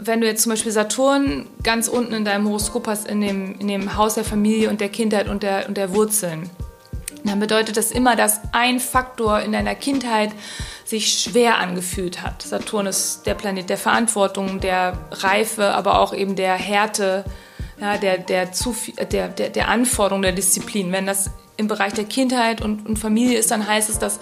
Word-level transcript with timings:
Wenn 0.00 0.20
du 0.20 0.26
jetzt 0.26 0.42
zum 0.42 0.50
Beispiel 0.50 0.72
Saturn 0.72 1.46
ganz 1.62 1.86
unten 1.86 2.14
in 2.14 2.24
deinem 2.24 2.48
Horoskop 2.48 2.88
hast, 2.88 3.06
in 3.06 3.20
dem, 3.20 3.58
in 3.60 3.68
dem 3.68 3.96
Haus 3.96 4.14
der 4.14 4.24
Familie 4.24 4.68
und 4.68 4.80
der 4.80 4.88
Kindheit 4.88 5.28
und 5.28 5.44
der, 5.44 5.68
und 5.68 5.76
der 5.76 5.94
Wurzeln, 5.94 6.50
dann 7.24 7.38
bedeutet 7.38 7.76
das 7.76 7.90
immer, 7.90 8.16
dass 8.16 8.40
ein 8.52 8.80
Faktor 8.80 9.40
in 9.40 9.52
deiner 9.52 9.74
Kindheit 9.74 10.32
sich 10.84 11.22
schwer 11.22 11.58
angefühlt 11.58 12.22
hat. 12.22 12.42
Saturn 12.42 12.86
ist 12.86 13.22
der 13.24 13.34
Planet 13.34 13.70
der 13.70 13.78
Verantwortung, 13.78 14.60
der 14.60 14.98
Reife, 15.10 15.72
aber 15.72 16.00
auch 16.00 16.12
eben 16.12 16.36
der 16.36 16.54
Härte, 16.54 17.24
ja, 17.80 17.96
der, 17.96 18.18
der, 18.18 18.50
der, 19.10 19.28
der, 19.28 19.48
der 19.48 19.68
Anforderung, 19.68 20.22
der 20.22 20.32
Disziplin. 20.32 20.92
Wenn 20.92 21.06
das 21.06 21.30
im 21.56 21.68
Bereich 21.68 21.92
der 21.94 22.04
Kindheit 22.04 22.60
und, 22.60 22.84
und 22.86 22.98
Familie 22.98 23.38
ist, 23.38 23.50
dann 23.50 23.66
heißt 23.66 23.88
es, 23.88 23.98
dass 23.98 24.18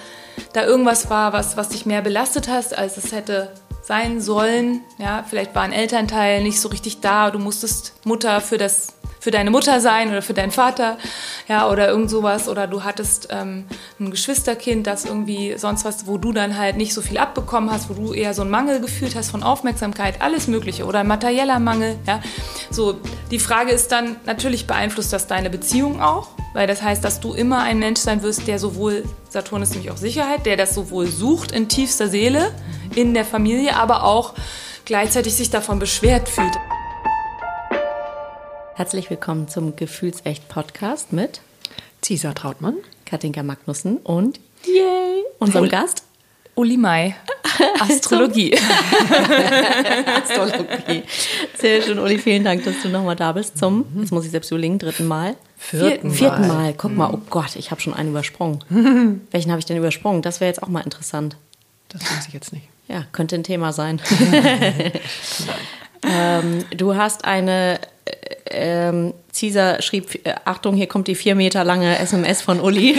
da 0.52 0.64
irgendwas 0.64 1.10
war, 1.10 1.32
was, 1.32 1.56
was 1.56 1.70
dich 1.70 1.86
mehr 1.86 2.02
belastet 2.02 2.48
hast, 2.48 2.76
als 2.76 2.98
es 2.98 3.12
hätte 3.12 3.52
sein 3.82 4.20
sollen. 4.20 4.80
Ja, 4.98 5.24
vielleicht 5.28 5.54
war 5.54 5.62
ein 5.62 5.72
Elternteil 5.72 6.42
nicht 6.42 6.60
so 6.60 6.68
richtig 6.68 7.00
da, 7.00 7.30
du 7.30 7.38
musstest 7.38 7.94
Mutter 8.04 8.40
für 8.40 8.58
das 8.58 8.94
für 9.22 9.30
deine 9.30 9.52
Mutter 9.52 9.80
sein 9.80 10.10
oder 10.10 10.20
für 10.20 10.34
deinen 10.34 10.50
Vater, 10.50 10.98
ja, 11.46 11.70
oder 11.70 11.86
irgend 11.86 12.10
sowas. 12.10 12.48
Oder 12.48 12.66
du 12.66 12.82
hattest 12.82 13.28
ähm, 13.30 13.66
ein 14.00 14.10
Geschwisterkind, 14.10 14.84
das 14.84 15.04
irgendwie 15.04 15.54
sonst 15.58 15.84
was, 15.84 16.08
wo 16.08 16.18
du 16.18 16.32
dann 16.32 16.58
halt 16.58 16.76
nicht 16.76 16.92
so 16.92 17.02
viel 17.02 17.18
abbekommen 17.18 17.70
hast, 17.70 17.88
wo 17.88 17.94
du 17.94 18.14
eher 18.14 18.34
so 18.34 18.42
einen 18.42 18.50
Mangel 18.50 18.80
gefühlt 18.80 19.14
hast 19.14 19.30
von 19.30 19.44
Aufmerksamkeit, 19.44 20.20
alles 20.20 20.48
Mögliche. 20.48 20.86
Oder 20.86 21.00
ein 21.00 21.06
materieller 21.06 21.60
Mangel, 21.60 21.94
ja. 22.04 22.20
So, 22.72 22.96
die 23.30 23.38
Frage 23.38 23.70
ist 23.70 23.92
dann, 23.92 24.16
natürlich 24.26 24.66
beeinflusst 24.66 25.12
das 25.12 25.28
deine 25.28 25.50
Beziehung 25.50 26.02
auch, 26.02 26.30
weil 26.52 26.66
das 26.66 26.82
heißt, 26.82 27.04
dass 27.04 27.20
du 27.20 27.32
immer 27.32 27.62
ein 27.62 27.78
Mensch 27.78 28.00
sein 28.00 28.24
wirst, 28.24 28.48
der 28.48 28.58
sowohl, 28.58 29.04
Saturn 29.28 29.62
ist 29.62 29.70
nämlich 29.70 29.92
auch 29.92 29.98
Sicherheit, 29.98 30.46
der 30.46 30.56
das 30.56 30.74
sowohl 30.74 31.06
sucht 31.06 31.52
in 31.52 31.68
tiefster 31.68 32.08
Seele, 32.08 32.50
in 32.96 33.14
der 33.14 33.24
Familie, 33.24 33.76
aber 33.76 34.02
auch 34.02 34.34
gleichzeitig 34.84 35.36
sich 35.36 35.50
davon 35.50 35.78
beschwert 35.78 36.28
fühlt. 36.28 36.58
Herzlich 38.74 39.10
willkommen 39.10 39.48
zum 39.48 39.76
Gefühlsecht 39.76 40.48
Podcast 40.48 41.12
mit 41.12 41.40
Cesar 42.00 42.34
Trautmann, 42.34 42.76
Katinka 43.04 43.42
Magnussen 43.42 43.98
und 43.98 44.40
Yay. 44.64 45.24
unserem 45.38 45.68
Gast 45.68 46.04
Uli 46.54 46.76
Mai. 46.78 47.14
Astrologie. 47.80 48.54
Astrologie. 50.24 51.02
Sehr 51.58 51.82
schön, 51.82 51.98
Uli. 51.98 52.18
Vielen 52.18 52.44
Dank, 52.44 52.64
dass 52.64 52.80
du 52.82 52.88
nochmal 52.88 53.16
da 53.16 53.32
bist 53.32 53.58
zum, 53.58 53.84
jetzt 53.98 54.10
muss 54.10 54.24
ich 54.24 54.30
selbst 54.30 54.50
überlegen, 54.50 54.78
dritten 54.78 55.06
Mal. 55.06 55.36
Vierten, 55.58 56.10
Vierten 56.10 56.48
Mal. 56.48 56.54
Mal. 56.56 56.74
Guck 56.74 56.96
mal, 56.96 57.10
oh 57.12 57.20
Gott, 57.28 57.56
ich 57.56 57.70
habe 57.70 57.80
schon 57.80 57.94
einen 57.94 58.10
übersprungen. 58.10 59.26
Welchen 59.30 59.50
habe 59.50 59.58
ich 59.60 59.66
denn 59.66 59.76
übersprungen? 59.76 60.22
Das 60.22 60.40
wäre 60.40 60.48
jetzt 60.48 60.62
auch 60.62 60.68
mal 60.68 60.80
interessant. 60.80 61.36
Das 61.90 62.02
weiß 62.02 62.28
ich 62.28 62.34
jetzt 62.34 62.52
nicht. 62.52 62.66
Ja, 62.88 63.04
könnte 63.12 63.34
ein 63.34 63.44
Thema 63.44 63.72
sein. 63.72 64.00
ähm, 66.04 66.64
du 66.76 66.96
hast 66.96 67.24
eine 67.24 67.78
ähm, 68.46 69.14
Caesar 69.38 69.82
schrieb, 69.82 70.26
äh, 70.26 70.34
Achtung, 70.44 70.74
hier 70.74 70.86
kommt 70.86 71.08
die 71.08 71.14
vier 71.14 71.34
Meter 71.34 71.64
lange 71.64 71.98
SMS 71.98 72.42
von 72.42 72.60
Uli. 72.60 72.96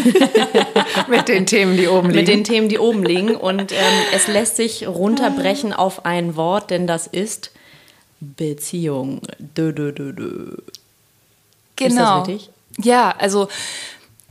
Mit 1.07 1.27
den 1.27 1.45
Themen, 1.45 1.77
die 1.77 1.87
oben 1.87 2.09
liegen. 2.09 2.19
Mit 2.19 2.27
den 2.27 2.43
Themen, 2.43 2.69
die 2.69 2.79
oben 2.79 3.03
liegen. 3.03 3.35
Und 3.35 3.71
ähm, 3.71 3.77
es 4.13 4.27
lässt 4.27 4.57
sich 4.57 4.87
runterbrechen 4.87 5.73
auf 5.73 6.05
ein 6.05 6.35
Wort, 6.35 6.71
denn 6.71 6.87
das 6.87 7.07
ist 7.07 7.51
Beziehung. 8.19 9.21
Dö, 9.39 9.73
dö, 9.73 9.91
dö, 9.91 10.13
dö. 10.13 10.57
Genau. 11.75 11.77
Ist 11.77 11.81
das 11.81 11.89
genau. 11.89 12.21
richtig? 12.23 12.49
Ja, 12.79 13.15
also 13.17 13.47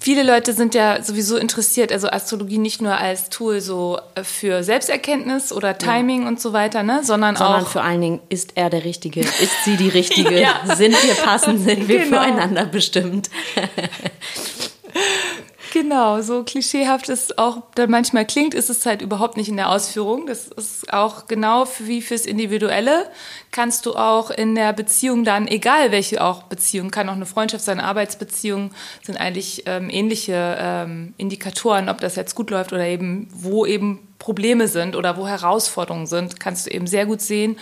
Viele 0.02 0.24
Leute 0.24 0.52
sind 0.52 0.74
ja 0.74 1.00
sowieso 1.00 1.36
interessiert, 1.36 1.92
also 1.92 2.08
Astrologie 2.08 2.58
nicht 2.58 2.82
nur 2.82 2.96
als 2.96 3.28
Tool 3.28 3.60
so 3.60 4.00
äh, 4.16 4.24
für 4.24 4.64
Selbsterkenntnis 4.64 5.52
oder 5.52 5.78
Timing 5.78 6.22
ja. 6.22 6.28
und 6.28 6.40
so 6.40 6.52
weiter, 6.52 6.82
ne, 6.82 7.04
sondern, 7.04 7.36
sondern 7.36 7.62
auch 7.62 7.68
vor 7.68 7.84
allen 7.84 8.00
Dingen 8.00 8.20
ist 8.28 8.56
er 8.56 8.68
der 8.68 8.84
Richtige, 8.84 9.20
ist 9.20 9.64
sie 9.64 9.76
die 9.76 9.88
Richtige, 10.00 10.40
ja. 10.40 10.60
sind 10.74 11.00
wir 11.04 11.14
passend, 11.14 11.60
sind 11.60 11.86
wir 11.86 12.00
genau. 12.00 12.20
füreinander 12.20 12.66
bestimmt. 12.66 13.30
Genau, 15.72 16.20
so 16.20 16.44
klischeehaft 16.44 17.08
es 17.08 17.38
auch 17.38 17.62
dann 17.76 17.90
manchmal 17.90 18.26
klingt, 18.26 18.52
ist 18.52 18.68
es 18.68 18.84
halt 18.84 19.00
überhaupt 19.00 19.38
nicht 19.38 19.48
in 19.48 19.56
der 19.56 19.70
Ausführung. 19.70 20.26
Das 20.26 20.48
ist 20.48 20.92
auch 20.92 21.28
genau 21.28 21.66
wie 21.78 22.02
fürs 22.02 22.26
Individuelle. 22.26 23.06
Kannst 23.52 23.86
du 23.86 23.94
auch 23.94 24.30
in 24.30 24.54
der 24.54 24.74
Beziehung 24.74 25.24
dann, 25.24 25.48
egal 25.48 25.90
welche 25.90 26.22
auch 26.22 26.42
Beziehung, 26.42 26.90
kann 26.90 27.08
auch 27.08 27.14
eine 27.14 27.24
Freundschaft 27.24 27.64
sein, 27.64 27.80
Arbeitsbeziehung, 27.80 28.72
sind 29.02 29.18
eigentlich 29.18 29.62
ähm, 29.64 29.88
ähnliche 29.88 30.58
ähm, 30.60 31.14
Indikatoren, 31.16 31.88
ob 31.88 32.00
das 32.00 32.16
jetzt 32.16 32.34
gut 32.34 32.50
läuft 32.50 32.74
oder 32.74 32.84
eben, 32.84 33.30
wo 33.32 33.64
eben 33.64 34.06
Probleme 34.18 34.68
sind 34.68 34.94
oder 34.94 35.16
wo 35.16 35.26
Herausforderungen 35.26 36.06
sind, 36.06 36.38
kannst 36.38 36.66
du 36.66 36.70
eben 36.70 36.86
sehr 36.86 37.06
gut 37.06 37.22
sehen. 37.22 37.58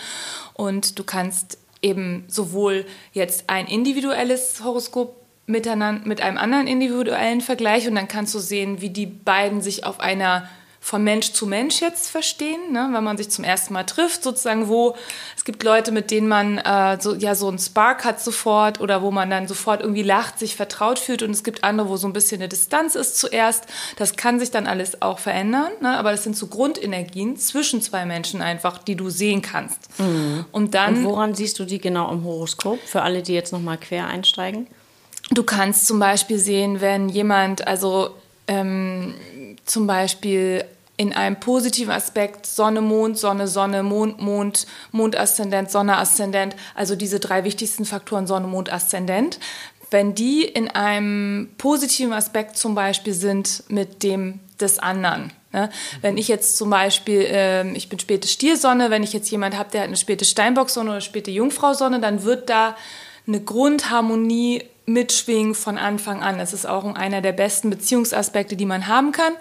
Und 0.54 0.98
du 0.98 1.04
kannst 1.04 1.58
eben 1.80 2.24
sowohl 2.26 2.86
jetzt 3.12 3.44
ein 3.46 3.68
individuelles 3.68 4.64
Horoskop 4.64 5.19
miteinander, 5.50 6.06
mit 6.06 6.20
einem 6.20 6.38
anderen 6.38 6.66
individuellen 6.66 7.40
Vergleich 7.40 7.88
und 7.88 7.94
dann 7.94 8.08
kannst 8.08 8.34
du 8.34 8.38
sehen, 8.38 8.80
wie 8.80 8.90
die 8.90 9.06
beiden 9.06 9.60
sich 9.60 9.84
auf 9.84 10.00
einer 10.00 10.48
von 10.82 11.04
Mensch 11.04 11.32
zu 11.32 11.46
Mensch 11.46 11.82
jetzt 11.82 12.10
verstehen, 12.10 12.72
ne? 12.72 12.88
wenn 12.92 13.04
man 13.04 13.18
sich 13.18 13.28
zum 13.28 13.44
ersten 13.44 13.74
Mal 13.74 13.84
trifft, 13.84 14.22
sozusagen, 14.22 14.68
wo 14.68 14.96
es 15.36 15.44
gibt 15.44 15.62
Leute, 15.62 15.92
mit 15.92 16.10
denen 16.10 16.26
man 16.26 16.56
äh, 16.56 16.96
so, 16.98 17.14
ja 17.14 17.34
so 17.34 17.48
einen 17.48 17.58
Spark 17.58 18.04
hat 18.04 18.20
sofort 18.20 18.80
oder 18.80 19.02
wo 19.02 19.10
man 19.10 19.28
dann 19.28 19.46
sofort 19.46 19.82
irgendwie 19.82 20.02
lacht, 20.02 20.38
sich 20.38 20.56
vertraut 20.56 20.98
fühlt 20.98 21.22
und 21.22 21.32
es 21.32 21.44
gibt 21.44 21.64
andere, 21.64 21.90
wo 21.90 21.98
so 21.98 22.08
ein 22.08 22.14
bisschen 22.14 22.40
eine 22.40 22.48
Distanz 22.48 22.94
ist 22.94 23.18
zuerst. 23.18 23.66
Das 23.96 24.16
kann 24.16 24.40
sich 24.40 24.50
dann 24.50 24.66
alles 24.66 25.02
auch 25.02 25.18
verändern, 25.18 25.70
ne? 25.82 25.98
aber 25.98 26.12
das 26.12 26.24
sind 26.24 26.34
so 26.34 26.46
Grundenergien 26.46 27.36
zwischen 27.36 27.82
zwei 27.82 28.06
Menschen 28.06 28.40
einfach, 28.40 28.78
die 28.78 28.96
du 28.96 29.10
sehen 29.10 29.42
kannst. 29.42 29.78
Mhm. 29.98 30.46
Und 30.50 30.74
dann. 30.74 30.96
Und 30.96 31.04
woran 31.04 31.34
siehst 31.34 31.58
du 31.58 31.66
die 31.66 31.78
genau 31.78 32.10
im 32.10 32.24
Horoskop? 32.24 32.80
Für 32.86 33.02
alle, 33.02 33.22
die 33.22 33.34
jetzt 33.34 33.52
nochmal 33.52 33.76
quer 33.76 34.06
einsteigen? 34.06 34.66
Du 35.32 35.44
kannst 35.44 35.86
zum 35.86 36.00
Beispiel 36.00 36.38
sehen, 36.38 36.80
wenn 36.80 37.08
jemand, 37.08 37.66
also 37.66 38.16
ähm, 38.48 39.14
zum 39.64 39.86
Beispiel 39.86 40.64
in 40.96 41.12
einem 41.12 41.38
positiven 41.38 41.92
Aspekt 41.92 42.46
Sonne, 42.46 42.80
Mond, 42.80 43.16
Sonne, 43.16 43.46
Sonne, 43.46 43.82
Mond, 43.82 44.20
Mond, 44.20 44.66
Mondaszendent, 44.90 45.70
Sonne, 45.70 45.96
Aszendent, 45.96 46.56
also 46.74 46.96
diese 46.96 47.20
drei 47.20 47.44
wichtigsten 47.44 47.84
Faktoren 47.84 48.26
Sonne, 48.26 48.48
Mond, 48.48 48.72
Aszendent, 48.72 49.38
wenn 49.90 50.14
die 50.14 50.44
in 50.44 50.68
einem 50.68 51.50
positiven 51.58 52.12
Aspekt 52.12 52.58
zum 52.58 52.74
Beispiel 52.74 53.14
sind 53.14 53.64
mit 53.68 54.02
dem 54.02 54.40
des 54.60 54.78
anderen. 54.78 55.32
Ne? 55.52 55.70
Wenn 56.02 56.18
ich 56.18 56.28
jetzt 56.28 56.56
zum 56.56 56.70
Beispiel, 56.70 57.22
äh, 57.22 57.70
ich 57.72 57.88
bin 57.88 57.98
späte 57.98 58.28
Stiersonne, 58.28 58.90
wenn 58.90 59.02
ich 59.02 59.12
jetzt 59.12 59.30
jemand 59.30 59.56
habe, 59.56 59.70
der 59.70 59.82
hat 59.82 59.88
eine 59.88 59.96
späte 59.96 60.24
Steinbocksonne 60.24 60.90
oder 60.90 61.00
späte 61.00 61.30
Jungfrausonne, 61.30 62.00
dann 62.00 62.24
wird 62.24 62.50
da 62.50 62.76
eine 63.26 63.40
Grundharmonie 63.40 64.64
mitschwingen 64.92 65.54
von 65.54 65.78
Anfang 65.78 66.22
an. 66.22 66.38
Das 66.38 66.52
ist 66.52 66.66
auch 66.66 66.84
einer 66.94 67.20
der 67.20 67.32
besten 67.32 67.70
Beziehungsaspekte, 67.70 68.56
die 68.56 68.66
man 68.66 68.86
haben 68.86 69.12
kann. 69.12 69.32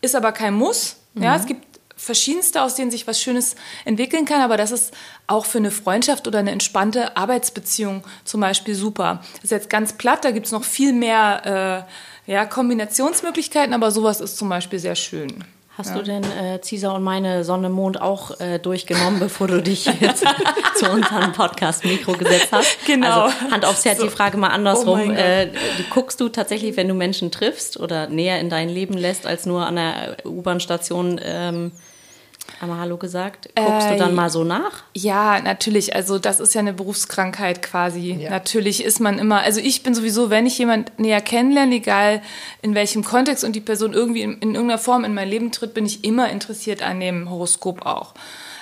Ist 0.00 0.14
aber 0.14 0.32
kein 0.32 0.54
Muss. 0.54 0.96
Mhm. 1.14 1.22
Ja, 1.22 1.36
es 1.36 1.46
gibt 1.46 1.70
verschiedenste, 1.96 2.62
aus 2.62 2.74
denen 2.76 2.90
sich 2.90 3.06
was 3.06 3.20
Schönes 3.20 3.56
entwickeln 3.84 4.24
kann, 4.24 4.40
aber 4.40 4.56
das 4.56 4.70
ist 4.70 4.94
auch 5.26 5.44
für 5.44 5.58
eine 5.58 5.70
Freundschaft 5.70 6.26
oder 6.26 6.38
eine 6.38 6.50
entspannte 6.50 7.16
Arbeitsbeziehung 7.16 8.04
zum 8.24 8.40
Beispiel 8.40 8.74
super. 8.74 9.20
Das 9.34 9.44
ist 9.44 9.50
jetzt 9.50 9.70
ganz 9.70 9.92
platt, 9.92 10.24
da 10.24 10.30
gibt 10.30 10.46
es 10.46 10.52
noch 10.52 10.64
viel 10.64 10.94
mehr 10.94 11.86
äh, 12.26 12.32
ja, 12.32 12.46
Kombinationsmöglichkeiten, 12.46 13.74
aber 13.74 13.90
sowas 13.90 14.22
ist 14.22 14.38
zum 14.38 14.48
Beispiel 14.48 14.78
sehr 14.78 14.94
schön. 14.94 15.44
Hast 15.78 15.90
ja. 15.90 15.98
du 15.98 16.02
denn 16.02 16.24
äh, 16.24 16.60
Cesar 16.60 16.94
und 16.94 17.02
meine 17.02 17.44
Sonne 17.44 17.68
Mond 17.68 18.00
auch 18.00 18.38
äh, 18.40 18.58
durchgenommen, 18.58 19.20
bevor 19.20 19.46
du 19.46 19.62
dich 19.62 19.86
jetzt 20.00 20.24
zu 20.76 20.90
unserem 20.90 21.32
Podcast-Mikro 21.32 22.12
gesetzt 22.14 22.48
hast? 22.50 22.84
Genau. 22.86 23.22
Also 23.22 23.50
Hand 23.50 23.64
aufs 23.64 23.84
Herz, 23.84 23.98
so. 23.98 24.04
die 24.04 24.10
Frage 24.10 24.36
mal 24.36 24.48
andersrum. 24.48 25.00
Oh 25.00 25.12
äh, 25.12 25.48
guckst 25.90 26.20
du 26.20 26.28
tatsächlich, 26.28 26.76
wenn 26.76 26.88
du 26.88 26.94
Menschen 26.94 27.30
triffst 27.30 27.78
oder 27.78 28.08
näher 28.08 28.40
in 28.40 28.50
dein 28.50 28.68
Leben 28.68 28.94
lässt, 28.94 29.26
als 29.26 29.46
nur 29.46 29.64
an 29.64 29.76
der 29.76 30.16
U-Bahn-Station 30.24 31.20
ähm, 31.24 31.72
Einmal 32.60 32.80
Hallo 32.80 32.96
gesagt. 32.96 33.48
Guckst 33.54 33.88
äh, 33.88 33.92
du 33.92 33.98
dann 33.98 34.14
mal 34.14 34.30
so 34.30 34.44
nach? 34.44 34.82
Ja, 34.94 35.40
natürlich. 35.40 35.94
Also 35.94 36.18
das 36.18 36.40
ist 36.40 36.54
ja 36.54 36.60
eine 36.60 36.72
Berufskrankheit 36.72 37.62
quasi. 37.62 38.12
Ja. 38.12 38.30
Natürlich 38.30 38.84
ist 38.84 39.00
man 39.00 39.18
immer, 39.18 39.40
also 39.40 39.60
ich 39.60 39.82
bin 39.82 39.94
sowieso, 39.94 40.30
wenn 40.30 40.46
ich 40.46 40.58
jemand 40.58 40.98
näher 40.98 41.20
kennenlerne, 41.20 41.76
egal 41.76 42.22
in 42.62 42.74
welchem 42.74 43.04
Kontext 43.04 43.44
und 43.44 43.54
die 43.54 43.60
Person 43.60 43.92
irgendwie 43.92 44.22
in, 44.22 44.38
in 44.38 44.54
irgendeiner 44.54 44.78
Form 44.78 45.04
in 45.04 45.14
mein 45.14 45.28
Leben 45.28 45.52
tritt, 45.52 45.74
bin 45.74 45.86
ich 45.86 46.04
immer 46.04 46.30
interessiert 46.30 46.82
an 46.82 47.00
dem 47.00 47.30
Horoskop 47.30 47.86
auch. 47.86 48.14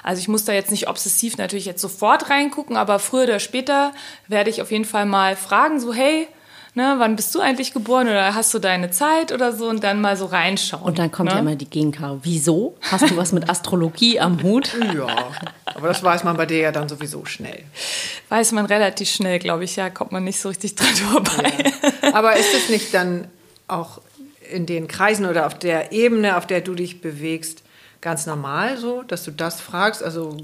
Also 0.03 0.21
ich 0.21 0.29
muss 0.29 0.45
da 0.45 0.53
jetzt 0.53 0.71
nicht 0.71 0.89
obsessiv 0.89 1.37
natürlich 1.37 1.67
jetzt 1.67 1.83
sofort 1.83 2.31
reingucken, 2.31 2.77
aber 2.77 2.99
früher 2.99 3.25
oder 3.25 3.41
später 3.41 3.93
werde 4.27 4.51
ich 4.51 4.63
auf 4.63 4.71
jeden 4.71 4.85
Fall 4.85 5.07
mal 5.07 5.37
fragen, 5.37 5.81
so 5.81 5.93
hey, 5.93 6.29
ne, 6.79 6.95
wann 6.99 7.17
bist 7.17 7.35
du 7.35 7.41
eigentlich 7.41 7.75
geboren 7.75 8.09
oder 8.09 8.35
hast 8.35 8.55
du 8.55 8.59
deine 8.59 8.91
Zeit 8.91 9.33
oder 9.33 9.53
so 9.53 9.69
und 9.69 9.85
dann 9.85 10.01
mal 10.01 10.17
so 10.17 10.25
reinschauen. 10.27 10.83
Und 10.83 10.99
dann 10.99 11.11
kommt 11.11 11.29
ne? 11.29 11.35
ja 11.35 11.41
immer 11.41 11.57
die 11.57 11.69
Gegenkarte. 11.69 12.21
Wieso? 12.23 12.77
Hast 12.81 13.11
du 13.11 13.17
was 13.17 13.33
mit 13.33 13.51
Astrologie 13.51 14.19
am 14.19 14.43
Hut? 14.43 14.75
Ja, 14.99 15.31
aber 15.67 15.89
das 15.89 16.03
weiß 16.03 16.25
man 16.25 16.37
bei 16.37 16.47
dir 16.47 16.59
ja 16.59 16.73
dann 16.73 16.89
sowieso 16.89 17.25
schnell. 17.25 17.63
Weiß 18.31 18.53
man 18.53 18.65
relativ 18.65 19.09
schnell, 19.09 19.39
glaube 19.39 19.65
ich, 19.65 19.77
ja, 19.77 19.91
kommt 19.91 20.13
man 20.13 20.25
nicht 20.25 20.41
so 20.41 20.49
richtig 20.49 20.77
dran 20.77 20.95
vorbei. 20.95 21.53
Ja. 22.03 22.15
Aber 22.15 22.37
ist 22.37 22.55
es 22.55 22.69
nicht 22.69 22.95
dann 22.95 23.29
auch 23.67 24.01
in 24.51 24.67
den 24.67 24.89
Kreisen 24.89 25.27
oder 25.27 25.47
auf 25.47 25.59
der 25.59 25.93
Ebene, 25.93 26.37
auf 26.37 26.47
der 26.47 26.63
du 26.63 26.75
dich 26.75 27.01
bewegst, 27.01 27.63
ganz 28.01 28.27
normal 28.27 28.79
so, 28.79 29.03
dass 29.03 29.25
du 29.25 29.31
das 29.31 29.61
fragst? 29.61 30.03
Also 30.03 30.37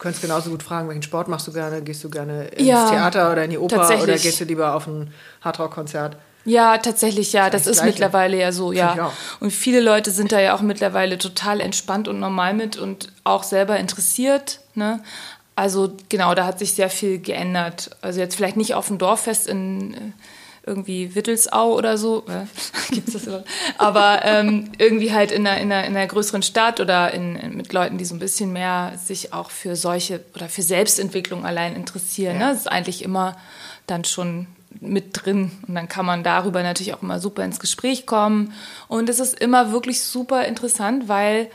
könntest 0.00 0.22
genauso 0.22 0.50
gut 0.50 0.62
fragen, 0.64 0.88
welchen 0.88 1.02
Sport 1.02 1.28
machst 1.28 1.46
du 1.46 1.52
gerne? 1.52 1.82
Gehst 1.82 2.02
du 2.02 2.10
gerne 2.10 2.48
ins 2.48 2.66
ja, 2.66 2.90
Theater 2.90 3.30
oder 3.30 3.44
in 3.44 3.50
die 3.50 3.58
Oper 3.58 4.02
oder 4.02 4.16
gehst 4.16 4.40
du 4.40 4.44
lieber 4.44 4.74
auf 4.74 4.88
ein 4.88 5.12
Hardrock-Konzert? 5.42 6.16
Ja, 6.44 6.78
tatsächlich, 6.78 7.32
ja. 7.32 7.50
Das, 7.50 7.62
das 7.62 7.72
ist 7.72 7.76
Gleiche. 7.82 7.92
mittlerweile 7.92 8.38
ja 8.38 8.50
so, 8.50 8.72
ja. 8.72 9.12
Und 9.40 9.52
viele 9.52 9.80
Leute 9.80 10.10
sind 10.10 10.32
da 10.32 10.40
ja 10.40 10.54
auch 10.54 10.62
mittlerweile 10.62 11.18
total 11.18 11.60
entspannt 11.60 12.08
und 12.08 12.18
normal 12.18 12.54
mit 12.54 12.78
und 12.78 13.12
auch 13.24 13.42
selber 13.42 13.76
interessiert. 13.76 14.60
Ne? 14.74 15.02
Also 15.54 15.92
genau, 16.08 16.34
da 16.34 16.46
hat 16.46 16.58
sich 16.58 16.72
sehr 16.72 16.88
viel 16.88 17.18
geändert. 17.18 17.90
Also 18.00 18.20
jetzt 18.20 18.36
vielleicht 18.36 18.56
nicht 18.56 18.74
auf 18.74 18.88
dem 18.88 18.96
Dorffest 18.96 19.46
in 19.46 19.92
äh, 19.92 19.96
irgendwie 20.66 21.14
Wittelsau 21.14 21.76
oder 21.76 21.96
so, 21.98 22.24
äh, 22.28 22.46
gibt's 22.94 23.12
das 23.12 23.26
überhaupt? 23.26 23.48
aber 23.78 24.20
ähm, 24.24 24.70
irgendwie 24.78 25.12
halt 25.12 25.32
in 25.32 25.46
einer, 25.46 25.60
in, 25.60 25.72
einer, 25.72 25.86
in 25.86 25.96
einer 25.96 26.06
größeren 26.06 26.42
Stadt 26.42 26.80
oder 26.80 27.12
in, 27.12 27.36
in, 27.36 27.56
mit 27.56 27.72
Leuten, 27.72 27.98
die 27.98 28.04
so 28.04 28.14
ein 28.14 28.18
bisschen 28.18 28.52
mehr 28.52 28.92
sich 29.02 29.32
auch 29.32 29.50
für 29.50 29.76
solche 29.76 30.24
oder 30.34 30.48
für 30.48 30.62
Selbstentwicklung 30.62 31.44
allein 31.44 31.74
interessieren. 31.74 32.38
Ja. 32.38 32.46
Ne? 32.46 32.52
Das 32.52 32.60
ist 32.60 32.70
eigentlich 32.70 33.02
immer 33.02 33.36
dann 33.86 34.04
schon 34.04 34.46
mit 34.80 35.10
drin 35.12 35.50
und 35.66 35.74
dann 35.74 35.88
kann 35.88 36.06
man 36.06 36.22
darüber 36.22 36.62
natürlich 36.62 36.94
auch 36.94 37.02
immer 37.02 37.18
super 37.18 37.44
ins 37.44 37.58
Gespräch 37.58 38.06
kommen 38.06 38.52
und 38.86 39.08
es 39.08 39.18
ist 39.18 39.38
immer 39.38 39.72
wirklich 39.72 40.02
super 40.02 40.44
interessant, 40.44 41.08
weil 41.08 41.50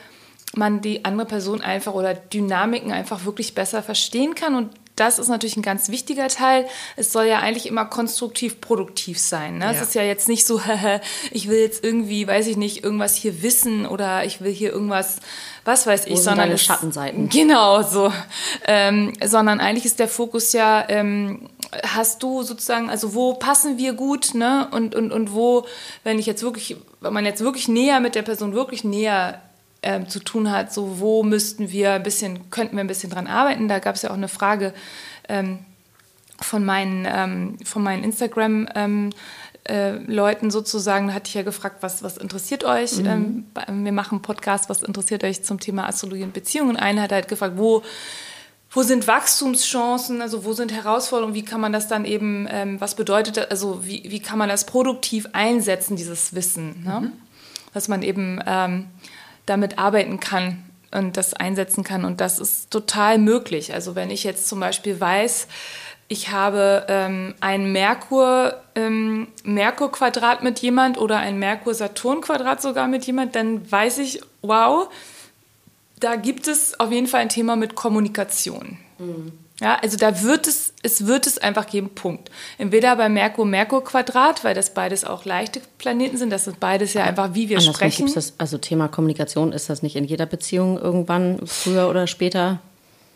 man 0.54 0.81
die 0.81 1.06
andere 1.06 1.28
Person 1.28 1.62
einfach 1.62 1.94
oder 1.94 2.13
Dynamiken 2.13 2.92
einfach 2.92 3.25
wirklich 3.25 3.56
besser 3.56 3.81
verstehen 3.84 4.36
kann 4.36 4.56
und 4.56 4.69
das 4.96 5.20
ist 5.20 5.28
natürlich 5.28 5.58
ein 5.58 5.62
ganz 5.62 5.90
wichtiger 5.90 6.28
Teil. 6.30 6.66
Es 6.96 7.12
soll 7.12 7.26
ja 7.26 7.40
eigentlich 7.40 7.68
immer 7.68 7.86
konstruktiv 7.86 8.62
produktiv 8.62 9.20
sein. 9.20 9.58
Ne? 9.58 9.66
Ja. 9.66 9.72
Es 9.72 9.82
ist 9.82 9.96
ja 9.96 10.04
jetzt 10.04 10.28
nicht 10.28 10.46
so, 10.46 10.62
ich 11.32 11.50
will 11.50 11.60
jetzt 11.60 11.84
irgendwie, 11.84 12.28
weiß 12.28 12.48
ich 12.48 12.58
nicht, 12.58 12.84
irgendwas 12.84 13.16
hier 13.16 13.42
wissen 13.42 13.86
oder 13.86 14.26
ich 14.26 14.42
will 14.42 14.54
hier 14.54 14.72
irgendwas, 14.72 15.18
was 15.66 15.86
weiß 15.86 16.06
ich, 16.06 16.14
Wo 16.14 16.18
sondern 16.18 16.48
deine 16.48 16.58
Schattenseiten. 16.58 17.30
Genau 17.36 17.82
so, 17.82 18.14
ähm, 18.66 19.14
sondern 19.24 19.60
eigentlich 19.60 19.86
ist 19.86 20.00
der 20.00 20.08
Fokus 20.08 20.54
ja, 20.54 20.86
ähm, 20.88 21.50
hast 21.84 22.24
du 22.24 22.44
sozusagen, 22.44 22.90
also 22.90 23.14
wo 23.14 23.34
passen 23.34 23.78
wir 23.78 23.94
gut, 23.94 24.34
ne? 24.34 24.68
Und 24.72 24.96
und 24.96 25.12
und 25.12 25.34
wo, 25.34 25.66
wenn 26.04 26.20
ich 26.20 26.26
jetzt 26.26 26.44
wirklich, 26.44 26.78
wenn 27.02 27.14
man 27.14 27.26
jetzt 27.26 27.42
wirklich 27.42 27.68
näher 27.68 28.00
mit 28.00 28.16
der 28.16 28.22
Person 28.22 28.54
wirklich 28.54 28.84
näher 28.84 29.42
ähm, 29.86 30.10
zu 30.10 30.20
tun 30.20 30.52
hat, 30.52 30.74
so 30.74 31.00
wo 31.00 31.24
müssten 31.24 31.72
wir 31.72 31.94
ein 31.94 32.04
bisschen, 32.04 32.50
könnten 32.50 32.76
wir 32.76 32.84
ein 32.84 32.88
bisschen 32.88 33.10
dran 33.10 33.28
arbeiten. 33.28 33.68
Da 33.68 33.80
gab 33.80 33.96
es 33.96 34.02
ja 34.02 34.10
auch 34.10 34.16
eine 34.16 34.28
Frage 34.28 34.74
ähm, 35.30 35.60
von 36.42 36.66
meinen, 36.66 37.08
ähm, 37.08 37.58
von 37.64 37.84
meinen 37.84 38.04
Instagram- 38.04 38.68
ähm, 38.76 39.12
äh, 39.68 39.94
Leuten 40.06 40.52
sozusagen, 40.52 41.08
da 41.08 41.14
hatte 41.16 41.30
ich 41.30 41.34
ja 41.34 41.42
gefragt, 41.42 41.78
was, 41.82 42.04
was 42.04 42.18
interessiert 42.18 42.64
euch? 42.64 42.98
Mhm. 42.98 43.46
Ähm, 43.68 43.84
wir 43.84 43.92
machen 43.92 44.16
einen 44.16 44.22
Podcast, 44.22 44.70
was 44.70 44.84
interessiert 44.84 45.24
euch 45.24 45.44
zum 45.44 45.60
Thema 45.60 45.88
Astrologie 45.88 46.24
und 46.24 46.34
Beziehungen? 46.34 46.78
Einer 46.78 47.02
hat 47.02 47.12
halt 47.12 47.28
gefragt, 47.28 47.56
wo, 47.58 47.82
wo 48.70 48.84
sind 48.84 49.08
Wachstumschancen, 49.08 50.22
also 50.22 50.46
wo 50.46 50.54
sind 50.54 50.72
Herausforderungen, 50.72 51.34
wie 51.34 51.46
kann 51.46 51.62
man 51.62 51.74
das 51.74 51.88
dann 51.88 52.06
eben, 52.06 52.48
ähm, 52.52 52.80
was 52.80 52.94
bedeutet 52.94 53.38
das, 53.38 53.50
also 53.50 53.88
wie, 53.88 54.04
wie 54.08 54.20
kann 54.20 54.38
man 54.38 54.50
das 54.50 54.68
produktiv 54.68 55.28
einsetzen, 55.34 55.96
dieses 55.96 56.36
Wissen? 56.36 56.84
Ne? 56.84 57.02
Mhm. 57.02 57.12
Dass 57.74 57.88
man 57.88 58.04
eben 58.04 58.40
ähm, 58.46 58.86
damit 59.46 59.78
arbeiten 59.80 60.20
kann 60.20 60.64
und 60.92 61.18
das 61.18 61.34
einsetzen 61.34 61.84
kann. 61.84 62.06
Und 62.06 62.22
das 62.22 62.40
ist 62.40 62.72
total 62.72 63.18
möglich. 63.18 63.74
Also 63.74 63.96
wenn 63.96 64.10
ich 64.10 64.24
jetzt 64.24 64.48
zum 64.48 64.60
Beispiel 64.60 65.00
weiß, 65.00 65.48
ich 66.08 66.30
habe 66.32 66.86
ähm, 66.88 67.34
ein 67.42 67.72
Merkur, 67.72 68.62
ähm, 68.76 69.28
Merkur-Quadrat 69.44 70.44
mit 70.44 70.60
jemand 70.60 70.98
oder 70.98 71.18
ein 71.18 71.40
Merkur-Saturn-Quadrat 71.40 72.62
sogar 72.62 72.88
mit 72.88 73.06
jemand, 73.06 73.36
dann 73.36 73.70
weiß 73.72 73.98
ich, 73.98 74.22
wow, 74.42 74.88
da 76.00 76.16
gibt 76.16 76.48
es 76.48 76.80
auf 76.80 76.92
jeden 76.92 77.08
Fall 77.08 77.22
ein 77.22 77.30
Thema 77.30 77.56
mit 77.56 77.76
Kommunikation. 77.76 78.78
Mhm. 79.00 79.32
Ja, 79.60 79.80
also 79.82 79.98
da 79.98 80.22
wird 80.22 80.48
es, 80.48 80.65
es 80.86 81.08
wird 81.08 81.28
es 81.28 81.38
einfach 81.40 81.68
geben, 81.68 81.90
Punkt. 81.90 82.30
Entweder 82.58 82.96
bei 82.96 83.10
Merkur, 83.10 83.46
Merkur 83.46 83.84
Quadrat, 83.84 84.44
weil 84.44 84.54
das 84.54 84.74
beides 84.74 85.04
auch 85.04 85.26
leichte 85.26 85.60
Planeten 85.80 86.18
sind, 86.18 86.30
das 86.30 86.46
sind 86.46 86.60
beides 86.60 86.94
ja 86.94 87.04
einfach, 87.04 87.34
wie 87.34 87.50
wir 87.50 87.58
Andersrum 87.58 87.76
sprechen. 87.76 88.14
Das, 88.14 88.34
also 88.38 88.58
Thema 88.58 88.88
Kommunikation, 88.88 89.52
ist 89.52 89.70
das 89.70 89.82
nicht 89.82 89.96
in 89.96 90.06
jeder 90.06 90.28
Beziehung 90.28 90.78
irgendwann, 90.80 91.40
früher 91.46 91.90
oder 91.90 92.08
später? 92.08 92.60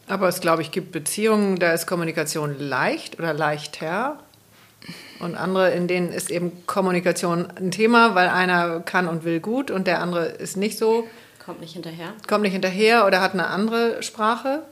Aber 0.07 0.27
es, 0.27 0.42
glaube 0.42 0.63
ich, 0.63 0.71
gibt 0.71 0.92
Beziehungen, 0.92 1.60
da 1.60 1.71
ist 1.71 1.86
Kommunikation 1.86 2.60
leicht 2.60 3.19
oder 3.19 3.33
leichter. 3.33 4.18
Und 5.19 5.36
andere, 5.36 5.71
in 5.71 5.88
denen 5.88 6.12
ist 6.12 6.31
eben 6.31 6.66
Kommunikation 6.66 7.48
ein 7.57 7.69
Thema, 7.69 8.16
weil 8.16 8.30
einer 8.30 8.80
kann 8.80 9.07
und 9.07 9.24
will 9.24 9.39
gut 9.39 9.69
und 9.69 9.86
der 9.86 10.01
andere 10.01 10.25
ist 10.25 10.57
nicht 10.57 10.80
so. 10.80 11.07
Kommt 11.45 11.62
nicht 11.62 11.74
hinterher. 11.74 12.13
Kommt 12.27 12.44
nicht 12.44 12.54
hinterher 12.54 13.06
oder 13.06 13.21
hat 13.21 13.33
eine 13.33 13.48
andere 13.48 14.01
Sprache. 14.01 14.63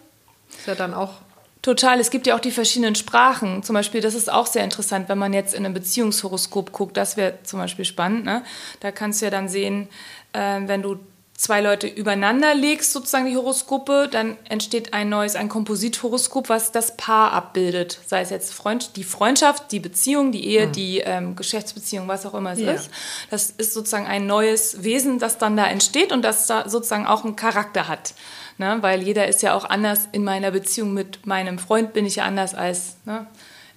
Ist 0.49 0.65
ja 0.65 0.75
dann 0.75 0.93
auch 0.93 1.15
Total. 1.61 1.99
Es 1.99 2.11
gibt 2.11 2.27
ja 2.27 2.35
auch 2.35 2.39
die 2.39 2.51
verschiedenen 2.51 2.95
Sprachen. 2.95 3.63
Zum 3.63 3.73
Beispiel, 3.73 4.01
das 4.01 4.13
ist 4.13 4.31
auch 4.31 4.47
sehr 4.47 4.63
interessant, 4.63 5.09
wenn 5.09 5.17
man 5.17 5.33
jetzt 5.33 5.53
in 5.53 5.65
einem 5.65 5.73
Beziehungshoroskop 5.73 6.71
guckt. 6.71 6.97
Das 6.97 7.17
wäre 7.17 7.39
zum 7.43 7.59
Beispiel 7.59 7.85
spannend. 7.85 8.25
Ne? 8.25 8.43
Da 8.79 8.91
kannst 8.91 9.21
du 9.21 9.25
ja 9.25 9.31
dann 9.31 9.49
sehen, 9.49 9.89
äh, 10.33 10.61
wenn 10.65 10.81
du 10.81 10.99
zwei 11.37 11.61
Leute 11.61 11.87
übereinander 11.87 12.55
legst, 12.55 12.91
sozusagen 12.91 13.27
die 13.27 13.37
Horoskope, 13.37 14.09
dann 14.11 14.37
entsteht 14.49 14.93
ein 14.93 15.07
neues, 15.07 15.35
ein 15.35 15.49
Komposithoroskop, 15.49 16.49
was 16.49 16.71
das 16.71 16.97
Paar 16.97 17.31
abbildet. 17.31 17.99
Sei 18.07 18.21
es 18.21 18.31
jetzt 18.31 18.53
Freund, 18.53 18.95
die 18.95 19.03
Freundschaft, 19.03 19.71
die 19.71 19.79
Beziehung, 19.79 20.31
die 20.31 20.45
Ehe, 20.45 20.65
mhm. 20.65 20.71
die 20.71 20.97
ähm, 20.99 21.35
Geschäftsbeziehung, 21.35 22.07
was 22.07 22.25
auch 22.25 22.33
immer 22.33 22.53
es 22.53 22.59
ja. 22.59 22.71
ist. 22.71 22.89
Das 23.29 23.51
ist 23.51 23.73
sozusagen 23.73 24.07
ein 24.07 24.25
neues 24.25 24.83
Wesen, 24.83 25.19
das 25.19 25.37
dann 25.37 25.55
da 25.55 25.67
entsteht 25.67 26.11
und 26.11 26.23
das 26.23 26.47
da 26.47 26.67
sozusagen 26.67 27.05
auch 27.05 27.23
einen 27.23 27.35
Charakter 27.35 27.87
hat. 27.87 28.15
Ne? 28.57 28.79
Weil 28.81 29.03
jeder 29.03 29.27
ist 29.27 29.43
ja 29.43 29.53
auch 29.53 29.65
anders. 29.65 30.09
In 30.11 30.23
meiner 30.23 30.49
Beziehung 30.49 30.95
mit 30.95 31.27
meinem 31.27 31.59
Freund 31.59 31.93
bin 31.93 32.07
ich 32.07 32.15
ja 32.15 32.25
anders 32.25 32.55
als 32.55 32.95
ne? 33.05 33.27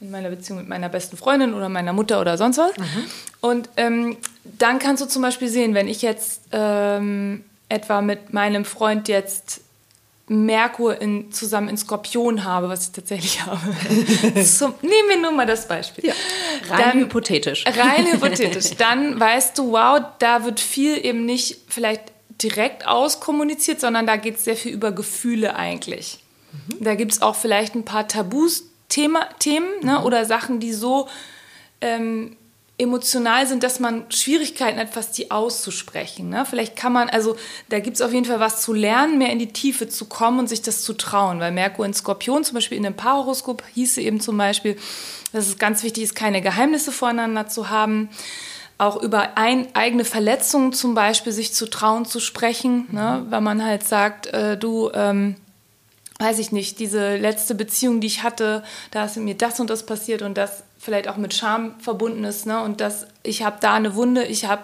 in 0.00 0.10
meiner 0.10 0.30
Beziehung 0.30 0.60
mit 0.60 0.68
meiner 0.68 0.88
besten 0.88 1.18
Freundin 1.18 1.52
oder 1.52 1.68
meiner 1.68 1.92
Mutter 1.92 2.22
oder 2.22 2.38
sonst 2.38 2.56
was. 2.56 2.74
Mhm. 2.78 3.04
Und 3.42 3.68
ähm, 3.76 4.16
dann 4.44 4.78
kannst 4.78 5.02
du 5.02 5.06
zum 5.06 5.20
Beispiel 5.20 5.48
sehen, 5.48 5.74
wenn 5.74 5.88
ich 5.88 6.00
jetzt 6.00 6.40
ähm, 6.52 7.44
etwa 7.70 8.02
mit 8.02 8.32
meinem 8.34 8.64
Freund 8.64 9.08
jetzt 9.08 9.62
Merkur 10.28 11.00
in, 11.00 11.32
zusammen 11.32 11.68
in 11.68 11.76
Skorpion 11.76 12.44
habe, 12.44 12.68
was 12.68 12.86
ich 12.86 12.92
tatsächlich 12.92 13.42
habe. 13.46 13.60
so, 14.44 14.68
nehmen 14.80 15.08
wir 15.08 15.20
nur 15.20 15.32
mal 15.32 15.46
das 15.46 15.66
Beispiel. 15.66 16.06
Ja. 16.06 16.14
Rein 16.68 16.80
dann, 16.80 16.98
hypothetisch. 17.00 17.64
Rein 17.66 18.06
hypothetisch. 18.12 18.76
Dann 18.76 19.18
weißt 19.18 19.58
du, 19.58 19.72
wow, 19.72 20.00
da 20.20 20.44
wird 20.44 20.60
viel 20.60 21.04
eben 21.04 21.24
nicht 21.24 21.58
vielleicht 21.68 22.12
direkt 22.42 22.86
auskommuniziert, 22.86 23.80
sondern 23.80 24.06
da 24.06 24.16
geht 24.16 24.36
es 24.36 24.44
sehr 24.44 24.56
viel 24.56 24.72
über 24.72 24.92
Gefühle 24.92 25.56
eigentlich. 25.56 26.20
Mhm. 26.52 26.84
Da 26.84 26.94
gibt 26.94 27.12
es 27.12 27.22
auch 27.22 27.34
vielleicht 27.34 27.74
ein 27.74 27.84
paar 27.84 28.06
Tabus, 28.06 28.64
Thema, 28.88 29.28
Themen 29.40 29.68
ne, 29.82 29.98
mhm. 29.98 30.04
oder 30.04 30.24
Sachen, 30.24 30.60
die 30.60 30.72
so 30.72 31.08
ähm, 31.80 32.36
emotional 32.80 33.46
sind, 33.46 33.62
dass 33.62 33.78
man 33.78 34.04
Schwierigkeiten 34.10 34.78
hat, 34.78 34.90
fast 34.90 35.16
die 35.18 35.30
auszusprechen. 35.30 36.30
Ne? 36.30 36.44
Vielleicht 36.48 36.76
kann 36.76 36.92
man, 36.92 37.08
also 37.08 37.36
da 37.68 37.78
gibt 37.78 37.96
es 37.96 38.02
auf 38.02 38.12
jeden 38.12 38.24
Fall 38.24 38.40
was 38.40 38.62
zu 38.62 38.72
lernen, 38.72 39.18
mehr 39.18 39.30
in 39.30 39.38
die 39.38 39.52
Tiefe 39.52 39.88
zu 39.88 40.06
kommen 40.06 40.40
und 40.40 40.48
sich 40.48 40.62
das 40.62 40.82
zu 40.82 40.94
trauen. 40.94 41.40
Weil 41.40 41.52
Merkur 41.52 41.86
in 41.86 41.94
Skorpion 41.94 42.44
zum 42.44 42.54
Beispiel 42.54 42.78
in 42.78 42.86
einem 42.86 42.96
Paarhoroskop 42.96 43.62
hieße 43.74 44.00
eben 44.00 44.20
zum 44.20 44.36
Beispiel, 44.36 44.76
dass 45.32 45.46
es 45.46 45.58
ganz 45.58 45.82
wichtig 45.82 46.04
ist, 46.04 46.14
keine 46.14 46.42
Geheimnisse 46.42 46.92
voreinander 46.92 47.46
zu 47.46 47.70
haben 47.70 48.08
auch 48.78 49.02
über 49.02 49.36
ein, 49.36 49.68
eigene 49.74 50.06
Verletzungen 50.06 50.72
zum 50.72 50.94
Beispiel 50.94 51.32
sich 51.32 51.52
zu 51.52 51.68
trauen 51.68 52.06
zu 52.06 52.18
sprechen, 52.18 52.86
ne? 52.90 53.26
wenn 53.28 53.42
man 53.42 53.62
halt 53.62 53.86
sagt, 53.86 54.28
äh, 54.28 54.56
du, 54.56 54.90
ähm, 54.94 55.36
weiß 56.18 56.38
ich 56.38 56.50
nicht, 56.50 56.78
diese 56.78 57.16
letzte 57.16 57.54
Beziehung, 57.54 58.00
die 58.00 58.06
ich 58.06 58.22
hatte, 58.22 58.62
da 58.90 59.04
ist 59.04 59.16
mir 59.16 59.34
das 59.34 59.60
und 59.60 59.68
das 59.68 59.84
passiert 59.84 60.22
und 60.22 60.38
das 60.38 60.62
vielleicht 60.80 61.08
auch 61.08 61.16
mit 61.16 61.34
Scham 61.34 61.78
verbunden 61.78 62.24
ist, 62.24 62.46
ne? 62.46 62.62
und 62.62 62.80
das, 62.80 63.06
ich 63.22 63.42
habe 63.42 63.58
da 63.60 63.74
eine 63.74 63.94
Wunde, 63.94 64.24
ich 64.24 64.46
habe 64.46 64.62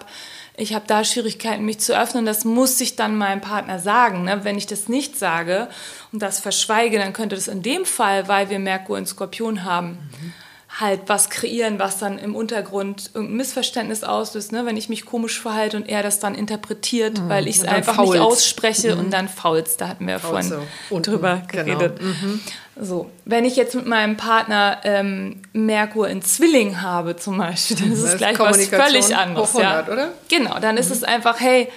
ich 0.59 0.73
habe 0.73 0.85
da 0.87 1.03
Schwierigkeiten, 1.03 1.65
mich 1.65 1.79
zu 1.81 1.95
öffnen. 1.95 2.25
Das 2.25 2.43
muss 2.43 2.81
ich 2.81 2.95
dann 2.95 3.15
meinem 3.15 3.41
Partner 3.41 3.77
sagen. 3.77 4.23
Ne? 4.23 4.39
Wenn 4.41 4.57
ich 4.57 4.65
das 4.65 4.89
nicht 4.89 5.15
sage 5.15 5.67
und 6.11 6.19
das 6.19 6.39
verschweige, 6.39 6.97
dann 6.97 7.13
könnte 7.13 7.35
das 7.35 7.47
in 7.47 7.61
dem 7.61 7.85
Fall, 7.85 8.27
weil 8.27 8.49
wir 8.49 8.57
Merkur 8.57 8.97
in 8.97 9.05
Skorpion 9.05 9.63
haben, 9.63 10.09
mhm 10.19 10.33
halt 10.79 11.01
was 11.07 11.29
kreieren, 11.29 11.79
was 11.79 11.97
dann 11.97 12.19
im 12.19 12.35
Untergrund 12.35 13.09
irgendein 13.13 13.37
Missverständnis 13.37 14.03
auslöst, 14.03 14.51
ne? 14.51 14.65
wenn 14.65 14.77
ich 14.77 14.89
mich 14.89 15.05
komisch 15.05 15.39
verhalte 15.41 15.77
und 15.77 15.89
er 15.89 16.03
das 16.03 16.19
dann 16.19 16.35
interpretiert, 16.35 17.19
mhm. 17.19 17.29
weil 17.29 17.47
ich 17.47 17.57
es 17.57 17.65
einfach 17.65 17.95
faulst. 17.95 18.13
nicht 18.13 18.21
ausspreche 18.21 18.93
mhm. 18.93 18.99
und 18.99 19.11
dann 19.11 19.27
faulst. 19.27 19.81
Da 19.81 19.87
hatten 19.87 20.05
wir 20.05 20.13
ja 20.13 20.19
vorhin 20.19 20.53
so. 20.89 20.99
drüber 20.99 21.41
genau. 21.47 21.63
geredet. 21.63 22.01
Mhm. 22.01 22.41
So, 22.79 23.09
wenn 23.25 23.43
ich 23.43 23.55
jetzt 23.55 23.73
mit 23.73 23.87
meinem 23.87 24.17
Partner 24.17 24.77
ähm, 24.83 25.41
Merkur 25.51 26.09
in 26.09 26.21
Zwilling 26.21 26.79
habe 26.81 27.15
zum 27.15 27.39
Beispiel, 27.39 27.77
dann 27.77 27.91
ist 27.91 28.03
es 28.03 28.17
gleich 28.17 28.37
was 28.37 28.67
völlig 28.67 29.15
anderes. 29.15 29.55
100, 29.55 29.87
ja. 29.87 29.93
oder? 29.93 30.13
Genau, 30.29 30.59
dann 30.59 30.77
ist 30.77 30.89
mhm. 30.89 30.95
es 30.95 31.03
einfach, 31.03 31.39
hey, 31.39 31.69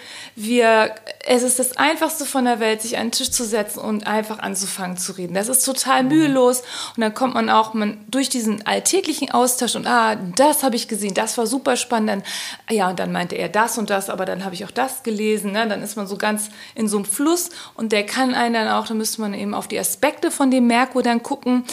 wir, 0.43 0.95
es 1.27 1.43
ist 1.43 1.59
das 1.59 1.77
Einfachste 1.77 2.25
von 2.25 2.45
der 2.45 2.61
Welt, 2.61 2.83
sich 2.83 2.97
an 2.97 3.07
den 3.07 3.13
Tisch 3.13 3.31
zu 3.31 3.45
setzen 3.45 3.81
und 3.81 4.07
einfach 4.07 4.39
anzufangen 4.39 4.97
zu 4.97 5.13
reden. 5.13 5.35
Das 5.35 5.49
ist 5.49 5.65
total 5.65 6.05
mühelos 6.05 6.63
und 6.97 7.01
dann 7.01 7.15
kommt 7.15 7.35
man 7.35 7.51
auch 7.51 7.75
man, 7.75 8.05
durch 8.09 8.29
diesen 8.29 8.67
alltäglichen 8.67 9.31
Austausch 9.31 9.77
und 9.77 9.87
ah, 9.87 10.17
das 10.37 10.63
habe 10.63 10.77
ich 10.77 10.89
gesehen, 10.89 11.15
das 11.15 11.37
war 11.39 11.47
super 11.47 11.77
spannend. 11.77 12.09
Dann, 12.11 12.23
ja, 12.71 12.89
und 12.89 12.99
dann 12.99 13.13
meinte 13.13 13.37
er 13.37 13.49
das 13.49 13.79
und 13.79 13.91
das, 13.91 14.11
aber 14.11 14.25
dann 14.25 14.45
habe 14.45 14.55
ich 14.55 14.65
auch 14.65 14.71
das 14.71 15.03
gelesen. 15.03 15.53
Ne? 15.53 15.67
Dann 15.69 15.83
ist 15.83 15.97
man 15.97 16.07
so 16.07 16.17
ganz 16.17 16.49
in 16.75 16.89
so 16.89 16.97
einem 16.97 17.07
Fluss 17.07 17.51
und 17.75 17.93
der 17.93 18.07
kann 18.07 18.35
einen 18.35 18.55
dann 18.55 18.69
auch, 18.69 18.87
da 18.87 18.95
müsste 18.95 19.21
man 19.21 19.35
eben 19.35 19.55
auf 19.55 19.69
die 19.69 19.79
Aspekte 19.79 20.31
von 20.31 20.51
dem 20.51 20.67
Merkur 20.67 21.03
dann 21.03 21.23
gucken 21.23 21.65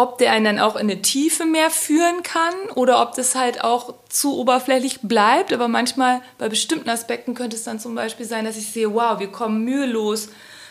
ob 0.00 0.18
der 0.18 0.32
einen 0.32 0.44
dann 0.44 0.58
auch 0.58 0.74
in 0.74 0.90
eine 0.90 1.02
Tiefe 1.02 1.44
mehr 1.44 1.70
führen 1.70 2.22
kann 2.22 2.54
oder 2.74 3.02
ob 3.02 3.14
das 3.14 3.34
halt 3.34 3.62
auch 3.62 3.94
zu 4.08 4.38
oberflächlich 4.38 5.00
bleibt. 5.02 5.52
Aber 5.52 5.68
manchmal 5.68 6.22
bei 6.38 6.48
bestimmten 6.48 6.88
Aspekten 6.88 7.34
könnte 7.34 7.56
es 7.56 7.64
dann 7.64 7.78
zum 7.78 7.94
Beispiel 7.94 8.26
sein, 8.26 8.44
dass 8.44 8.56
ich 8.56 8.72
sehe, 8.72 8.94
wow, 8.94 9.18
wir 9.18 9.28
kommen 9.28 9.64
mühelos 9.64 10.28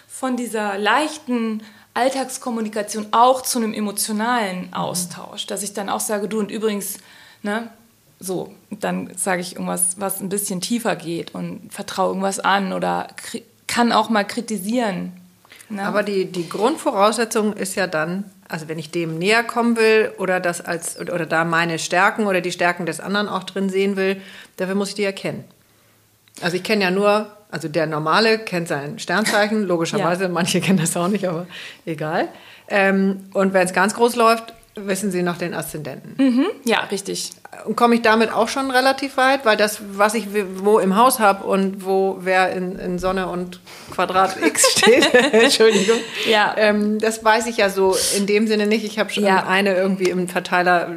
von 0.08 0.36
dieser 0.36 0.78
leichten 0.78 1.64
Alltagskommunikation 1.94 3.08
auch 3.12 3.42
zu 3.42 3.60
einem 3.60 3.74
emotionalen 3.74 4.68
mhm. 4.68 4.74
Austausch. 4.74 5.46
Dass 5.48 5.64
ich 5.64 5.74
dann 5.74 5.90
auch 5.90 6.00
sage, 6.00 6.28
du 6.28 6.40
und 6.40 6.50
übrigens, 6.50 6.98
ne, 7.44 7.70
so, 8.20 8.54
dann 8.70 9.12
sage 9.16 9.42
ich 9.42 9.54
irgendwas, 9.54 10.00
was 10.00 10.20
ein 10.20 10.30
bisschen 10.30 10.60
tiefer 10.60 10.96
geht 10.96 11.34
und 11.34 11.72
vertraue 11.72 12.10
irgendwas 12.10 12.40
an 12.40 12.74
oder 12.74 13.08
kann 13.68 13.92
auch 13.92 14.10
mal 14.10 14.26
kritisieren. 14.26 15.14
Ne? 15.70 15.84
Aber 15.84 16.04
die, 16.04 16.26
die 16.26 16.50
Grundvoraussetzung 16.50 17.54
ist 17.54 17.76
ja 17.76 17.88
dann, 17.88 18.26
also 18.50 18.68
wenn 18.68 18.80
ich 18.80 18.92
dem 18.92 19.18
näher 19.18 19.44
kommen 19.44 19.78
will 19.78 20.12
oder 20.18 20.40
das 20.40 20.60
als 20.60 21.00
oder 21.00 21.26
da 21.26 21.46
meine 21.46 21.80
Stärken 21.80 22.26
oder 22.26 22.42
die 22.42 22.52
Stärken 22.52 22.86
des 22.86 23.00
anderen 23.00 23.30
auch 23.30 23.44
drin 23.44 23.70
sehen 23.70 23.96
will, 23.96 24.22
dafür 24.58 24.76
muss 24.76 24.90
ich 24.90 24.96
die 24.96 25.04
erkennen. 25.04 25.46
Also 26.42 26.58
ich 26.58 26.64
kenne 26.64 26.84
ja 26.84 26.92
nur, 26.92 27.32
also 27.52 27.68
der 27.68 27.86
Normale 27.86 28.40
kennt 28.40 28.68
sein 28.68 29.00
Sternzeichen, 29.00 29.64
logischerweise, 29.64 30.24
ja. 30.24 30.30
manche 30.30 30.62
kennen 30.62 30.80
das 30.80 30.98
auch 30.98 31.08
nicht, 31.08 31.28
aber 31.28 31.48
egal. 31.86 32.28
Ähm, 32.68 33.30
und 33.34 33.54
wenn 33.54 33.66
es 33.66 33.74
ganz 33.74 33.94
groß 33.94 34.16
läuft, 34.16 34.54
wissen 34.76 35.12
Sie 35.12 35.22
noch 35.22 35.38
den 35.38 35.54
Aszendenten. 35.54 36.16
Mhm, 36.18 36.46
ja, 36.66 36.80
richtig. 36.86 37.32
Und 37.66 37.76
komme 37.76 37.96
ich 37.96 38.04
damit 38.04 38.32
auch 38.32 38.48
schon 38.48 38.70
relativ 38.70 39.18
weit, 39.18 39.44
weil 39.44 39.58
das, 39.58 39.80
was 39.94 40.14
ich 40.14 40.28
wo 40.58 40.78
im 40.80 40.96
Haus 40.96 41.20
habe 41.20 41.46
und 41.46 41.84
wo 41.84 42.18
wer 42.22 42.52
in, 42.52 42.78
in, 42.78 43.00
Sonne 43.00 43.28
und 43.28 43.60
Quadrat 43.92 44.38
X 44.42 44.72
steht, 44.78 45.12
Entschuldigung, 45.34 45.98
ja. 46.30 46.54
Ähm, 46.58 47.00
das 47.00 47.24
weiß 47.24 47.48
ich 47.48 47.58
ja 47.58 47.70
so 47.70 47.96
in 48.16 48.28
dem 48.28 48.48
Sinne 48.48 48.68
nicht. 48.68 48.86
Ich 48.86 49.00
habe 49.00 49.10
schon 49.10 49.24
ja. 49.24 49.48
eine 49.48 49.76
irgendwie 49.76 50.10
im 50.10 50.28
Verteiler, 50.28 50.90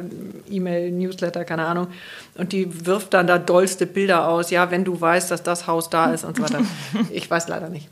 E-Mail, 0.47 0.91
Newsletter, 0.91 1.43
keine 1.43 1.65
Ahnung, 1.65 1.87
und 2.35 2.53
die 2.53 2.85
wirft 2.85 3.13
dann 3.13 3.27
da 3.27 3.39
dollste 3.39 3.85
Bilder 3.85 4.27
aus. 4.27 4.51
Ja, 4.51 4.69
wenn 4.71 4.83
du 4.83 4.99
weißt, 4.99 5.31
dass 5.31 5.43
das 5.43 5.65
Haus 5.67 5.89
da 5.89 6.13
ist 6.13 6.23
und 6.23 6.37
so 6.37 6.43
weiter. 6.43 6.61
Ich 7.11 7.29
weiß 7.29 7.47
leider 7.47 7.69
nicht. 7.69 7.89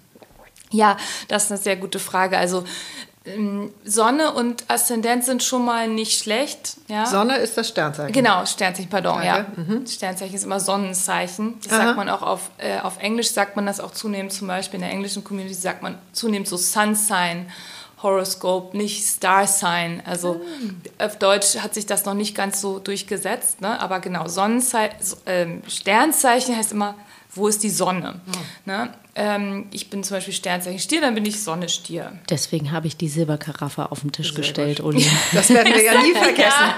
Ja, 0.71 0.97
das 1.27 1.45
ist 1.45 1.51
eine 1.51 1.59
sehr 1.59 1.75
gute 1.75 1.99
Frage. 1.99 2.37
Also 2.37 2.63
Sonne 3.83 4.33
und 4.33 4.63
Aszendent 4.67 5.23
sind 5.23 5.43
schon 5.43 5.63
mal 5.63 5.87
nicht 5.87 6.17
schlecht. 6.17 6.77
Ja? 6.87 7.05
Sonne 7.05 7.37
ist 7.37 7.55
das 7.55 7.67
Sternzeichen. 7.67 8.13
Genau, 8.13 8.47
Sternzeichen, 8.47 8.89
pardon, 8.89 9.21
Danke. 9.21 9.27
ja. 9.27 9.63
Mhm. 9.63 9.85
Sternzeichen 9.85 10.33
ist 10.33 10.43
immer 10.43 10.59
Sonnenzeichen. 10.59 11.59
Das 11.63 11.71
Aha. 11.71 11.85
sagt 11.85 11.97
man 11.97 12.09
auch 12.09 12.23
auf, 12.23 12.49
äh, 12.57 12.79
auf 12.79 12.97
Englisch, 12.97 13.29
sagt 13.29 13.55
man 13.55 13.67
das 13.67 13.79
auch 13.79 13.91
zunehmend, 13.91 14.33
zum 14.33 14.47
Beispiel 14.47 14.77
in 14.77 14.81
der 14.81 14.91
englischen 14.91 15.23
Community 15.23 15.53
sagt 15.53 15.83
man 15.83 15.99
zunehmend 16.13 16.47
so 16.47 16.57
Sun 16.57 16.95
Sign. 16.95 17.51
Horoscope, 18.01 18.75
nicht 18.75 19.05
Star 19.05 19.45
Sign. 19.45 20.01
Also 20.03 20.41
mhm. 20.59 20.81
auf 20.97 21.17
Deutsch 21.19 21.57
hat 21.57 21.75
sich 21.75 21.85
das 21.85 22.05
noch 22.05 22.15
nicht 22.15 22.35
ganz 22.35 22.59
so 22.59 22.79
durchgesetzt, 22.79 23.61
ne? 23.61 23.79
aber 23.79 23.99
genau, 23.99 24.27
Sonnenzeichen, 24.27 24.97
äh, 25.25 25.69
Sternzeichen 25.69 26.57
heißt 26.57 26.71
immer, 26.71 26.95
wo 27.33 27.47
ist 27.47 27.63
die 27.63 27.69
Sonne? 27.69 28.21
Mhm. 28.25 28.71
Ne? 28.71 28.93
Ähm, 29.15 29.65
ich 29.71 29.89
bin 29.89 30.03
zum 30.03 30.17
Beispiel 30.17 30.33
Sternzeichen 30.33 30.79
Stier, 30.79 31.01
dann 31.01 31.15
bin 31.15 31.25
ich 31.25 31.41
Sonne 31.41 31.69
Stier. 31.69 32.13
Deswegen 32.29 32.71
habe 32.71 32.87
ich 32.87 32.97
die 32.97 33.07
Silberkaraffe 33.07 33.91
auf 33.91 34.01
den 34.01 34.11
Tisch 34.11 34.29
Sehr 34.29 34.37
gestellt, 34.37 34.79
Uli. 34.79 35.05
Das 35.33 35.49
werden 35.49 35.73
wir 35.73 35.83
ja 35.83 36.01
nie 36.01 36.13
vergessen. 36.13 36.69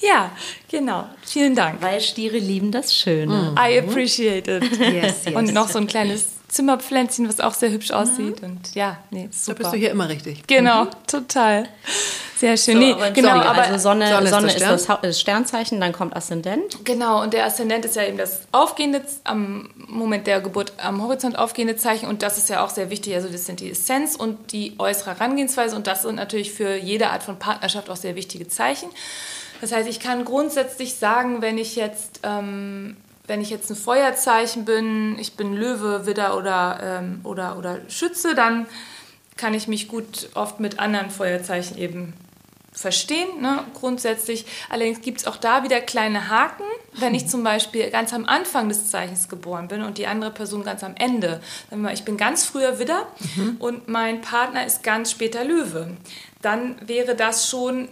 ja, 0.00 0.30
genau. 0.68 1.06
Vielen 1.24 1.54
Dank. 1.54 1.82
Weil 1.82 2.00
Stiere 2.00 2.38
lieben 2.38 2.72
das 2.72 2.94
Schöne. 2.94 3.52
Mhm. 3.52 3.58
I 3.58 3.78
appreciate 3.78 4.50
it. 4.50 4.78
Yes, 4.78 5.24
yes. 5.24 5.34
Und 5.34 5.52
noch 5.52 5.68
so 5.68 5.78
ein 5.78 5.86
kleines 5.86 6.35
Zimmerpflänzchen, 6.48 7.28
was 7.28 7.40
auch 7.40 7.54
sehr 7.54 7.70
hübsch 7.70 7.90
aussieht. 7.90 8.42
Mhm. 8.42 8.48
Und 8.48 8.74
ja, 8.74 8.98
nee, 9.10 9.28
super. 9.32 9.54
Da 9.54 9.62
bist 9.64 9.74
du 9.74 9.78
hier 9.78 9.90
immer 9.90 10.08
richtig. 10.08 10.46
Genau, 10.46 10.84
mhm. 10.84 10.90
total. 11.06 11.68
Sehr 12.36 12.56
schön. 12.56 12.74
So, 12.74 12.80
nee, 12.80 12.92
aber 12.92 13.10
genau, 13.12 13.30
sorry, 13.30 13.46
aber 13.46 13.62
also 13.62 13.78
Sonne, 13.78 14.08
Sonne, 14.08 14.28
Sonne 14.28 14.46
ist, 14.48 14.60
das, 14.60 14.84
Stern? 14.84 14.98
das, 15.02 15.20
Sternzeichen, 15.20 15.80
dann 15.80 15.92
kommt 15.92 16.14
Aszendent. 16.14 16.84
Genau, 16.84 17.22
und 17.22 17.32
der 17.32 17.46
Aszendent 17.46 17.84
ist 17.86 17.96
ja 17.96 18.04
eben 18.04 18.18
das 18.18 18.42
aufgehende, 18.52 19.02
am 19.24 19.70
Moment 19.88 20.26
der 20.26 20.40
Geburt 20.40 20.74
am 20.76 21.02
Horizont 21.02 21.38
aufgehende 21.38 21.76
Zeichen. 21.76 22.06
Und 22.08 22.22
das 22.22 22.36
ist 22.36 22.48
ja 22.48 22.64
auch 22.64 22.70
sehr 22.70 22.90
wichtig. 22.90 23.14
Also, 23.14 23.28
das 23.28 23.46
sind 23.46 23.60
die 23.60 23.70
Essenz 23.70 24.16
und 24.16 24.52
die 24.52 24.74
äußere 24.78 25.18
Herangehensweise. 25.18 25.74
Und 25.74 25.86
das 25.86 26.02
sind 26.02 26.16
natürlich 26.16 26.52
für 26.52 26.76
jede 26.76 27.08
Art 27.08 27.22
von 27.22 27.38
Partnerschaft 27.38 27.88
auch 27.88 27.96
sehr 27.96 28.16
wichtige 28.16 28.46
Zeichen. 28.48 28.90
Das 29.60 29.72
heißt, 29.72 29.88
ich 29.88 30.00
kann 30.00 30.24
grundsätzlich 30.26 30.96
sagen, 30.96 31.40
wenn 31.40 31.56
ich 31.56 31.76
jetzt 31.76 32.20
ähm, 32.22 32.96
wenn 33.26 33.40
ich 33.40 33.50
jetzt 33.50 33.70
ein 33.70 33.76
Feuerzeichen 33.76 34.64
bin, 34.64 35.18
ich 35.18 35.36
bin 35.36 35.52
Löwe, 35.52 36.06
Widder 36.06 36.36
oder, 36.36 36.80
ähm, 36.82 37.20
oder, 37.24 37.58
oder 37.58 37.78
Schütze, 37.88 38.34
dann 38.34 38.66
kann 39.36 39.54
ich 39.54 39.68
mich 39.68 39.88
gut 39.88 40.30
oft 40.34 40.60
mit 40.60 40.78
anderen 40.78 41.10
Feuerzeichen 41.10 41.76
eben 41.76 42.14
verstehen, 42.72 43.40
ne, 43.40 43.64
grundsätzlich. 43.72 44.44
Allerdings 44.68 45.00
gibt 45.00 45.20
es 45.20 45.26
auch 45.26 45.36
da 45.36 45.64
wieder 45.64 45.80
kleine 45.80 46.28
Haken, 46.28 46.64
wenn 46.92 47.14
ich 47.14 47.26
zum 47.26 47.42
Beispiel 47.42 47.90
ganz 47.90 48.12
am 48.12 48.26
Anfang 48.26 48.68
des 48.68 48.90
Zeichens 48.90 49.28
geboren 49.28 49.68
bin 49.68 49.82
und 49.82 49.96
die 49.96 50.06
andere 50.06 50.30
Person 50.30 50.62
ganz 50.62 50.84
am 50.84 50.94
Ende. 50.96 51.40
Ich 51.94 52.04
bin 52.04 52.18
ganz 52.18 52.44
früher 52.44 52.78
Widder 52.78 53.06
mhm. 53.36 53.56
und 53.58 53.88
mein 53.88 54.20
Partner 54.20 54.66
ist 54.66 54.82
ganz 54.82 55.10
später 55.10 55.42
Löwe. 55.42 55.96
Dann 56.42 56.76
wäre 56.86 57.14
das 57.14 57.48
schon 57.48 57.88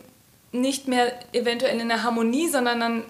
nicht 0.53 0.87
mehr 0.87 1.13
eventuell 1.33 1.81
in 1.81 1.89
der 1.89 2.03
Harmonie, 2.03 2.49
sondern 2.49 2.81
dann 2.81 3.05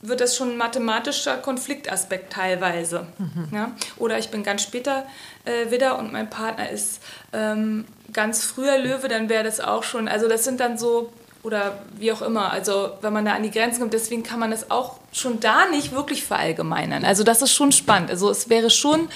wird 0.00 0.20
das 0.20 0.36
schon 0.36 0.52
ein 0.52 0.56
mathematischer 0.56 1.36
Konfliktaspekt 1.38 2.32
teilweise. 2.32 3.06
Mhm. 3.18 3.48
Ja? 3.52 3.72
Oder 3.96 4.18
ich 4.18 4.30
bin 4.30 4.42
ganz 4.44 4.62
später 4.62 5.06
äh, 5.44 5.70
Widder 5.70 5.98
und 5.98 6.12
mein 6.12 6.30
Partner 6.30 6.70
ist 6.70 7.02
ähm, 7.32 7.84
ganz 8.12 8.44
früher 8.44 8.78
Löwe, 8.78 9.08
dann 9.08 9.28
wäre 9.28 9.44
das 9.44 9.60
auch 9.60 9.82
schon, 9.82 10.08
also 10.08 10.28
das 10.28 10.44
sind 10.44 10.60
dann 10.60 10.78
so, 10.78 11.12
oder 11.42 11.82
wie 11.96 12.12
auch 12.12 12.22
immer, 12.22 12.52
also 12.52 12.92
wenn 13.00 13.12
man 13.12 13.24
da 13.24 13.34
an 13.34 13.42
die 13.42 13.50
Grenzen 13.50 13.80
kommt, 13.80 13.92
deswegen 13.92 14.22
kann 14.22 14.38
man 14.38 14.50
das 14.50 14.70
auch 14.70 14.98
schon 15.12 15.40
da 15.40 15.66
nicht 15.66 15.92
wirklich 15.92 16.24
verallgemeinern. 16.24 17.04
Also 17.04 17.24
das 17.24 17.42
ist 17.42 17.52
schon 17.52 17.72
spannend. 17.72 18.10
Also 18.10 18.30
es 18.30 18.48
wäre 18.48 18.70
schon 18.70 19.08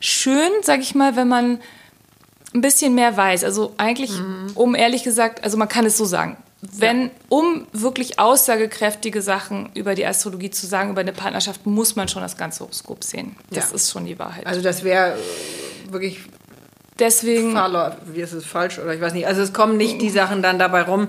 schön, 0.00 0.50
sag 0.62 0.80
ich 0.80 0.94
mal, 0.94 1.14
wenn 1.16 1.28
man 1.28 1.60
ein 2.54 2.60
bisschen 2.60 2.94
mehr 2.94 3.16
weiß. 3.16 3.44
Also 3.44 3.74
eigentlich, 3.76 4.12
mhm. 4.18 4.52
um 4.54 4.74
ehrlich 4.74 5.04
gesagt, 5.04 5.44
also 5.44 5.56
man 5.56 5.68
kann 5.68 5.86
es 5.86 5.96
so 5.96 6.04
sagen, 6.04 6.36
wenn, 6.72 7.10
um 7.28 7.66
wirklich 7.72 8.18
aussagekräftige 8.18 9.22
Sachen 9.22 9.70
über 9.74 9.94
die 9.94 10.06
Astrologie 10.06 10.50
zu 10.50 10.66
sagen, 10.66 10.90
über 10.90 11.00
eine 11.00 11.12
Partnerschaft, 11.12 11.66
muss 11.66 11.96
man 11.96 12.08
schon 12.08 12.22
das 12.22 12.36
ganze 12.36 12.60
Horoskop 12.60 13.04
sehen. 13.04 13.36
Das 13.50 13.70
ja. 13.70 13.76
ist 13.76 13.90
schon 13.90 14.04
die 14.04 14.18
Wahrheit. 14.18 14.46
Also 14.46 14.62
das 14.62 14.84
wäre 14.84 15.14
äh, 15.14 15.92
wirklich 15.92 16.20
deswegen 16.98 17.56
wie 18.12 18.20
ist 18.20 18.32
es 18.32 18.44
falsch 18.44 18.78
oder 18.78 18.94
ich 18.94 19.00
weiß 19.00 19.14
nicht. 19.14 19.26
Also 19.26 19.42
es 19.42 19.52
kommen 19.52 19.76
nicht 19.76 20.00
die 20.00 20.10
Sachen 20.10 20.42
dann 20.42 20.58
dabei 20.58 20.82
rum, 20.82 21.08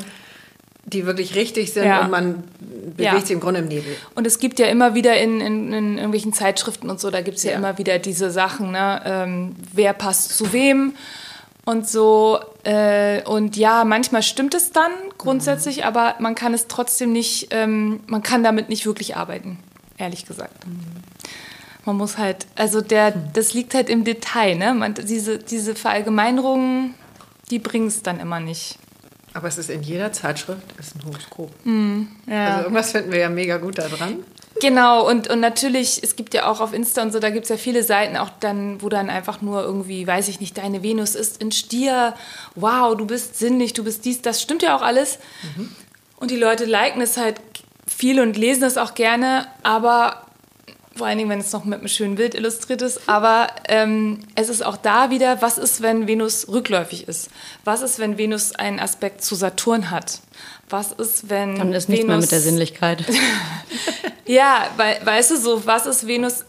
die 0.85 1.05
wirklich 1.05 1.35
richtig 1.35 1.74
sind 1.74 1.85
ja. 1.85 2.01
und 2.01 2.12
man 2.12 2.43
bewegt 2.59 3.00
ja. 3.00 3.19
sich 3.19 3.31
im 3.31 3.39
Grunde 3.39 3.62
im 3.62 3.67
Nebel. 3.67 3.95
Und 4.13 4.27
es 4.27 4.39
gibt 4.39 4.59
ja 4.59 4.67
immer 4.67 4.93
wieder 4.93 5.17
in, 5.17 5.41
in, 5.41 5.74
in 5.74 5.95
irgendwelchen 5.95 6.33
Zeitschriften 6.33 6.89
und 6.89 7.00
so, 7.00 7.09
da 7.09 7.21
gibt 7.21 7.38
es 7.38 7.43
ja, 7.43 7.51
ja, 7.51 7.57
immer 7.57 7.77
wieder 7.77 8.00
diese 8.00 8.29
Sachen, 8.29 8.71
ne? 8.71 9.01
Ähm, 9.05 9.55
wer 9.74 9.93
passt 9.93 10.38
zu 10.38 10.53
wem 10.53 10.93
und 11.65 11.88
so. 11.88 12.39
Äh, 12.65 13.22
und 13.25 13.57
ja, 13.57 13.86
manchmal 13.86 14.24
stimmt 14.24 14.55
es 14.55 14.72
dann 14.72 14.91
grundsätzlich, 15.19 15.77
mhm. 15.77 15.84
aber 15.84 16.15
man 16.19 16.34
kann 16.34 16.53
es 16.53 16.67
trotzdem 16.67 17.12
nicht, 17.12 17.50
ähm, 17.51 18.00
man 18.07 18.24
kann 18.24 18.43
damit 18.43 18.69
nicht 18.69 18.88
wirklich 18.88 19.15
arbeiten, 19.15 19.60
ehrlich 19.98 20.25
gesagt. 20.25 20.65
Mhm. 20.65 20.79
Man 21.86 21.98
muss 21.98 22.17
halt, 22.17 22.48
also 22.55 22.81
der, 22.81 23.15
mhm. 23.15 23.34
das 23.34 23.53
liegt 23.53 23.75
halt 23.75 23.88
im 23.88 24.03
Detail, 24.03 24.55
ne? 24.55 24.74
Man, 24.74 24.95
diese, 24.95 25.38
diese 25.38 25.75
Verallgemeinerungen, 25.75 26.95
die 27.51 27.60
bringen 27.60 27.86
es 27.86 28.01
dann 28.01 28.19
immer 28.19 28.39
nicht. 28.39 28.79
Aber 29.36 29.48
es 29.48 29.60
ist 29.60 29.69
in 29.69 29.84
jeder 29.84 30.12
Zeitschrift 30.12 30.63
ist 30.79 30.95
ein 30.95 31.05
Horoskop. 31.05 31.51
Mm, 31.65 32.03
ja. 32.25 32.48
Also 32.48 32.63
irgendwas 32.63 32.91
finden 32.93 33.12
wir 33.12 33.19
ja 33.19 33.29
mega 33.29 33.57
gut 33.57 33.77
da 33.77 33.88
dran. 33.89 34.24
Genau, 34.62 35.07
und, 35.07 35.29
und 35.29 35.41
natürlich, 35.41 36.01
es 36.01 36.15
gibt 36.15 36.33
ja 36.33 36.50
auch 36.50 36.62
auf 36.62 36.74
Insta 36.74 37.01
und 37.01 37.12
so, 37.12 37.19
da 37.19 37.29
gibt 37.29 37.43
es 37.43 37.50
ja 37.50 37.57
viele 37.57 37.83
Seiten, 37.83 38.15
auch 38.15 38.29
dann, 38.39 38.81
wo 38.81 38.88
dann 38.88 39.09
einfach 39.09 39.41
nur 39.41 39.62
irgendwie, 39.62 40.07
weiß 40.07 40.29
ich 40.29 40.39
nicht, 40.39 40.57
deine 40.57 40.81
Venus 40.81 41.15
ist 41.15 41.41
in 41.41 41.51
Stier, 41.51 42.13
wow, 42.55 42.95
du 42.95 43.05
bist 43.05 43.38
sinnlich, 43.38 43.74
du 43.74 43.83
bist 43.83 44.05
dies, 44.05 44.21
das 44.21 44.41
stimmt 44.41 44.63
ja 44.63 44.77
auch 44.77 44.81
alles. 44.81 45.19
Mhm. 45.57 45.75
Und 46.17 46.31
die 46.31 46.38
Leute 46.38 46.63
liken 46.63 47.01
es 47.01 47.17
halt 47.17 47.41
viel 47.85 48.21
und 48.21 48.38
lesen 48.38 48.63
es 48.63 48.77
auch 48.77 48.93
gerne, 48.95 49.47
aber 49.63 50.25
vor 50.95 51.07
allen 51.07 51.17
Dingen, 51.17 51.29
wenn 51.29 51.39
es 51.39 51.51
noch 51.51 51.65
mit 51.65 51.79
einem 51.79 51.89
schönen 51.89 52.15
Bild 52.15 52.35
illustriert 52.35 52.81
ist. 52.81 53.09
Aber 53.09 53.47
ähm, 53.67 54.19
es 54.35 54.47
ist 54.47 54.65
auch 54.65 54.77
da 54.77 55.09
wieder, 55.09 55.41
was 55.41 55.57
ist, 55.57 55.81
wenn 55.81 56.07
Venus 56.07 56.47
rückläufig 56.47 57.07
ist? 57.07 57.29
Was 57.65 57.81
ist, 57.81 58.00
wenn 58.00 58.17
Venus 58.17 58.55
einen 58.55 58.79
Aspekt 58.79 59.21
zu 59.21 59.35
Saturn 59.35 59.91
hat? 59.91 60.21
Was 60.69 60.91
ist, 60.93 61.29
wenn. 61.29 61.57
Dann 61.57 61.74
ist 61.74 61.89
nicht 61.89 62.00
Venus, 62.00 62.07
mehr 62.07 62.17
mit 62.17 62.31
der 62.31 62.39
Sinnlichkeit. 62.39 63.05
ja, 64.25 64.69
weil, 64.77 65.00
weißt 65.05 65.31
du 65.31 65.38
so, 65.38 65.65
was 65.65 65.86
ist 65.86 66.07
Venus 66.07 66.45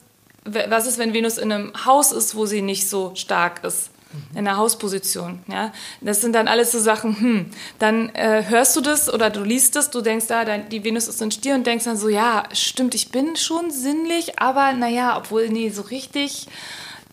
was 0.47 0.87
ist, 0.87 0.99
wenn 0.99 1.13
Venus 1.13 1.39
in 1.39 1.53
einem 1.53 1.73
Haus 1.85 2.13
ist, 2.13 2.35
wo 2.35 2.47
sie 2.47 2.63
nicht 2.63 2.89
so 2.89 3.13
stark 3.15 3.65
ist? 3.65 3.91
in 4.35 4.45
der 4.45 4.57
Hausposition. 4.57 5.41
Ja? 5.47 5.73
Das 6.01 6.23
sind 6.23 6.35
dann 6.35 6.49
alles 6.49 6.73
so 6.73 6.79
Sachen, 6.79 7.21
hm, 7.21 7.47
dann 7.79 8.09
äh, 8.15 8.45
hörst 8.49 8.75
du 8.75 8.81
das 8.81 9.13
oder 9.13 9.29
du 9.29 9.43
liest 9.43 9.77
es, 9.77 9.91
du 9.91 10.01
denkst, 10.01 10.27
da, 10.29 10.41
ah, 10.41 10.59
die 10.59 10.85
Venus 10.85 11.07
ist 11.09 11.21
in 11.21 11.31
Stier 11.31 11.55
und 11.55 11.67
denkst 11.67 11.85
dann 11.85 11.99
so, 11.99 12.09
ja, 12.09 12.45
stimmt, 12.53 12.95
ich 12.95 13.11
bin 13.11 13.37
schon 13.37 13.71
sinnlich, 13.71 14.39
aber 14.39 14.73
naja, 14.73 15.19
obwohl, 15.19 15.51
nee, 15.51 15.69
so 15.69 15.83
richtig. 15.83 16.47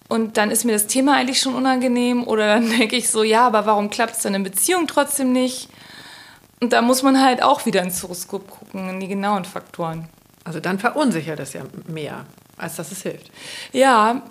Und 0.08 0.38
dann 0.38 0.50
ist 0.50 0.64
mir 0.64 0.72
das 0.72 0.88
Thema 0.88 1.16
eigentlich 1.16 1.40
schon 1.40 1.56
unangenehm 1.56 2.26
oder 2.26 2.48
dann 2.48 2.70
denke 2.78 2.96
ich 2.96 3.10
so, 3.10 3.24
ja, 3.24 3.48
aber 3.48 3.66
warum 3.66 3.90
klappt 3.90 4.16
es 4.16 4.22
dann 4.22 4.36
in 4.36 4.44
Beziehung 4.44 4.88
trotzdem 4.88 5.34
nicht? 5.34 5.68
Und 6.64 6.72
da 6.72 6.82
muss 6.82 7.04
man 7.04 7.22
halt 7.22 7.44
auch 7.44 7.66
wieder 7.66 7.82
ins 7.82 8.02
Horoskop 8.04 8.50
gucken, 8.50 8.88
in 8.88 9.02
die 9.02 9.10
genauen 9.10 9.44
Faktoren. 9.44 10.08
Also 10.46 10.62
dann 10.62 10.80
verunsichert 10.80 11.42
es 11.42 11.52
ja 11.52 11.64
mehr, 11.88 12.26
als 12.56 12.78
dass 12.78 12.90
es 12.94 13.02
hilft. 13.02 13.32
Ja, 13.74 14.22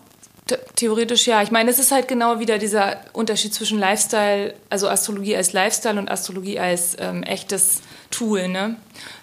Theoretisch 0.75 1.27
ja. 1.27 1.43
Ich 1.43 1.51
meine, 1.51 1.71
es 1.71 1.79
ist 1.79 1.93
halt 1.93 2.09
genau 2.09 2.41
wieder 2.41 2.59
dieser 2.59 2.97
Unterschied 3.13 3.55
zwischen 3.55 3.79
Lifestyle, 3.79 4.55
also 4.71 4.89
Astrologie 4.89 5.37
als 5.37 5.53
Lifestyle 5.53 5.99
und 5.99 6.11
Astrologie 6.11 6.59
als 6.59 6.97
ähm, 6.99 7.23
echtes 7.23 7.81
Tool, 8.13 8.49
ne? 8.49 8.77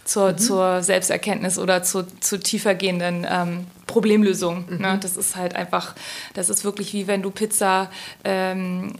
Zur, 0.03 0.31
mhm. 0.31 0.37
zur 0.39 0.83
Selbsterkenntnis 0.83 1.57
oder 1.57 1.83
zu, 1.83 2.03
zu 2.19 2.39
tiefergehenden 2.39 3.25
ähm, 3.29 3.67
Problemlösungen. 3.85 4.65
Ne? 4.67 4.75
Mhm. 4.75 4.81
Ne? 4.81 4.99
Das 5.01 5.15
ist 5.15 5.35
halt 5.35 5.55
einfach, 5.55 5.95
das 6.33 6.49
ist 6.49 6.65
wirklich 6.65 6.93
wie 6.93 7.07
wenn 7.07 7.21
du 7.21 7.29
Pizza, 7.29 7.89
ähm, 8.23 8.93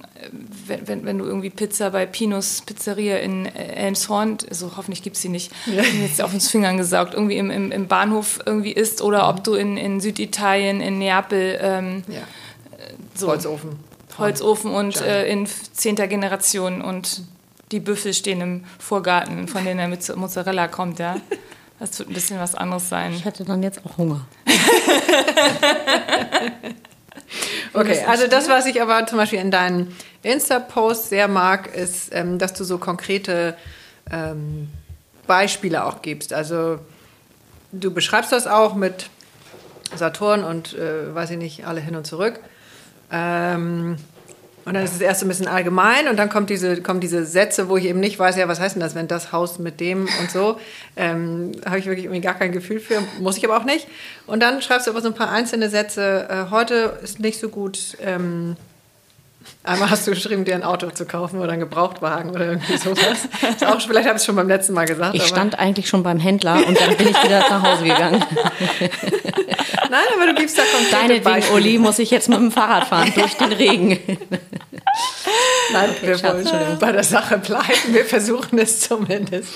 wenn, 0.68 0.88
wenn, 0.88 1.06
wenn, 1.06 1.18
du 1.18 1.26
irgendwie 1.26 1.50
Pizza 1.50 1.90
bei 1.90 2.06
Pinos 2.06 2.62
Pizzeria 2.62 3.18
in 3.18 3.48
Elmshorn, 3.48 4.38
also 4.50 4.72
hoffentlich 4.78 5.02
gibt 5.02 5.16
es 5.16 5.24
sie 5.24 5.30
nicht, 5.30 5.52
ja. 5.66 5.84
jetzt 6.02 6.22
auf 6.22 6.34
uns 6.34 6.50
Fingern 6.50 6.78
gesaugt, 6.78 7.16
irgendwie 7.16 7.38
im, 7.38 7.50
im, 7.50 7.72
im, 7.72 7.88
Bahnhof 7.88 8.40
irgendwie 8.46 8.72
isst 8.72 9.02
oder 9.02 9.24
mhm. 9.24 9.30
ob 9.30 9.44
du 9.44 9.56
in, 9.56 9.78
in 9.78 10.00
Süditalien, 10.00 10.80
in 10.80 11.00
Neapel 11.00 11.60
ähm, 11.62 12.04
ja. 12.08 12.22
so, 13.16 13.28
Holzofen. 13.28 13.72
Holzofen 14.20 14.72
und 14.72 15.02
äh, 15.02 15.28
in 15.28 15.48
zehnter 15.74 16.08
Generation 16.08 16.82
und 16.82 17.24
die 17.72 17.80
Büffel 17.80 18.14
stehen 18.14 18.42
im 18.42 18.64
Vorgarten, 18.80 19.48
von 19.48 19.64
denen 19.64 19.92
der 19.92 20.18
Mozzarella 20.18 20.68
kommt, 20.68 21.00
ja. 21.00 21.18
Das 21.80 21.98
wird 21.98 22.10
ein 22.10 22.14
bisschen 22.14 22.40
was 22.40 22.56
anderes 22.56 22.90
sein. 22.90 23.14
Ich 23.14 23.24
hätte 23.24 23.46
dann 23.46 23.64
jetzt 23.64 23.86
auch 23.86 23.98
Hunger. 23.98 24.28
okay, 27.74 28.04
also 28.06 28.28
das, 28.28 28.50
was 28.50 28.66
ich 28.66 28.82
aber 28.82 29.08
zum 29.08 29.18
Beispiel 29.18 29.40
in 29.40 29.50
deinen 29.50 29.96
Insta-Posts 30.22 31.10
sehr 31.10 31.30
mag, 31.30 31.74
ist, 31.74 32.14
ähm, 32.14 32.38
dass 32.38 32.54
du 32.54 32.66
so 32.66 32.80
konkrete 32.80 33.56
ähm, 34.12 34.68
Beispiele 35.26 35.86
auch 35.86 36.02
gibst. 36.02 36.34
Also 36.34 36.80
du 37.72 37.92
beschreibst 37.92 38.34
das 38.34 38.46
auch 38.46 38.76
mit 38.76 39.10
Saturn 39.96 40.44
und, 40.44 40.74
äh, 40.74 41.16
weiß 41.16 41.32
ich 41.32 41.38
nicht, 41.38 41.66
alle 41.66 41.80
hin 41.80 41.96
und 41.96 42.06
zurück. 42.06 42.42
Ähm, 43.12 43.98
und 44.70 44.76
dann 44.76 44.84
ist 44.84 44.94
es 44.94 45.02
erst 45.02 45.24
ein 45.24 45.28
bisschen 45.28 45.48
allgemein 45.48 46.08
und 46.08 46.18
dann 46.18 46.30
kommt 46.30 46.52
diese, 46.52 46.80
kommen 46.84 47.00
diese 47.00 47.26
Sätze, 47.26 47.70
wo 47.70 47.78
ich 47.78 47.86
eben 47.86 48.00
nicht 48.00 48.20
weiß, 48.20 48.38
ja, 48.38 48.48
was 48.48 48.60
heißt 48.60 48.76
denn 48.76 48.82
das, 48.82 48.94
wenn 48.94 49.08
das 49.08 49.32
Haus 49.32 49.58
mit 49.58 49.80
dem 49.80 50.08
und 50.20 50.30
so. 50.30 50.60
Ähm, 50.96 51.54
Habe 51.66 51.80
ich 51.80 51.88
wirklich 51.88 52.06
irgendwie 52.06 52.22
gar 52.22 52.36
kein 52.36 52.52
Gefühl 52.52 52.80
für, 52.80 53.02
muss 53.20 53.36
ich 53.36 53.44
aber 53.44 53.58
auch 53.58 53.64
nicht. 53.64 53.88
Und 54.28 54.44
dann 54.44 54.62
schreibst 54.62 54.86
du 54.86 54.92
aber 54.92 55.02
so 55.02 55.08
ein 55.08 55.16
paar 55.16 55.32
einzelne 55.32 55.70
Sätze. 55.72 56.28
Äh, 56.30 56.52
heute 56.52 57.00
ist 57.02 57.20
nicht 57.20 57.40
so 57.40 57.50
gut. 57.50 57.98
Ähm, 58.00 58.58
Einmal 59.64 59.90
hast 59.90 60.06
du 60.06 60.12
geschrieben, 60.12 60.46
dir 60.46 60.54
ein 60.54 60.64
Auto 60.64 60.88
zu 60.92 61.06
kaufen 61.06 61.40
oder 61.40 61.54
einen 61.54 61.62
Gebrauchtwagen 61.62 62.30
oder 62.30 62.46
irgendwie 62.46 62.78
sowas. 62.78 63.28
Auch, 63.66 63.82
vielleicht 63.82 64.08
habe 64.08 64.18
ich 64.18 64.22
es 64.22 64.26
schon 64.26 64.36
beim 64.36 64.48
letzten 64.48 64.74
Mal 64.74 64.86
gesagt. 64.86 65.16
Ich 65.16 65.24
stand 65.24 65.58
eigentlich 65.58 65.90
schon 65.90 66.04
beim 66.04 66.20
Händler 66.20 66.58
und 66.68 66.80
dann 66.80 66.96
bin 66.96 67.08
ich 67.08 67.24
wieder 67.24 67.40
nach 67.40 67.64
Hause 67.64 67.86
gegangen. 67.86 68.24
Nein, 69.90 70.06
aber 70.16 70.28
du 70.28 70.36
gibst 70.36 70.58
da 70.58 70.64
konkrete 70.64 70.92
Deinetwegen, 70.92 71.24
Beispiele. 71.24 71.56
Uli, 71.58 71.78
muss 71.80 72.00
ich 72.00 72.12
jetzt 72.12 72.30
mit 72.30 72.38
dem 72.38 72.52
Fahrrad 72.52 72.88
fahren 72.88 73.12
durch 73.16 73.34
den 73.34 73.52
Regen. 73.52 74.00
Nein, 75.72 75.90
okay, 75.92 76.08
wir 76.08 76.24
wollen 76.24 76.80
bei 76.80 76.92
der 76.92 77.04
Sache 77.04 77.38
bleiben. 77.38 77.94
Wir 77.94 78.06
versuchen 78.06 78.60
es 78.60 78.82
zumindest. 78.82 79.50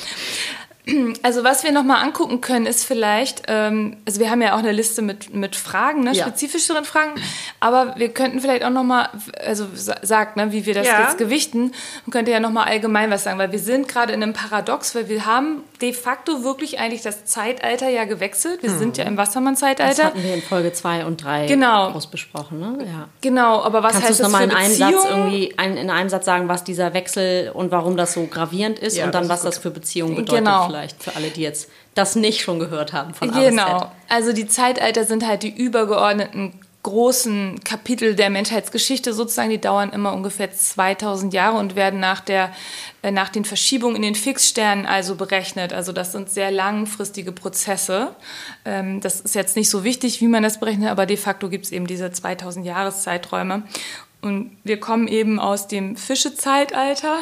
Also 1.24 1.46
was 1.46 1.64
wir 1.64 1.72
nochmal 1.72 2.04
angucken 2.04 2.42
können, 2.42 2.66
ist 2.66 2.84
vielleicht, 2.84 3.44
ähm, 3.48 3.96
also 4.06 4.20
wir 4.20 4.30
haben 4.30 4.42
ja 4.42 4.54
auch 4.54 4.60
eine 4.60 4.74
Liste 4.74 5.02
mit, 5.02 5.34
mit 5.34 5.56
Fragen, 5.56 6.04
ne, 6.04 6.12
ja. 6.12 6.26
spezifischeren 6.26 6.84
Fragen, 6.84 7.14
aber 7.62 7.96
wir 7.98 8.10
könnten 8.10 8.42
vielleicht 8.42 8.66
auch 8.66 8.70
nochmal, 8.70 9.10
also 9.46 9.66
sagt, 9.74 10.36
ne, 10.36 10.52
wie 10.52 10.66
wir 10.66 10.74
das 10.74 10.88
ja. 10.88 11.04
jetzt 11.04 11.18
gewichten, 11.18 11.72
man 12.06 12.12
könnte 12.12 12.32
ja 12.32 12.42
nochmal 12.42 12.68
allgemein 12.68 13.10
was 13.12 13.24
sagen, 13.24 13.40
weil 13.40 13.54
wir 13.54 13.60
sind 13.60 13.88
gerade 13.88 14.12
in 14.12 14.22
einem 14.22 14.34
Paradox, 14.34 14.94
weil 14.94 15.08
wir 15.08 15.26
haben 15.26 15.64
de 15.82 15.94
facto 15.94 16.44
wirklich 16.44 16.80
eigentlich 16.80 17.02
das 17.02 17.24
Zeitalter 17.26 17.88
ja 17.88 18.04
gewechselt. 18.04 18.62
Wir 18.62 18.72
hm. 18.72 18.80
sind 18.80 18.98
ja 18.98 19.06
im 19.06 19.16
Wassermann-Zeitalter. 19.16 19.96
Das 19.96 20.06
hatten 20.06 20.24
wir 20.24 20.34
in 20.34 20.42
Folge 20.42 20.74
2 20.74 21.06
und 21.06 21.24
3 21.24 21.48
genau. 21.48 21.92
ausbesprochen, 21.92 22.60
ne? 22.60 22.86
Ja. 22.86 23.10
Genau, 23.22 23.62
aber 23.64 23.84
was 23.84 23.94
Kannst 23.94 24.10
heißt 24.10 24.20
das 24.20 24.28
nochmal 24.28 24.44
in 24.44 24.52
einem 24.52 24.74
Satz 24.74 25.06
irgendwie, 25.10 25.54
ein, 25.58 25.78
in 25.78 25.90
einem 25.90 26.10
Satz 26.10 26.26
sagen, 26.26 26.50
was 26.50 26.66
dieser 26.66 26.94
Wechsel 26.94 27.52
und 27.54 27.72
warum 27.72 27.96
das 27.96 28.14
so 28.14 28.26
gravierend 28.28 28.80
ist 28.80 28.98
und 29.02 29.14
dann, 29.14 29.30
was 29.30 29.44
das 29.44 29.58
für 29.58 29.72
Beziehungen 29.72 30.16
bedeutet? 30.16 30.46
Genau 30.46 30.73
vielleicht 30.74 31.04
für 31.04 31.16
alle, 31.16 31.30
die 31.30 31.42
jetzt 31.42 31.70
das 31.94 32.16
nicht 32.16 32.42
schon 32.42 32.60
gehört 32.60 32.94
haben 32.94 33.14
von 33.14 33.30
A 33.30 33.40
Genau. 33.40 33.92
Also 34.10 34.34
die 34.34 34.48
Zeitalter 34.48 35.06
sind 35.06 35.28
halt 35.28 35.44
die 35.44 35.56
übergeordneten 35.56 36.54
großen 36.82 37.64
Kapitel 37.64 38.14
der 38.14 38.30
Menschheitsgeschichte 38.30 39.14
sozusagen, 39.14 39.50
die 39.50 39.62
dauern 39.62 39.92
immer 39.94 40.12
ungefähr 40.12 40.52
2000 40.52 41.34
Jahre 41.34 41.58
und 41.58 41.78
werden 41.78 42.02
nach, 42.02 42.20
der, 42.20 42.52
äh, 43.04 43.12
nach 43.12 43.30
den 43.30 43.46
Verschiebungen 43.46 43.96
in 43.96 44.02
den 44.02 44.16
Fixsternen 44.16 44.86
also 44.86 45.16
berechnet. 45.16 45.72
Also 45.72 45.94
das 45.94 46.12
sind 46.12 46.30
sehr 46.30 46.52
langfristige 46.52 47.32
Prozesse. 47.32 48.14
Ähm, 48.66 49.00
das 49.00 49.22
ist 49.22 49.34
jetzt 49.34 49.56
nicht 49.56 49.70
so 49.70 49.86
wichtig, 49.86 50.20
wie 50.20 50.28
man 50.28 50.44
das 50.44 50.60
berechnet, 50.60 50.90
aber 50.90 51.06
de 51.06 51.16
facto 51.16 51.48
gibt 51.50 51.66
es 51.66 51.72
eben 51.72 51.88
diese 51.88 52.12
2000 52.12 52.66
Jahreszeiträume. 52.66 53.64
Und 54.22 54.52
wir 54.66 54.80
kommen 54.80 55.08
eben 55.08 55.40
aus 55.40 55.70
dem 55.70 55.96
Fischezeitalter 55.96 57.20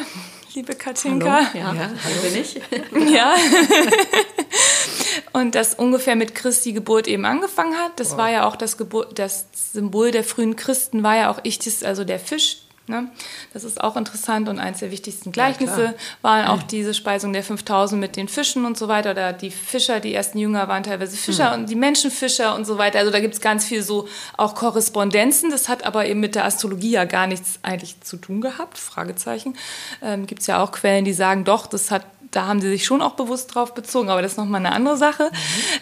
liebe 0.54 0.74
Katinka. 0.74 1.48
Hallo, 1.52 1.58
ja, 1.58 1.74
ja 1.74 1.90
hallo 2.04 2.22
bin 2.22 2.40
ich. 2.40 2.60
ja. 3.12 3.34
Und 5.32 5.54
das 5.54 5.74
ungefähr 5.74 6.16
mit 6.16 6.34
Christi 6.34 6.72
Geburt 6.72 7.08
eben 7.08 7.24
angefangen 7.24 7.76
hat. 7.78 7.98
Das 7.98 8.12
wow. 8.12 8.18
war 8.18 8.30
ja 8.30 8.46
auch 8.46 8.56
das, 8.56 8.76
Gebur 8.76 9.08
das 9.14 9.46
Symbol 9.52 10.10
der 10.10 10.24
frühen 10.24 10.56
Christen, 10.56 11.02
war 11.02 11.16
ja 11.16 11.30
auch 11.30 11.44
Ichthys, 11.44 11.82
also 11.82 12.04
der 12.04 12.18
Fisch, 12.18 12.58
Ne? 12.92 13.08
Das 13.54 13.64
ist 13.64 13.80
auch 13.80 13.96
interessant 13.96 14.50
und 14.50 14.58
eines 14.58 14.80
der 14.80 14.90
wichtigsten 14.90 15.32
Gleichnisse 15.32 15.84
ja, 15.84 15.94
waren 16.20 16.46
auch 16.46 16.62
diese 16.62 16.92
Speisung 16.92 17.32
der 17.32 17.42
5000 17.42 17.98
mit 17.98 18.16
den 18.16 18.28
Fischen 18.28 18.66
und 18.66 18.76
so 18.76 18.86
weiter. 18.86 19.12
Oder 19.12 19.32
die 19.32 19.50
Fischer, 19.50 19.98
die 19.98 20.14
ersten 20.14 20.38
Jünger 20.38 20.68
waren 20.68 20.82
teilweise 20.82 21.16
Fischer 21.16 21.56
mhm. 21.56 21.62
und 21.62 21.70
die 21.70 21.74
Menschenfischer 21.74 22.54
und 22.54 22.66
so 22.66 22.76
weiter. 22.76 22.98
Also 22.98 23.10
da 23.10 23.20
gibt 23.20 23.32
es 23.32 23.40
ganz 23.40 23.64
viel 23.64 23.82
so 23.82 24.08
auch 24.36 24.54
Korrespondenzen. 24.54 25.50
Das 25.50 25.70
hat 25.70 25.86
aber 25.86 26.04
eben 26.06 26.20
mit 26.20 26.34
der 26.34 26.44
Astrologie 26.44 26.90
ja 26.90 27.06
gar 27.06 27.26
nichts 27.26 27.60
eigentlich 27.62 27.98
zu 28.02 28.18
tun 28.18 28.42
gehabt. 28.42 28.76
Fragezeichen. 28.76 29.56
Ähm, 30.02 30.26
gibt 30.26 30.42
es 30.42 30.46
ja 30.46 30.62
auch 30.62 30.70
Quellen, 30.70 31.06
die 31.06 31.14
sagen, 31.14 31.44
doch, 31.44 31.66
das 31.66 31.90
hat 31.90 32.04
da 32.32 32.46
haben 32.46 32.60
sie 32.60 32.70
sich 32.70 32.84
schon 32.84 33.02
auch 33.02 33.12
bewusst 33.12 33.54
drauf 33.54 33.74
bezogen, 33.74 34.08
aber 34.08 34.22
das 34.22 34.32
ist 34.32 34.38
nochmal 34.38 34.60
eine 34.60 34.72
andere 34.72 34.96
Sache, 34.96 35.24
mhm. 35.24 35.36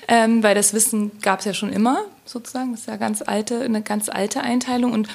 ähm, 0.09 0.43
weil 0.43 0.55
das 0.55 0.75
Wissen 0.75 1.13
gab 1.23 1.39
es 1.39 1.45
ja 1.45 1.55
schon 1.55 1.73
immer, 1.73 2.03
sozusagen. 2.25 2.73
Das 2.73 2.81
ist 2.81 2.89
ja 2.89 2.97
ganz 2.97 3.23
alte, 3.23 3.63
eine 3.63 3.83
ganz 3.83 4.09
alte 4.09 4.43
Einteilung. 4.43 4.93
Und 4.93 5.09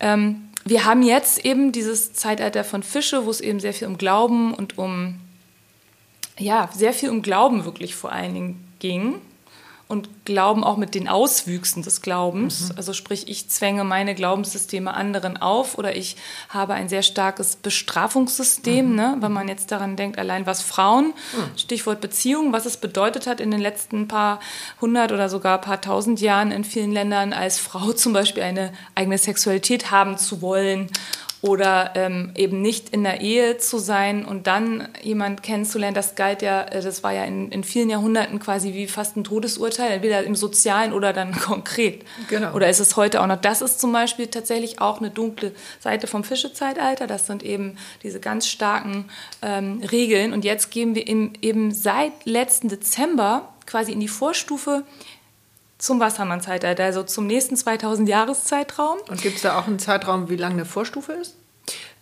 ähm, 0.00 0.49
wir 0.64 0.84
haben 0.84 1.02
jetzt 1.02 1.44
eben 1.44 1.72
dieses 1.72 2.12
Zeitalter 2.12 2.64
von 2.64 2.82
Fische, 2.82 3.24
wo 3.24 3.30
es 3.30 3.40
eben 3.40 3.60
sehr 3.60 3.72
viel 3.72 3.88
um 3.88 3.98
Glauben 3.98 4.54
und 4.54 4.78
um, 4.78 5.20
ja, 6.38 6.68
sehr 6.74 6.92
viel 6.92 7.10
um 7.10 7.22
Glauben 7.22 7.64
wirklich 7.64 7.94
vor 7.94 8.12
allen 8.12 8.34
Dingen 8.34 8.64
ging 8.78 9.16
und 9.90 10.08
Glauben 10.24 10.62
auch 10.62 10.76
mit 10.76 10.94
den 10.94 11.08
Auswüchsen 11.08 11.82
des 11.82 12.00
Glaubens. 12.00 12.68
Mhm. 12.68 12.74
Also 12.76 12.92
sprich, 12.92 13.28
ich 13.28 13.48
zwänge 13.48 13.82
meine 13.82 14.14
Glaubenssysteme 14.14 14.94
anderen 14.94 15.36
auf 15.36 15.76
oder 15.76 15.96
ich 15.96 16.16
habe 16.48 16.74
ein 16.74 16.88
sehr 16.88 17.02
starkes 17.02 17.56
Bestrafungssystem, 17.56 18.90
mhm. 18.90 18.94
ne? 18.94 19.16
wenn 19.18 19.32
man 19.32 19.48
jetzt 19.48 19.72
daran 19.72 19.96
denkt, 19.96 20.16
allein 20.16 20.46
was 20.46 20.62
Frauen, 20.62 21.06
mhm. 21.06 21.58
Stichwort 21.58 22.00
Beziehung, 22.00 22.52
was 22.52 22.66
es 22.66 22.76
bedeutet 22.76 23.26
hat 23.26 23.40
in 23.40 23.50
den 23.50 23.58
letzten 23.58 24.06
paar 24.06 24.38
hundert 24.80 25.10
oder 25.10 25.28
sogar 25.28 25.60
paar 25.60 25.80
tausend 25.80 26.20
Jahren 26.20 26.52
in 26.52 26.62
vielen 26.62 26.92
Ländern 26.92 27.32
als 27.32 27.58
Frau 27.58 27.92
zum 27.92 28.12
Beispiel 28.12 28.44
eine 28.44 28.72
eigene 28.94 29.18
Sexualität 29.18 29.90
haben 29.90 30.18
zu 30.18 30.40
wollen 30.40 30.88
oder 31.42 31.92
ähm, 31.94 32.32
eben 32.36 32.60
nicht 32.60 32.90
in 32.90 33.02
der 33.02 33.22
Ehe 33.22 33.56
zu 33.56 33.78
sein 33.78 34.26
und 34.26 34.46
dann 34.46 34.88
jemand 35.02 35.42
kennenzulernen, 35.42 35.94
das 35.94 36.14
galt 36.14 36.42
ja, 36.42 36.62
äh, 36.64 36.82
das 36.82 37.02
war 37.02 37.12
ja 37.12 37.24
in, 37.24 37.50
in 37.50 37.64
vielen 37.64 37.88
Jahrhunderten 37.88 38.38
quasi 38.40 38.74
wie 38.74 38.86
fast 38.86 39.16
ein 39.16 39.24
Todesurteil, 39.24 39.92
entweder 39.92 40.22
im 40.24 40.34
Sozialen 40.34 40.92
oder 40.92 41.12
dann 41.12 41.32
konkret. 41.40 42.04
Genau. 42.28 42.52
Oder 42.52 42.68
ist 42.68 42.80
es 42.80 42.96
heute 42.96 43.22
auch 43.22 43.26
noch? 43.26 43.40
Das 43.40 43.62
ist 43.62 43.80
zum 43.80 43.92
Beispiel 43.92 44.26
tatsächlich 44.26 44.80
auch 44.80 44.98
eine 44.98 45.10
dunkle 45.10 45.52
Seite 45.78 46.06
vom 46.06 46.24
Fischezeitalter. 46.24 47.06
Das 47.06 47.26
sind 47.26 47.42
eben 47.42 47.76
diese 48.02 48.20
ganz 48.20 48.46
starken 48.46 49.06
ähm, 49.40 49.82
Regeln. 49.90 50.34
Und 50.34 50.44
jetzt 50.44 50.70
gehen 50.70 50.94
wir 50.94 51.06
im, 51.06 51.32
eben 51.40 51.72
seit 51.72 52.12
letzten 52.26 52.68
Dezember 52.68 53.48
quasi 53.64 53.92
in 53.92 54.00
die 54.00 54.08
Vorstufe 54.08 54.84
zum 55.80 55.98
Wassermann-Zeitalter, 55.98 56.84
also 56.84 57.02
zum 57.02 57.26
nächsten 57.26 57.56
2000-Jahres-Zeitraum. 57.56 58.98
Und 59.08 59.20
gibt 59.22 59.36
es 59.36 59.42
da 59.42 59.58
auch 59.58 59.66
einen 59.66 59.78
Zeitraum, 59.78 60.28
wie 60.28 60.36
lange 60.36 60.54
eine 60.54 60.64
Vorstufe 60.64 61.12
ist? 61.14 61.36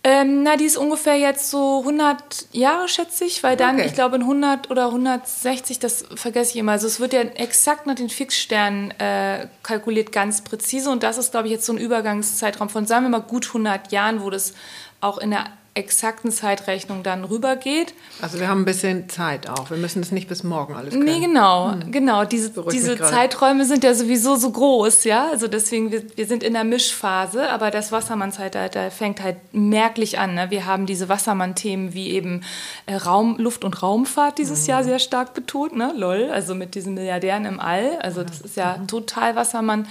Ähm, 0.05 0.45
na, 0.45 0.57
die 0.57 0.65
ist 0.65 0.77
ungefähr 0.77 1.17
jetzt 1.17 1.51
so 1.51 1.81
100 1.81 2.47
Jahre, 2.53 2.89
schätze 2.89 3.25
ich, 3.25 3.43
weil 3.43 3.57
dann, 3.57 3.77
okay. 3.77 3.87
ich 3.87 3.95
glaube, 3.95 4.17
in 4.17 4.23
100 4.23 4.71
oder 4.71 4.87
160, 4.87 5.81
das 5.81 6.05
vergesse 6.15 6.53
ich 6.53 6.57
immer. 6.57 6.73
Also 6.73 6.87
es 6.87 7.01
wird 7.01 7.13
ja 7.13 7.21
exakt 7.21 7.87
nach 7.87 7.97
den 7.97 8.09
Fixsternen 8.09 8.93
äh, 9.01 9.49
kalkuliert, 9.63 10.13
ganz 10.13 10.43
präzise. 10.43 10.91
Und 10.91 11.03
das 11.03 11.19
ist, 11.19 11.33
glaube 11.33 11.49
ich, 11.49 11.53
jetzt 11.53 11.67
so 11.67 11.73
ein 11.73 11.79
Übergangszeitraum 11.79 12.69
von, 12.69 12.87
sagen 12.87 13.07
wir 13.07 13.11
mal, 13.11 13.21
gut 13.21 13.49
100 13.49 13.91
Jahren, 13.91 14.23
wo 14.23 14.31
das 14.31 14.55
auch 15.01 15.19
in 15.19 15.31
der 15.31 15.47
exakten 15.79 16.31
Zeitrechnung 16.31 17.03
dann 17.03 17.25
rübergeht. 17.25 17.95
Also 18.21 18.41
wir 18.41 18.49
haben 18.49 18.63
ein 18.63 18.65
bisschen 18.65 19.09
Zeit 19.09 19.49
auch. 19.49 19.71
Wir 19.71 19.79
müssen 19.79 20.03
das 20.03 20.11
nicht 20.11 20.29
bis 20.29 20.43
morgen 20.43 20.75
alles 20.75 20.93
können. 20.93 21.05
Nee, 21.05 21.21
genau, 21.21 21.73
hm. 21.73 21.93
genau. 21.93 22.25
Diese, 22.25 22.51
diese 22.71 22.99
Zeiträume 22.99 23.65
sind 23.65 23.85
ja 23.85 23.95
sowieso 23.95 24.37
so 24.37 24.51
groß, 24.51 25.05
ja. 25.05 25.29
Also 25.31 25.49
deswegen, 25.49 25.93
wir, 25.93 26.03
wir 26.17 26.27
sind 26.27 26.43
in 26.43 26.53
der 26.53 26.65
Mischphase, 26.65 27.49
aber 27.49 27.71
das 27.71 27.93
Wassermann-Zeitalter 27.93 28.91
fängt 28.91 29.23
halt 29.23 29.37
merklich 29.53 30.19
an. 30.19 30.35
Ne? 30.35 30.51
Wir 30.51 30.67
haben 30.67 30.85
diese 30.87 31.09
Wassermann-Themen 31.09 31.95
wie 31.95 32.11
eben 32.11 32.43
äh, 32.87 32.97
Raum, 32.97 33.37
Luft- 33.39 33.65
und 33.65 33.83
Raumfahrt 33.83 34.39
dieses 34.39 34.65
mhm. 34.65 34.71
Jahr 34.71 34.85
sehr 34.85 34.99
stark 34.99 35.33
betont, 35.33 35.77
ne? 35.77 35.95
LOL, 35.97 36.31
also 36.31 36.55
mit 36.55 36.75
diesen 36.75 36.95
Milliardären 36.95 37.45
im 37.45 37.61
All. 37.61 37.99
Also 38.01 38.25
das 38.25 38.41
ist 38.41 38.57
ja 38.57 38.77
mhm. 38.77 38.89
total 38.89 39.37
Wassermann. 39.37 39.87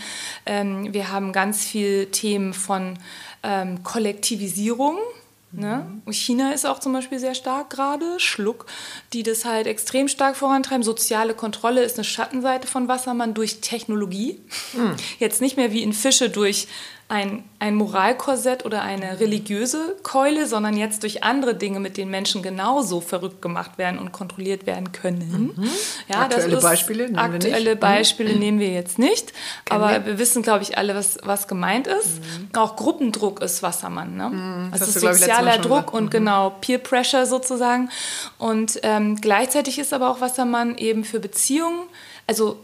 Ähm, 0.45 0.93
wir 0.93 1.11
haben 1.11 1.31
ganz 1.31 1.65
viel 1.65 2.07
Themen 2.07 2.53
von 2.53 2.99
ähm, 3.43 3.83
Kollektivisierung, 3.83 4.97
Ne? 5.59 5.87
China 6.11 6.51
ist 6.51 6.67
auch 6.67 6.77
zum 6.77 6.93
Beispiel 6.93 7.17
sehr 7.17 7.33
stark 7.33 7.71
gerade, 7.71 8.19
Schluck, 8.19 8.67
die 9.11 9.23
das 9.23 9.43
halt 9.43 9.65
extrem 9.65 10.07
stark 10.07 10.35
vorantreiben. 10.35 10.83
Soziale 10.83 11.33
Kontrolle 11.33 11.81
ist 11.81 11.97
eine 11.97 12.03
Schattenseite 12.03 12.67
von 12.67 12.87
Wassermann 12.87 13.33
durch 13.33 13.59
Technologie. 13.59 14.39
Mhm. 14.73 14.95
Jetzt 15.17 15.41
nicht 15.41 15.57
mehr 15.57 15.71
wie 15.71 15.81
in 15.81 15.93
Fische 15.93 16.29
durch 16.29 16.67
ein, 17.09 17.45
ein 17.59 17.75
Moralkorsett 17.75 18.65
oder 18.65 18.81
eine 18.81 19.21
religiöse 19.21 19.95
Keule, 20.03 20.45
sondern 20.45 20.75
jetzt 20.75 21.03
durch 21.03 21.23
andere 21.23 21.55
Dinge, 21.55 21.79
mit 21.79 21.95
denen 21.95 22.11
Menschen 22.11 22.41
genauso 22.41 22.99
verrückt 22.99 23.41
gemacht 23.41 23.77
werden 23.77 23.97
und 23.97 24.11
kontrolliert 24.11 24.65
werden 24.65 24.91
können. 24.91 25.53
Mhm. 25.55 25.69
Ja, 26.09 26.23
aktuelle 26.23 26.57
Beispiele 26.57 27.05
nehmen 27.05 27.17
aktuelle 27.17 27.63
wir 27.63 27.71
nicht. 27.71 27.79
Beispiele 27.79 28.33
mhm. 28.33 28.39
nehmen 28.39 28.59
wir 28.59 28.73
jetzt 28.73 28.99
nicht, 28.99 29.31
Kennen 29.63 29.81
aber 29.81 29.91
wir, 29.91 30.05
wir 30.05 30.19
wissen, 30.19 30.41
glaube 30.41 30.63
ich, 30.63 30.77
alle, 30.77 30.95
was, 30.95 31.17
was 31.23 31.47
gemeint 31.47 31.87
ist. 31.87 32.19
Mhm. 32.19 32.49
Auch 32.57 32.75
Gruppendruck 32.75 33.41
ist 33.41 33.63
Wassermann. 33.63 34.17
Ne? 34.17 34.29
Mhm. 34.29 34.69
Also 34.73 34.85
sozialer 34.85 35.59
Druck 35.59 35.93
und 35.93 36.05
mhm. 36.05 36.09
genau 36.09 36.49
Peer 36.59 36.79
Pressure 36.79 37.25
sozusagen. 37.25 37.89
Und 38.37 38.81
ähm, 38.83 39.15
gleichzeitig 39.21 39.79
ist 39.79 39.93
aber 39.93 40.09
auch 40.09 40.19
Wassermann 40.19 40.77
eben 40.77 41.05
für 41.05 41.21
Beziehungen, 41.21 41.83
also 42.27 42.57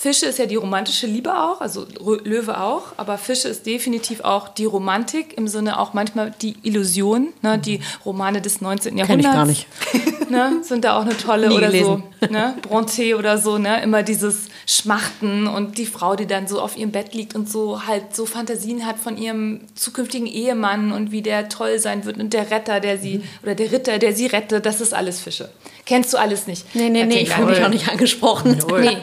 Fische 0.00 0.24
ist 0.24 0.38
ja 0.38 0.46
die 0.46 0.56
romantische 0.56 1.06
Liebe 1.06 1.38
auch, 1.38 1.60
also 1.60 1.86
Löwe 2.24 2.58
auch, 2.58 2.84
aber 2.96 3.18
Fische 3.18 3.48
ist 3.48 3.66
definitiv 3.66 4.22
auch 4.22 4.48
die 4.48 4.64
Romantik, 4.64 5.36
im 5.36 5.46
Sinne 5.46 5.78
auch 5.78 5.92
manchmal 5.92 6.32
die 6.40 6.56
Illusion, 6.62 7.34
ne, 7.42 7.58
die 7.58 7.80
Romane 8.06 8.40
des 8.40 8.62
19. 8.62 8.96
Jahrhunderts. 8.96 9.36
Kenn 9.36 9.50
ich 9.50 9.66
gar 10.02 10.06
nicht. 10.16 10.30
Ne, 10.30 10.62
sind 10.62 10.84
da 10.84 10.96
auch 10.96 11.02
eine 11.02 11.18
tolle 11.18 11.52
oder 11.54 11.70
so, 11.70 12.02
ne, 12.30 12.54
Bronte 12.62 13.14
oder 13.18 13.36
so, 13.36 13.58
ne, 13.58 13.82
immer 13.82 14.02
dieses 14.02 14.46
Schmachten 14.66 15.46
und 15.46 15.78
die 15.78 15.86
Frau, 15.86 16.16
die 16.16 16.26
dann 16.26 16.46
so 16.46 16.60
auf 16.60 16.76
ihrem 16.76 16.92
Bett 16.92 17.14
liegt 17.14 17.34
und 17.34 17.50
so 17.50 17.86
halt 17.86 18.14
so 18.14 18.26
Fantasien 18.26 18.86
hat 18.86 18.98
von 18.98 19.16
ihrem 19.16 19.62
zukünftigen 19.74 20.26
Ehemann 20.26 20.92
und 20.92 21.12
wie 21.12 21.22
der 21.22 21.48
toll 21.48 21.78
sein 21.78 22.04
wird 22.04 22.18
und 22.18 22.32
der 22.32 22.50
Retter, 22.50 22.80
der 22.80 22.98
sie, 22.98 23.18
mhm. 23.18 23.24
oder 23.42 23.54
der 23.54 23.72
Ritter, 23.72 23.98
der 23.98 24.14
sie 24.14 24.26
rettet, 24.26 24.66
das 24.66 24.80
ist 24.80 24.94
alles 24.94 25.20
Fische. 25.20 25.50
Kennst 25.86 26.12
du 26.12 26.18
alles 26.18 26.46
nicht? 26.46 26.72
Nee, 26.74 26.88
nee, 26.88 27.04
nee, 27.04 27.22
ich 27.22 27.30
fühle 27.30 27.48
mich 27.48 27.64
auch 27.64 27.68
nicht 27.68 27.88
angesprochen. 27.88 28.56
Nee, 28.80 28.98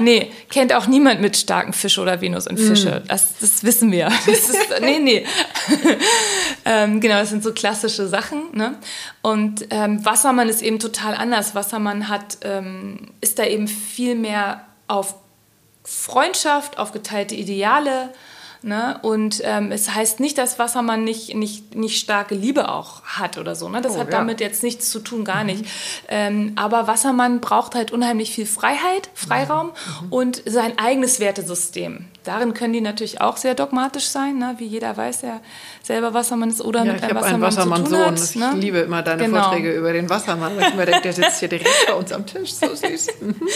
nee, 0.00 0.30
kennt 0.50 0.74
auch 0.74 0.86
niemand 0.86 1.20
mit 1.22 1.34
starken 1.34 1.72
Fisch 1.72 1.98
oder 1.98 2.20
Venus 2.20 2.46
und 2.46 2.58
Fische. 2.58 3.02
Mm. 3.04 3.08
Das, 3.08 3.38
das 3.40 3.64
wissen 3.64 3.90
wir. 3.90 4.12
Das 4.26 4.50
ist, 4.50 4.80
nee, 4.82 4.98
nee. 4.98 5.24
ähm, 6.66 7.00
genau, 7.00 7.14
das 7.14 7.30
sind 7.30 7.42
so 7.42 7.52
klassische 7.52 8.06
Sachen. 8.06 8.42
Ne? 8.52 8.76
Und 9.22 9.66
ähm, 9.70 10.04
Wassermann 10.04 10.48
ist 10.48 10.62
eben 10.62 10.78
total 10.78 11.14
anders. 11.14 11.54
Wassermann 11.54 12.08
hat, 12.08 12.38
ähm, 12.42 12.98
ist 13.20 13.38
da 13.38 13.44
eben 13.46 13.66
viel 13.66 14.14
mehr 14.14 14.65
auf 14.88 15.14
Freundschaft, 15.84 16.78
auf 16.78 16.92
geteilte 16.92 17.34
Ideale, 17.34 18.12
Ne? 18.66 18.98
Und 19.02 19.42
ähm, 19.44 19.70
es 19.70 19.94
heißt 19.94 20.18
nicht, 20.18 20.38
dass 20.38 20.58
Wassermann 20.58 21.04
nicht, 21.04 21.36
nicht, 21.36 21.76
nicht 21.76 22.00
starke 22.00 22.34
Liebe 22.34 22.68
auch 22.68 23.02
hat 23.04 23.38
oder 23.38 23.54
so. 23.54 23.68
Ne? 23.68 23.80
Das 23.80 23.94
oh, 23.94 24.00
hat 24.00 24.10
ja. 24.10 24.18
damit 24.18 24.40
jetzt 24.40 24.64
nichts 24.64 24.90
zu 24.90 24.98
tun, 24.98 25.24
gar 25.24 25.42
mhm. 25.42 25.46
nicht. 25.46 25.64
Ähm, 26.08 26.52
aber 26.56 26.88
Wassermann 26.88 27.40
braucht 27.40 27.76
halt 27.76 27.92
unheimlich 27.92 28.32
viel 28.32 28.44
Freiheit, 28.44 29.08
Freiraum 29.14 29.68
mhm. 29.68 30.12
und 30.12 30.42
sein 30.46 30.78
eigenes 30.78 31.20
Wertesystem. 31.20 32.06
Darin 32.26 32.54
können 32.54 32.72
die 32.72 32.80
natürlich 32.80 33.20
auch 33.20 33.36
sehr 33.36 33.54
dogmatisch 33.54 34.06
sein, 34.06 34.38
ne? 34.38 34.56
wie 34.58 34.66
jeder 34.66 34.96
weiß, 34.96 35.20
der 35.20 35.40
selber 35.80 36.12
Wassermann 36.12 36.50
ist 36.50 36.60
oder 36.60 36.84
ja, 36.84 36.92
mit 36.92 37.02
einem 37.04 37.16
Wassermann, 37.16 37.40
Wassermann 37.42 37.86
zu 37.86 37.92
tun 37.92 38.04
hat. 38.04 38.36
Ne? 38.36 38.58
Ich 38.58 38.64
liebe 38.64 38.78
immer 38.78 39.02
deine 39.02 39.24
genau. 39.24 39.42
Vorträge 39.42 39.72
über 39.72 39.92
den 39.92 40.10
Wassermann, 40.10 40.56
weil 40.56 40.70
ich 40.70 40.74
mir 40.74 40.86
denke, 40.86 41.02
der 41.02 41.12
sitzt 41.12 41.38
hier 41.38 41.48
direkt 41.48 41.86
bei 41.86 41.94
uns 41.94 42.10
am 42.12 42.26
Tisch, 42.26 42.52
so 42.52 42.74
süß. 42.74 43.06
Mhm. 43.26 43.48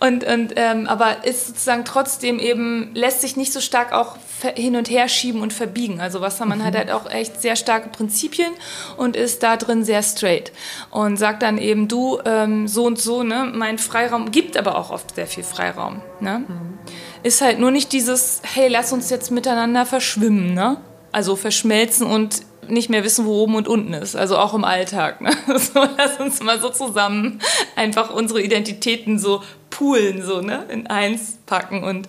und, 0.00 0.24
und 0.24 0.52
ähm, 0.56 0.86
aber 0.86 1.24
ist 1.24 1.48
sozusagen 1.48 1.84
trotzdem 1.84 2.38
eben, 2.38 2.90
lässt 2.94 3.20
sich 3.20 3.36
nicht 3.36 3.52
so 3.52 3.60
stark 3.60 3.92
auch 3.92 4.16
hin 4.54 4.76
und 4.76 4.88
her 4.88 5.08
schieben 5.08 5.42
und 5.42 5.52
verbiegen. 5.52 6.00
Also 6.00 6.20
Wassermann 6.20 6.60
mhm. 6.60 6.64
hat 6.64 6.76
halt 6.76 6.90
auch 6.90 7.10
echt 7.10 7.40
sehr 7.40 7.56
starke 7.56 7.90
Prinzipien 7.90 8.52
und 8.96 9.14
ist 9.14 9.42
da 9.42 9.56
drin 9.56 9.84
sehr 9.84 10.02
straight 10.02 10.52
und 10.90 11.16
sagt 11.16 11.42
dann 11.42 11.58
eben, 11.58 11.88
du, 11.88 12.18
ähm, 12.24 12.66
so 12.66 12.86
und 12.86 12.98
so, 12.98 13.22
ne, 13.22 13.50
mein 13.52 13.78
Freiraum 13.78 14.30
gibt 14.30 14.56
aber 14.56 14.78
auch 14.78 14.90
oft 14.90 15.14
sehr 15.14 15.26
viel 15.26 15.44
Freiraum. 15.44 16.00
Ne? 16.20 16.44
Mhm. 16.46 16.78
Ist 17.24 17.40
halt 17.40 17.58
nur 17.58 17.72
nicht 17.72 17.92
dieses, 17.92 18.40
hey, 18.44 18.68
lass 18.68 18.92
uns 18.92 19.10
jetzt 19.10 19.32
miteinander 19.32 19.84
verschwimmen, 19.84 20.54
ne? 20.54 20.76
Also 21.10 21.34
verschmelzen 21.34 22.06
und 22.06 22.42
nicht 22.68 22.90
mehr 22.90 23.04
wissen, 23.04 23.24
wo 23.24 23.42
oben 23.42 23.56
und 23.56 23.68
unten 23.68 23.92
ist. 23.94 24.14
Also 24.14 24.38
auch 24.38 24.54
im 24.54 24.64
Alltag. 24.64 25.20
Ne? 25.20 25.30
So, 25.58 25.86
lass 25.96 26.18
uns 26.18 26.42
mal 26.42 26.60
so 26.60 26.70
zusammen 26.70 27.40
einfach 27.76 28.10
unsere 28.10 28.42
Identitäten 28.42 29.18
so 29.18 29.42
poolen, 29.70 30.22
so 30.22 30.40
ne? 30.40 30.64
in 30.68 30.86
eins 30.86 31.38
packen 31.46 31.82
und 31.82 32.08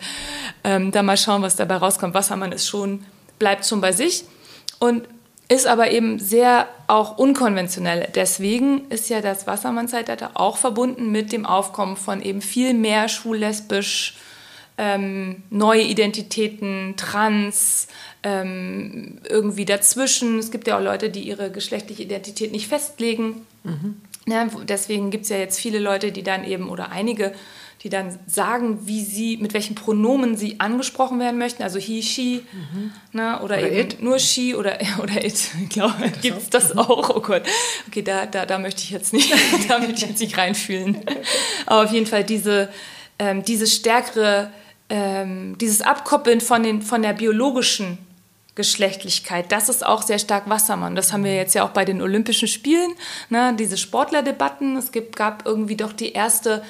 ähm, 0.63 0.91
da 0.91 1.03
mal 1.03 1.17
schauen, 1.17 1.41
was 1.41 1.55
dabei 1.55 1.77
rauskommt. 1.77 2.13
Wassermann 2.13 2.51
ist 2.51 2.67
schon, 2.67 3.05
bleibt 3.39 3.65
schon 3.65 3.81
bei 3.81 3.91
sich 3.91 4.25
und 4.79 5.07
ist 5.47 5.67
aber 5.67 5.91
eben 5.91 6.19
sehr 6.19 6.67
auch 6.87 7.17
unkonventionell. 7.17 8.09
Deswegen 8.15 8.87
ist 8.89 9.09
ja 9.09 9.21
das 9.21 9.45
Wassermann-Zeitalter 9.45 10.31
auch 10.33 10.57
verbunden 10.57 11.11
mit 11.11 11.31
dem 11.31 11.45
Aufkommen 11.45 11.97
von 11.97 12.21
eben 12.21 12.41
viel 12.41 12.73
mehr 12.73 13.07
schwul-lesbisch, 13.07 14.15
ähm, 14.77 15.43
neue 15.49 15.83
Identitäten, 15.83 16.95
trans, 16.97 17.87
ähm, 18.23 19.19
irgendwie 19.27 19.65
dazwischen. 19.65 20.39
Es 20.39 20.51
gibt 20.51 20.67
ja 20.67 20.77
auch 20.77 20.83
Leute, 20.83 21.09
die 21.09 21.21
ihre 21.21 21.51
geschlechtliche 21.51 22.03
Identität 22.03 22.51
nicht 22.51 22.67
festlegen. 22.67 23.45
Mhm. 23.63 24.01
Ja, 24.27 24.47
deswegen 24.67 25.11
gibt 25.11 25.25
es 25.25 25.29
ja 25.29 25.37
jetzt 25.37 25.59
viele 25.59 25.79
Leute, 25.79 26.11
die 26.11 26.23
dann 26.23 26.43
eben, 26.43 26.69
oder 26.69 26.91
einige, 26.91 27.33
die 27.83 27.89
dann 27.89 28.17
sagen, 28.25 28.87
wie 28.87 29.03
sie, 29.03 29.37
mit 29.37 29.53
welchen 29.53 29.75
Pronomen 29.75 30.35
sie 30.35 30.59
angesprochen 30.59 31.19
werden 31.19 31.37
möchten, 31.37 31.61
also 31.61 31.77
he, 31.77 32.01
she, 32.01 32.41
mhm. 32.51 32.91
ne, 33.11 33.39
oder, 33.43 33.57
oder, 33.57 33.71
eben 33.71 33.91
it. 33.91 34.01
nur 34.01 34.17
she 34.17 34.55
oder, 34.55 34.79
oder 35.03 35.23
it. 35.23 35.51
Ich 35.61 35.69
glaube, 35.69 36.11
gibt 36.21 36.37
es 36.37 36.49
das 36.49 36.75
auch. 36.75 37.15
Oh 37.15 37.21
Gott. 37.21 37.43
Okay, 37.87 38.01
da, 38.01 38.25
da, 38.25 38.47
da 38.47 38.57
möchte 38.57 38.81
ich 38.81 38.89
jetzt 38.89 39.13
nicht, 39.13 39.31
da 39.67 39.77
möchte 39.77 39.93
ich 39.93 40.09
jetzt 40.09 40.19
nicht 40.19 40.35
reinfühlen. 40.35 40.97
Aber 41.67 41.83
auf 41.83 41.91
jeden 41.91 42.07
Fall 42.07 42.23
diese, 42.23 42.69
ähm, 43.19 43.43
diese 43.43 43.67
stärkere, 43.67 44.51
ähm, 44.89 45.57
dieses 45.57 45.81
Abkoppeln 45.81 46.41
von, 46.41 46.63
den, 46.63 46.81
von 46.81 47.01
der 47.01 47.13
biologischen 47.13 47.97
Geschlechtlichkeit. 48.55 49.51
Das 49.51 49.67
ist 49.67 49.85
auch 49.85 50.01
sehr 50.01 50.19
stark 50.19 50.49
Wassermann. 50.49 50.95
Das 50.95 51.11
haben 51.11 51.23
wir 51.23 51.35
jetzt 51.35 51.55
ja 51.55 51.65
auch 51.65 51.71
bei 51.71 51.85
den 51.85 52.01
Olympischen 52.01 52.47
Spielen, 52.47 52.91
ne, 53.29 53.53
diese 53.57 53.77
Sportlerdebatten. 53.77 54.77
Es 54.77 54.91
gibt, 54.91 55.15
gab 55.17 55.45
irgendwie 55.45 55.75
doch 55.75 55.91
die 55.91 56.13
erste 56.13 56.63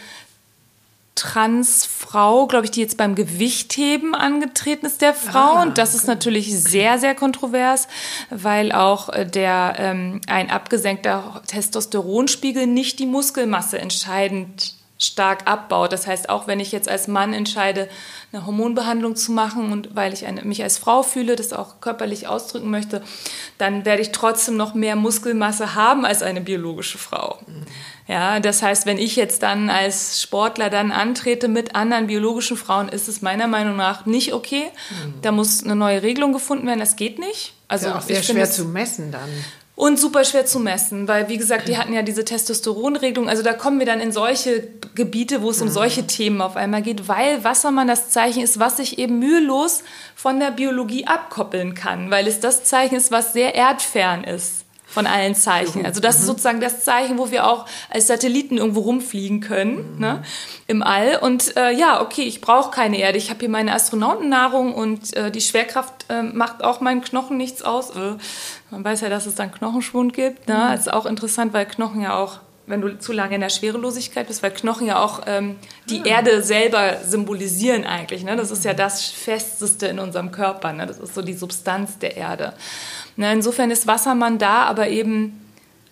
Transfrau, 1.16 2.46
glaube 2.48 2.66
ich, 2.66 2.72
die 2.72 2.82
jetzt 2.82 2.98
beim 2.98 3.16
Gewichtheben 3.16 4.16
angetreten 4.16 4.86
ist, 4.86 5.02
der 5.02 5.14
Frau. 5.14 5.58
Ah, 5.58 5.62
und 5.62 5.78
das 5.78 5.90
okay. 5.90 5.98
ist 6.00 6.08
natürlich 6.08 6.62
sehr, 6.62 7.00
sehr 7.00 7.16
kontrovers, 7.16 7.88
weil 8.30 8.74
auch 8.74 9.10
äh, 9.10 9.26
der 9.26 9.76
ähm, 9.78 10.20
ein 10.28 10.50
abgesenkter 10.50 11.42
Testosteronspiegel 11.48 12.68
nicht 12.68 13.00
die 13.00 13.06
Muskelmasse 13.06 13.80
entscheidend 13.80 14.74
stark 14.98 15.46
abbaut. 15.46 15.92
Das 15.92 16.08
heißt, 16.08 16.30
auch 16.30 16.48
wenn 16.48 16.60
ich 16.60 16.72
jetzt 16.72 16.88
als 16.88 17.08
Mann 17.08 17.34
entscheide, 17.34 17.90
eine 18.32 18.46
Hormonbehandlung 18.46 19.16
zu 19.16 19.32
machen 19.32 19.72
und 19.72 19.96
weil 19.96 20.14
ich 20.14 20.26
eine, 20.26 20.44
mich 20.44 20.64
als 20.64 20.78
Frau 20.78 21.04
fühle, 21.04 21.36
das 21.36 21.54
auch 21.54 21.82
körperlich 21.82 22.28
ausdrücken 22.28 22.70
möchte, 22.70 23.02
dann 23.58 23.86
werde 23.86 24.02
ich 24.02 24.12
trotzdem 24.12 24.58
noch 24.58 24.74
mehr 24.74 24.96
Muskelmasse 24.96 25.76
haben 25.76 26.06
als 26.06 26.22
eine 26.22 26.42
biologische 26.42 26.98
Frau. 26.98 27.40
Mhm. 27.46 27.64
Ja, 28.08 28.40
das 28.40 28.62
heißt, 28.62 28.86
wenn 28.86 29.00
ich 29.00 29.16
jetzt 29.16 29.42
dann 29.42 29.70
als 29.70 30.22
Sportler 30.22 30.70
dann 30.70 30.92
antrete 30.92 31.48
mit 31.48 31.76
anderen 31.76 32.08
biologischen 32.08 32.56
Frauen, 32.56 32.88
ist 32.88 33.08
es 33.08 33.22
meiner 33.22 33.48
Meinung 33.48 33.76
nach 33.76 34.06
nicht 34.06 34.34
okay. 34.34 34.66
Mhm. 34.92 35.14
Da 35.22 35.32
muss 35.32 35.64
eine 35.64 35.76
neue 35.76 36.04
Regelung 36.04 36.32
gefunden 36.32 36.68
werden. 36.68 36.80
Das 36.80 36.96
geht 36.96 37.20
nicht. 37.20 37.54
Also 37.68 37.88
ja, 37.88 37.98
auch 37.98 38.02
sehr 38.02 38.22
schwer 38.22 38.50
zu 38.50 38.66
messen 38.66 39.12
dann. 39.12 39.30
Und 39.76 40.00
super 40.00 40.24
schwer 40.24 40.46
zu 40.46 40.60
messen, 40.60 41.10
weil 41.10 41.28
wie 41.28 41.38
gesagt, 41.38 41.68
die 41.68 41.78
hatten 41.78 41.92
ja 41.92 42.02
diese 42.02 42.24
Testosteronregelung. 42.24 43.28
Also 43.28 43.44
da 43.44 43.52
kommen 43.52 43.80
wir 43.80 43.86
dann 43.86 44.00
in 44.00 44.14
solche 44.14 44.70
Gebiete, 44.96 45.42
wo 45.42 45.50
es 45.50 45.62
um 45.62 45.68
solche 45.68 46.08
Themen 46.08 46.42
auf 46.42 46.56
einmal 46.56 46.82
geht, 46.82 47.10
weil 47.10 47.44
Wassermann 47.44 47.90
das 47.90 48.10
Zeichen 48.10 48.42
ist, 48.42 48.58
was 48.58 48.78
sich 48.78 48.98
eben 49.00 49.20
mühelos 49.20 49.84
von 50.16 50.40
der 50.40 50.52
Biologie 50.52 51.08
abkoppeln 51.08 51.76
kann, 51.76 52.10
weil 52.10 52.26
es 52.26 52.40
das 52.40 52.64
Zeichen 52.64 52.96
ist, 52.96 53.12
was 53.12 53.34
sehr 53.34 53.54
erdfern 53.54 54.24
ist 54.24 54.66
von 54.96 55.08
allen 55.08 55.36
Zeichen. 55.36 55.86
Also 55.86 56.00
das 56.00 56.16
ist 56.16 56.22
mhm. 56.22 56.28
sozusagen 56.28 56.62
das 56.62 56.86
Zeichen, 56.86 57.18
wo 57.18 57.30
wir 57.30 57.48
auch 57.48 57.66
als 57.90 58.08
Satelliten 58.08 58.58
irgendwo 58.58 58.80
rumfliegen 58.80 59.42
können 59.42 59.96
mhm. 59.96 60.00
ne, 60.00 60.24
im 60.68 60.82
All. 60.82 61.18
Und 61.18 61.58
äh, 61.58 61.72
ja, 61.72 62.02
okay, 62.02 62.22
ich 62.22 62.40
brauche 62.40 62.72
keine 62.72 62.98
Erde. 62.98 63.18
Ich 63.18 63.30
habe 63.30 63.42
hier 63.42 63.50
meine 63.50 63.74
Astronautennahrung 63.74 64.74
und 64.74 65.14
äh, 65.18 65.32
die 65.32 65.42
Schwerkraft 65.42 66.06
äh, 66.10 66.24
macht 66.24 66.64
auch 66.64 66.80
meinen 66.80 67.02
Knochen 67.02 67.36
nichts 67.36 67.62
aus. 67.62 67.92
Man 68.76 68.84
weiß 68.84 69.02
ja, 69.02 69.10
dass 69.10 69.26
es 69.26 69.36
dann 69.36 69.54
Knochenschwund 69.54 70.14
gibt. 70.14 70.50
Ne? 70.50 70.56
Mhm. 70.56 70.72
Das 70.72 70.82
ist 70.82 70.94
auch 70.94 71.06
interessant, 71.06 71.54
weil 71.54 71.66
Knochen 71.66 72.02
ja 72.02 72.18
auch 72.18 72.40
wenn 72.68 72.82
du 72.82 72.98
zu 72.98 73.14
lange 73.14 73.36
in 73.36 73.42
der 73.42 73.50
Schwerelosigkeit 73.50 74.28
bist, 74.28 74.42
weil 74.42 74.50
Knochen 74.50 74.88
ja 74.88 75.00
auch 75.00 75.22
ähm, 75.28 75.56
die 75.88 76.00
ja. 76.00 76.06
Erde 76.06 76.42
selber 76.42 76.98
symbolisieren 77.04 77.86
eigentlich. 77.86 78.24
Ne? 78.24 78.36
Das 78.36 78.50
ist 78.50 78.66
ja 78.66 78.74
das 78.74 79.06
Festeste 79.06 79.86
in 79.86 80.00
unserem 80.00 80.32
Körper. 80.32 80.74
Ne? 80.74 80.88
Das 80.88 80.98
ist 80.98 81.14
so 81.14 81.22
die 81.22 81.36
Substanz 81.36 82.00
der 82.00 82.18
Erde. 82.18 82.54
Ne? 83.18 83.32
Insofern 83.32 83.70
ist 83.70 83.86
Wassermann 83.86 84.40
da, 84.40 84.64
aber 84.64 84.88
eben 84.88 85.46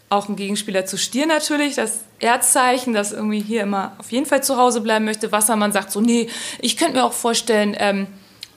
auch 0.10 0.30
ein 0.30 0.36
Gegenspieler 0.36 0.88
zu 0.88 0.98
Stier 0.98 1.28
natürlich, 1.28 1.76
das 1.76 2.00
Erdzeichen, 2.20 2.96
das 2.96 3.12
irgendwie 3.12 3.40
hier 3.40 3.62
immer 3.62 3.94
auf 4.00 4.12
jeden 4.12 4.26
Fall 4.26 4.44
zu 4.44 4.58
Hause 4.58 4.82
bleiben 4.82 5.06
möchte. 5.06 5.32
Wassermann 5.32 5.72
sagt 5.72 5.92
so, 5.92 6.02
nee, 6.02 6.28
ich 6.60 6.76
könnte 6.76 6.96
mir 6.96 7.04
auch 7.04 7.14
vorstellen, 7.14 7.76
ähm, 7.78 8.08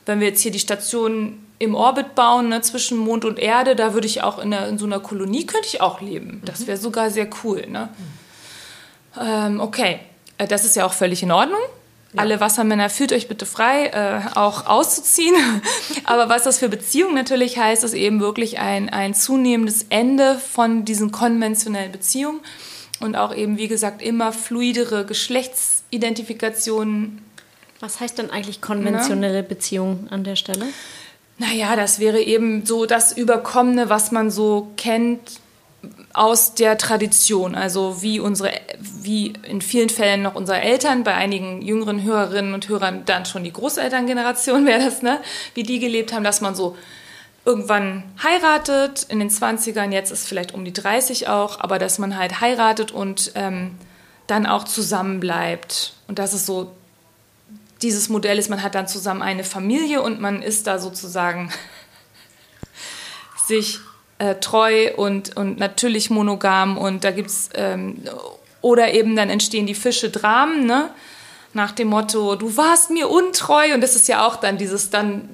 wenn 0.06 0.20
wir 0.20 0.28
jetzt 0.28 0.40
hier 0.40 0.52
die 0.52 0.58
Station 0.58 1.45
im 1.58 1.74
Orbit 1.74 2.14
bauen, 2.14 2.48
ne, 2.48 2.60
zwischen 2.60 2.98
Mond 2.98 3.24
und 3.24 3.38
Erde, 3.38 3.76
da 3.76 3.94
würde 3.94 4.06
ich 4.06 4.22
auch 4.22 4.38
in, 4.38 4.50
der, 4.50 4.68
in, 4.68 4.78
so 4.78 4.86
einer 4.86 5.00
Kolonie, 5.00 5.46
könnte 5.46 5.68
ich 5.68 5.80
auch 5.80 6.00
leben. 6.00 6.42
Das 6.44 6.60
mhm. 6.60 6.66
wäre 6.68 6.78
sogar 6.78 7.10
sehr 7.10 7.28
cool. 7.42 7.66
Ne? 7.66 7.88
Ähm, 9.20 9.60
okay, 9.60 10.00
äh, 10.38 10.46
das 10.46 10.64
ist 10.64 10.76
ja 10.76 10.86
auch 10.86 10.92
völlig 10.92 11.22
in 11.22 11.32
Ordnung. 11.32 11.60
Ja. 12.12 12.20
Alle 12.20 12.38
Wassermänner, 12.40 12.90
fühlt 12.90 13.12
euch 13.12 13.28
bitte 13.28 13.46
frei, 13.46 13.86
äh, 13.86 14.20
auch 14.36 14.66
auszuziehen. 14.66 15.34
Aber 16.04 16.28
was 16.28 16.44
das 16.44 16.58
für 16.58 16.68
Beziehungen 16.68 17.14
natürlich 17.14 17.56
heißt, 17.58 17.82
ist 17.84 17.94
eben 17.94 18.20
wirklich 18.20 18.58
ein, 18.58 18.90
ein 18.90 19.14
zunehmendes 19.14 19.86
Ende 19.88 20.38
von 20.38 20.84
diesen 20.84 21.10
konventionellen 21.10 21.92
Beziehungen 21.92 22.40
und 23.00 23.16
auch 23.16 23.34
eben, 23.34 23.56
wie 23.58 23.68
gesagt, 23.68 24.02
immer 24.02 24.32
fluidere 24.32 25.06
Geschlechtsidentifikationen. 25.06 27.22
Was 27.80 28.00
heißt 28.00 28.16
denn 28.18 28.30
eigentlich 28.30 28.62
konventionelle 28.62 29.42
ne? 29.42 29.42
Beziehung 29.42 30.06
an 30.10 30.24
der 30.24 30.36
Stelle? 30.36 30.64
Naja, 31.38 31.76
das 31.76 31.98
wäre 31.98 32.20
eben 32.20 32.64
so 32.64 32.86
das 32.86 33.12
Überkommene, 33.12 33.90
was 33.90 34.10
man 34.10 34.30
so 34.30 34.72
kennt 34.76 35.40
aus 36.14 36.54
der 36.54 36.78
Tradition, 36.78 37.54
also 37.54 38.00
wie 38.02 38.20
unsere, 38.20 38.50
wie 38.80 39.34
in 39.46 39.60
vielen 39.60 39.90
Fällen 39.90 40.22
noch 40.22 40.34
unsere 40.34 40.60
Eltern, 40.60 41.04
bei 41.04 41.14
einigen 41.14 41.60
jüngeren 41.60 42.02
Hörerinnen 42.02 42.54
und 42.54 42.68
Hörern 42.68 43.02
dann 43.04 43.26
schon 43.26 43.44
die 43.44 43.52
Großelterngeneration 43.52 44.66
wäre 44.66 44.84
das, 44.84 45.02
ne? 45.02 45.20
Wie 45.54 45.62
die 45.62 45.78
gelebt 45.78 46.12
haben, 46.12 46.24
dass 46.24 46.40
man 46.40 46.54
so 46.54 46.76
irgendwann 47.44 48.02
heiratet, 48.22 49.06
in 49.08 49.20
den 49.20 49.30
20ern, 49.30 49.92
jetzt 49.92 50.10
ist 50.10 50.26
vielleicht 50.26 50.54
um 50.54 50.64
die 50.64 50.72
30 50.72 51.28
auch, 51.28 51.60
aber 51.60 51.78
dass 51.78 51.98
man 51.98 52.16
halt 52.16 52.40
heiratet 52.40 52.90
und 52.90 53.32
ähm, 53.34 53.76
dann 54.26 54.46
auch 54.46 54.64
zusammenbleibt. 54.64 55.92
Und 56.08 56.18
das 56.18 56.34
ist 56.34 56.46
so 56.46 56.72
dieses 57.82 58.08
Modell 58.08 58.38
ist, 58.38 58.48
man 58.48 58.62
hat 58.62 58.74
dann 58.74 58.88
zusammen 58.88 59.22
eine 59.22 59.44
Familie 59.44 60.02
und 60.02 60.20
man 60.20 60.42
ist 60.42 60.66
da 60.66 60.78
sozusagen 60.78 61.52
sich 63.46 63.80
äh, 64.18 64.36
treu 64.36 64.92
und, 64.96 65.36
und 65.36 65.58
natürlich 65.58 66.10
monogam 66.10 66.78
und 66.78 67.04
da 67.04 67.10
gibt 67.10 67.30
es, 67.30 67.50
ähm, 67.54 68.02
oder 68.62 68.92
eben 68.94 69.14
dann 69.14 69.30
entstehen 69.30 69.66
die 69.66 69.74
Fische 69.74 70.10
Dramen, 70.10 70.66
ne? 70.66 70.90
nach 71.52 71.72
dem 71.72 71.88
Motto, 71.88 72.36
du 72.36 72.56
warst 72.56 72.90
mir 72.90 73.08
untreu 73.08 73.74
und 73.74 73.80
das 73.80 73.96
ist 73.96 74.08
ja 74.08 74.26
auch 74.26 74.36
dann 74.36 74.58
dieses 74.58 74.90
dann, 74.90 75.28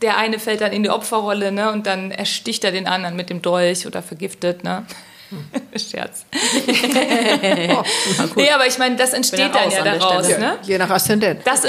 der 0.00 0.16
eine 0.16 0.38
fällt 0.38 0.62
dann 0.62 0.72
in 0.72 0.82
die 0.82 0.90
Opferrolle 0.90 1.52
ne? 1.52 1.70
und 1.70 1.86
dann 1.86 2.10
ersticht 2.10 2.64
er 2.64 2.72
den 2.72 2.86
anderen 2.86 3.14
mit 3.14 3.30
dem 3.30 3.42
Dolch 3.42 3.86
oder 3.86 4.02
vergiftet. 4.02 4.64
Ne? 4.64 4.86
Scherz. 5.76 6.24
oh, 6.32 7.84
nee, 8.36 8.50
aber 8.50 8.66
ich 8.66 8.78
meine, 8.78 8.96
das 8.96 9.12
entsteht 9.12 9.54
dann 9.54 9.70
ja 9.70 9.84
daraus. 9.84 10.28
Ne? 10.28 10.58
Je 10.62 10.78
nach 10.78 10.90
Aszendent. 10.90 11.46
Das 11.46 11.62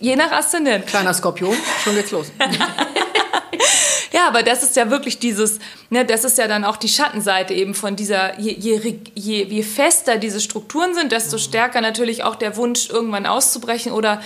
je 0.00 0.16
nach 0.16 0.32
Aszendent. 0.32 0.86
Kleiner 0.86 1.14
Skorpion, 1.14 1.56
schon 1.82 1.94
geht's 1.94 2.10
los. 2.10 2.32
ja, 4.12 4.26
aber 4.26 4.42
das 4.42 4.62
ist 4.62 4.76
ja 4.76 4.90
wirklich 4.90 5.18
dieses, 5.18 5.58
ne, 5.90 6.04
das 6.04 6.24
ist 6.24 6.38
ja 6.38 6.48
dann 6.48 6.64
auch 6.64 6.76
die 6.76 6.88
Schattenseite 6.88 7.54
eben 7.54 7.74
von 7.74 7.96
dieser, 7.96 8.38
je, 8.40 8.52
je, 8.52 8.98
je, 9.14 9.44
je 9.44 9.62
fester 9.62 10.18
diese 10.18 10.40
Strukturen 10.40 10.94
sind, 10.94 11.12
desto 11.12 11.38
stärker 11.38 11.80
natürlich 11.80 12.24
auch 12.24 12.34
der 12.34 12.56
Wunsch, 12.56 12.90
irgendwann 12.90 13.26
auszubrechen 13.26 13.92
oder 13.92 14.20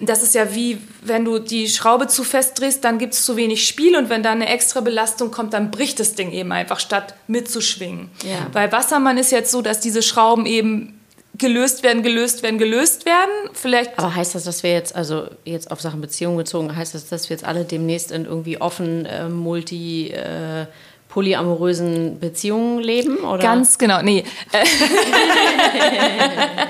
das 0.00 0.22
ist 0.22 0.34
ja 0.34 0.54
wie, 0.54 0.78
wenn 1.02 1.24
du 1.24 1.38
die 1.38 1.68
Schraube 1.68 2.06
zu 2.06 2.24
fest 2.24 2.58
drehst, 2.58 2.84
dann 2.84 2.98
gibt 2.98 3.14
es 3.14 3.24
zu 3.24 3.36
wenig 3.36 3.66
Spiel 3.66 3.96
und 3.96 4.08
wenn 4.08 4.22
da 4.22 4.32
eine 4.32 4.48
extra 4.48 4.80
Belastung 4.80 5.30
kommt, 5.30 5.52
dann 5.52 5.70
bricht 5.70 6.00
das 6.00 6.14
Ding 6.14 6.32
eben 6.32 6.52
einfach, 6.52 6.80
statt 6.80 7.14
mitzuschwingen. 7.26 8.10
Ja. 8.24 8.46
Bei 8.52 8.70
Wassermann 8.72 9.18
ist 9.18 9.30
jetzt 9.30 9.50
so, 9.50 9.62
dass 9.62 9.80
diese 9.80 10.02
Schrauben 10.02 10.46
eben 10.46 10.98
gelöst 11.36 11.82
werden, 11.82 12.02
gelöst 12.02 12.42
werden, 12.42 12.58
gelöst 12.58 13.06
werden. 13.06 13.30
Vielleicht. 13.52 13.98
Aber 13.98 14.14
heißt 14.14 14.34
das, 14.34 14.44
dass 14.44 14.62
wir 14.62 14.72
jetzt, 14.72 14.94
also 14.94 15.28
jetzt 15.44 15.70
auf 15.70 15.80
Sachen 15.80 16.00
Beziehung 16.00 16.36
gezogen, 16.36 16.74
heißt 16.74 16.94
das, 16.94 17.08
dass 17.08 17.28
wir 17.28 17.36
jetzt 17.36 17.44
alle 17.44 17.64
demnächst 17.64 18.10
in 18.10 18.24
irgendwie 18.24 18.60
offen, 18.60 19.06
äh, 19.06 19.28
multi, 19.28 20.08
äh, 20.08 20.66
polyamorösen 21.08 22.20
Beziehungen 22.20 22.80
leben? 22.80 23.18
Oder? 23.18 23.42
Ganz 23.42 23.78
genau, 23.78 24.02
nee. 24.02 24.24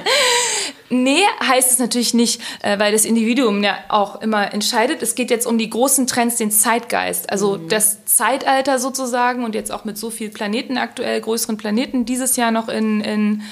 Nee, 0.93 1.23
heißt 1.41 1.71
es 1.71 1.79
natürlich 1.79 2.15
nicht, 2.15 2.43
äh, 2.63 2.77
weil 2.81 2.91
das 2.91 3.05
Individuum 3.05 3.63
ja 3.63 3.79
auch 3.89 4.21
immer 4.21 4.53
entscheidet. 4.53 5.03
Es 5.03 5.15
geht 5.15 5.31
jetzt 5.31 5.47
um 5.47 5.57
die 5.57 5.71
großen 5.71 6.09
Trends, 6.09 6.35
den 6.35 6.51
Zeitgeist. 6.51 7.31
Also 7.31 7.59
mhm. 7.59 7.69
das 7.69 8.05
Zeitalter 8.07 8.81
sozusagen 8.81 9.45
und 9.45 9.55
jetzt 9.55 9.71
auch 9.71 9.85
mit 9.85 9.97
so 9.97 10.11
vielen 10.11 10.33
Planeten 10.33 10.79
aktuell, 10.79 11.21
größeren 11.21 11.57
Planeten, 11.57 12.07
dieses 12.07 12.35
Jahr 12.35 12.51
noch 12.51 12.69
in, 12.69 13.01
in, 13.03 13.43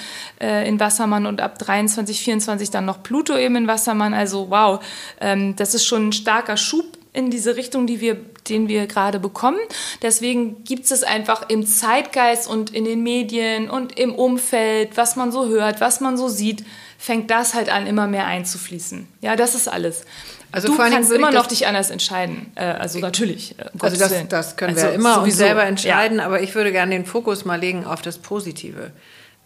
äh, 0.41 0.69
in 0.69 0.81
Wassermann 0.81 1.27
und 1.27 1.41
ab 1.41 1.61
23, 1.61 2.21
24 2.21 2.71
dann 2.71 2.85
noch 2.85 3.05
Pluto 3.05 3.37
eben 3.37 3.55
in 3.55 3.69
Wassermann. 3.69 4.15
Also 4.15 4.51
wow, 4.51 4.85
ähm, 5.21 5.55
das 5.55 5.75
ist 5.75 5.87
schon 5.87 6.09
ein 6.09 6.13
starker 6.13 6.57
Schub 6.57 6.99
in 7.13 7.31
diese 7.31 7.55
Richtung, 7.55 7.87
die 7.87 8.01
wir, 8.01 8.17
den 8.49 8.67
wir 8.67 8.89
gerade 8.89 9.21
bekommen. 9.21 9.59
Deswegen 10.03 10.65
gibt 10.65 10.91
es 10.91 11.05
einfach 11.05 11.49
im 11.49 11.67
Zeitgeist 11.67 12.49
und 12.49 12.75
in 12.75 12.85
den 12.85 13.05
Medien 13.05 13.71
und 13.71 13.97
im 13.97 14.15
Umfeld, 14.15 14.97
was 14.97 15.15
man 15.15 15.31
so 15.31 15.47
hört, 15.47 15.81
was 15.81 16.01
man 16.01 16.17
so 16.17 16.29
sieht 16.29 16.65
fängt 16.99 17.31
das 17.31 17.55
halt 17.55 17.71
an, 17.71 17.87
immer 17.87 18.09
mehr 18.09 18.27
einzufließen. 18.27 19.07
Ja, 19.23 19.37
das 19.37 19.55
ist 19.55 19.69
alles. 19.69 20.05
Also 20.51 20.69
du 20.69 20.77
kannst 20.77 21.13
immer 21.13 21.31
noch 21.31 21.47
dich 21.47 21.67
anders 21.67 21.91
entscheiden. 21.91 22.51
Äh, 22.57 22.65
also 22.65 22.99
natürlich. 22.99 23.59
Äh, 23.59 23.71
um 23.73 23.81
also 23.81 23.97
das, 23.97 24.29
das, 24.29 24.57
können 24.57 24.77
wir 24.77 24.83
also 24.83 24.95
immer 24.95 25.15
sowieso, 25.15 25.25
uns 25.25 25.37
selber 25.37 25.65
entscheiden, 25.65 26.19
ja. 26.19 26.27
aber 26.27 26.43
ich 26.43 26.55
würde 26.55 26.73
gerne 26.73 26.93
den 26.93 27.07
Fokus 27.07 27.45
mal 27.45 27.61
legen 27.61 27.85
auf 27.85 28.03
das 28.03 28.19
Positive 28.19 28.91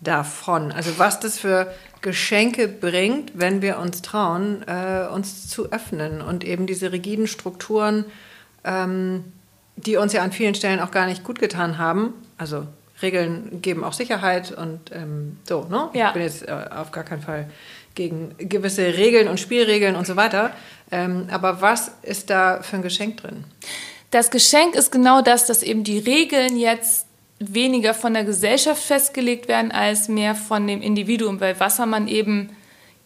davon. 0.00 0.72
Also 0.72 0.98
was 0.98 1.20
das 1.20 1.38
für 1.38 1.72
Geschenke 2.00 2.68
bringt, 2.68 3.32
wenn 3.34 3.62
wir 3.62 3.78
uns 3.78 4.02
trauen, 4.02 4.64
äh, 4.66 5.06
uns 5.12 5.48
zu 5.48 5.70
öffnen 5.70 6.22
und 6.22 6.44
eben 6.44 6.66
diese 6.66 6.90
rigiden 6.90 7.26
Strukturen, 7.26 8.06
ähm, 8.64 9.24
die 9.76 9.96
uns 9.96 10.12
ja 10.12 10.22
an 10.22 10.32
vielen 10.32 10.54
Stellen 10.54 10.80
auch 10.80 10.90
gar 10.90 11.06
nicht 11.06 11.22
gut 11.22 11.38
getan 11.38 11.78
haben, 11.78 12.14
also 12.38 12.66
Regeln 13.02 13.60
geben 13.62 13.84
auch 13.84 13.92
Sicherheit 13.92 14.52
und 14.52 14.90
ähm, 14.92 15.38
so, 15.44 15.64
ne? 15.64 15.90
Ja. 15.94 16.08
Ich 16.08 16.12
bin 16.14 16.22
jetzt 16.22 16.46
äh, 16.46 16.52
auf 16.52 16.90
gar 16.90 17.04
keinen 17.04 17.22
Fall 17.22 17.50
gegen 17.94 18.34
gewisse 18.38 18.82
Regeln 18.96 19.28
und 19.28 19.38
Spielregeln 19.38 19.96
und 19.96 20.06
so 20.06 20.16
weiter. 20.16 20.52
Ähm, 20.90 21.28
aber 21.30 21.60
was 21.60 21.92
ist 22.02 22.30
da 22.30 22.62
für 22.62 22.76
ein 22.76 22.82
Geschenk 22.82 23.18
drin? 23.18 23.44
Das 24.10 24.30
Geschenk 24.30 24.74
ist 24.74 24.92
genau 24.92 25.22
das, 25.22 25.46
dass 25.46 25.62
eben 25.62 25.84
die 25.84 25.98
Regeln 25.98 26.56
jetzt 26.56 27.06
weniger 27.38 27.94
von 27.94 28.14
der 28.14 28.24
Gesellschaft 28.24 28.82
festgelegt 28.82 29.48
werden 29.48 29.72
als 29.72 30.08
mehr 30.08 30.34
von 30.34 30.66
dem 30.66 30.80
Individuum, 30.80 31.40
weil 31.40 31.58
Wassermann 31.58 32.08
eben 32.08 32.50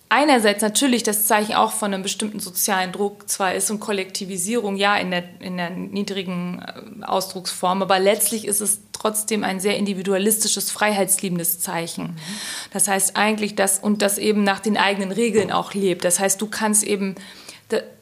einerseits 0.08 0.62
natürlich 0.62 1.02
das 1.02 1.26
Zeichen 1.26 1.54
auch 1.54 1.72
von 1.72 1.92
einem 1.92 2.02
bestimmten 2.02 2.40
sozialen 2.40 2.92
Druck 2.92 3.28
zwar 3.28 3.54
ist 3.54 3.70
und 3.70 3.80
Kollektivisierung 3.80 4.76
ja 4.76 4.96
in 4.96 5.10
der, 5.10 5.24
in 5.40 5.56
der 5.56 5.70
niedrigen 5.70 6.62
äh, 6.62 7.04
Ausdrucksform, 7.04 7.82
aber 7.82 7.98
letztlich 7.98 8.46
ist 8.46 8.60
es 8.60 8.80
trotzdem 8.92 9.44
ein 9.44 9.60
sehr 9.60 9.76
individualistisches, 9.76 10.70
freiheitsliebendes 10.70 11.60
Zeichen. 11.60 12.16
Das 12.72 12.88
heißt 12.88 13.16
eigentlich, 13.16 13.54
dass 13.54 13.78
und 13.78 14.02
das 14.02 14.18
eben 14.18 14.42
nach 14.42 14.60
den 14.60 14.76
eigenen 14.76 15.12
Regeln 15.12 15.52
auch 15.52 15.74
lebt. 15.74 16.04
Das 16.04 16.18
heißt, 16.18 16.40
du 16.40 16.46
kannst 16.46 16.82
eben 16.84 17.14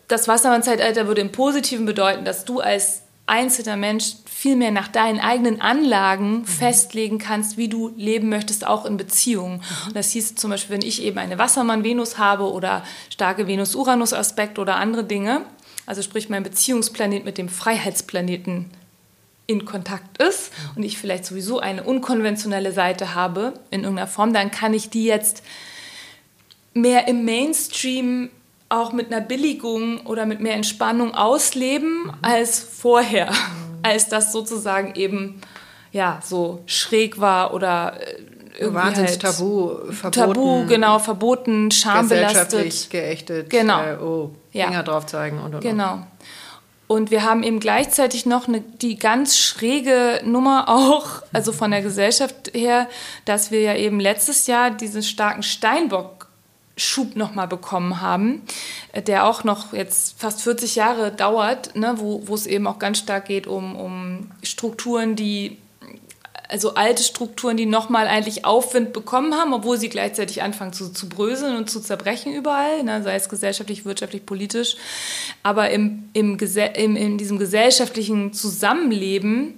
das 0.09 0.29
Wassermann-Zeitalter 0.29 1.07
würde 1.07 1.23
im 1.23 1.33
Positiven 1.33 1.87
bedeuten, 1.87 2.25
dass 2.25 2.45
du 2.45 2.61
als 2.61 3.03
einzelner 3.27 3.77
Mensch 3.77 4.17
viel 4.45 4.57
mehr 4.57 4.73
nach 4.73 4.89
deinen 4.89 5.21
eigenen 5.21 5.63
Anlagen 5.63 6.41
mhm. 6.41 6.45
festlegen 6.45 7.17
kannst, 7.17 7.57
wie 7.57 7.69
du 7.69 7.95
leben 7.97 8.29
möchtest, 8.29 8.67
auch 8.67 8.85
in 8.85 8.99
Beziehungen. 8.99 9.63
Mhm. 9.87 9.95
Das 9.95 10.11
hieß 10.11 10.35
zum 10.35 10.51
Beispiel, 10.51 10.77
wenn 10.77 10.87
ich 10.87 11.03
eben 11.03 11.17
eine 11.17 11.39
Wassermann-Venus 11.39 12.19
habe 12.19 12.53
oder 12.53 12.85
starke 13.09 13.47
Venus-Uranus-Aspekt 13.47 14.59
oder 14.59 14.77
andere 14.77 15.03
Dinge, 15.03 15.47
also 15.87 16.03
sprich 16.03 16.29
mein 16.29 16.43
Beziehungsplanet 16.43 17.25
mit 17.25 17.39
dem 17.39 17.49
Freiheitsplaneten 17.49 18.67
in 19.47 19.65
Kontakt 19.65 20.21
ist 20.21 20.53
und 20.77 20.83
ich 20.83 20.99
vielleicht 20.99 21.25
sowieso 21.25 21.61
eine 21.61 21.83
unkonventionelle 21.83 22.73
Seite 22.73 23.15
habe 23.15 23.55
in 23.71 23.85
irgendeiner 23.85 24.09
Form, 24.09 24.35
dann 24.35 24.51
kann 24.51 24.75
ich 24.75 24.91
die 24.91 25.07
jetzt 25.07 25.43
mehr 26.75 27.09
im 27.09 27.25
Mainstream 27.25 28.29
auch 28.69 28.93
mit 28.93 29.11
einer 29.11 29.23
Billigung 29.23 30.01
oder 30.05 30.27
mit 30.27 30.41
mehr 30.41 30.55
Entspannung 30.55 31.15
ausleben 31.15 32.03
mhm. 32.03 32.13
als 32.21 32.61
vorher, 32.61 33.31
mhm. 33.31 33.74
Als 33.85 34.09
das 34.09 34.33
sozusagen 34.33 34.95
eben 34.95 35.41
ja 35.93 36.21
so 36.25 36.63
schräg 36.67 37.21
war 37.21 37.55
oder 37.55 38.01
äh, 38.01 38.17
irgendwie 38.59 38.83
Wahnsinns 38.83 39.11
halt 39.11 39.21
Tabu, 39.21 39.77
verboten. 39.91 40.13
Tabu, 40.13 40.67
genau, 40.67 40.99
verboten, 40.99 41.71
schambelastet. 41.71 42.91
geächtet. 42.91 43.51
Genau. 43.51 43.83
Äh, 43.83 43.97
oh, 43.97 44.31
Finger 44.51 44.73
ja. 44.73 44.83
drauf 44.83 45.07
zeigen 45.07 45.39
und, 45.41 45.55
und 45.55 45.61
Genau. 45.61 46.07
Und 46.87 47.11
wir 47.11 47.25
haben 47.25 47.43
eben 47.43 47.61
gleichzeitig 47.61 48.27
noch 48.27 48.47
eine, 48.47 48.61
die 48.61 48.99
ganz 48.99 49.39
schräge 49.39 50.21
Nummer 50.25 50.69
auch, 50.69 51.23
also 51.33 51.51
von 51.51 51.71
der 51.71 51.81
Gesellschaft 51.81 52.53
her, 52.53 52.89
dass 53.25 53.51
wir 53.51 53.61
ja 53.61 53.75
eben 53.75 54.01
letztes 54.01 54.47
Jahr 54.47 54.71
diesen 54.71 55.03
starken 55.03 55.43
Steinbock 55.43 56.14
Schub 56.77 57.15
nochmal 57.15 57.47
bekommen 57.47 58.01
haben, 58.01 58.43
der 59.07 59.27
auch 59.27 59.45
noch 59.45 59.73
jetzt 59.73 60.19
fast 60.21 60.43
40 60.43 60.75
Jahre 60.75 61.13
dauert, 61.13 61.77
ne, 61.77 61.95
wo, 61.99 62.27
wo 62.27 62.35
es 62.35 62.47
eben 62.47 62.67
auch 62.67 62.79
ganz 62.79 62.99
stark 62.99 63.27
geht 63.27 63.47
um, 63.47 63.77
um 63.77 64.31
Strukturen, 64.43 65.15
die 65.15 65.59
also 66.49 66.75
alte 66.75 67.03
Strukturen, 67.03 67.57
die 67.57 67.67
nochmal 67.67 68.07
eigentlich 68.07 68.45
Aufwind 68.45 68.93
bekommen 68.93 69.35
haben, 69.35 69.53
obwohl 69.53 69.79
sie 69.79 69.89
gleichzeitig 69.89 70.43
anfangen 70.43 70.73
zu, 70.73 70.93
zu 70.93 71.09
bröseln 71.09 71.57
und 71.57 71.71
zu 71.71 71.81
zerbrechen 71.81 72.33
überall, 72.35 72.83
ne, 72.83 73.03
sei 73.03 73.15
es 73.15 73.29
gesellschaftlich, 73.29 73.85
wirtschaftlich, 73.85 74.27
politisch. 74.27 74.77
Aber 75.43 75.71
im, 75.71 76.09
im, 76.13 76.39
im, 76.39 76.97
in 76.97 77.19
diesem 77.19 77.39
gesellschaftlichen 77.39 78.33
Zusammenleben 78.33 79.55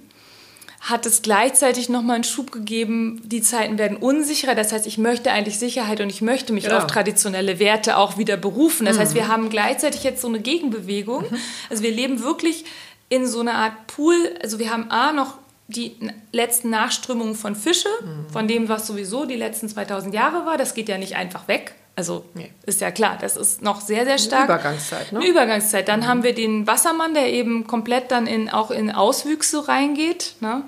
hat 0.79 1.05
es 1.05 1.21
gleichzeitig 1.21 1.89
nochmal 1.89 2.15
einen 2.15 2.23
Schub 2.23 2.51
gegeben, 2.51 3.21
die 3.25 3.41
Zeiten 3.41 3.77
werden 3.77 3.97
unsicherer. 3.97 4.55
Das 4.55 4.71
heißt, 4.71 4.85
ich 4.85 4.97
möchte 4.97 5.31
eigentlich 5.31 5.59
Sicherheit 5.59 6.01
und 6.01 6.09
ich 6.09 6.21
möchte 6.21 6.53
mich 6.53 6.65
genau. 6.65 6.77
auf 6.77 6.87
traditionelle 6.87 7.59
Werte 7.59 7.97
auch 7.97 8.17
wieder 8.17 8.37
berufen. 8.37 8.85
Das 8.85 8.97
mhm. 8.97 9.01
heißt, 9.01 9.15
wir 9.15 9.27
haben 9.27 9.49
gleichzeitig 9.49 10.03
jetzt 10.03 10.21
so 10.21 10.27
eine 10.27 10.39
Gegenbewegung. 10.39 11.23
Mhm. 11.29 11.37
Also 11.69 11.83
wir 11.83 11.91
leben 11.91 12.21
wirklich 12.23 12.65
in 13.09 13.27
so 13.27 13.39
einer 13.39 13.55
Art 13.55 13.87
Pool. 13.87 14.15
Also 14.41 14.59
wir 14.59 14.71
haben 14.71 14.91
A 14.91 15.11
noch 15.11 15.37
die 15.67 15.97
letzten 16.31 16.69
Nachströmungen 16.69 17.35
von 17.35 17.55
Fische, 17.55 17.89
mhm. 18.01 18.31
von 18.31 18.47
dem, 18.47 18.69
was 18.69 18.87
sowieso 18.87 19.25
die 19.25 19.35
letzten 19.35 19.67
2000 19.67 20.13
Jahre 20.13 20.45
war. 20.45 20.57
Das 20.57 20.73
geht 20.73 20.89
ja 20.89 20.97
nicht 20.97 21.15
einfach 21.15 21.47
weg. 21.47 21.73
Also 21.97 22.23
nee. 22.35 22.51
ist 22.67 22.79
ja 22.79 22.91
klar, 22.91 23.17
das 23.19 23.35
ist 23.35 23.63
noch 23.63 23.81
sehr, 23.81 24.05
sehr 24.05 24.19
stark. 24.19 24.43
Eine 24.43 24.59
Übergangszeit, 24.59 25.11
ne? 25.11 25.19
Eine 25.19 25.27
Übergangszeit. 25.27 25.87
Dann 25.87 26.01
mhm. 26.01 26.07
haben 26.07 26.23
wir 26.23 26.35
den 26.35 26.67
Wassermann, 26.67 27.15
der 27.15 27.33
eben 27.33 27.65
komplett 27.65 28.11
dann 28.11 28.27
in, 28.27 28.51
auch 28.51 28.69
in 28.69 28.91
Auswüchse 28.91 29.67
reingeht. 29.67 30.35
Ne? 30.39 30.61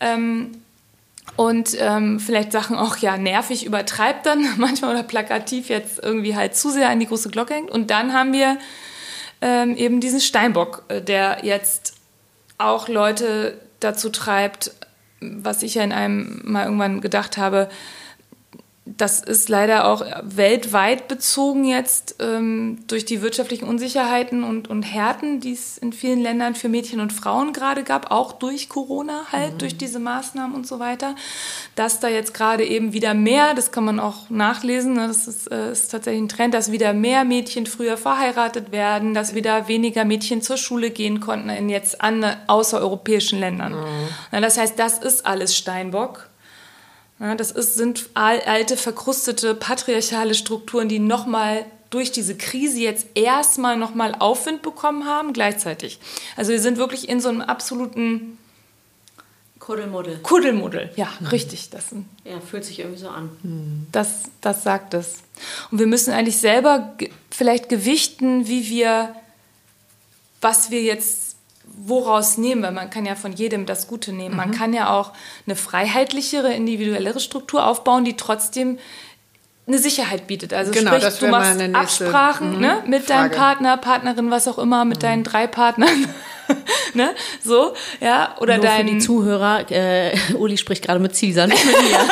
Ähm, 0.00 0.60
und 1.36 1.74
ähm, 1.80 2.20
vielleicht 2.20 2.52
Sachen 2.52 2.76
auch 2.76 2.98
ja 2.98 3.16
nervig 3.16 3.64
übertreibt 3.64 4.26
dann 4.26 4.46
manchmal 4.58 4.90
oder 4.90 5.04
plakativ 5.04 5.70
jetzt 5.70 6.02
irgendwie 6.02 6.36
halt 6.36 6.54
zu 6.54 6.68
sehr 6.68 6.90
an 6.90 7.00
die 7.00 7.06
große 7.06 7.30
Glocke 7.30 7.54
hängt. 7.54 7.70
Und 7.70 7.90
dann 7.90 8.12
haben 8.12 8.34
wir 8.34 8.58
ähm, 9.40 9.74
eben 9.74 10.00
diesen 10.00 10.20
Steinbock, 10.20 10.84
äh, 10.88 11.00
der 11.00 11.46
jetzt 11.46 11.94
auch 12.58 12.88
Leute 12.88 13.58
dazu 13.80 14.10
treibt, 14.10 14.72
was 15.22 15.62
ich 15.62 15.76
ja 15.76 15.82
in 15.82 15.92
einem 15.92 16.42
mal 16.44 16.66
irgendwann 16.66 17.00
gedacht 17.00 17.38
habe, 17.38 17.70
das 18.96 19.20
ist 19.20 19.48
leider 19.48 19.86
auch 19.86 20.02
weltweit 20.22 21.08
bezogen 21.08 21.64
jetzt 21.64 22.16
ähm, 22.20 22.78
durch 22.86 23.04
die 23.04 23.22
wirtschaftlichen 23.22 23.66
Unsicherheiten 23.66 24.44
und, 24.44 24.68
und 24.68 24.82
Härten, 24.82 25.40
die 25.40 25.52
es 25.52 25.78
in 25.78 25.92
vielen 25.92 26.20
Ländern 26.20 26.54
für 26.54 26.68
Mädchen 26.68 27.00
und 27.00 27.12
Frauen 27.12 27.52
gerade 27.52 27.84
gab, 27.84 28.10
auch 28.10 28.32
durch 28.32 28.68
Corona 28.68 29.26
halt, 29.30 29.54
mhm. 29.54 29.58
durch 29.58 29.76
diese 29.76 29.98
Maßnahmen 29.98 30.54
und 30.54 30.66
so 30.66 30.78
weiter, 30.78 31.14
dass 31.74 32.00
da 32.00 32.08
jetzt 32.08 32.34
gerade 32.34 32.64
eben 32.64 32.92
wieder 32.92 33.14
mehr, 33.14 33.54
das 33.54 33.72
kann 33.72 33.84
man 33.84 34.00
auch 34.00 34.30
nachlesen, 34.30 34.94
ne, 34.94 35.08
das 35.08 35.28
ist, 35.28 35.50
äh, 35.50 35.72
ist 35.72 35.88
tatsächlich 35.90 36.22
ein 36.22 36.28
Trend, 36.28 36.54
dass 36.54 36.72
wieder 36.72 36.92
mehr 36.92 37.24
Mädchen 37.24 37.66
früher 37.66 37.96
verheiratet 37.96 38.72
werden, 38.72 39.12
dass 39.12 39.34
wieder 39.34 39.68
weniger 39.68 40.04
Mädchen 40.04 40.40
zur 40.40 40.56
Schule 40.56 40.90
gehen 40.90 41.20
konnten 41.20 41.50
in 41.50 41.68
jetzt 41.68 42.00
an, 42.00 42.24
außereuropäischen 42.46 43.38
Ländern. 43.38 43.72
Mhm. 43.72 44.08
Na, 44.32 44.40
das 44.40 44.56
heißt, 44.56 44.78
das 44.78 44.98
ist 44.98 45.26
alles 45.26 45.56
Steinbock. 45.56 46.27
Ja, 47.20 47.34
das 47.34 47.50
ist, 47.50 47.74
sind 47.74 48.10
alte, 48.14 48.76
verkrustete, 48.76 49.54
patriarchale 49.54 50.34
Strukturen, 50.34 50.88
die 50.88 51.00
nochmal 51.00 51.66
durch 51.90 52.12
diese 52.12 52.36
Krise 52.36 52.78
jetzt 52.78 53.06
erstmal 53.14 53.76
nochmal 53.76 54.14
Aufwind 54.18 54.62
bekommen 54.62 55.06
haben, 55.06 55.32
gleichzeitig. 55.32 55.98
Also 56.36 56.52
wir 56.52 56.60
sind 56.60 56.76
wirklich 56.76 57.08
in 57.08 57.20
so 57.20 57.28
einem 57.28 57.40
absoluten 57.40 58.38
Kuddelmuddel. 59.58 60.18
Kuddelmuddel, 60.22 60.90
ja, 60.96 61.08
mhm. 61.20 61.26
richtig. 61.26 61.70
Das, 61.70 61.86
ja, 62.24 62.40
fühlt 62.40 62.64
sich 62.64 62.78
irgendwie 62.78 63.00
so 63.00 63.08
an. 63.08 63.86
Das, 63.92 64.24
das 64.40 64.62
sagt 64.62 64.94
es. 64.94 65.16
Und 65.70 65.78
wir 65.78 65.86
müssen 65.86 66.12
eigentlich 66.12 66.38
selber 66.38 66.94
vielleicht 67.30 67.68
gewichten, 67.68 68.48
wie 68.48 68.68
wir, 68.68 69.14
was 70.40 70.70
wir 70.70 70.82
jetzt 70.82 71.27
woraus 71.76 72.38
nehmen, 72.38 72.62
weil 72.62 72.72
man 72.72 72.90
kann 72.90 73.06
ja 73.06 73.14
von 73.14 73.32
jedem 73.32 73.66
das 73.66 73.88
Gute 73.88 74.12
nehmen. 74.12 74.32
Mhm. 74.32 74.36
Man 74.36 74.50
kann 74.52 74.72
ja 74.72 74.90
auch 74.90 75.12
eine 75.46 75.56
freiheitlichere, 75.56 76.52
individuellere 76.52 77.20
Struktur 77.20 77.66
aufbauen, 77.66 78.04
die 78.04 78.16
trotzdem 78.16 78.78
eine 79.68 79.78
Sicherheit 79.78 80.26
bietet. 80.26 80.54
Also 80.54 80.72
genau, 80.72 80.90
sprich, 80.90 81.02
das 81.04 81.18
du 81.18 81.28
machst 81.28 81.60
Absprachen 81.60 82.54
mhm. 82.54 82.60
ne, 82.60 82.82
mit 82.86 83.04
Frage. 83.04 83.28
deinem 83.28 83.38
Partner, 83.38 83.76
Partnerin, 83.76 84.30
was 84.30 84.48
auch 84.48 84.58
immer, 84.58 84.84
mit 84.84 84.98
mhm. 84.98 85.02
deinen 85.02 85.24
drei 85.24 85.46
Partnern. 85.46 86.08
ne? 86.94 87.14
So, 87.44 87.74
ja, 88.00 88.34
oder 88.40 88.56
Nur 88.56 88.64
dein 88.64 88.88
für 88.88 88.94
die 88.94 88.98
Zuhörer, 88.98 89.70
äh, 89.70 90.16
Uli 90.34 90.56
spricht 90.56 90.84
gerade 90.84 91.00
mit 91.00 91.18
Caesar, 91.18 91.46
nicht 91.46 91.64
mit 91.64 91.76
mir. 91.82 91.98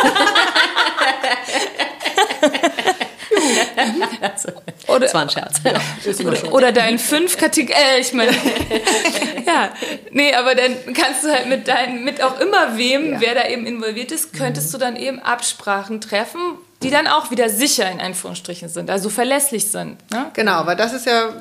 oder, 4.86 5.00
das 5.00 5.14
war 5.14 5.22
ein 5.22 5.30
Scherz. 5.30 5.60
Oder, 5.64 6.52
oder 6.52 6.72
dein 6.72 6.98
fünf 6.98 7.36
Kategorien, 7.36 7.76
äh, 7.76 8.00
ich 8.00 8.12
meine, 8.12 8.32
ja, 9.46 9.70
nee, 10.10 10.34
aber 10.34 10.54
dann 10.54 10.74
kannst 10.94 11.24
du 11.24 11.28
halt 11.28 11.48
mit 11.48 11.68
deinen, 11.68 12.04
mit 12.04 12.22
auch 12.22 12.40
immer 12.40 12.76
wem, 12.76 13.14
ja. 13.14 13.20
wer 13.20 13.34
da 13.34 13.48
eben 13.48 13.66
involviert 13.66 14.12
ist, 14.12 14.32
könntest 14.32 14.72
du 14.72 14.78
dann 14.78 14.96
eben 14.96 15.18
Absprachen 15.18 16.00
treffen, 16.00 16.40
die 16.82 16.90
dann 16.90 17.06
auch 17.06 17.30
wieder 17.30 17.48
sicher 17.48 17.90
in 17.90 18.00
Anführungsstrichen 18.00 18.68
sind, 18.68 18.90
also 18.90 19.08
verlässlich 19.08 19.70
sind. 19.70 19.98
Ne? 20.10 20.30
Genau, 20.34 20.66
weil 20.66 20.76
das 20.76 20.92
ist 20.92 21.06
ja, 21.06 21.32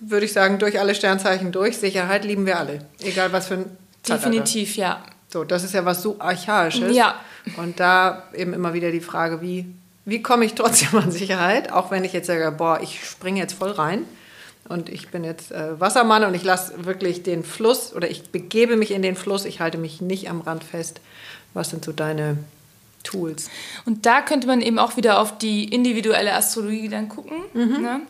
würde 0.00 0.26
ich 0.26 0.32
sagen, 0.32 0.58
durch 0.58 0.78
alle 0.78 0.94
Sternzeichen 0.94 1.52
durch. 1.52 1.78
Sicherheit 1.78 2.24
lieben 2.24 2.46
wir 2.46 2.58
alle, 2.58 2.80
egal 3.02 3.32
was 3.32 3.48
für 3.48 3.54
ein 3.54 3.76
Zeitalter. 4.02 4.30
Definitiv, 4.30 4.76
ja. 4.76 5.02
So, 5.28 5.44
das 5.44 5.64
ist 5.64 5.74
ja 5.74 5.84
was 5.84 6.02
so 6.02 6.16
archaisches. 6.20 6.94
Ja. 6.94 7.16
Und 7.56 7.80
da 7.80 8.24
eben 8.34 8.52
immer 8.52 8.72
wieder 8.72 8.90
die 8.90 9.00
Frage, 9.00 9.42
wie 9.42 9.66
wie 10.04 10.22
komme 10.22 10.44
ich 10.44 10.54
trotzdem 10.54 10.98
an 10.98 11.10
Sicherheit, 11.10 11.72
auch 11.72 11.90
wenn 11.90 12.04
ich 12.04 12.12
jetzt 12.12 12.26
sage, 12.26 12.50
boah, 12.52 12.80
ich 12.82 13.04
springe 13.04 13.40
jetzt 13.40 13.54
voll 13.54 13.70
rein 13.70 14.04
und 14.68 14.88
ich 14.88 15.08
bin 15.08 15.24
jetzt 15.24 15.52
äh, 15.52 15.78
Wassermann 15.80 16.24
und 16.24 16.34
ich 16.34 16.44
lasse 16.44 16.84
wirklich 16.84 17.22
den 17.22 17.44
Fluss 17.44 17.94
oder 17.94 18.10
ich 18.10 18.30
begebe 18.30 18.76
mich 18.76 18.90
in 18.90 19.02
den 19.02 19.16
Fluss, 19.16 19.44
ich 19.44 19.60
halte 19.60 19.78
mich 19.78 20.00
nicht 20.00 20.30
am 20.30 20.40
Rand 20.40 20.64
fest. 20.64 21.00
Was 21.52 21.70
sind 21.70 21.84
so 21.84 21.92
deine 21.92 22.38
Tools? 23.04 23.48
Und 23.84 24.06
da 24.06 24.22
könnte 24.22 24.46
man 24.46 24.60
eben 24.60 24.78
auch 24.78 24.96
wieder 24.96 25.20
auf 25.20 25.38
die 25.38 25.64
individuelle 25.64 26.34
Astrologie 26.34 26.88
dann 26.88 27.08
gucken. 27.08 27.42
Mhm. 27.52 27.82
Ne? 27.82 28.00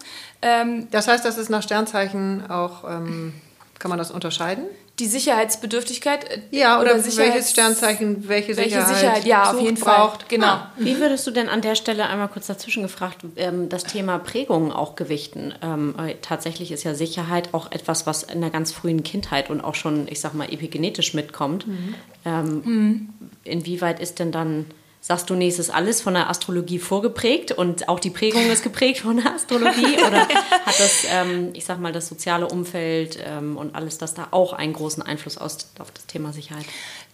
Ähm, 0.43 0.89
das 0.91 1.09
heißt, 1.09 1.25
das 1.25 1.39
ist 1.39 1.51
nach 1.51 1.63
Sternzeichen 1.63 2.49
auch, 2.51 2.85
ähm, 2.85 3.35
kann 3.79 3.89
man 3.89 3.99
das 3.99 4.11
unterscheiden? 4.11 4.65
Die 4.99 5.07
Sicherheitsbedürftigkeit. 5.07 6.31
Äh, 6.31 6.41
ja, 6.51 6.81
oder, 6.81 6.95
oder 6.95 7.05
welches 7.17 7.51
Sternzeichen, 7.51 8.29
welche 8.29 8.55
Sicherheit, 8.55 8.89
welche 8.89 8.95
Sicherheit 8.95 9.25
ja, 9.25 9.51
auf 9.51 9.61
jeden 9.61 9.79
braucht. 9.79 10.23
Fall. 10.23 10.29
Genau. 10.29 10.47
Ah. 10.47 10.73
Wie 10.77 10.99
würdest 10.99 11.27
du 11.27 11.31
denn 11.31 11.49
an 11.49 11.61
der 11.61 11.75
Stelle 11.75 12.07
einmal 12.07 12.29
kurz 12.29 12.47
dazwischen 12.47 12.83
gefragt, 12.83 13.19
ähm, 13.37 13.69
das 13.69 13.85
Thema 13.85 14.19
Prägungen 14.19 14.71
auch 14.71 14.95
gewichten? 14.95 15.53
Ähm, 15.63 15.95
tatsächlich 16.23 16.71
ist 16.71 16.85
ja 16.85 16.95
Sicherheit 16.95 17.53
auch 17.53 17.73
etwas, 17.73 18.07
was 18.07 18.23
in 18.23 18.41
der 18.41 18.51
ganz 18.51 18.73
frühen 18.73 19.03
Kindheit 19.03 19.51
und 19.51 19.63
auch 19.63 19.75
schon, 19.75 20.07
ich 20.09 20.21
sag 20.21 20.35
mal, 20.35 20.53
epigenetisch 20.53 21.15
mitkommt. 21.15 21.67
Mhm. 21.67 21.95
Ähm, 22.25 22.63
mhm. 22.65 23.09
Inwieweit 23.43 24.01
ist 24.01 24.19
denn 24.21 24.31
dann 24.31 24.67
Sagst 25.07 25.29
du, 25.29 25.35
nee, 25.35 25.49
es 25.49 25.59
ist 25.59 25.69
alles 25.69 26.01
von 26.01 26.15
der 26.15 26.31
Astrologie 26.31 26.79
vorgeprägt 26.79 27.53
und 27.53 27.91
auch 27.91 28.01
die 28.01 28.09
Prägung 28.09 28.51
ist 28.51 28.63
geprägt 28.63 29.01
von 29.01 29.19
der 29.19 29.35
Astrologie? 29.35 29.99
Oder 29.99 30.21
hat 30.21 30.81
das, 30.81 31.05
ähm, 31.11 31.51
ich 31.53 31.67
sag 31.67 31.79
mal, 31.79 31.93
das 31.93 32.09
soziale 32.09 32.49
Umfeld 32.49 33.19
ähm, 33.23 33.59
und 33.59 33.75
alles 33.75 33.99
das 33.99 34.15
da 34.15 34.29
auch 34.31 34.55
einen 34.55 34.73
großen 34.73 35.03
Einfluss 35.03 35.37
aus, 35.37 35.59
auf 35.79 35.91
das 35.91 36.07
Thema 36.07 36.33
Sicherheit? 36.33 36.65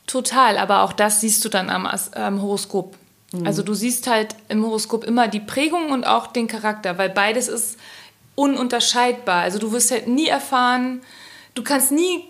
Total, 0.07 0.57
aber 0.59 0.83
auch 0.83 0.93
das 0.93 1.21
siehst 1.21 1.45
du 1.45 1.49
dann 1.49 1.69
am, 1.69 1.85
am 1.85 2.41
Horoskop. 2.41 2.97
Mhm. 3.33 3.45
Also 3.45 3.65
du 3.65 3.75
siehst 3.75 4.07
halt 4.07 4.37
im 4.49 4.65
Horoskop 4.65 5.03
immer 5.03 5.27
die 5.27 5.41
Prägung 5.41 5.91
und 5.91 6.05
auch 6.05 6.29
den 6.29 6.47
Charakter, 6.47 6.97
weil 6.97 7.11
beides 7.11 7.49
ist 7.49 7.77
ununterscheidbar. 8.37 9.43
Also 9.43 9.59
du 9.59 9.73
wirst 9.73 9.91
halt 9.91 10.07
nie 10.07 10.29
erfahren, 10.29 11.03
du 11.57 11.65
kannst 11.65 11.91
nie 11.91 12.23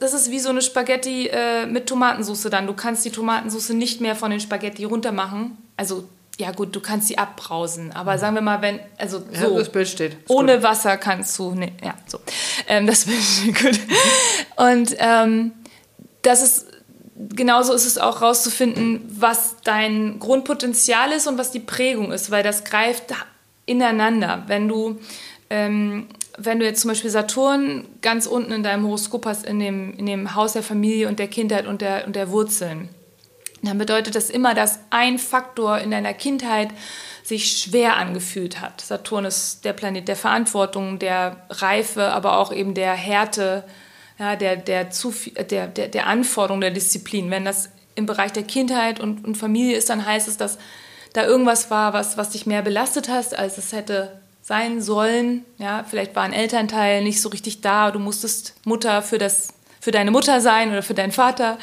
das 0.00 0.14
ist 0.14 0.30
wie 0.30 0.40
so 0.40 0.50
eine 0.50 0.62
Spaghetti 0.62 1.28
äh, 1.28 1.66
mit 1.66 1.86
Tomatensauce 1.86 2.48
dann. 2.50 2.66
Du 2.66 2.74
kannst 2.74 3.04
die 3.04 3.10
Tomatensauce 3.10 3.70
nicht 3.70 4.00
mehr 4.00 4.16
von 4.16 4.30
den 4.30 4.40
Spaghetti 4.40 4.84
runter 4.84 5.12
machen. 5.12 5.56
Also 5.76 6.08
ja 6.38 6.52
gut, 6.52 6.74
du 6.74 6.80
kannst 6.80 7.08
sie 7.08 7.18
abbrausen, 7.18 7.92
aber 7.92 8.16
sagen 8.16 8.34
wir 8.34 8.40
mal, 8.40 8.62
wenn, 8.62 8.80
also 8.96 9.18
so, 9.18 9.52
ja, 9.52 9.58
das 9.58 9.70
Bild 9.70 9.88
steht. 9.88 10.16
ohne 10.28 10.54
gut. 10.54 10.62
Wasser 10.62 10.96
kannst 10.96 11.38
du, 11.38 11.54
ne, 11.54 11.72
ja, 11.84 11.94
so, 12.06 12.18
ähm, 12.66 12.86
das 12.86 13.04
Bild 13.06 13.20
steht 13.22 13.60
gut. 13.60 13.80
Und 14.56 14.96
ähm, 14.98 15.52
das 16.22 16.42
ist 16.42 16.66
genauso 17.28 17.74
ist 17.74 17.86
es 17.86 17.98
auch 17.98 18.22
rauszufinden, 18.22 19.02
was 19.08 19.56
dein 19.62 20.18
Grundpotenzial 20.18 21.12
ist 21.12 21.26
und 21.26 21.36
was 21.38 21.50
die 21.50 21.60
Prägung 21.60 22.12
ist, 22.12 22.30
weil 22.30 22.42
das 22.42 22.64
greift 22.64 23.12
ineinander. 23.66 24.44
Wenn 24.46 24.68
du, 24.68 24.98
ähm, 25.50 26.08
wenn 26.44 26.58
du 26.58 26.64
jetzt 26.64 26.80
zum 26.80 26.90
Beispiel 26.90 27.10
Saturn 27.10 27.86
ganz 28.02 28.26
unten 28.26 28.52
in 28.52 28.62
deinem 28.62 28.84
Horoskop 28.84 29.26
hast, 29.26 29.44
in 29.44 29.60
dem, 29.60 29.96
in 29.96 30.06
dem 30.06 30.34
Haus 30.34 30.54
der 30.54 30.62
Familie 30.62 31.08
und 31.08 31.18
der 31.18 31.28
Kindheit 31.28 31.66
und 31.66 31.80
der, 31.80 32.06
und 32.06 32.16
der 32.16 32.30
Wurzeln, 32.30 32.88
dann 33.62 33.78
bedeutet 33.78 34.14
das 34.14 34.30
immer, 34.30 34.54
dass 34.54 34.80
ein 34.90 35.18
Faktor 35.18 35.78
in 35.78 35.90
deiner 35.90 36.14
Kindheit 36.14 36.70
sich 37.22 37.58
schwer 37.58 37.96
angefühlt 37.96 38.60
hat. 38.60 38.80
Saturn 38.80 39.26
ist 39.26 39.64
der 39.64 39.74
Planet 39.74 40.08
der 40.08 40.16
Verantwortung, 40.16 40.98
der 40.98 41.36
Reife, 41.50 42.04
aber 42.06 42.38
auch 42.38 42.52
eben 42.52 42.74
der 42.74 42.94
Härte, 42.94 43.64
ja, 44.18 44.36
der, 44.36 44.56
der, 44.56 44.90
zu, 44.90 45.12
der, 45.50 45.66
der, 45.66 45.88
der 45.88 46.06
Anforderung 46.06 46.60
der 46.60 46.70
Disziplin. 46.70 47.30
Wenn 47.30 47.44
das 47.44 47.70
im 47.94 48.06
Bereich 48.06 48.32
der 48.32 48.44
Kindheit 48.44 48.98
und, 48.98 49.24
und 49.24 49.36
Familie 49.36 49.76
ist, 49.76 49.90
dann 49.90 50.06
heißt 50.06 50.26
es, 50.26 50.38
dass 50.38 50.58
da 51.12 51.26
irgendwas 51.26 51.70
war, 51.70 51.92
was, 51.92 52.16
was 52.16 52.30
dich 52.30 52.46
mehr 52.46 52.62
belastet 52.62 53.08
hast, 53.08 53.36
als 53.36 53.58
es 53.58 53.72
hätte 53.72 54.19
sein 54.50 54.82
sollen. 54.82 55.44
Ja, 55.58 55.84
vielleicht 55.88 56.16
war 56.16 56.24
ein 56.24 56.32
Elternteil 56.32 57.04
nicht 57.04 57.22
so 57.22 57.28
richtig 57.28 57.60
da, 57.60 57.92
du 57.92 58.00
musstest 58.00 58.54
Mutter 58.64 59.00
für 59.00 59.16
das 59.16 59.54
für 59.80 59.92
deine 59.92 60.10
Mutter 60.10 60.42
sein 60.42 60.70
oder 60.72 60.82
für 60.82 60.92
deinen 60.92 61.12
Vater, 61.12 61.56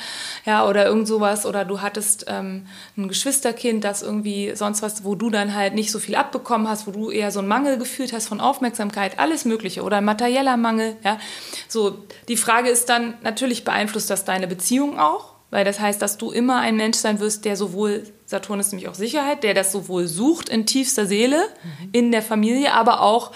ja, 0.43 0.67
oder 0.67 0.87
irgend 0.87 1.07
sowas. 1.07 1.45
Oder 1.45 1.65
du 1.65 1.81
hattest 1.81 2.25
ähm, 2.27 2.65
ein 2.95 3.09
Geschwisterkind, 3.09 3.83
das 3.83 4.01
irgendwie 4.01 4.53
sonst 4.55 4.81
was, 4.81 5.03
wo 5.03 5.13
du 5.13 5.29
dann 5.29 5.53
halt 5.53 5.75
nicht 5.75 5.91
so 5.91 5.99
viel 5.99 6.15
abbekommen 6.15 6.67
hast, 6.67 6.87
wo 6.87 6.91
du 6.91 7.11
eher 7.11 7.29
so 7.29 7.39
einen 7.39 7.47
Mangel 7.47 7.77
gefühlt 7.77 8.13
hast 8.13 8.27
von 8.27 8.39
Aufmerksamkeit, 8.39 9.19
alles 9.19 9.45
Mögliche. 9.45 9.83
Oder 9.83 9.97
ein 9.97 10.05
materieller 10.05 10.57
Mangel, 10.57 10.95
ja. 11.03 11.19
So, 11.67 12.05
die 12.27 12.37
Frage 12.37 12.69
ist 12.69 12.89
dann, 12.89 13.13
natürlich 13.21 13.63
beeinflusst 13.63 14.09
das 14.09 14.25
deine 14.25 14.47
Beziehung 14.47 14.97
auch, 14.97 15.36
weil 15.49 15.63
das 15.65 15.79
heißt, 15.79 16.01
dass 16.01 16.17
du 16.17 16.31
immer 16.31 16.59
ein 16.59 16.75
Mensch 16.75 16.97
sein 16.97 17.19
wirst, 17.19 17.45
der 17.45 17.55
sowohl, 17.55 18.03
Saturn 18.25 18.59
ist 18.59 18.71
nämlich 18.71 18.89
auch 18.89 18.95
Sicherheit, 18.95 19.43
der 19.43 19.53
das 19.53 19.71
sowohl 19.71 20.07
sucht 20.07 20.49
in 20.49 20.65
tiefster 20.65 21.05
Seele, 21.05 21.37
mhm. 21.63 21.89
in 21.93 22.11
der 22.11 22.21
Familie, 22.21 22.73
aber 22.73 23.01
auch 23.01 23.31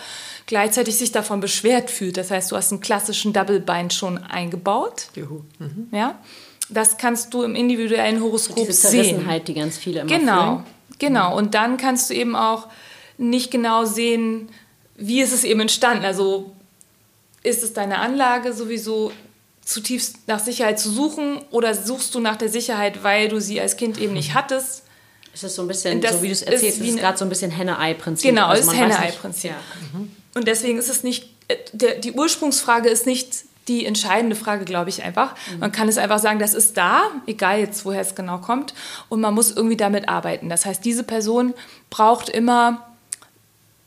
gleichzeitig 0.45 0.97
sich 0.97 1.11
davon 1.11 1.39
beschwert 1.39 1.89
fühlt. 1.89 2.17
Das 2.17 2.29
heißt, 2.31 2.51
du 2.51 2.57
hast 2.57 2.71
einen 2.71 2.81
klassischen 2.81 3.31
Double-Bind 3.31 3.93
schon 3.93 4.17
eingebaut. 4.17 5.07
Juhu. 5.15 5.41
Mhm. 5.59 5.87
Ja, 5.91 6.19
das 6.69 6.97
kannst 6.97 7.33
du 7.33 7.43
im 7.43 7.55
individuellen 7.55 8.21
Horoskop 8.21 8.65
Diese 8.67 8.89
Zerrissenheit, 8.89 9.45
sehen. 9.45 9.55
die 9.55 9.61
ganz 9.61 9.77
viele 9.77 10.01
immer 10.01 10.09
Genau, 10.17 10.47
fühlen. 10.57 10.63
genau. 10.99 11.37
Und 11.37 11.53
dann 11.53 11.77
kannst 11.77 12.09
du 12.09 12.13
eben 12.13 12.35
auch 12.35 12.67
nicht 13.17 13.51
genau 13.51 13.85
sehen, 13.85 14.49
wie 14.95 15.21
ist 15.21 15.33
es 15.33 15.43
eben 15.43 15.61
entstanden. 15.61 16.05
Also 16.05 16.51
ist 17.43 17.63
es 17.63 17.73
deine 17.73 17.99
Anlage 17.99 18.53
sowieso 18.53 19.11
zutiefst 19.63 20.27
nach 20.27 20.39
Sicherheit 20.39 20.79
zu 20.79 20.89
suchen 20.89 21.41
oder 21.51 21.73
suchst 21.73 22.13
du 22.15 22.19
nach 22.19 22.35
der 22.35 22.49
Sicherheit, 22.49 23.03
weil 23.03 23.27
du 23.27 23.39
sie 23.39 23.61
als 23.61 23.77
Kind 23.77 23.99
eben 23.99 24.13
nicht 24.13 24.33
hattest? 24.33 24.83
Es 25.33 25.43
ist 25.43 25.55
so 25.55 25.61
ein 25.61 25.67
bisschen, 25.67 26.01
das 26.01 26.13
so 26.13 26.21
wie 26.21 26.27
du 26.27 26.33
es 26.33 26.41
erzählst, 26.41 26.79
ist, 26.79 26.87
ist 26.87 26.99
gerade 26.99 27.17
so 27.17 27.25
ein 27.25 27.29
bisschen 27.29 27.51
Henne-Ei-Prinzip. 27.51 28.29
Genau, 28.29 28.47
also 28.47 28.63
es 28.63 28.73
ist 28.73 28.79
Henne-Ei-Prinzip. 28.79 29.51
Ja. 29.51 29.57
Mhm. 29.93 30.11
Und 30.33 30.47
deswegen 30.47 30.77
ist 30.77 30.89
es 30.89 31.03
nicht, 31.03 31.29
äh, 31.47 31.55
der, 31.71 31.95
die 31.95 32.11
Ursprungsfrage 32.11 32.89
ist 32.89 33.05
nicht 33.05 33.45
die 33.67 33.85
entscheidende 33.85 34.35
Frage, 34.35 34.65
glaube 34.65 34.89
ich 34.89 35.03
einfach. 35.03 35.35
Mhm. 35.53 35.59
Man 35.59 35.71
kann 35.71 35.87
es 35.87 35.97
einfach 35.97 36.19
sagen, 36.19 36.39
das 36.39 36.53
ist 36.53 36.75
da, 36.75 37.03
egal 37.27 37.59
jetzt, 37.59 37.85
woher 37.85 38.01
es 38.01 38.15
genau 38.15 38.39
kommt, 38.39 38.73
und 39.07 39.21
man 39.21 39.33
muss 39.33 39.51
irgendwie 39.51 39.77
damit 39.77 40.09
arbeiten. 40.09 40.49
Das 40.49 40.65
heißt, 40.65 40.83
diese 40.83 41.03
Person 41.03 41.53
braucht 41.89 42.27
immer 42.27 42.90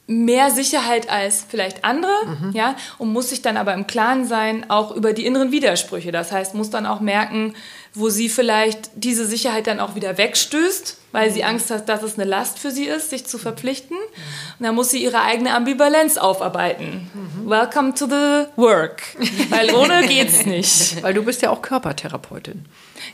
mehr 0.06 0.50
Sicherheit 0.50 1.08
als 1.08 1.44
vielleicht 1.48 1.84
andere, 1.84 2.12
mhm. 2.26 2.52
ja, 2.52 2.76
und 2.98 3.12
muss 3.12 3.30
sich 3.30 3.42
dann 3.42 3.56
aber 3.56 3.72
im 3.74 3.86
Klaren 3.86 4.26
sein, 4.26 4.68
auch 4.68 4.94
über 4.94 5.12
die 5.12 5.24
inneren 5.24 5.50
Widersprüche. 5.50 6.12
Das 6.12 6.30
heißt, 6.30 6.54
muss 6.54 6.70
dann 6.70 6.86
auch 6.86 7.00
merken, 7.00 7.54
wo 7.94 8.10
sie 8.10 8.28
vielleicht 8.28 8.90
diese 8.94 9.26
Sicherheit 9.26 9.66
dann 9.66 9.80
auch 9.80 9.94
wieder 9.94 10.18
wegstößt, 10.18 10.98
weil 11.14 11.30
sie 11.30 11.44
Angst 11.44 11.70
hat, 11.70 11.88
dass 11.88 12.02
es 12.02 12.18
eine 12.18 12.28
Last 12.28 12.58
für 12.58 12.72
sie 12.72 12.86
ist, 12.86 13.10
sich 13.10 13.24
zu 13.24 13.38
verpflichten. 13.38 13.96
Und 13.96 14.66
dann 14.66 14.74
muss 14.74 14.90
sie 14.90 15.00
ihre 15.00 15.20
eigene 15.20 15.54
Ambivalenz 15.54 16.16
aufarbeiten. 16.16 17.08
Mhm. 17.14 17.48
Welcome 17.48 17.94
to 17.94 18.06
the 18.06 18.48
work. 18.56 19.00
Weil 19.48 19.72
ohne 19.76 20.08
geht's 20.08 20.44
nicht. 20.44 21.00
Weil 21.04 21.14
du 21.14 21.22
bist 21.22 21.40
ja 21.40 21.50
auch 21.50 21.62
Körpertherapeutin. 21.62 22.64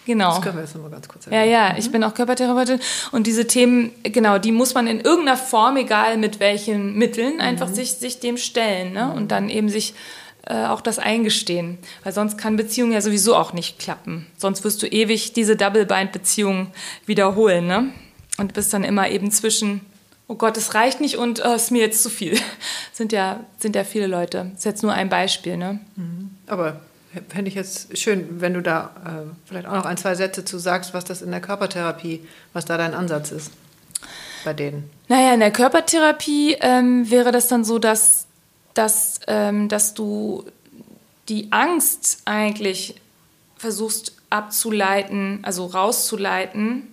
Genau. 0.07 0.31
Das 0.31 0.41
können 0.41 0.57
wir 0.57 0.63
jetzt 0.63 0.75
nochmal 0.75 0.93
ganz 0.93 1.09
kurz 1.09 1.27
erwähnen. 1.27 1.51
Ja, 1.51 1.69
ja, 1.69 1.77
ich 1.77 1.93
bin 1.93 2.03
auch 2.03 2.15
Körpertherapeutin 2.15 2.81
und 3.13 3.27
diese 3.27 3.47
Themen, 3.47 3.93
genau, 4.03 4.39
die 4.39 4.53
muss 4.53 4.73
man 4.73 4.87
in 4.87 5.01
irgendeiner 5.01 5.37
Form, 5.37 5.77
egal 5.77 6.17
mit 6.17 6.41
welchen 6.41 6.95
Mitteln, 6.95 7.43
einfach 7.43 7.69
mhm. 7.69 7.75
sich, 7.75 7.93
sich 7.97 8.19
dem 8.19 8.39
stellen 8.39 8.95
ne? 8.95 9.13
und 9.13 9.31
dann 9.31 9.51
eben 9.51 9.69
sich 9.69 9.93
äh, 10.47 10.67
auch 10.67 10.81
das 10.81 10.99
eingestehen. 10.99 11.79
Weil 12.03 12.13
sonst 12.13 12.39
kann 12.39 12.57
Beziehung 12.57 12.93
ja 12.93 13.01
sowieso 13.01 13.37
auch 13.37 13.53
nicht 13.53 13.79
klappen. 13.79 14.27
Sonst 14.37 14.65
wirst 14.65 14.83
du 14.83 14.87
ewig 14.87 15.33
diese 15.33 15.57
Double-Bind-Beziehung 15.57 16.69
wiederholen. 17.07 17.67
Ne? 17.67 17.93
Und 18.39 18.55
bist 18.55 18.73
dann 18.73 18.85
immer 18.85 19.09
eben 19.11 19.31
zwischen, 19.31 19.81
oh 20.29 20.35
Gott, 20.35 20.57
es 20.57 20.75
reicht 20.75 21.01
nicht 21.01 21.17
und 21.17 21.43
oh, 21.45 21.53
ist 21.53 21.71
mir 21.71 21.83
jetzt 21.83 22.03
zu 22.03 22.11
viel. 22.11 22.39
sind, 22.93 23.13
ja, 23.13 23.41
sind 23.59 23.77
ja 23.77 23.85
viele 23.85 24.07
Leute. 24.07 24.47
Das 24.51 24.61
ist 24.61 24.65
jetzt 24.65 24.83
nur 24.83 24.93
ein 24.93 25.09
Beispiel. 25.09 25.57
Ne? 25.57 25.81
Mhm. 25.97 26.31
Aber 26.47 26.81
fände 27.29 27.49
ich 27.49 27.55
jetzt 27.55 27.99
schön, 27.99 28.41
wenn 28.41 28.55
du 28.55 28.63
da 28.63 28.91
äh, 29.05 29.35
vielleicht 29.47 29.67
auch 29.67 29.75
noch 29.75 29.85
ein, 29.85 29.97
zwei 29.97 30.15
Sätze 30.15 30.45
zu 30.45 30.59
sagst, 30.59 30.95
was 30.95 31.05
das 31.05 31.23
in 31.23 31.31
der 31.31 31.41
Körpertherapie, 31.41 32.27
was 32.53 32.65
da 32.65 32.77
dein 32.77 32.95
Ansatz 32.95 33.33
ist 33.33 33.51
bei 34.45 34.53
denen. 34.53 34.91
Naja, 35.09 35.35
in 35.35 35.41
der 35.41 35.51
Körpertherapie 35.51 36.57
ähm, 36.61 37.11
wäre 37.11 37.33
das 37.33 37.49
dann 37.49 37.65
so, 37.65 37.79
dass 37.79 38.27
dass, 38.81 39.21
ähm, 39.27 39.69
dass 39.69 39.93
du 39.93 40.45
die 41.29 41.53
Angst 41.53 42.23
eigentlich 42.25 42.95
versuchst 43.59 44.15
abzuleiten, 44.31 45.41
also 45.43 45.67
rauszuleiten, 45.67 46.89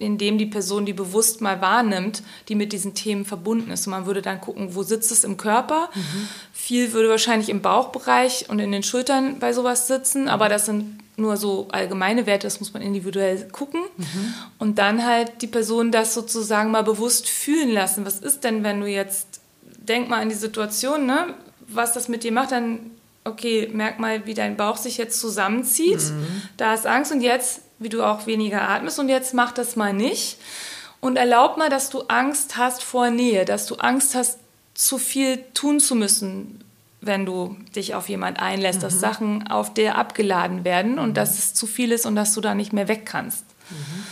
indem 0.00 0.36
die 0.36 0.46
Person 0.46 0.84
die 0.84 0.92
bewusst 0.92 1.40
mal 1.40 1.60
wahrnimmt, 1.60 2.24
die 2.48 2.56
mit 2.56 2.72
diesen 2.72 2.94
Themen 2.94 3.24
verbunden 3.24 3.70
ist. 3.70 3.86
Und 3.86 3.92
man 3.92 4.06
würde 4.06 4.20
dann 4.20 4.40
gucken, 4.40 4.74
wo 4.74 4.82
sitzt 4.82 5.12
es 5.12 5.22
im 5.22 5.36
Körper. 5.36 5.90
Mhm. 5.94 6.28
Viel 6.52 6.92
würde 6.92 7.08
wahrscheinlich 7.08 7.50
im 7.50 7.62
Bauchbereich 7.62 8.46
und 8.48 8.58
in 8.58 8.72
den 8.72 8.82
Schultern 8.82 9.38
bei 9.38 9.52
sowas 9.52 9.86
sitzen, 9.86 10.28
aber 10.28 10.48
das 10.48 10.66
sind 10.66 10.98
nur 11.16 11.36
so 11.36 11.68
allgemeine 11.70 12.26
Werte, 12.26 12.48
das 12.48 12.58
muss 12.58 12.72
man 12.72 12.82
individuell 12.82 13.46
gucken. 13.48 13.82
Mhm. 13.96 14.34
Und 14.58 14.78
dann 14.78 15.06
halt 15.06 15.40
die 15.42 15.46
Person 15.46 15.92
das 15.92 16.14
sozusagen 16.14 16.72
mal 16.72 16.82
bewusst 16.82 17.28
fühlen 17.28 17.70
lassen. 17.70 18.04
Was 18.04 18.18
ist 18.18 18.42
denn, 18.42 18.64
wenn 18.64 18.80
du 18.80 18.88
jetzt 18.88 19.40
denk 19.88 20.08
mal 20.08 20.20
an 20.20 20.28
die 20.28 20.34
Situation, 20.34 21.06
ne? 21.06 21.34
was 21.68 21.92
das 21.92 22.08
mit 22.08 22.24
dir 22.24 22.32
macht, 22.32 22.52
dann, 22.52 22.90
okay, 23.24 23.68
merk 23.72 23.98
mal, 23.98 24.26
wie 24.26 24.34
dein 24.34 24.56
Bauch 24.56 24.76
sich 24.76 24.96
jetzt 24.96 25.20
zusammenzieht. 25.20 26.00
Mhm. 26.00 26.42
Da 26.56 26.74
ist 26.74 26.86
Angst 26.86 27.12
und 27.12 27.20
jetzt, 27.20 27.60
wie 27.78 27.88
du 27.88 28.02
auch 28.02 28.26
weniger 28.26 28.68
atmest 28.68 28.98
und 28.98 29.08
jetzt 29.08 29.34
mach 29.34 29.52
das 29.52 29.76
mal 29.76 29.92
nicht. 29.92 30.38
Und 31.00 31.16
erlaub 31.16 31.58
mal, 31.58 31.68
dass 31.68 31.90
du 31.90 32.02
Angst 32.08 32.56
hast 32.56 32.82
vor 32.82 33.10
Nähe, 33.10 33.44
dass 33.44 33.66
du 33.66 33.76
Angst 33.76 34.14
hast, 34.14 34.38
zu 34.74 34.98
viel 34.98 35.44
tun 35.54 35.80
zu 35.80 35.94
müssen, 35.94 36.64
wenn 37.00 37.26
du 37.26 37.56
dich 37.74 37.94
auf 37.94 38.08
jemand 38.08 38.40
einlässt, 38.40 38.78
mhm. 38.78 38.82
dass 38.82 39.00
Sachen 39.00 39.48
auf 39.48 39.74
dir 39.74 39.96
abgeladen 39.96 40.64
werden 40.64 40.98
und 40.98 41.10
mhm. 41.10 41.14
dass 41.14 41.38
es 41.38 41.54
zu 41.54 41.66
viel 41.66 41.92
ist 41.92 42.06
und 42.06 42.16
dass 42.16 42.32
du 42.32 42.40
da 42.40 42.54
nicht 42.54 42.72
mehr 42.72 42.88
weg 42.88 43.04
kannst. 43.04 43.44
Mhm. 43.70 44.04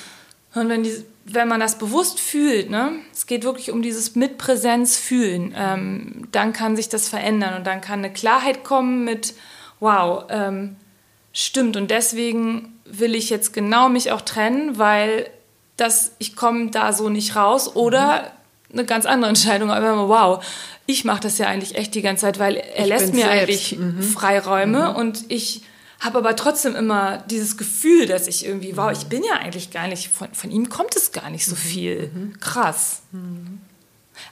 Und 0.57 0.69
wenn 0.69 0.83
die 0.83 1.05
wenn 1.29 1.49
man 1.49 1.59
das 1.59 1.77
bewusst 1.77 2.21
fühlt, 2.21 2.71
ne, 2.71 2.93
es 3.13 3.27
geht 3.27 3.43
wirklich 3.43 3.73
um 3.73 3.83
dieses 3.83 4.15
mit 4.15 4.39
Präsenz 4.39 4.97
fühlen, 4.97 5.55
ähm, 5.57 6.29
dann 6.31 6.53
kann 6.53 6.77
sich 6.77 6.89
das 6.89 7.09
verändern 7.09 7.55
und 7.55 7.67
dann 7.67 7.81
kann 7.81 7.99
eine 7.99 8.13
Klarheit 8.13 8.63
kommen 8.63 9.05
mit, 9.05 9.35
wow, 9.81 10.25
ähm, 10.31 10.77
stimmt 11.33 11.77
und 11.77 11.91
deswegen 11.91 12.79
will 12.85 13.17
ich 13.17 13.29
jetzt 13.29 13.53
genau 13.53 13.89
mich 13.89 14.13
auch 14.13 14.21
trennen, 14.21 14.79
weil 14.79 15.29
das, 15.77 16.13
ich 16.19 16.37
komme 16.37 16.71
da 16.71 16.93
so 16.93 17.09
nicht 17.09 17.35
raus 17.35 17.75
oder 17.75 18.31
eine 18.73 18.85
ganz 18.85 19.05
andere 19.05 19.29
Entscheidung, 19.29 19.71
aber 19.71 20.09
wow, 20.09 20.45
ich 20.87 21.05
mache 21.05 21.21
das 21.21 21.39
ja 21.39 21.49
eigentlich 21.49 21.75
echt 21.75 21.95
die 21.97 22.03
ganze 22.03 22.23
Zeit, 22.23 22.39
weil 22.39 22.57
er 22.57 22.85
ich 22.85 22.89
lässt 22.89 23.15
mir 23.15 23.27
selbst. 23.27 23.43
eigentlich 23.43 23.79
mhm. 23.79 24.03
Freiräume 24.03 24.91
mhm. 24.91 24.97
und 24.97 25.25
ich 25.29 25.63
habe 26.01 26.19
aber 26.19 26.37
trotzdem 26.37 26.77
immer 26.77 27.19
dieses 27.31 27.57
Gefühl, 27.57 28.07
dass 28.07 28.27
ich 28.27 28.45
irgendwie, 28.45 28.77
wow, 28.77 28.93
ich 28.93 29.07
bin 29.07 29.23
ja 29.25 29.41
eigentlich 29.41 29.71
gar 29.71 29.89
nicht, 29.89 30.09
von, 30.09 30.29
von 30.33 30.51
ihm 30.51 30.69
kommt 30.69 30.95
es 30.95 31.13
gar 31.13 31.31
nicht 31.31 31.47
so 31.47 31.55
mhm. 31.55 31.59
viel. 31.59 32.11
Mhm. 32.13 32.41
Krass. 32.41 33.03
Mhm. 33.13 33.61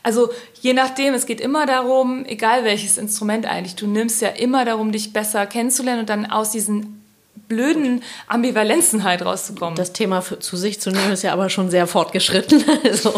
Also 0.02 0.30
je 0.60 0.72
nachdem, 0.72 1.14
es 1.14 1.26
geht 1.26 1.40
immer 1.40 1.66
darum, 1.66 2.24
egal 2.26 2.64
welches 2.64 2.98
Instrument 2.98 3.46
eigentlich, 3.46 3.76
du 3.76 3.86
nimmst 3.86 4.20
ja 4.22 4.28
immer 4.28 4.64
darum, 4.64 4.92
dich 4.92 5.12
besser 5.12 5.46
kennenzulernen 5.46 6.00
und 6.00 6.10
dann 6.10 6.26
aus 6.26 6.50
diesen 6.50 7.02
blöden 7.48 8.02
Ambivalenzen 8.26 9.04
halt 9.04 9.24
rauszukommen. 9.24 9.76
Das 9.76 9.92
Thema 9.92 10.22
für, 10.22 10.38
zu 10.38 10.56
sich 10.56 10.80
zu 10.80 10.90
nehmen 10.90 11.12
ist 11.12 11.22
ja 11.22 11.32
aber 11.32 11.50
schon 11.50 11.70
sehr 11.70 11.86
fortgeschritten. 11.86 12.64
also, 12.84 13.10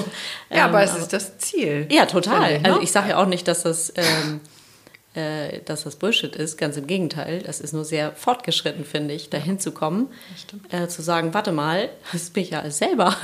ja, 0.51 0.57
ähm, 0.57 0.63
aber 0.63 0.83
es 0.83 0.97
ist 0.97 1.13
das 1.13 1.39
Ziel. 1.39 1.87
Ja, 1.91 2.07
total. 2.07 2.61
Also 2.63 2.81
ich 2.81 2.91
sage 2.91 3.11
ja 3.11 3.17
auch 3.19 3.27
nicht, 3.27 3.47
dass 3.49 3.63
das... 3.63 3.93
Ähm, 3.97 4.41
äh, 5.17 5.61
dass 5.65 5.85
das 5.85 5.97
Bullshit 5.97 6.37
ist. 6.37 6.59
Ganz 6.59 6.77
im 6.77 6.87
Gegenteil. 6.87 7.43
Das 7.43 7.61
ist 7.61 7.73
nur 7.73 7.85
sehr 7.85 8.13
fortgeschritten, 8.13 8.85
finde 8.85 9.15
ich, 9.15 9.31
dahin 9.31 9.59
zu 9.59 9.73
kommen. 9.73 10.09
Äh, 10.71 10.89
zu 10.89 11.03
sagen, 11.03 11.35
warte 11.35 11.53
mal, 11.53 11.89
das 12.13 12.31
bin 12.31 12.43
ich 12.45 12.51
ja 12.51 12.71
selber. 12.71 13.17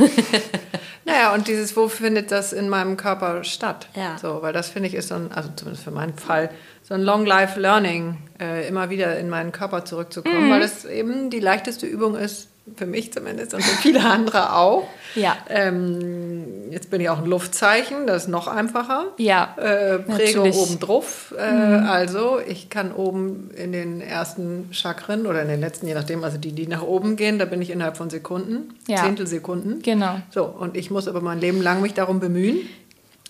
naja, 1.05 1.35
und 1.35 1.49
dieses, 1.49 1.77
wo 1.77 1.89
findet 1.89 2.33
das 2.33 2.53
in 2.53 2.69
meinem 2.69 2.97
Körper 2.97 3.45
statt? 3.45 3.89
Ja. 3.95 4.17
So, 4.19 4.41
weil 4.41 4.53
das 4.53 4.71
finde 4.71 4.89
ich 4.89 4.95
ist 4.95 5.09
so 5.09 5.17
ein, 5.17 5.31
also 5.33 5.51
zumindest 5.55 5.85
für 5.85 5.91
meinen 5.91 6.15
Fall, 6.15 6.51
so 6.83 6.95
ein 6.95 7.03
Long 7.03 7.27
Life 7.27 7.61
Learning, 7.61 8.17
äh, 8.41 8.67
immer 8.67 8.91
wieder 8.91 9.19
in 9.19 9.29
meinen 9.29 9.53
Körper 9.53 9.85
zurückzukommen, 9.85 10.47
mhm. 10.47 10.51
weil 10.51 10.61
das 10.61 10.85
eben 10.85 11.31
die 11.31 11.41
leichteste 11.41 11.87
Übung 11.87 12.17
ist, 12.17 12.49
für 12.77 12.87
mich 12.87 13.13
zumindest 13.13 13.55
und 13.55 13.63
für 13.63 13.77
viele 13.83 14.05
andere 14.05 14.55
auch. 14.55 14.87
Ja. 15.15 15.37
Ähm, 15.49 16.71
jetzt 16.71 16.91
bin 16.91 17.01
ich 17.01 17.09
auch 17.09 17.19
ein 17.19 17.27
Luftzeichen, 17.27 18.07
das 18.07 18.25
ist 18.25 18.29
noch 18.29 18.47
einfacher. 18.47 19.07
Ja. 19.19 19.55
Äh, 19.59 19.99
Prägung 19.99 20.45
natürlich. 20.45 20.57
obendrauf. 20.57 21.35
Äh, 21.39 21.53
mhm. 21.53 21.87
Also 21.87 22.39
ich 22.47 22.71
kann 22.71 22.93
oben 22.93 23.51
in 23.57 23.73
den 23.73 24.01
ersten 24.01 24.69
Chakren 24.73 25.27
oder 25.27 25.43
in 25.43 25.49
den 25.49 25.61
letzten, 25.61 25.87
je 25.87 25.95
nachdem, 25.95 26.23
also 26.23 26.39
die, 26.39 26.53
die 26.53 26.67
nach 26.67 26.83
oben 26.83 27.17
gehen, 27.17 27.39
da 27.39 27.45
bin 27.45 27.61
ich 27.61 27.71
innerhalb 27.71 27.97
von 27.97 28.11
Sekunden, 28.11 28.75
ja. 28.87 29.03
Zehntelsekunden. 29.03 29.83
Genau. 29.83 30.21
So, 30.31 30.45
und 30.45 30.77
ich 30.77 30.91
muss 30.91 31.09
aber 31.09 31.21
mein 31.21 31.41
Leben 31.41 31.61
lang 31.61 31.83
mich 31.83 31.95
darum 31.95 32.21
bemühen. 32.21 32.61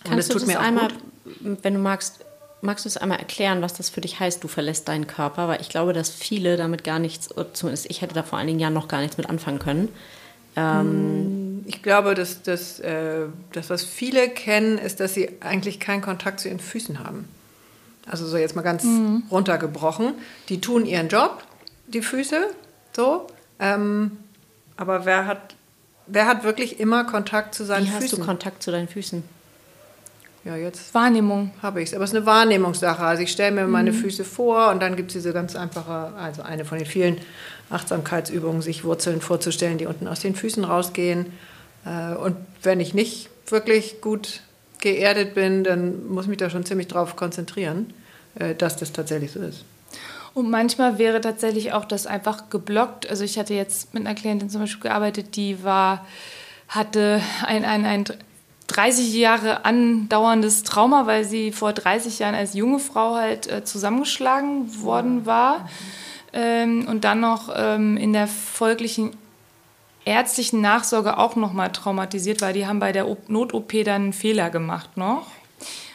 Kannst 0.03 0.11
und 0.11 0.17
das 0.17 0.27
tut 0.27 0.47
mir 0.47 0.59
auch 0.59 0.63
einmal, 0.63 0.89
gut. 0.89 1.57
wenn 1.63 1.73
du 1.73 1.79
magst, 1.79 2.23
magst 2.63 2.85
du 2.85 2.89
es 2.89 2.97
einmal 2.97 3.19
erklären, 3.19 3.61
was 3.61 3.73
das 3.73 3.89
für 3.89 4.01
dich 4.01 4.19
heißt, 4.19 4.43
du 4.43 4.47
verlässt 4.47 4.87
deinen 4.87 5.05
Körper? 5.05 5.47
Weil 5.47 5.61
ich 5.61 5.69
glaube, 5.69 5.93
dass 5.93 6.09
viele 6.09 6.57
damit 6.57 6.83
gar 6.83 6.99
nichts, 6.99 7.29
zumindest 7.53 7.89
ich 7.89 8.01
hätte 8.01 8.15
da 8.15 8.23
vor 8.23 8.39
einigen 8.39 8.59
Jahren 8.59 8.73
noch 8.73 8.87
gar 8.87 9.01
nichts 9.01 9.17
mit 9.17 9.29
anfangen 9.29 9.59
können. 9.59 9.89
Ähm 10.55 11.59
mm, 11.59 11.65
ich 11.67 11.83
glaube, 11.83 12.15
dass 12.15 12.41
das, 12.41 12.79
äh, 12.79 13.25
das, 13.51 13.69
was 13.69 13.83
viele 13.83 14.29
kennen, 14.29 14.77
ist, 14.77 14.99
dass 14.99 15.13
sie 15.13 15.41
eigentlich 15.41 15.79
keinen 15.79 16.01
Kontakt 16.01 16.39
zu 16.39 16.47
ihren 16.47 16.59
Füßen 16.59 16.99
haben. 16.99 17.27
Also 18.05 18.25
so 18.25 18.37
jetzt 18.37 18.55
mal 18.55 18.61
ganz 18.61 18.83
mhm. 18.83 19.23
runtergebrochen. 19.29 20.13
Die 20.49 20.61
tun 20.61 20.85
ihren 20.85 21.09
Job, 21.09 21.43
die 21.87 22.01
Füße, 22.01 22.47
so. 22.95 23.27
Ähm, 23.59 24.17
aber 24.77 25.05
wer 25.05 25.25
hat, 25.25 25.55
wer 26.07 26.27
hat 26.27 26.43
wirklich 26.43 26.79
immer 26.79 27.03
Kontakt 27.03 27.55
zu 27.55 27.65
seinen 27.65 27.83
Wie 27.83 27.87
Füßen? 27.87 28.01
Wie 28.01 28.05
hast 28.05 28.17
du 28.17 28.25
Kontakt 28.25 28.63
zu 28.63 28.71
deinen 28.71 28.87
Füßen? 28.87 29.23
Ja, 30.45 30.57
jetzt 30.57 30.93
Wahrnehmung. 30.93 31.51
Habe 31.61 31.81
ich 31.81 31.89
es. 31.89 31.95
Aber 31.95 32.03
es 32.03 32.11
ist 32.11 32.17
eine 32.17 32.25
Wahrnehmungssache. 32.25 33.03
Also 33.03 33.23
ich 33.23 33.31
stelle 33.31 33.51
mir 33.51 33.65
mhm. 33.65 33.71
meine 33.71 33.93
Füße 33.93 34.25
vor 34.25 34.71
und 34.71 34.81
dann 34.81 34.95
gibt 34.97 35.11
es 35.11 35.13
diese 35.13 35.31
ganz 35.31 35.55
einfache, 35.55 36.13
also 36.17 36.41
eine 36.41 36.65
von 36.65 36.77
den 36.77 36.87
vielen 36.87 37.17
Achtsamkeitsübungen, 37.69 38.61
sich 38.61 38.83
Wurzeln 38.83 39.21
vorzustellen, 39.21 39.77
die 39.77 39.85
unten 39.85 40.07
aus 40.07 40.19
den 40.19 40.35
Füßen 40.35 40.65
rausgehen. 40.65 41.27
Äh, 41.85 42.15
und 42.15 42.35
wenn 42.61 42.81
ich 42.81 42.93
nicht 42.93 43.29
wirklich 43.47 44.01
gut 44.01 44.41
geerdet 44.81 45.33
bin, 45.33 45.63
dann 45.63 46.07
muss 46.07 46.25
ich 46.25 46.29
mich 46.29 46.37
da 46.37 46.49
schon 46.49 46.65
ziemlich 46.65 46.89
drauf 46.89 47.15
konzentrieren, 47.15 47.93
äh, 48.35 48.53
dass 48.53 48.75
das 48.75 48.91
tatsächlich 48.91 49.31
so 49.31 49.39
ist. 49.39 49.63
Und 50.33 50.49
manchmal 50.49 50.97
wäre 50.97 51.21
tatsächlich 51.21 51.71
auch 51.71 51.85
das 51.85 52.05
einfach 52.05 52.49
geblockt. 52.49 53.09
Also 53.09 53.23
ich 53.23 53.39
hatte 53.39 53.53
jetzt 53.53 53.93
mit 53.93 54.05
einer 54.05 54.15
Klientin 54.15 54.49
zum 54.49 54.61
Beispiel 54.61 54.89
gearbeitet, 54.89 55.35
die 55.37 55.63
war, 55.63 56.05
hatte 56.67 57.21
ein, 57.45 57.63
ein, 57.63 57.85
ein 57.85 58.05
30 58.67 59.13
Jahre 59.13 59.65
andauerndes 59.65 60.63
Trauma, 60.63 61.05
weil 61.05 61.25
sie 61.25 61.51
vor 61.51 61.73
30 61.73 62.19
Jahren 62.19 62.35
als 62.35 62.53
junge 62.53 62.79
Frau 62.79 63.15
halt 63.15 63.51
äh, 63.51 63.63
zusammengeschlagen 63.63 64.83
worden 64.83 65.25
war 65.25 65.69
ähm, 66.31 66.87
und 66.87 67.03
dann 67.03 67.19
noch 67.19 67.51
ähm, 67.55 67.97
in 67.97 68.13
der 68.13 68.27
folglichen 68.27 69.11
ärztlichen 70.05 70.61
Nachsorge 70.61 71.17
auch 71.17 71.35
noch 71.35 71.53
mal 71.53 71.69
traumatisiert, 71.69 72.41
weil 72.41 72.53
die 72.53 72.67
haben 72.67 72.79
bei 72.79 72.91
der 72.91 73.05
Not-OP 73.27 73.71
dann 73.85 74.03
einen 74.03 74.13
Fehler 74.13 74.49
gemacht 74.49 74.97
noch 74.97 75.27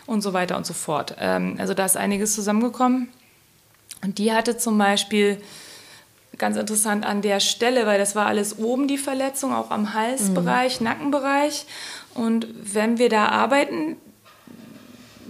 und 0.07 0.23
so 0.23 0.33
weiter 0.33 0.57
und 0.57 0.65
so 0.65 0.75
fort. 0.75 1.17
Ähm, 1.19 1.57
also 1.59 1.75
da 1.75 1.85
ist 1.85 1.97
einiges 1.97 2.35
zusammengekommen 2.35 3.09
und 4.03 4.19
die 4.19 4.33
hatte 4.33 4.57
zum 4.57 4.79
Beispiel 4.79 5.41
ganz 6.39 6.57
interessant 6.57 7.05
an 7.05 7.23
der 7.23 7.41
Stelle, 7.41 7.87
weil 7.87 7.99
das 7.99 8.15
war 8.15 8.27
alles 8.27 8.59
oben 8.59 8.89
die 8.89 8.99
Verletzung, 8.99 9.53
auch 9.53 9.71
am 9.71 9.95
Halsbereich, 9.95 10.81
mhm. 10.81 10.85
Nackenbereich. 10.85 11.67
Und 12.15 12.47
wenn 12.75 12.99
wir 12.99 13.09
da 13.09 13.27
arbeiten, 13.27 13.97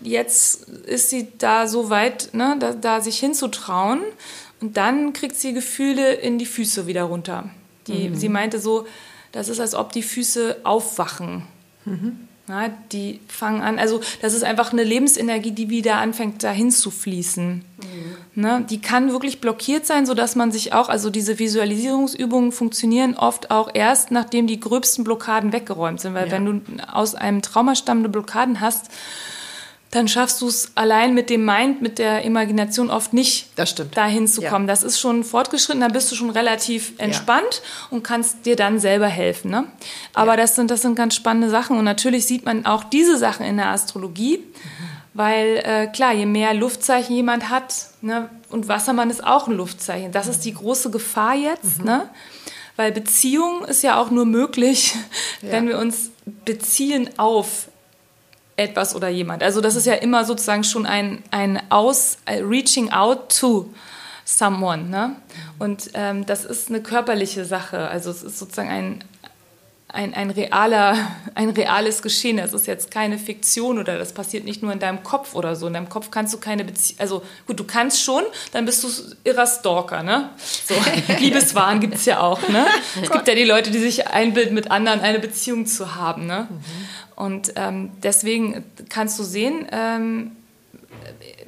jetzt 0.02 0.68
ist 0.68 1.10
sie 1.10 1.28
da 1.38 1.66
so 1.66 1.90
weit, 1.90 2.30
ne, 2.32 2.56
da, 2.58 2.72
da 2.72 3.00
sich 3.00 3.18
hinzutrauen. 3.18 4.00
Und 4.60 4.76
dann 4.76 5.12
kriegt 5.12 5.36
sie 5.36 5.52
Gefühle 5.52 6.14
in 6.14 6.38
die 6.38 6.46
Füße 6.46 6.86
wieder 6.86 7.04
runter. 7.04 7.50
Die, 7.86 8.10
mhm. 8.10 8.14
Sie 8.14 8.28
meinte 8.28 8.58
so, 8.58 8.86
das 9.32 9.48
ist, 9.48 9.60
als 9.60 9.74
ob 9.74 9.92
die 9.92 10.02
Füße 10.02 10.58
aufwachen. 10.64 11.44
Mhm. 11.84 12.27
Ja, 12.48 12.70
die 12.92 13.20
fangen 13.28 13.60
an, 13.60 13.78
also 13.78 14.00
das 14.22 14.32
ist 14.32 14.42
einfach 14.42 14.72
eine 14.72 14.82
Lebensenergie, 14.82 15.50
die 15.50 15.68
wieder 15.68 15.96
anfängt 15.96 16.42
dahin 16.42 16.70
zu 16.70 16.90
fließen. 16.90 17.52
Mhm. 17.54 18.40
Ne? 18.40 18.66
Die 18.68 18.80
kann 18.80 19.12
wirklich 19.12 19.40
blockiert 19.40 19.84
sein, 19.84 20.06
sodass 20.06 20.34
man 20.34 20.50
sich 20.50 20.72
auch, 20.72 20.88
also 20.88 21.10
diese 21.10 21.38
Visualisierungsübungen 21.38 22.52
funktionieren 22.52 23.16
oft 23.16 23.50
auch 23.50 23.70
erst, 23.74 24.10
nachdem 24.10 24.46
die 24.46 24.60
gröbsten 24.60 25.04
Blockaden 25.04 25.52
weggeräumt 25.52 26.00
sind. 26.00 26.14
Weil 26.14 26.26
ja. 26.26 26.32
wenn 26.32 26.44
du 26.46 26.60
aus 26.90 27.14
einem 27.14 27.42
Trauma 27.42 27.74
stammende 27.74 28.08
Blockaden 28.08 28.60
hast, 28.60 28.90
dann 29.90 30.06
schaffst 30.06 30.42
du 30.42 30.48
es 30.48 30.72
allein 30.74 31.14
mit 31.14 31.30
dem 31.30 31.46
Mind, 31.46 31.80
mit 31.80 31.98
der 31.98 32.22
Imagination 32.22 32.90
oft 32.90 33.14
nicht, 33.14 33.48
das 33.56 33.70
stimmt. 33.70 33.96
dahin 33.96 34.28
zu 34.28 34.42
kommen. 34.42 34.66
Ja. 34.66 34.72
Das 34.72 34.82
ist 34.82 35.00
schon 35.00 35.24
fortgeschritten, 35.24 35.80
da 35.80 35.88
bist 35.88 36.12
du 36.12 36.14
schon 36.14 36.28
relativ 36.28 36.92
entspannt 36.98 37.62
ja. 37.62 37.96
und 37.96 38.02
kannst 38.02 38.44
dir 38.44 38.54
dann 38.54 38.78
selber 38.80 39.06
helfen. 39.06 39.50
Ne? 39.50 39.64
Aber 40.12 40.32
ja. 40.32 40.36
das, 40.36 40.56
sind, 40.56 40.70
das 40.70 40.82
sind 40.82 40.94
ganz 40.94 41.14
spannende 41.14 41.48
Sachen 41.48 41.78
und 41.78 41.84
natürlich 41.84 42.26
sieht 42.26 42.44
man 42.44 42.66
auch 42.66 42.84
diese 42.84 43.16
Sachen 43.16 43.46
in 43.46 43.56
der 43.56 43.68
Astrologie, 43.68 44.38
mhm. 44.38 44.88
weil 45.14 45.62
äh, 45.64 45.86
klar, 45.86 46.12
je 46.12 46.26
mehr 46.26 46.52
Luftzeichen 46.52 47.16
jemand 47.16 47.48
hat, 47.48 47.74
ne, 48.02 48.28
und 48.50 48.68
Wassermann 48.68 49.08
ist 49.08 49.24
auch 49.24 49.48
ein 49.48 49.54
Luftzeichen, 49.54 50.12
das 50.12 50.28
ist 50.28 50.44
die 50.44 50.52
große 50.52 50.90
Gefahr 50.90 51.34
jetzt, 51.34 51.78
mhm. 51.78 51.86
ne? 51.86 52.10
weil 52.76 52.92
Beziehung 52.92 53.64
ist 53.64 53.82
ja 53.82 53.98
auch 53.98 54.10
nur 54.10 54.26
möglich, 54.26 54.94
wenn 55.40 55.66
wir 55.66 55.78
uns 55.78 56.10
beziehen 56.44 57.08
auf 57.16 57.68
etwas 58.58 58.94
oder 58.94 59.08
jemand. 59.08 59.42
Also 59.42 59.60
das 59.60 59.76
ist 59.76 59.86
ja 59.86 59.94
immer 59.94 60.24
sozusagen 60.24 60.64
schon 60.64 60.84
ein, 60.84 61.22
ein 61.30 61.60
Aus, 61.70 62.18
reaching 62.26 62.90
out 62.90 63.36
to 63.38 63.70
someone. 64.28 64.84
Ne? 64.84 65.16
Und 65.58 65.90
ähm, 65.94 66.26
das 66.26 66.44
ist 66.44 66.68
eine 66.68 66.82
körperliche 66.82 67.44
Sache. 67.44 67.88
Also 67.88 68.10
es 68.10 68.22
ist 68.22 68.38
sozusagen 68.38 68.68
ein, 68.68 69.04
ein, 69.88 70.12
ein, 70.12 70.30
realer, 70.30 70.96
ein 71.34 71.50
reales 71.50 72.02
Geschehen. 72.02 72.36
Das 72.36 72.52
ist 72.52 72.66
jetzt 72.66 72.90
keine 72.90 73.18
Fiktion 73.18 73.78
oder 73.78 73.96
das 73.96 74.12
passiert 74.12 74.44
nicht 74.44 74.62
nur 74.62 74.72
in 74.72 74.80
deinem 74.80 75.02
Kopf 75.02 75.34
oder 75.34 75.56
so. 75.56 75.66
In 75.66 75.72
deinem 75.72 75.88
Kopf 75.88 76.10
kannst 76.10 76.34
du 76.34 76.38
keine 76.38 76.64
Beziehung, 76.64 77.00
also 77.00 77.22
gut, 77.46 77.58
du 77.58 77.64
kannst 77.64 78.02
schon, 78.02 78.22
dann 78.52 78.66
bist 78.66 78.84
du 78.84 78.88
irrer 79.24 79.46
Stalker, 79.46 80.02
ne? 80.02 80.30
So, 80.36 80.74
Liebeswahn 81.18 81.80
gibt 81.80 81.94
es 81.94 82.04
ja 82.04 82.20
auch, 82.20 82.46
ne? 82.48 82.66
Es 83.02 83.10
gibt 83.10 83.26
ja 83.26 83.34
die 83.34 83.44
Leute, 83.44 83.70
die 83.70 83.78
sich 83.78 84.08
einbilden, 84.08 84.54
mit 84.54 84.70
anderen 84.70 85.00
eine 85.00 85.20
Beziehung 85.20 85.64
zu 85.64 85.94
haben, 85.94 86.26
ne? 86.26 86.48
Mhm. 86.50 86.62
Und 87.18 87.54
ähm, 87.56 87.90
deswegen 88.00 88.64
kannst 88.88 89.18
du 89.18 89.24
sehen, 89.24 89.66
ähm, 89.72 90.36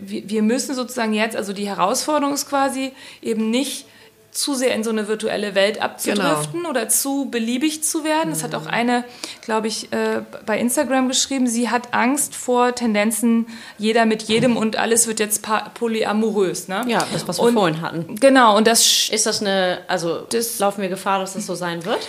wir, 0.01 0.43
müssen 0.43 0.75
sozusagen 0.75 1.15
jetzt, 1.15 1.37
also 1.37 1.53
die 1.53 1.69
Herausforderung 1.69 2.35
ist 2.35 2.49
quasi 2.49 2.91
eben 3.23 3.51
nicht 3.51 3.87
zu 4.33 4.55
sehr 4.55 4.75
in 4.75 4.83
so 4.83 4.91
eine 4.91 5.07
virtuelle 5.07 5.55
Welt 5.55 5.81
abzudriften 5.81 6.59
genau. 6.59 6.71
oder 6.71 6.89
zu 6.89 7.27
beliebig 7.31 7.85
zu 7.85 8.03
werden. 8.03 8.33
Mhm. 8.33 8.43
hat 8.43 8.57
auch 8.57 8.67
eine, 8.67 9.05
glaube 9.43 9.69
ich, 9.69 9.93
äh, 9.93 10.23
bei 10.45 10.59
Instagram 10.59 11.07
geschrieben, 11.07 11.47
sie 11.47 11.69
hat 11.69 11.95
Angst 11.95 12.35
vor 12.35 12.75
Tendenzen, 12.75 13.47
jeder 13.79 14.07
mit 14.07 14.25
jedem 14.25 14.57
und 14.57 14.75
alles 14.75 15.07
wird 15.07 15.21
jetzt 15.21 15.47
polyamorös. 15.75 16.67
Ne? 16.67 16.85
Ja, 16.89 17.07
das, 17.13 17.29
was 17.29 17.39
wir 17.39 17.45
und, 17.45 17.55
vorhin 17.55 17.81
hatten. 17.81 18.17
Genau, 18.17 18.57
und 18.57 18.67
das... 18.67 19.09
Ist 19.09 19.27
das 19.27 19.41
eine, 19.41 19.83
also 19.87 20.27
das, 20.31 20.59
laufen 20.59 20.83
wir 20.83 20.89
Gefahr, 20.89 21.21
dass 21.21 21.35
das 21.35 21.47
so 21.47 21.55
sein 21.55 21.85
wird? 21.85 22.09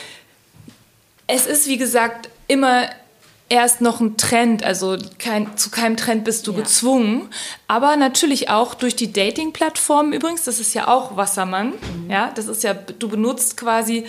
Es 1.28 1.46
ist, 1.46 1.68
wie 1.68 1.78
gesagt, 1.78 2.30
immer 2.48 2.90
erst 3.52 3.82
noch 3.82 4.00
ein 4.00 4.18
Trend, 4.18 4.64
also 4.64 4.98
kein, 5.20 5.58
zu 5.58 5.70
keinem 5.70 5.98
Trend 5.98 6.24
bist 6.24 6.48
du 6.48 6.54
ja. 6.54 6.60
gezwungen. 6.60 7.28
Aber 7.68 7.98
natürlich 7.98 8.50
auch 8.50 8.74
durch 8.74 8.96
die 8.96 9.12
Dating-Plattformen 9.12 10.14
übrigens, 10.14 10.46
das 10.46 10.60
ist 10.60 10.74
ja 10.74 10.88
auch 10.88 11.18
Wassermann. 11.18 11.74
Mhm. 11.74 12.10
Ja, 12.10 12.32
das 12.34 12.48
ist 12.48 12.64
ja, 12.64 12.74
du 12.74 13.10
benutzt 13.10 13.58
quasi, 13.58 14.06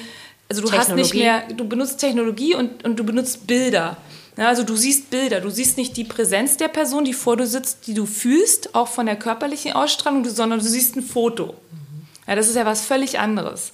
also 0.48 0.62
du 0.62 0.72
hast 0.72 0.94
nicht 0.94 1.14
mehr, 1.14 1.42
du 1.54 1.66
benutzt 1.66 1.98
Technologie 1.98 2.54
und, 2.54 2.84
und 2.84 2.96
du 2.96 3.04
benutzt 3.04 3.46
Bilder. 3.46 3.96
Ja, 4.36 4.48
also 4.48 4.62
du 4.62 4.76
siehst 4.76 5.10
Bilder, 5.10 5.40
du 5.40 5.50
siehst 5.50 5.76
nicht 5.76 5.96
die 5.96 6.04
Präsenz 6.04 6.56
der 6.56 6.68
Person, 6.68 7.04
die 7.04 7.12
vor 7.12 7.36
dir 7.36 7.46
sitzt, 7.46 7.86
die 7.86 7.94
du 7.94 8.06
fühlst, 8.06 8.74
auch 8.74 8.88
von 8.88 9.06
der 9.06 9.16
körperlichen 9.16 9.72
Ausstrahlung, 9.72 10.24
sondern 10.24 10.60
du 10.60 10.64
siehst 10.64 10.96
ein 10.96 11.02
Foto. 11.02 11.46
Mhm. 11.48 12.06
Ja, 12.28 12.36
das 12.36 12.48
ist 12.48 12.56
ja 12.56 12.64
was 12.64 12.86
völlig 12.86 13.18
anderes. 13.18 13.72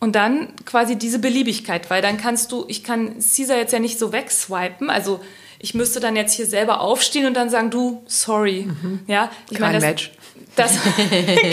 Und 0.00 0.16
dann 0.16 0.54
quasi 0.66 0.96
diese 0.96 1.18
Beliebigkeit, 1.18 1.88
weil 1.88 2.02
dann 2.02 2.18
kannst 2.18 2.52
du, 2.52 2.64
ich 2.68 2.84
kann 2.84 3.14
Caesar 3.20 3.56
jetzt 3.56 3.72
ja 3.72 3.78
nicht 3.78 3.98
so 3.98 4.12
wegswipen, 4.12 4.90
also 4.90 5.20
ich 5.58 5.72
müsste 5.72 5.98
dann 5.98 6.14
jetzt 6.14 6.34
hier 6.34 6.44
selber 6.44 6.82
aufstehen 6.82 7.24
und 7.26 7.34
dann 7.34 7.48
sagen, 7.48 7.70
du, 7.70 8.02
sorry. 8.06 8.66
Mhm. 8.66 9.00
Ja, 9.06 9.30
ich 9.50 9.58
Kein 9.58 9.72
meine, 9.72 9.78
das, 9.78 9.88
Match. 9.88 10.12
Das, 10.56 10.78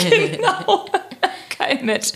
genau, 0.10 0.86
kein 1.58 1.86
Match. 1.86 2.10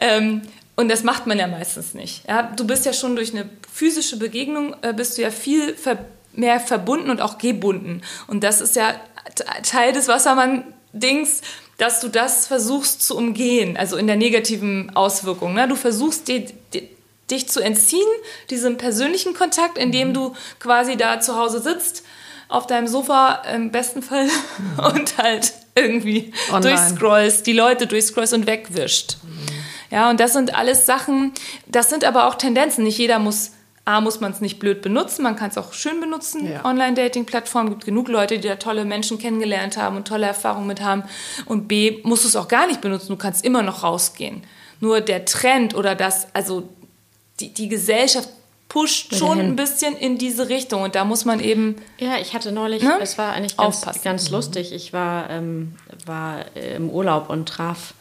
Ähm, 0.00 0.42
und 0.76 0.88
das 0.88 1.02
macht 1.02 1.26
man 1.26 1.38
ja 1.38 1.48
meistens 1.48 1.92
nicht. 1.92 2.26
Ja, 2.28 2.44
du 2.44 2.64
bist 2.64 2.86
ja 2.86 2.92
schon 2.92 3.16
durch 3.16 3.32
eine 3.32 3.50
physische 3.70 4.16
Begegnung, 4.16 4.76
äh, 4.82 4.94
bist 4.94 5.18
du 5.18 5.22
ja 5.22 5.30
viel 5.30 5.74
ver 5.74 5.98
mehr 6.32 6.60
verbunden 6.60 7.10
und 7.10 7.20
auch 7.20 7.38
gebunden. 7.38 8.02
Und 8.28 8.44
das 8.44 8.60
ist 8.60 8.76
ja 8.76 8.94
Teil 9.64 9.92
des 9.92 10.06
Wassermann-Dings, 10.06 11.40
dass 11.78 12.00
du 12.00 12.08
das 12.08 12.46
versuchst 12.46 13.02
zu 13.02 13.16
umgehen, 13.16 13.76
also 13.76 13.96
in 13.96 14.06
der 14.06 14.16
negativen 14.16 14.94
Auswirkung. 14.94 15.54
Ne? 15.54 15.66
Du 15.68 15.76
versuchst 15.76 16.28
die, 16.28 16.46
die, 16.74 16.88
dich 17.30 17.48
zu 17.48 17.60
entziehen, 17.60 18.08
diesem 18.50 18.76
persönlichen 18.76 19.32
Kontakt, 19.32 19.78
indem 19.78 20.08
mhm. 20.08 20.14
du 20.14 20.32
quasi 20.58 20.96
da 20.96 21.20
zu 21.20 21.36
Hause 21.36 21.60
sitzt, 21.60 22.04
auf 22.48 22.66
deinem 22.66 22.88
Sofa 22.88 23.42
im 23.54 23.70
besten 23.70 24.02
Fall 24.02 24.26
mhm. 24.26 24.84
und 24.84 25.18
halt 25.18 25.52
irgendwie 25.74 26.32
Online. 26.52 26.76
durchscrollst, 26.76 27.46
die 27.46 27.52
Leute 27.52 27.86
durchscrollst 27.86 28.34
und 28.34 28.46
wegwischt. 28.46 29.18
Mhm. 29.22 29.48
Ja, 29.90 30.10
und 30.10 30.20
das 30.20 30.32
sind 30.32 30.54
alles 30.54 30.84
Sachen, 30.84 31.32
das 31.66 31.88
sind 31.88 32.04
aber 32.04 32.26
auch 32.26 32.34
Tendenzen. 32.34 32.84
Nicht 32.84 32.98
jeder 32.98 33.18
muss 33.18 33.52
A, 33.88 34.02
muss 34.02 34.20
man 34.20 34.32
es 34.32 34.42
nicht 34.42 34.58
blöd 34.58 34.82
benutzen, 34.82 35.22
man 35.22 35.34
kann 35.34 35.48
es 35.48 35.56
auch 35.56 35.72
schön 35.72 35.98
benutzen. 35.98 36.46
Ja. 36.46 36.62
Online-Dating-Plattformen 36.62 37.70
gibt 37.70 37.86
genug 37.86 38.08
Leute, 38.08 38.38
die 38.38 38.46
da 38.46 38.56
tolle 38.56 38.84
Menschen 38.84 39.18
kennengelernt 39.18 39.78
haben 39.78 39.96
und 39.96 40.06
tolle 40.06 40.26
Erfahrungen 40.26 40.66
mit 40.66 40.82
haben. 40.82 41.04
Und 41.46 41.68
B, 41.68 42.00
musst 42.02 42.24
du 42.24 42.28
es 42.28 42.36
auch 42.36 42.48
gar 42.48 42.66
nicht 42.66 42.82
benutzen, 42.82 43.08
du 43.08 43.16
kannst 43.16 43.46
immer 43.46 43.62
noch 43.62 43.82
rausgehen. 43.82 44.42
Nur 44.80 45.00
der 45.00 45.24
Trend 45.24 45.74
oder 45.74 45.94
das, 45.94 46.26
also 46.34 46.68
die, 47.40 47.54
die 47.54 47.68
Gesellschaft 47.68 48.28
pusht 48.68 49.14
schon 49.14 49.40
ein 49.40 49.56
bisschen 49.56 49.96
in 49.96 50.18
diese 50.18 50.50
Richtung 50.50 50.82
und 50.82 50.94
da 50.94 51.06
muss 51.06 51.24
man 51.24 51.40
eben. 51.40 51.76
Ja, 51.98 52.18
ich 52.18 52.34
hatte 52.34 52.52
neulich, 52.52 52.82
ne? 52.82 52.98
es 53.00 53.16
war 53.16 53.32
eigentlich 53.32 53.56
ganz, 53.56 54.02
ganz 54.02 54.28
lustig. 54.28 54.74
Ich 54.74 54.92
war, 54.92 55.30
ähm, 55.30 55.74
war 56.04 56.44
im 56.54 56.90
Urlaub 56.90 57.30
und 57.30 57.48
traf 57.48 57.94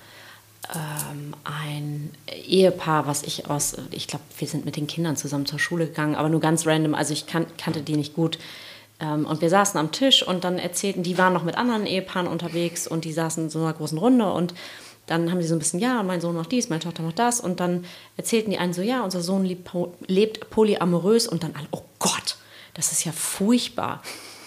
ähm, 0.74 1.34
ein 1.44 2.12
Ehepaar, 2.46 3.08
was 3.08 3.24
ich 3.24 3.50
aus, 3.50 3.76
ich 3.92 4.08
glaube, 4.08 4.24
wir 4.38 4.48
sind 4.48 4.66
mit 4.66 4.76
den 4.76 4.88
Kindern 4.88 5.16
zusammen 5.16 5.46
zur 5.46 5.60
Schule 5.60 5.88
gegangen, 5.88 6.16
aber 6.16 6.30
nur 6.30 6.40
ganz 6.40 6.66
random, 6.66 6.94
also 6.94 7.14
ich 7.14 7.26
kan 7.26 7.46
kannte 7.58 7.82
die 7.82 7.96
nicht 7.96 8.14
gut. 8.14 8.38
Ähm, 9.00 9.26
und 9.26 9.42
wir 9.42 9.50
saßen 9.50 9.80
am 9.80 9.92
Tisch 9.92 10.24
und 10.28 10.44
dann 10.44 10.58
erzählten, 10.60 11.04
die 11.04 11.18
waren 11.18 11.34
noch 11.34 11.44
mit 11.44 11.58
anderen 11.58 11.86
Ehepaaren 11.86 12.28
unterwegs 12.28 12.88
und 12.88 13.06
die 13.06 13.14
saßen 13.14 13.46
in 13.46 13.50
so 13.50 13.60
einer 13.60 13.74
großen 13.74 13.98
Runde 13.98 14.32
und 14.32 14.54
dann 15.08 15.32
haben 15.32 15.42
sie 15.42 15.48
so 15.48 15.56
ein 15.56 15.60
bisschen, 15.60 15.80
ja, 15.80 16.04
mein 16.04 16.20
Sohn 16.22 16.36
macht 16.36 16.52
dies, 16.52 16.70
meine 16.70 16.82
Tochter 16.82 17.02
macht 17.02 17.18
das. 17.18 17.40
Und 17.40 17.62
dann 17.62 17.86
erzählten 18.18 18.52
die 18.52 18.58
einen 18.58 18.74
so, 18.74 18.82
ja, 18.82 19.04
unser 19.04 19.22
Sohn 19.22 19.46
lebt, 19.46 19.72
lebt 20.06 20.50
polyamorös. 20.50 21.28
Und 21.28 21.44
dann 21.44 21.56
alle, 21.56 21.68
oh 21.72 21.84
Gott, 21.98 22.36
das 22.74 22.92
ist 22.92 23.06
ja 23.06 23.14
furchtbar. 23.14 24.04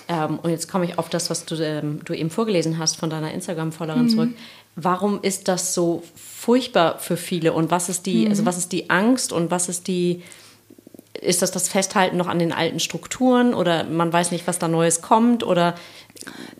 Ähm, 0.07 0.39
und 0.39 0.51
jetzt 0.51 0.71
komme 0.71 0.85
ich 0.85 0.99
auf 0.99 1.09
das, 1.09 1.31
was 1.31 1.47
du, 1.47 1.55
ähm, 1.65 2.01
du 2.05 2.13
eben 2.13 2.29
vorgelesen 2.29 2.79
hast 2.79 2.97
von 2.97 3.09
deiner 3.09 3.33
Instagram-Followerin 3.33 4.05
mhm. 4.05 4.09
zurück 4.11 4.31
warum 4.77 5.21
ist 5.23 5.49
das 5.49 5.75
so 5.75 6.03
furchtbar 6.17 6.99
für 6.99 7.17
viele 7.17 7.53
und 7.53 7.71
was 7.71 7.89
ist 7.89 8.07
die, 8.07 8.25
mhm. 8.25 8.31
also 8.31 8.47
was 8.47 8.59
ist 8.59 8.73
die 8.73 8.91
Angst 8.91 9.33
und 9.33 9.51
was 9.51 9.69
ist 9.69 9.89
die, 9.89 10.23
ist 11.21 11.43
das 11.43 11.51
das 11.51 11.69
Festhalten 11.69 12.17
noch 12.17 12.29
an 12.29 12.39
den 12.39 12.53
alten 12.53 12.81
Strukturen 12.81 13.53
oder 13.53 13.85
man 13.85 14.13
weiß 14.13 14.31
nicht, 14.31 14.47
was 14.47 14.59
da 14.59 14.69
Neues 14.69 15.03
kommt 15.03 15.43
oder? 15.45 15.75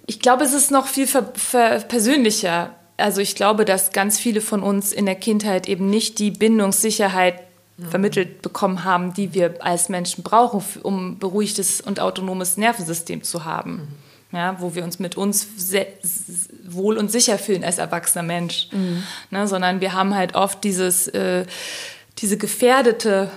Ich 0.07 0.21
glaube, 0.21 0.45
es 0.45 0.53
ist 0.53 0.71
noch 0.71 0.87
viel 0.87 1.07
ver, 1.07 1.33
ver 1.35 1.81
persönlicher. 1.81 2.75
Also 2.97 3.21
ich 3.21 3.35
glaube, 3.35 3.65
dass 3.65 3.93
ganz 3.93 4.19
viele 4.19 4.41
von 4.41 4.63
uns 4.63 4.93
in 4.93 5.07
der 5.07 5.15
Kindheit 5.15 5.69
eben 5.69 5.89
nicht 5.89 6.19
die 6.19 6.31
Bindungssicherheit 6.31 7.41
mhm. 7.79 7.87
vermittelt 7.89 8.43
bekommen 8.43 8.85
haben, 8.85 9.15
die 9.15 9.33
wir 9.33 9.65
als 9.65 9.89
Menschen 9.89 10.23
brauchen, 10.23 10.63
um 10.83 11.19
beruhigtes 11.19 11.81
und 11.81 12.01
autonomes 12.01 12.59
Nervensystem 12.59 13.23
zu 13.23 13.45
haben. 13.45 13.73
Mhm 13.73 14.10
ja, 14.33 14.57
wo 14.61 14.75
wir 14.75 14.85
uns 14.85 14.99
mit 14.99 15.17
uns 15.17 15.47
wohl 16.65 16.97
und 16.97 17.11
sicher 17.11 17.39
fühlen 17.39 17.65
als 17.65 17.79
erwachsener 17.79 18.23
Mensch, 18.23 18.69
mhm. 18.73 19.03
ne, 19.31 19.49
sondern 19.49 19.81
wir 19.81 19.93
haben 19.93 20.15
halt 20.15 20.35
oft 20.35 20.63
dieses, 20.65 21.09
äh, 21.09 21.45
diese 22.19 22.37
gefährdete 22.37 23.31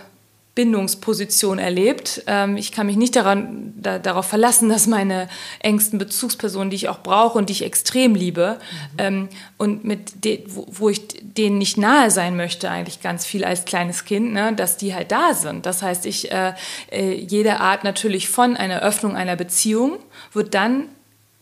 Bindungsposition 0.55 1.57
erlebt. 1.57 2.23
Ähm, 2.27 2.57
ich 2.57 2.71
kann 2.71 2.85
mich 2.85 2.95
nicht 2.95 3.15
daran, 3.15 3.73
da, 3.75 3.97
darauf 3.97 4.27
verlassen, 4.27 4.69
dass 4.69 4.85
meine 4.85 5.27
engsten 5.59 5.97
Bezugspersonen, 5.97 6.69
die 6.69 6.75
ich 6.75 6.89
auch 6.89 7.01
brauche 7.01 7.37
und 7.39 7.49
die 7.49 7.53
ich 7.53 7.63
extrem 7.63 8.13
liebe, 8.13 8.59
mhm. 8.59 8.97
ähm, 8.99 9.29
und 9.57 9.83
mit 9.83 10.23
de, 10.23 10.43
wo, 10.47 10.67
wo, 10.69 10.89
ich 10.89 11.01
denen 11.21 11.57
nicht 11.57 11.77
nahe 11.77 12.11
sein 12.11 12.35
möchte, 12.35 12.69
eigentlich 12.69 13.01
ganz 13.01 13.25
viel 13.25 13.43
als 13.43 13.65
kleines 13.65 14.05
Kind, 14.05 14.33
ne, 14.33 14.53
dass 14.53 14.77
die 14.77 14.93
halt 14.93 15.11
da 15.11 15.33
sind. 15.33 15.65
Das 15.65 15.81
heißt, 15.81 16.05
ich 16.05 16.31
äh, 16.31 16.53
äh, 16.91 17.13
jede 17.13 17.59
Art 17.59 17.83
natürlich 17.83 18.29
von 18.29 18.55
einer 18.55 18.81
Öffnung 18.81 19.15
einer 19.15 19.35
Beziehung 19.35 19.97
wird 20.33 20.53
dann 20.53 20.85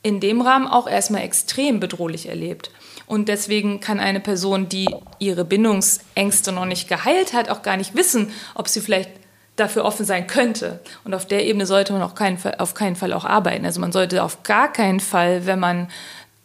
in 0.03 0.19
dem 0.19 0.41
Rahmen 0.41 0.67
auch 0.67 0.87
erstmal 0.87 1.21
extrem 1.21 1.79
bedrohlich 1.79 2.29
erlebt. 2.29 2.71
Und 3.11 3.27
deswegen 3.27 3.81
kann 3.81 3.99
eine 3.99 4.21
Person, 4.21 4.69
die 4.69 4.87
ihre 5.19 5.43
Bindungsängste 5.43 6.53
noch 6.53 6.63
nicht 6.63 6.87
geheilt 6.87 7.33
hat, 7.33 7.49
auch 7.49 7.61
gar 7.61 7.75
nicht 7.75 7.93
wissen, 7.93 8.31
ob 8.55 8.69
sie 8.69 8.79
vielleicht 8.79 9.09
dafür 9.57 9.83
offen 9.83 10.05
sein 10.05 10.27
könnte. 10.27 10.79
Und 11.03 11.13
auf 11.13 11.25
der 11.25 11.45
Ebene 11.45 11.65
sollte 11.65 11.91
man 11.91 12.03
auch 12.03 12.15
keinen 12.15 12.37
auf 12.57 12.73
keinen 12.73 12.95
Fall 12.95 13.11
auch 13.11 13.25
arbeiten. 13.25 13.65
Also 13.65 13.81
man 13.81 13.91
sollte 13.91 14.23
auf 14.23 14.43
gar 14.43 14.71
keinen 14.71 15.01
Fall, 15.01 15.45
wenn 15.45 15.59
man 15.59 15.89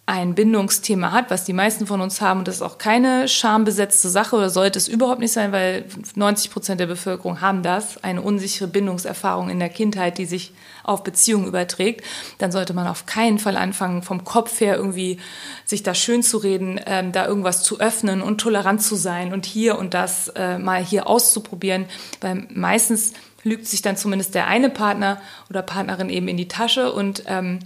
ein 0.08 0.36
Bindungsthema 0.36 1.10
hat, 1.10 1.30
was 1.30 1.44
die 1.44 1.52
meisten 1.52 1.84
von 1.88 2.00
uns 2.00 2.20
haben, 2.20 2.38
und 2.38 2.48
das 2.48 2.56
ist 2.56 2.62
auch 2.62 2.78
keine 2.78 3.26
schambesetzte 3.26 4.08
Sache 4.08 4.36
oder 4.36 4.50
sollte 4.50 4.78
es 4.78 4.86
überhaupt 4.86 5.18
nicht 5.18 5.32
sein, 5.32 5.50
weil 5.50 5.84
90 6.14 6.52
Prozent 6.52 6.78
der 6.78 6.86
Bevölkerung 6.86 7.40
haben 7.40 7.64
das, 7.64 8.02
eine 8.04 8.22
unsichere 8.22 8.68
Bindungserfahrung 8.68 9.50
in 9.50 9.58
der 9.58 9.68
Kindheit, 9.68 10.18
die 10.18 10.26
sich 10.26 10.52
auf 10.84 11.02
Beziehungen 11.02 11.48
überträgt, 11.48 12.04
dann 12.38 12.52
sollte 12.52 12.72
man 12.72 12.86
auf 12.86 13.06
keinen 13.06 13.40
Fall 13.40 13.56
anfangen, 13.56 14.02
vom 14.02 14.22
Kopf 14.22 14.60
her 14.60 14.76
irgendwie 14.76 15.18
sich 15.64 15.82
da 15.82 15.92
schön 15.92 16.22
zu 16.22 16.38
reden, 16.38 16.80
ähm, 16.86 17.10
da 17.10 17.26
irgendwas 17.26 17.64
zu 17.64 17.80
öffnen 17.80 18.22
und 18.22 18.40
tolerant 18.40 18.80
zu 18.82 18.94
sein 18.94 19.32
und 19.32 19.44
hier 19.44 19.76
und 19.76 19.92
das 19.92 20.28
äh, 20.36 20.58
mal 20.58 20.84
hier 20.84 21.08
auszuprobieren, 21.08 21.86
weil 22.20 22.46
meistens 22.54 23.12
lügt 23.42 23.66
sich 23.66 23.82
dann 23.82 23.96
zumindest 23.96 24.36
der 24.36 24.46
eine 24.46 24.70
Partner 24.70 25.20
oder 25.50 25.62
Partnerin 25.62 26.10
eben 26.10 26.28
in 26.28 26.36
die 26.36 26.48
Tasche 26.48 26.92
und 26.92 27.24
ähm, 27.26 27.58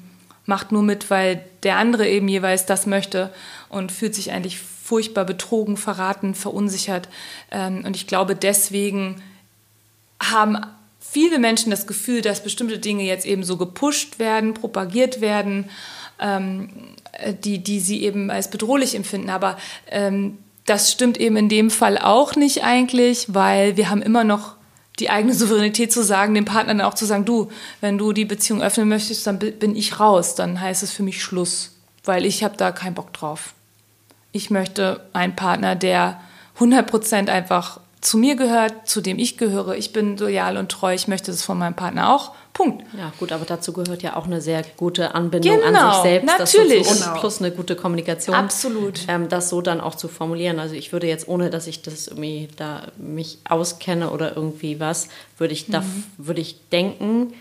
macht 0.51 0.73
nur 0.73 0.83
mit, 0.83 1.09
weil 1.11 1.43
der 1.63 1.77
andere 1.77 2.07
eben 2.09 2.29
jeweils 2.29 2.67
das 2.67 2.85
möchte 2.85 3.33
und 3.71 3.93
fühlt 3.93 4.15
sich 4.15 4.33
eigentlich 4.33 4.59
furchtbar 4.59 5.25
betrogen, 5.25 5.77
verraten, 5.77 6.35
verunsichert. 6.35 7.09
Ähm, 7.53 7.85
und 7.87 7.95
ich 7.95 8.09
glaube, 8.09 8.35
deswegen 8.35 9.23
haben 10.21 10.59
viele 10.99 11.39
Menschen 11.39 11.71
das 11.71 11.87
Gefühl, 11.87 12.21
dass 12.21 12.43
bestimmte 12.43 12.81
Dinge 12.81 13.05
jetzt 13.05 13.25
eben 13.25 13.45
so 13.45 13.57
gepusht 13.57 14.19
werden, 14.19 14.53
propagiert 14.53 15.21
werden, 15.21 15.71
ähm, 16.19 16.69
die, 17.45 17.63
die 17.63 17.79
sie 17.79 18.03
eben 18.03 18.31
als 18.31 18.51
bedrohlich 18.51 18.97
empfinden. 18.97 19.31
Aber 19.31 19.57
ähm, 19.89 20.39
das 20.67 20.91
stimmt 20.91 21.19
eben 21.19 21.37
in 21.37 21.49
dem 21.49 21.71
Fall 21.71 21.97
auch 21.97 22.35
nicht 22.35 22.65
eigentlich, 22.65 23.33
weil 23.33 23.77
wir 23.77 23.89
haben 23.89 24.03
immer 24.03 24.25
noch 24.25 24.57
die 25.01 25.11
eigene 25.11 25.35
Souveränität 25.35 25.93
zu 25.93 26.03
sagen, 26.03 26.35
dem 26.35 26.45
Partner 26.45 26.75
dann 26.75 26.87
auch 26.87 26.95
zu 26.95 27.07
sagen, 27.07 27.25
du, 27.25 27.51
wenn 27.81 27.99
du 27.99 28.13
die 28.13 28.25
Beziehung 28.25 28.63
öffnen 28.63 28.89
möchtest, 28.89 29.27
dann 29.27 29.39
bin 29.39 29.75
ich 29.75 29.99
raus, 29.99 30.35
dann 30.35 30.61
heißt 30.61 30.83
es 30.83 30.93
für 30.93 31.03
mich 31.03 31.23
Schluss, 31.23 31.73
weil 32.05 32.25
ich 32.25 32.45
habe 32.45 32.57
da 32.57 32.71
keinen 32.71 32.95
Bock 32.95 33.13
drauf. 33.13 33.55
Ich 34.33 34.51
möchte 34.51 35.09
einen 35.13 35.35
Partner, 35.35 35.75
der 35.75 36.21
100% 36.59 37.29
einfach 37.29 37.81
zu 38.01 38.19
mir 38.19 38.37
gehört, 38.37 38.89
zu 38.89 39.01
dem 39.01 39.19
ich 39.19 39.37
gehöre. 39.37 39.77
Ich 39.77 39.93
bin 39.93 40.17
loyal 40.17 40.57
und 40.57 40.71
treu, 40.71 40.95
ich 40.95 41.09
möchte 41.09 41.31
das 41.31 41.43
von 41.43 41.59
meinem 41.59 41.75
Partner 41.75 42.15
auch. 42.15 42.33
Punkt. 42.53 42.85
Ja, 42.97 43.13
gut, 43.19 43.33
aber 43.33 43.45
dazu 43.45 43.73
gehört 43.73 44.03
ja 44.03 44.17
auch 44.17 44.27
eine 44.27 44.41
sehr 44.41 44.63
gute 44.77 45.15
Anbindung 45.15 45.61
genau, 45.61 45.67
an 45.67 45.75
sich 45.75 45.83
genau, 45.83 46.03
selbst. 46.03 46.39
Natürlich. 46.39 46.87
So, 46.87 46.93
und 46.93 47.01
genau. 47.01 47.21
plus 47.21 47.41
eine 47.41 47.51
gute 47.53 47.77
Kommunikation. 47.77 48.35
Absolut. 48.35 49.01
Ähm, 49.09 49.29
das 49.29 49.49
so 49.49 49.61
dann 49.63 49.81
auch 49.81 49.95
zu 49.95 50.09
formulieren. 50.09 50.59
Also 50.59 50.75
ich 50.75 50.93
würde 50.93 51.07
jetzt, 51.07 51.29
ohne 51.29 51.51
dass 51.51 51.67
ich 51.67 51.83
das 51.83 52.09
irgendwie 52.09 52.49
da 52.57 52.89
mich 52.99 53.39
auskenne 53.49 54.11
oder 54.11 54.37
irgendwie 54.37 54.81
was, 54.81 55.09
würde 55.39 55.55
ich, 55.55 55.69
mhm. 55.69 55.73
da, 55.73 55.85
würde 56.19 56.41
ich 56.41 56.69
denken, 56.71 57.35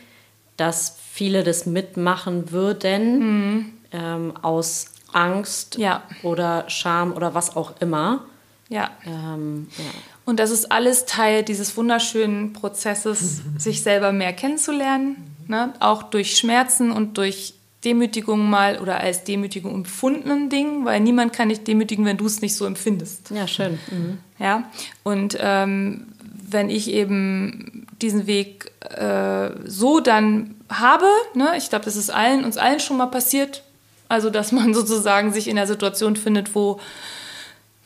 dass 0.58 0.98
viele 1.12 1.44
das 1.44 1.66
mitmachen 1.66 2.52
würden 2.52 3.20
mhm. 3.20 3.74
ähm, 3.92 4.34
aus 4.42 4.88
Angst 5.12 5.78
ja. 5.78 6.04
oder 6.24 6.66
Scham 6.68 7.14
oder 7.14 7.34
was 7.34 7.56
auch 7.56 7.74
immer. 7.80 8.24
Ja. 8.70 8.92
Ähm, 9.06 9.68
ja. 9.78 9.84
Und 10.30 10.40
das 10.40 10.52
ist 10.52 10.72
alles 10.72 11.06
Teil 11.06 11.42
dieses 11.42 11.76
wunderschönen 11.76 12.54
Prozesses, 12.54 13.42
sich 13.58 13.82
selber 13.82 14.12
mehr 14.12 14.32
kennenzulernen, 14.32 15.18
ne? 15.48 15.74
auch 15.80 16.04
durch 16.04 16.38
Schmerzen 16.38 16.92
und 16.92 17.18
durch 17.18 17.56
Demütigung 17.84 18.48
mal 18.48 18.78
oder 18.78 19.00
als 19.00 19.24
Demütigung 19.24 19.74
empfundenen 19.74 20.50
Dingen, 20.50 20.86
weil 20.86 21.00
niemand 21.00 21.34
kann 21.34 21.50
dich 21.50 21.64
demütigen, 21.64 22.06
wenn 22.06 22.18
du 22.18 22.28
es 22.28 22.42
nicht 22.42 22.56
so 22.56 22.66
empfindest. 22.66 23.32
Ja, 23.32 23.48
schön. 23.48 23.80
Mhm. 23.90 24.18
Ja, 24.38 24.70
und 25.04 25.36
ähm, 25.40 26.08
wenn 26.48 26.70
ich 26.70 26.92
eben 26.92 27.88
diesen 28.02 28.28
Weg 28.28 28.72
äh, 28.82 29.50
so 29.66 30.00
dann 30.00 30.56
habe, 30.70 31.08
ne, 31.34 31.54
ich 31.58 31.70
glaube, 31.70 31.86
das 31.86 31.96
ist 31.96 32.12
allen, 32.12 32.44
uns 32.44 32.58
allen 32.58 32.80
schon 32.80 32.98
mal 32.98 33.08
passiert, 33.08 33.64
also 34.10 34.30
dass 34.30 34.52
man 34.52 34.74
sozusagen 34.76 35.34
sich 35.34 35.48
in 35.48 35.56
der 35.56 35.68
Situation 35.68 36.16
findet, 36.16 36.54
wo 36.54 36.80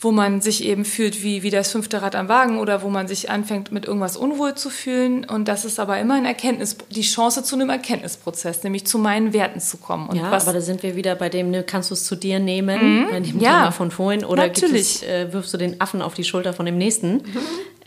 wo 0.03 0.11
man 0.11 0.41
sich 0.41 0.63
eben 0.63 0.85
fühlt 0.85 1.23
wie, 1.23 1.43
wie 1.43 1.49
das 1.49 1.71
fünfte 1.71 2.01
Rad 2.01 2.15
am 2.15 2.27
Wagen 2.27 2.59
oder 2.59 2.81
wo 2.81 2.89
man 2.89 3.07
sich 3.07 3.29
anfängt, 3.29 3.71
mit 3.71 3.85
irgendwas 3.85 4.17
unwohl 4.17 4.55
zu 4.55 4.69
fühlen. 4.69 5.25
Und 5.25 5.47
das 5.47 5.65
ist 5.65 5.79
aber 5.79 5.99
immer 5.99 6.15
ein 6.15 6.25
Erkenntnis, 6.25 6.77
die 6.89 7.01
Chance 7.01 7.43
zu 7.43 7.55
einem 7.55 7.69
Erkenntnisprozess, 7.69 8.63
nämlich 8.63 8.85
zu 8.85 8.97
meinen 8.97 9.33
Werten 9.33 9.59
zu 9.59 9.77
kommen. 9.77 10.09
Und 10.09 10.17
ja, 10.17 10.25
aber 10.25 10.53
da 10.53 10.61
sind 10.61 10.83
wir 10.83 10.95
wieder 10.95 11.15
bei 11.15 11.29
dem, 11.29 11.51
ne, 11.51 11.63
kannst 11.63 11.89
du 11.89 11.93
es 11.93 12.05
zu 12.05 12.15
dir 12.15 12.39
nehmen, 12.39 13.03
mhm. 13.03 13.07
bei 13.09 13.19
dem 13.19 13.39
ja, 13.39 13.59
Thema 13.59 13.71
von 13.71 13.91
vorhin, 13.91 14.25
oder 14.25 14.51
es, 14.51 15.03
äh, 15.03 15.31
wirfst 15.31 15.53
du 15.53 15.57
den 15.57 15.79
Affen 15.79 16.01
auf 16.01 16.13
die 16.13 16.23
Schulter 16.23 16.53
von 16.53 16.65
dem 16.65 16.77
nächsten? 16.77 17.13
Mhm. 17.13 17.23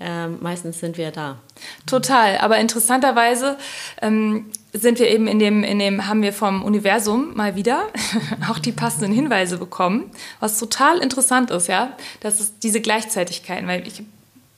ähm, 0.01 0.39
meistens 0.41 0.81
sind 0.81 0.97
wir 0.97 1.11
da. 1.11 1.39
Total, 1.87 2.39
aber 2.39 2.59
interessanterweise 2.59 3.57
ähm, 4.01 4.47
sind 4.81 4.99
wir 4.99 5.09
eben 5.09 5.27
in 5.27 5.39
dem, 5.39 5.65
in 5.65 5.79
dem, 5.79 6.07
haben 6.07 6.23
wir 6.23 6.33
vom 6.33 6.63
Universum 6.63 7.35
mal 7.35 7.57
wieder 7.57 7.87
auch 8.51 8.59
die 8.59 8.73
passenden 8.73 9.13
Hinweise 9.13 9.59
bekommen, 9.59 10.11
was 10.41 10.59
total 10.59 10.99
interessant 10.99 11.51
ist, 11.51 11.69
ja. 11.69 11.97
Das 12.21 12.41
ist 12.41 12.57
diese 12.63 12.81
Gleichzeitigkeiten, 12.81 13.67
weil 13.69 13.87
ich 13.87 14.03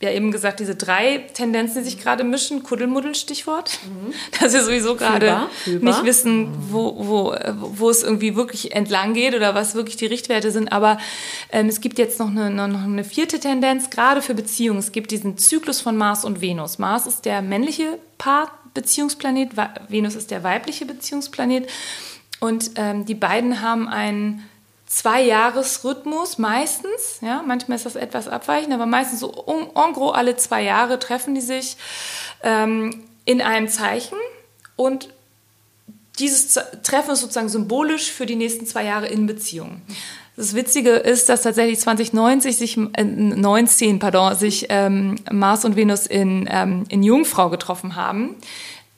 ja 0.00 0.10
eben 0.12 0.30
gesagt, 0.30 0.60
diese 0.60 0.76
drei 0.76 1.26
Tendenzen, 1.34 1.82
die 1.82 1.90
sich 1.90 2.00
gerade 2.00 2.22
mischen, 2.22 2.62
Kuddelmuddel, 2.62 3.14
Stichwort, 3.14 3.78
mhm. 3.84 4.12
dass 4.40 4.52
wir 4.52 4.62
sowieso 4.62 4.94
gerade 4.94 5.48
nicht 5.66 6.04
wissen, 6.04 6.48
wo, 6.70 6.94
wo, 6.98 7.34
wo 7.56 7.90
es 7.90 8.04
irgendwie 8.04 8.36
wirklich 8.36 8.72
entlang 8.74 9.14
geht 9.14 9.34
oder 9.34 9.54
was 9.54 9.74
wirklich 9.74 9.96
die 9.96 10.06
Richtwerte 10.06 10.52
sind. 10.52 10.70
Aber 10.70 10.98
ähm, 11.50 11.66
es 11.66 11.80
gibt 11.80 11.98
jetzt 11.98 12.20
noch 12.20 12.28
eine, 12.28 12.50
noch 12.50 12.82
eine 12.82 13.04
vierte 13.04 13.40
Tendenz, 13.40 13.90
gerade 13.90 14.22
für 14.22 14.34
Beziehungen. 14.34 14.78
Es 14.78 14.92
gibt 14.92 15.10
diesen 15.10 15.36
Zyklus 15.36 15.80
von 15.80 15.96
Mars 15.96 16.24
und 16.24 16.40
Venus. 16.40 16.78
Mars 16.78 17.06
ist 17.06 17.24
der 17.24 17.42
männliche 17.42 17.98
Part 18.18 18.50
Beziehungsplanet, 18.74 19.52
Venus 19.88 20.14
ist 20.14 20.30
der 20.30 20.42
weibliche 20.42 20.86
Beziehungsplanet. 20.86 21.68
Und 22.40 22.72
ähm, 22.76 23.04
die 23.04 23.14
beiden 23.14 23.60
haben 23.62 23.88
einen 23.88 24.48
Zwei-Jahres-Rhythmus 24.88 26.38
meistens. 26.38 27.18
Ja, 27.20 27.42
manchmal 27.46 27.76
ist 27.76 27.84
das 27.84 27.94
etwas 27.94 28.26
abweichend, 28.26 28.72
aber 28.72 28.86
meistens 28.86 29.20
so 29.20 29.44
en 29.46 29.92
gros 29.92 30.14
alle 30.14 30.36
zwei 30.36 30.62
Jahre 30.62 30.98
treffen 30.98 31.34
die 31.34 31.42
sich 31.42 31.76
ähm, 32.42 33.04
in 33.26 33.42
einem 33.42 33.68
Zeichen 33.68 34.16
und 34.76 35.10
dieses 36.18 36.54
Treffen 36.82 37.12
ist 37.12 37.20
sozusagen 37.20 37.50
symbolisch 37.50 38.10
für 38.10 38.24
die 38.24 38.34
nächsten 38.34 38.66
zwei 38.66 38.84
Jahre 38.84 39.06
in 39.08 39.26
Beziehung. 39.26 39.82
Das 40.38 40.54
Witzige 40.54 40.90
ist, 40.90 41.28
dass 41.28 41.42
tatsächlich 41.42 41.80
2090 41.80 42.56
sich, 42.56 42.76
äh, 42.76 43.02
19, 43.02 43.98
pardon, 43.98 44.36
sich 44.36 44.66
ähm, 44.68 45.16
Mars 45.32 45.64
und 45.64 45.74
Venus 45.74 46.06
in, 46.06 46.48
ähm, 46.48 46.84
in 46.88 47.02
Jungfrau 47.02 47.50
getroffen 47.50 47.96
haben. 47.96 48.36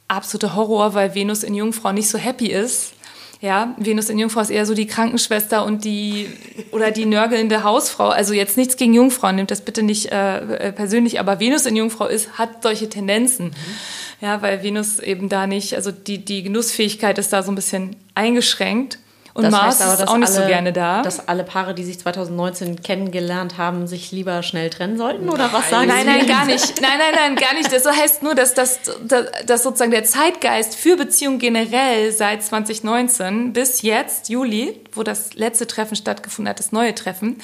Absoluter 0.06 0.54
Horror, 0.54 0.92
weil 0.92 1.14
Venus 1.14 1.42
in 1.42 1.54
Jungfrau 1.54 1.92
nicht 1.92 2.10
so 2.10 2.18
happy 2.18 2.48
ist. 2.48 2.92
Ja, 3.40 3.74
Venus 3.78 4.10
in 4.10 4.18
Jungfrau 4.18 4.42
ist 4.42 4.50
eher 4.50 4.66
so 4.66 4.74
die 4.74 4.86
Krankenschwester 4.86 5.64
und 5.64 5.86
die 5.86 6.28
oder 6.72 6.90
die 6.90 7.06
nörgelnde 7.06 7.64
Hausfrau. 7.64 8.08
Also 8.10 8.34
jetzt 8.34 8.58
nichts 8.58 8.76
gegen 8.76 8.92
Jungfrauen, 8.92 9.36
nimmt 9.36 9.50
das 9.50 9.62
bitte 9.62 9.82
nicht 9.82 10.12
äh, 10.12 10.40
äh 10.56 10.72
persönlich, 10.72 11.20
aber 11.20 11.40
Venus 11.40 11.64
in 11.64 11.74
Jungfrau 11.74 12.04
ist, 12.04 12.36
hat 12.36 12.62
solche 12.62 12.90
Tendenzen. 12.90 13.46
Mhm. 13.46 14.26
Ja, 14.26 14.42
weil 14.42 14.62
Venus 14.62 14.98
eben 14.98 15.30
da 15.30 15.46
nicht, 15.46 15.74
also 15.74 15.90
die, 15.90 16.22
die 16.22 16.42
Genussfähigkeit 16.42 17.16
ist 17.16 17.32
da 17.32 17.42
so 17.42 17.50
ein 17.50 17.54
bisschen 17.54 17.96
eingeschränkt. 18.14 18.98
Und 19.34 19.44
das 19.44 19.52
Mars 19.52 19.80
aber, 19.80 19.94
ist 19.94 20.08
auch 20.08 20.16
nicht 20.16 20.28
alle, 20.28 20.42
so 20.42 20.46
gerne 20.46 20.72
da. 20.72 21.02
Dass 21.02 21.28
alle 21.28 21.44
Paare, 21.44 21.74
die 21.74 21.84
sich 21.84 22.00
2019 22.00 22.82
kennengelernt 22.82 23.58
haben, 23.58 23.86
sich 23.86 24.10
lieber 24.10 24.42
schnell 24.42 24.70
trennen 24.70 24.96
sollten? 24.96 25.28
Oder 25.28 25.52
was 25.52 25.70
sagen 25.70 25.88
nein, 25.88 26.00
Sie? 26.00 26.06
Nein, 26.06 26.18
nein, 26.18 26.28
gar 26.28 26.44
nicht. 26.46 26.80
Nein, 26.80 26.98
nein, 26.98 27.14
nein, 27.14 27.36
gar 27.36 27.54
nicht. 27.54 27.72
Das 27.72 27.86
heißt 27.86 28.22
nur, 28.22 28.34
dass, 28.34 28.54
dass, 28.54 28.80
dass 29.46 29.62
sozusagen 29.62 29.92
der 29.92 30.04
Zeitgeist 30.04 30.74
für 30.74 30.96
Beziehungen 30.96 31.38
generell 31.38 32.12
seit 32.12 32.42
2019 32.42 33.52
bis 33.52 33.82
jetzt, 33.82 34.28
Juli, 34.28 34.80
wo 34.92 35.02
das 35.02 35.34
letzte 35.34 35.66
Treffen 35.66 35.94
stattgefunden 35.94 36.50
hat, 36.50 36.58
das 36.58 36.72
neue 36.72 36.94
Treffen, 36.94 37.36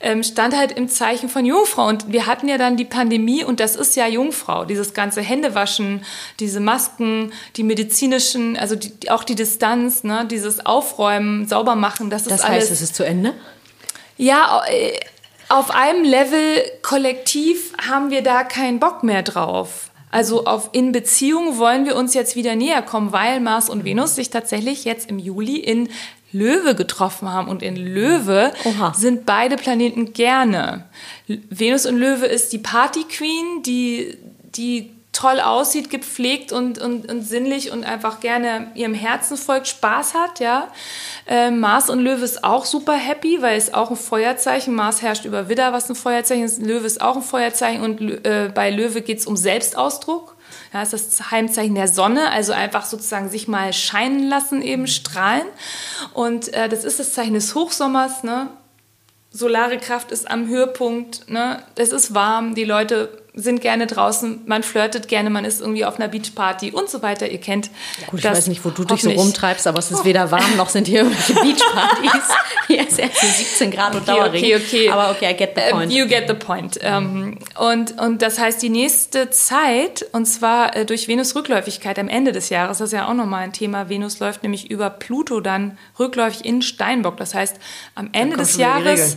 ähm, 0.00 0.22
stand 0.22 0.56
halt 0.56 0.72
im 0.72 0.88
Zeichen 0.88 1.28
von 1.28 1.44
Jungfrau. 1.44 1.88
Und 1.88 2.10
wir 2.10 2.26
hatten 2.26 2.48
ja 2.48 2.56
dann 2.56 2.76
die 2.76 2.84
Pandemie 2.84 3.44
und 3.44 3.60
das 3.60 3.76
ist 3.76 3.96
ja 3.96 4.06
Jungfrau. 4.06 4.64
Dieses 4.64 4.94
ganze 4.94 5.20
Händewaschen, 5.20 6.04
diese 6.40 6.60
Masken, 6.60 7.32
die 7.56 7.62
medizinischen, 7.62 8.56
also 8.56 8.76
die, 8.76 9.10
auch 9.10 9.24
die 9.24 9.34
Distanz, 9.34 10.04
ne, 10.04 10.26
dieses 10.30 10.64
Aufräumen, 10.64 11.33
sauber 11.46 11.74
machen, 11.74 12.10
das, 12.10 12.24
das 12.24 12.34
ist 12.34 12.44
alles. 12.44 12.64
Das 12.64 12.70
heißt, 12.70 12.72
es 12.72 12.82
ist 12.82 12.94
zu 12.94 13.04
Ende? 13.04 13.34
Ja, 14.16 14.62
äh, 14.68 14.92
auf 15.48 15.70
einem 15.70 16.04
Level 16.04 16.62
kollektiv 16.82 17.72
haben 17.88 18.10
wir 18.10 18.22
da 18.22 18.44
keinen 18.44 18.80
Bock 18.80 19.02
mehr 19.02 19.22
drauf. 19.22 19.90
Also 20.10 20.44
auf 20.44 20.70
in 20.72 20.92
Beziehung 20.92 21.58
wollen 21.58 21.86
wir 21.86 21.96
uns 21.96 22.14
jetzt 22.14 22.36
wieder 22.36 22.54
näher 22.54 22.82
kommen, 22.82 23.12
weil 23.12 23.40
Mars 23.40 23.68
und 23.68 23.84
Venus 23.84 24.14
sich 24.14 24.30
tatsächlich 24.30 24.84
jetzt 24.84 25.10
im 25.10 25.18
Juli 25.18 25.56
in 25.56 25.88
Löwe 26.30 26.74
getroffen 26.74 27.32
haben. 27.32 27.48
Und 27.48 27.62
in 27.62 27.76
Löwe 27.76 28.52
Oha. 28.64 28.94
sind 28.94 29.26
beide 29.26 29.56
Planeten 29.56 30.12
gerne. 30.12 30.84
Venus 31.26 31.84
und 31.84 31.96
Löwe 31.96 32.26
ist 32.26 32.52
die 32.52 32.58
Party 32.58 33.04
Queen, 33.04 33.62
die, 33.64 34.16
die 34.54 34.93
toll 35.14 35.40
aussieht, 35.40 35.88
gepflegt 35.88 36.52
und, 36.52 36.78
und, 36.78 37.10
und 37.10 37.22
sinnlich 37.22 37.70
und 37.70 37.84
einfach 37.84 38.20
gerne 38.20 38.70
ihrem 38.74 38.94
Herzen 38.94 39.36
folgt, 39.36 39.68
Spaß 39.68 40.12
hat, 40.12 40.40
ja. 40.40 40.68
Äh, 41.26 41.50
Mars 41.50 41.88
und 41.88 42.00
Löwe 42.00 42.24
ist 42.24 42.44
auch 42.44 42.66
super 42.66 42.94
happy, 42.94 43.40
weil 43.40 43.56
es 43.56 43.72
auch 43.72 43.90
ein 43.90 43.96
Feuerzeichen. 43.96 44.74
Mars 44.74 45.00
herrscht 45.00 45.24
über 45.24 45.48
Widder, 45.48 45.72
was 45.72 45.88
ein 45.88 45.94
Feuerzeichen 45.94 46.44
ist. 46.44 46.60
Löwe 46.60 46.86
ist 46.86 47.00
auch 47.00 47.16
ein 47.16 47.22
Feuerzeichen 47.22 47.82
und 47.82 48.00
äh, 48.26 48.50
bei 48.52 48.70
Löwe 48.70 49.00
geht 49.00 49.18
es 49.20 49.26
um 49.26 49.36
Selbstausdruck. 49.36 50.36
Ja, 50.72 50.82
ist 50.82 50.92
das 50.92 51.30
Heimzeichen 51.30 51.76
der 51.76 51.88
Sonne, 51.88 52.30
also 52.30 52.52
einfach 52.52 52.84
sozusagen 52.84 53.30
sich 53.30 53.46
mal 53.46 53.72
scheinen 53.72 54.28
lassen, 54.28 54.60
eben 54.60 54.88
strahlen. 54.88 55.46
Und 56.12 56.52
äh, 56.52 56.68
das 56.68 56.84
ist 56.84 56.98
das 56.98 57.14
Zeichen 57.14 57.34
des 57.34 57.54
Hochsommers, 57.54 58.24
ne? 58.24 58.48
Solare 59.30 59.78
Kraft 59.78 60.12
ist 60.12 60.30
am 60.30 60.48
Höhepunkt, 60.48 61.30
ne? 61.30 61.62
Es 61.76 61.92
ist 61.92 62.14
warm, 62.14 62.54
die 62.54 62.64
Leute 62.64 63.23
sind 63.36 63.60
gerne 63.60 63.88
draußen, 63.88 64.42
man 64.46 64.62
flirtet 64.62 65.08
gerne, 65.08 65.28
man 65.28 65.44
ist 65.44 65.60
irgendwie 65.60 65.84
auf 65.84 65.96
einer 65.96 66.06
Beachparty 66.06 66.70
und 66.70 66.88
so 66.88 67.02
weiter. 67.02 67.28
Ihr 67.28 67.40
kennt 67.40 67.68
Gut, 68.06 68.20
ich 68.20 68.24
weiß 68.24 68.46
nicht, 68.46 68.64
wo 68.64 68.70
du 68.70 68.84
dich 68.84 69.02
so 69.02 69.10
rumtreibst, 69.10 69.66
aber 69.66 69.80
es 69.80 69.90
ist 69.90 70.04
weder 70.04 70.30
warm 70.30 70.56
noch 70.56 70.68
sind 70.68 70.86
hier 70.86 71.00
irgendwelche 71.00 71.34
Beachpartys. 71.42 72.28
hier 72.68 72.86
ist 72.86 72.98
erst 72.98 73.20
so 73.20 73.26
17 73.26 73.70
Grad 73.72 73.96
und 73.96 74.08
okay, 74.08 74.54
Okay, 74.54 74.56
okay. 74.56 74.90
Aber 74.90 75.10
okay, 75.10 75.32
I 75.32 75.36
get 75.36 75.50
the 75.56 75.72
point. 75.72 75.92
Uh, 75.92 75.94
you 75.96 76.06
get 76.06 76.28
the 76.28 76.34
point. 76.34 76.78
Um, 76.84 77.36
und, 77.58 78.00
und 78.00 78.22
das 78.22 78.38
heißt, 78.38 78.62
die 78.62 78.68
nächste 78.68 79.30
Zeit, 79.30 80.06
und 80.12 80.26
zwar 80.26 80.76
äh, 80.76 80.84
durch 80.84 81.08
Venus-Rückläufigkeit 81.08 81.98
am 81.98 82.08
Ende 82.08 82.30
des 82.30 82.50
Jahres, 82.50 82.78
das 82.78 82.88
ist 82.88 82.92
ja 82.92 83.08
auch 83.08 83.14
nochmal 83.14 83.42
ein 83.42 83.52
Thema. 83.52 83.88
Venus 83.88 84.20
läuft 84.20 84.44
nämlich 84.44 84.70
über 84.70 84.90
Pluto 84.90 85.40
dann 85.40 85.76
rückläufig 85.98 86.44
in 86.44 86.62
Steinbock. 86.62 87.16
Das 87.16 87.34
heißt, 87.34 87.56
am 87.96 88.10
Ende 88.12 88.36
des 88.36 88.56
Jahres 88.56 89.16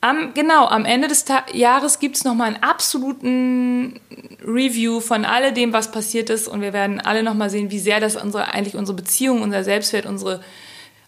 am, 0.00 0.32
genau, 0.34 0.66
am 0.66 0.84
Ende 0.84 1.08
des 1.08 1.24
Ta 1.24 1.44
Jahres 1.52 1.98
gibt 1.98 2.16
es 2.16 2.24
nochmal 2.24 2.48
einen 2.48 2.62
absoluten 2.62 4.00
Review 4.44 5.00
von 5.00 5.24
alledem, 5.24 5.72
was 5.72 5.90
passiert 5.90 6.30
ist. 6.30 6.46
Und 6.46 6.60
wir 6.60 6.72
werden 6.72 7.00
alle 7.00 7.22
nochmal 7.22 7.50
sehen, 7.50 7.70
wie 7.70 7.80
sehr 7.80 7.98
das 7.98 8.16
unsere, 8.16 8.54
eigentlich 8.54 8.76
unsere 8.76 8.96
Beziehung, 8.96 9.42
unser 9.42 9.64
Selbstwert, 9.64 10.06
unsere, 10.06 10.40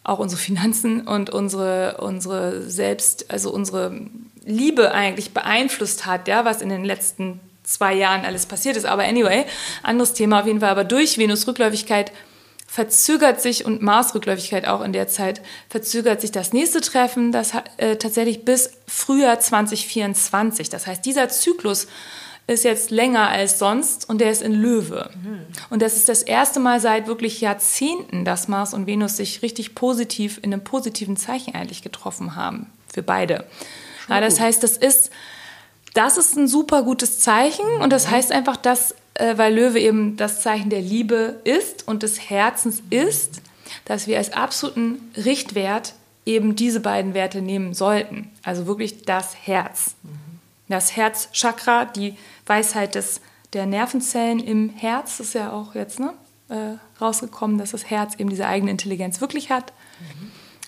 auch 0.03 0.19
unsere 0.19 0.41
Finanzen 0.41 1.03
und 1.07 1.31
unsere, 1.31 1.99
unsere 2.01 2.63
Selbst, 2.63 3.31
also 3.31 3.53
unsere 3.53 4.01
Liebe 4.45 4.93
eigentlich 4.93 5.33
beeinflusst 5.33 6.07
hat, 6.07 6.27
ja, 6.27 6.45
was 6.45 6.61
in 6.61 6.69
den 6.69 6.85
letzten 6.85 7.39
zwei 7.63 7.95
Jahren 7.95 8.25
alles 8.25 8.47
passiert 8.47 8.77
ist. 8.77 8.87
Aber 8.87 9.05
anyway, 9.05 9.45
anderes 9.85 10.15
Thema 10.15 10.41
auf 10.41 10.47
jeden 10.47 10.61
Fall. 10.61 10.71
Aber 10.71 10.85
durch 10.85 11.17
Venus-Rückläufigkeit 11.17 12.11
verzögert 12.71 13.41
sich 13.41 13.65
und 13.65 13.83
Marsrückläufigkeit 13.83 14.65
auch 14.65 14.81
in 14.83 14.93
der 14.93 15.09
Zeit, 15.09 15.43
verzögert 15.69 16.21
sich 16.21 16.31
das 16.31 16.53
nächste 16.53 16.81
Treffen, 16.81 17.33
das 17.33 17.51
äh, 17.79 17.97
tatsächlich 17.97 18.45
bis 18.45 18.71
Frühjahr 18.87 19.41
2024. 19.41 20.69
Das 20.69 20.87
heißt, 20.87 21.05
dieser 21.05 21.29
Zyklus 21.29 21.89
ist 22.47 22.63
jetzt 22.63 22.93
länger 22.93 23.29
als 23.29 23.59
sonst 23.59 24.09
und 24.09 24.21
der 24.21 24.31
ist 24.31 24.41
in 24.41 24.53
Löwe. 24.53 25.11
Mhm. 25.21 25.47
Und 25.71 25.83
das 25.83 25.97
ist 25.97 26.09
das 26.09 26.23
erste 26.23 26.61
Mal 26.61 26.79
seit 26.79 27.09
wirklich 27.09 27.41
Jahrzehnten, 27.41 28.25
dass 28.25 28.47
Mars 28.47 28.73
und 28.73 28.87
Venus 28.87 29.17
sich 29.17 29.43
richtig 29.43 29.75
positiv 29.75 30.39
in 30.41 30.53
einem 30.53 30.63
positiven 30.63 31.17
Zeichen 31.17 31.57
eigentlich 31.57 31.83
getroffen 31.83 32.37
haben. 32.37 32.67
Für 32.87 33.03
beide. 33.03 33.47
Ja, 34.09 34.21
das 34.21 34.39
heißt, 34.39 34.63
das 34.63 34.77
ist, 34.77 35.11
das 35.95 36.17
ist 36.17 36.37
ein 36.37 36.47
super 36.47 36.85
gutes 36.85 37.19
Zeichen 37.19 37.67
mhm. 37.79 37.83
und 37.83 37.93
das 37.93 38.09
heißt 38.09 38.31
einfach, 38.31 38.57
dass 38.57 38.95
äh, 39.15 39.37
weil 39.39 39.55
Löwe 39.55 39.81
eben 39.81 40.17
das 40.17 40.43
Zeichen 40.43 40.71
der 40.71 40.81
Liebe 40.81 41.41
ist 41.45 41.87
und 41.87 42.03
des 42.03 42.31
Herzens 42.31 42.83
ist, 42.91 43.43
dass 43.85 44.07
wir 44.07 44.19
als 44.19 44.33
absoluten 44.33 45.11
Richtwert 45.17 45.95
eben 46.27 46.55
diese 46.57 46.81
beiden 46.81 47.15
Werte 47.15 47.41
nehmen 47.43 47.75
sollten. 47.75 48.31
Also 48.43 48.67
wirklich 48.67 49.03
das 49.03 49.35
Herz. 49.47 49.95
Das 50.69 50.97
Herzchakra, 50.97 51.85
die 51.85 52.17
Weisheit 52.47 52.95
des, 52.95 53.21
der 53.53 53.67
Nervenzellen 53.67 54.39
im 54.39 54.71
Herz, 54.71 55.19
ist 55.19 55.35
ja 55.35 55.53
auch 55.53 55.75
jetzt 55.75 55.99
ne, 55.99 56.13
äh, 56.49 56.77
rausgekommen, 57.01 57.59
dass 57.59 57.73
das 57.73 57.91
Herz 57.91 58.15
eben 58.19 58.31
diese 58.31 58.47
eigene 58.47 58.71
Intelligenz 58.71 59.21
wirklich 59.21 59.51
hat. 59.51 59.73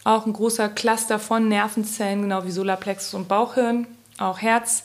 Auch 0.05 0.27
ein 0.27 0.33
großer 0.33 0.69
Cluster 0.69 1.21
von 1.21 1.49
Nervenzellen, 1.49 2.23
genau 2.23 2.45
wie 2.45 2.51
Solarplexus 2.51 3.15
und 3.15 3.29
Bauchhirn, 3.29 3.87
auch 4.19 4.41
Herz. 4.41 4.83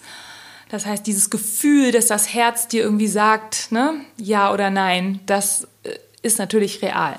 Das 0.70 0.86
heißt, 0.86 1.08
dieses 1.08 1.30
Gefühl, 1.30 1.92
dass 1.92 2.08
das 2.08 2.34
Herz 2.34 2.68
dir 2.68 2.84
irgendwie 2.84 3.08
sagt, 3.08 3.72
ne, 3.72 4.02
ja 4.18 4.52
oder 4.54 4.70
nein, 4.70 5.22
das 5.26 5.68
äh, 5.84 5.92
ist 6.22 6.40
natürlich 6.40 6.82
real. 6.82 7.18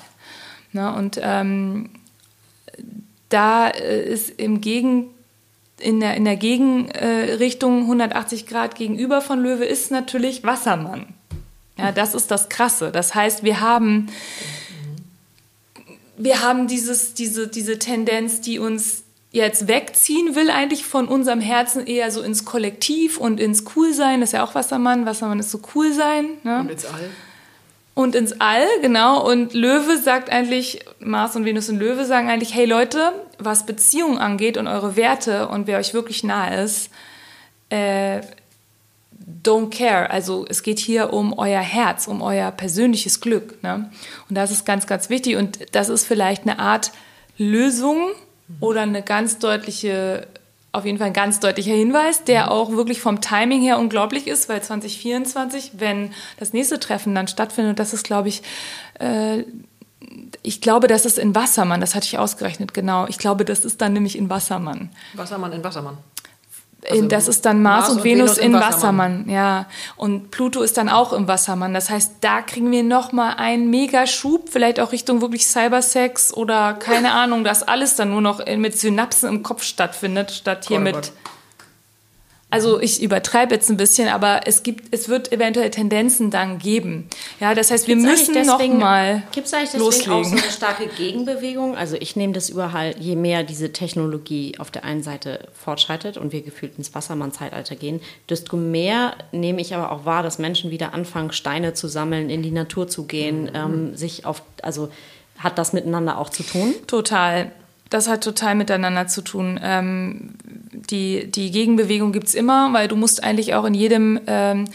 Ne? 0.72 0.92
Und 0.94 1.18
ähm, 1.22 1.90
da 3.28 3.68
äh, 3.68 4.02
ist 4.02 4.30
im 4.38 4.60
Gegen, 4.60 5.10
in 5.78 6.00
der, 6.00 6.14
in 6.16 6.24
der 6.24 6.36
Gegenrichtung 6.36 7.80
äh, 7.80 7.82
180 7.82 8.46
Grad 8.46 8.74
gegenüber 8.74 9.20
von 9.20 9.40
Löwe 9.40 9.64
ist 9.64 9.90
natürlich 9.90 10.44
Wassermann. 10.44 11.14
Ja, 11.78 11.92
das 11.92 12.14
ist 12.14 12.30
das 12.30 12.48
Krasse. 12.48 12.90
Das 12.90 13.14
heißt, 13.14 13.44
wir 13.44 13.60
haben, 13.60 14.08
wir 16.16 16.42
haben 16.42 16.66
dieses, 16.66 17.14
diese, 17.14 17.46
diese 17.46 17.78
Tendenz, 17.78 18.40
die 18.40 18.58
uns 18.58 19.04
jetzt 19.30 19.68
wegziehen 19.68 20.34
will 20.34 20.50
eigentlich 20.50 20.84
von 20.84 21.06
unserem 21.06 21.40
Herzen 21.40 21.86
eher 21.86 22.10
so 22.10 22.22
ins 22.22 22.44
Kollektiv 22.44 23.18
und 23.18 23.40
ins 23.40 23.64
Coolsein. 23.64 24.20
Das 24.20 24.30
ist 24.30 24.32
ja 24.32 24.44
auch 24.44 24.54
Wassermann. 24.54 25.06
Wassermann 25.06 25.38
ist 25.38 25.50
so 25.50 25.60
cool 25.74 25.92
sein. 25.92 26.26
Ne? 26.44 26.60
Und 26.60 26.70
ins 26.70 26.84
All. 26.86 27.10
Und 27.94 28.14
ins 28.14 28.40
All, 28.40 28.66
genau. 28.80 29.28
Und 29.28 29.54
Löwe 29.54 29.98
sagt 29.98 30.30
eigentlich, 30.30 30.84
Mars 31.00 31.36
und 31.36 31.44
Venus 31.44 31.68
und 31.68 31.78
Löwe 31.78 32.04
sagen 32.04 32.30
eigentlich, 32.30 32.54
hey 32.54 32.64
Leute, 32.64 33.12
was 33.38 33.66
Beziehungen 33.66 34.18
angeht 34.18 34.56
und 34.56 34.66
eure 34.66 34.96
Werte 34.96 35.48
und 35.48 35.66
wer 35.66 35.78
euch 35.78 35.94
wirklich 35.94 36.24
nahe 36.24 36.62
ist, 36.62 36.90
äh, 37.70 38.20
don't 39.44 39.70
care. 39.70 40.10
Also 40.10 40.46
es 40.48 40.62
geht 40.62 40.78
hier 40.78 41.12
um 41.12 41.36
euer 41.36 41.60
Herz, 41.60 42.06
um 42.06 42.22
euer 42.22 42.50
persönliches 42.50 43.20
Glück. 43.20 43.62
Ne? 43.62 43.90
Und 44.28 44.36
das 44.36 44.52
ist 44.52 44.64
ganz, 44.64 44.86
ganz 44.86 45.10
wichtig. 45.10 45.36
Und 45.36 45.74
das 45.74 45.88
ist 45.88 46.06
vielleicht 46.06 46.42
eine 46.44 46.58
Art 46.58 46.92
Lösung 47.36 48.10
oder 48.60 48.82
eine 48.82 49.02
ganz 49.02 49.38
deutliche, 49.38 50.26
auf 50.72 50.84
jeden 50.84 50.98
Fall 50.98 51.08
ein 51.08 51.12
ganz 51.12 51.40
deutlicher 51.40 51.72
Hinweis, 51.72 52.24
der 52.24 52.50
auch 52.50 52.70
wirklich 52.70 53.00
vom 53.00 53.20
Timing 53.20 53.60
her 53.60 53.78
unglaublich 53.78 54.26
ist, 54.26 54.48
weil 54.48 54.62
2024, 54.62 55.72
wenn 55.78 56.12
das 56.38 56.52
nächste 56.52 56.80
Treffen 56.80 57.14
dann 57.14 57.28
stattfindet, 57.28 57.78
das 57.78 57.92
ist, 57.92 58.04
glaube 58.04 58.28
ich, 58.28 58.42
äh, 58.98 59.44
ich 60.42 60.60
glaube, 60.60 60.86
das 60.86 61.04
ist 61.04 61.18
in 61.18 61.34
Wassermann, 61.34 61.80
das 61.80 61.94
hatte 61.94 62.06
ich 62.06 62.18
ausgerechnet, 62.18 62.72
genau. 62.72 63.06
Ich 63.08 63.18
glaube, 63.18 63.44
das 63.44 63.64
ist 63.64 63.80
dann 63.80 63.92
nämlich 63.92 64.16
in 64.16 64.30
Wassermann. 64.30 64.90
Wassermann 65.14 65.52
in 65.52 65.62
Wassermann. 65.64 65.98
Also 66.90 67.06
das 67.06 67.28
ist 67.28 67.44
dann 67.44 67.62
Mars, 67.62 67.80
Mars 67.80 67.90
und, 67.90 67.96
und, 67.98 68.04
Venus, 68.04 68.36
Venus 68.36 68.38
in 68.38 68.52
Wassermann. 68.54 69.26
Wassermann. 69.26 69.30
ja. 69.30 69.66
Und 69.96 70.30
Pluto 70.30 70.62
ist 70.62 70.76
dann 70.76 70.88
auch 70.88 71.12
im 71.12 71.28
Wassermann. 71.28 71.74
Das 71.74 71.90
heißt, 71.90 72.16
da 72.20 72.42
kriegen 72.42 72.70
wir 72.70 72.82
nochmal 72.82 73.34
einen 73.36 73.70
Megaschub, 73.70 74.48
vielleicht 74.48 74.80
auch 74.80 74.92
Richtung 74.92 75.20
wirklich 75.20 75.46
Cybersex 75.46 76.32
oder 76.32 76.74
keine 76.74 77.12
Ahnung, 77.12 77.44
dass 77.44 77.62
alles 77.62 77.96
dann 77.96 78.10
nur 78.10 78.20
noch 78.20 78.44
mit 78.56 78.78
Synapsen 78.78 79.28
im 79.28 79.42
Kopf 79.42 79.62
stattfindet, 79.62 80.30
statt 80.30 80.66
hier 80.68 80.78
oh 80.78 80.80
mit 80.80 80.94
Gott. 80.94 81.12
Also 82.50 82.80
ich 82.80 83.02
übertreibe 83.02 83.54
jetzt 83.54 83.68
ein 83.68 83.76
bisschen, 83.76 84.08
aber 84.08 84.46
es 84.46 84.62
gibt, 84.62 84.94
es 84.94 85.10
wird 85.10 85.32
eventuell 85.32 85.70
Tendenzen 85.70 86.30
dann 86.30 86.58
geben. 86.58 87.08
Ja, 87.40 87.54
das 87.54 87.70
heißt, 87.70 87.86
wir 87.86 87.96
gibt's 87.96 88.28
müssen 88.28 88.46
noch 88.46 88.66
mal 88.68 89.22
Gibt 89.32 89.48
es 89.48 89.52
eigentlich 89.52 89.72
deswegen 89.72 89.84
loslegen. 89.84 90.12
auch 90.12 90.24
so 90.24 90.36
eine 90.36 90.52
starke 90.52 90.86
Gegenbewegung? 90.86 91.76
Also 91.76 91.96
ich 92.00 92.16
nehme 92.16 92.32
das 92.32 92.48
überall, 92.48 92.94
je 92.98 93.16
mehr 93.16 93.42
diese 93.42 93.72
Technologie 93.72 94.54
auf 94.58 94.70
der 94.70 94.84
einen 94.84 95.02
Seite 95.02 95.46
fortschreitet 95.52 96.16
und 96.16 96.32
wir 96.32 96.40
gefühlt 96.40 96.78
ins 96.78 96.94
Wassermann-Zeitalter 96.94 97.76
gehen, 97.76 98.00
desto 98.30 98.56
mehr 98.56 99.14
nehme 99.30 99.60
ich 99.60 99.74
aber 99.74 99.92
auch 99.92 100.06
wahr, 100.06 100.22
dass 100.22 100.38
Menschen 100.38 100.70
wieder 100.70 100.94
anfangen, 100.94 101.32
Steine 101.32 101.74
zu 101.74 101.86
sammeln, 101.86 102.30
in 102.30 102.42
die 102.42 102.50
Natur 102.50 102.88
zu 102.88 103.04
gehen, 103.04 103.42
mhm. 103.42 103.50
ähm, 103.54 103.96
sich 103.96 104.24
auf, 104.24 104.42
also 104.62 104.88
hat 105.38 105.58
das 105.58 105.74
miteinander 105.74 106.16
auch 106.16 106.30
zu 106.30 106.42
tun? 106.42 106.74
Total. 106.86 107.52
Das 107.90 108.08
hat 108.08 108.22
total 108.22 108.54
miteinander 108.54 109.06
zu 109.06 109.22
tun. 109.22 109.58
Ähm, 109.62 110.34
die, 110.72 111.30
die 111.30 111.50
Gegenbewegung 111.50 112.12
gibt 112.12 112.28
es 112.28 112.34
immer, 112.34 112.72
weil 112.72 112.88
du 112.88 112.96
musst 112.96 113.22
eigentlich 113.22 113.54
auch 113.54 113.64
in 113.64 113.74
jedem, 113.74 114.20
ähm, 114.26 114.66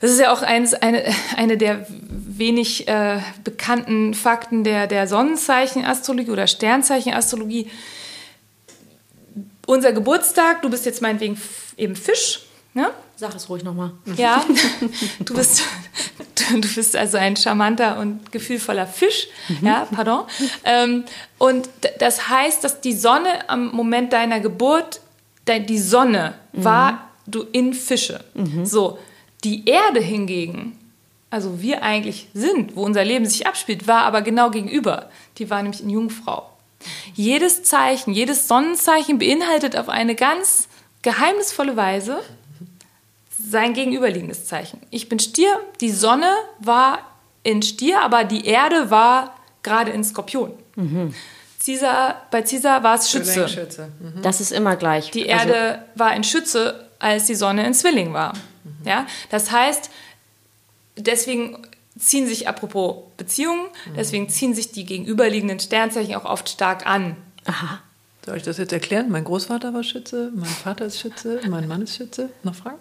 das 0.00 0.10
ist 0.10 0.20
ja 0.20 0.32
auch 0.32 0.42
eins, 0.42 0.74
eine, 0.74 1.04
eine 1.36 1.56
der 1.56 1.86
wenig 1.88 2.88
äh, 2.88 3.20
bekannten 3.44 4.14
Fakten 4.14 4.64
der, 4.64 4.86
der 4.86 5.06
Sonnenzeichenastrologie 5.06 6.30
oder 6.30 6.46
Sternzeichenastrologie. 6.46 7.70
Unser 9.66 9.92
Geburtstag, 9.92 10.62
du 10.62 10.70
bist 10.70 10.84
jetzt 10.84 11.00
meinetwegen 11.00 11.40
eben 11.76 11.96
Fisch, 11.96 12.40
ne? 12.74 12.90
Sag 13.20 13.34
es 13.34 13.50
ruhig 13.50 13.62
nochmal. 13.64 13.92
Ja, 14.16 14.42
du 15.18 15.34
bist, 15.34 15.62
du 16.50 16.74
bist 16.74 16.96
also 16.96 17.18
ein 17.18 17.36
charmanter 17.36 17.98
und 17.98 18.32
gefühlvoller 18.32 18.86
Fisch. 18.86 19.26
Mhm. 19.48 19.66
Ja, 19.66 19.86
pardon. 19.90 20.22
Ähm, 20.64 21.04
und 21.36 21.68
das 21.98 22.30
heißt, 22.30 22.64
dass 22.64 22.80
die 22.80 22.94
Sonne 22.94 23.50
am 23.50 23.72
Moment 23.72 24.14
deiner 24.14 24.40
Geburt, 24.40 25.02
die 25.46 25.78
Sonne 25.78 26.32
mhm. 26.54 26.64
war 26.64 27.10
du 27.26 27.42
in 27.52 27.74
Fische. 27.74 28.24
Mhm. 28.32 28.64
So, 28.64 28.98
die 29.44 29.68
Erde 29.68 30.00
hingegen, 30.00 30.78
also 31.28 31.60
wir 31.60 31.82
eigentlich 31.82 32.28
sind, 32.32 32.74
wo 32.74 32.84
unser 32.84 33.04
Leben 33.04 33.26
sich 33.26 33.46
abspielt, 33.46 33.86
war 33.86 34.04
aber 34.04 34.22
genau 34.22 34.50
gegenüber. 34.50 35.10
Die 35.36 35.50
war 35.50 35.62
nämlich 35.62 35.82
in 35.82 35.90
Jungfrau. 35.90 36.48
Jedes 37.12 37.64
Zeichen, 37.64 38.14
jedes 38.14 38.48
Sonnenzeichen 38.48 39.18
beinhaltet 39.18 39.76
auf 39.76 39.90
eine 39.90 40.14
ganz 40.14 40.68
geheimnisvolle 41.02 41.76
Weise 41.76 42.22
sein 43.48 43.74
gegenüberliegendes 43.74 44.46
Zeichen. 44.46 44.80
Ich 44.90 45.08
bin 45.08 45.18
Stier, 45.18 45.58
die 45.80 45.90
Sonne 45.90 46.32
war 46.58 46.98
in 47.42 47.62
Stier, 47.62 48.02
aber 48.02 48.24
die 48.24 48.44
Erde 48.44 48.90
war 48.90 49.34
gerade 49.62 49.90
in 49.90 50.04
Skorpion. 50.04 50.52
Mhm. 50.76 51.14
Caesar, 51.64 52.26
bei 52.30 52.42
Caesar 52.42 52.82
war 52.82 52.96
es 52.96 53.10
Schütze. 53.10 53.48
Schütze. 53.48 53.90
Mhm. 53.98 54.22
Das 54.22 54.40
ist 54.40 54.50
immer 54.50 54.76
gleich. 54.76 55.10
Die 55.10 55.30
also 55.30 55.48
Erde 55.48 55.70
also, 55.70 55.84
war 55.96 56.14
in 56.14 56.24
Schütze, 56.24 56.88
als 56.98 57.26
die 57.26 57.34
Sonne 57.34 57.66
in 57.66 57.74
Zwilling 57.74 58.12
war. 58.12 58.32
Mhm. 58.64 58.86
Ja? 58.86 59.06
Das 59.30 59.50
heißt, 59.50 59.90
deswegen 60.96 61.58
ziehen 61.98 62.26
sich, 62.26 62.48
apropos 62.48 62.96
Beziehungen, 63.16 63.66
mhm. 63.86 63.94
deswegen 63.96 64.28
ziehen 64.28 64.54
sich 64.54 64.72
die 64.72 64.86
gegenüberliegenden 64.86 65.60
Sternzeichen 65.60 66.14
auch 66.14 66.24
oft 66.24 66.48
stark 66.48 66.86
an. 66.86 67.16
Aha. 67.44 67.80
Soll 68.24 68.36
ich 68.36 68.42
das 68.42 68.58
jetzt 68.58 68.72
erklären? 68.72 69.10
Mein 69.10 69.24
Großvater 69.24 69.72
war 69.72 69.82
Schütze, 69.82 70.30
mein 70.34 70.48
Vater 70.48 70.86
ist 70.86 71.00
Schütze, 71.00 71.40
mein 71.48 71.66
Mann 71.68 71.82
ist 71.82 71.96
Schütze. 71.96 72.30
Noch 72.42 72.54
Fragen? 72.54 72.78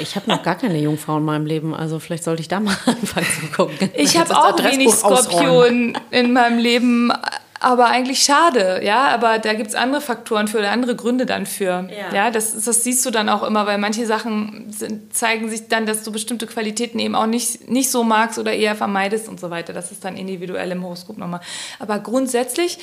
Ich 0.00 0.16
habe 0.16 0.28
noch 0.28 0.42
gar 0.42 0.56
keine 0.56 0.78
Jungfrau 0.78 1.18
in 1.18 1.24
meinem 1.24 1.46
Leben, 1.46 1.74
also 1.74 1.98
vielleicht 1.98 2.24
sollte 2.24 2.42
ich 2.42 2.48
da 2.48 2.60
mal 2.60 2.76
anfangen 2.86 3.26
zu 3.26 3.46
gucken. 3.56 3.90
Ich 3.94 4.18
habe 4.18 4.36
auch 4.36 4.58
wenig 4.62 4.90
Skorpion 4.90 5.98
in 6.10 6.32
meinem 6.32 6.58
Leben, 6.58 7.12
aber 7.60 7.86
eigentlich 7.86 8.22
schade, 8.22 8.80
ja. 8.84 9.08
Aber 9.08 9.38
da 9.38 9.54
gibt 9.54 9.68
es 9.68 9.74
andere 9.74 10.00
Faktoren 10.00 10.48
für 10.48 10.58
oder 10.58 10.70
andere 10.70 10.94
Gründe 10.94 11.26
dann 11.26 11.46
für. 11.46 11.88
Ja, 11.90 12.14
ja 12.14 12.30
das, 12.30 12.52
das 12.64 12.84
siehst 12.84 13.04
du 13.04 13.10
dann 13.10 13.28
auch 13.28 13.42
immer, 13.42 13.66
weil 13.66 13.78
manche 13.78 14.06
Sachen 14.06 14.70
sind, 14.70 15.14
zeigen 15.14 15.48
sich 15.48 15.68
dann, 15.68 15.86
dass 15.86 16.04
du 16.04 16.12
bestimmte 16.12 16.46
Qualitäten 16.46 16.98
eben 16.98 17.14
auch 17.14 17.26
nicht, 17.26 17.68
nicht 17.68 17.90
so 17.90 18.04
magst 18.04 18.38
oder 18.38 18.52
eher 18.52 18.76
vermeidest 18.76 19.28
und 19.28 19.40
so 19.40 19.50
weiter. 19.50 19.72
Das 19.72 19.90
ist 19.90 20.04
dann 20.04 20.16
individuell 20.16 20.70
im 20.70 20.84
Horoskop 20.84 21.18
nochmal. 21.18 21.40
Aber 21.78 21.98
grundsätzlich 21.98 22.78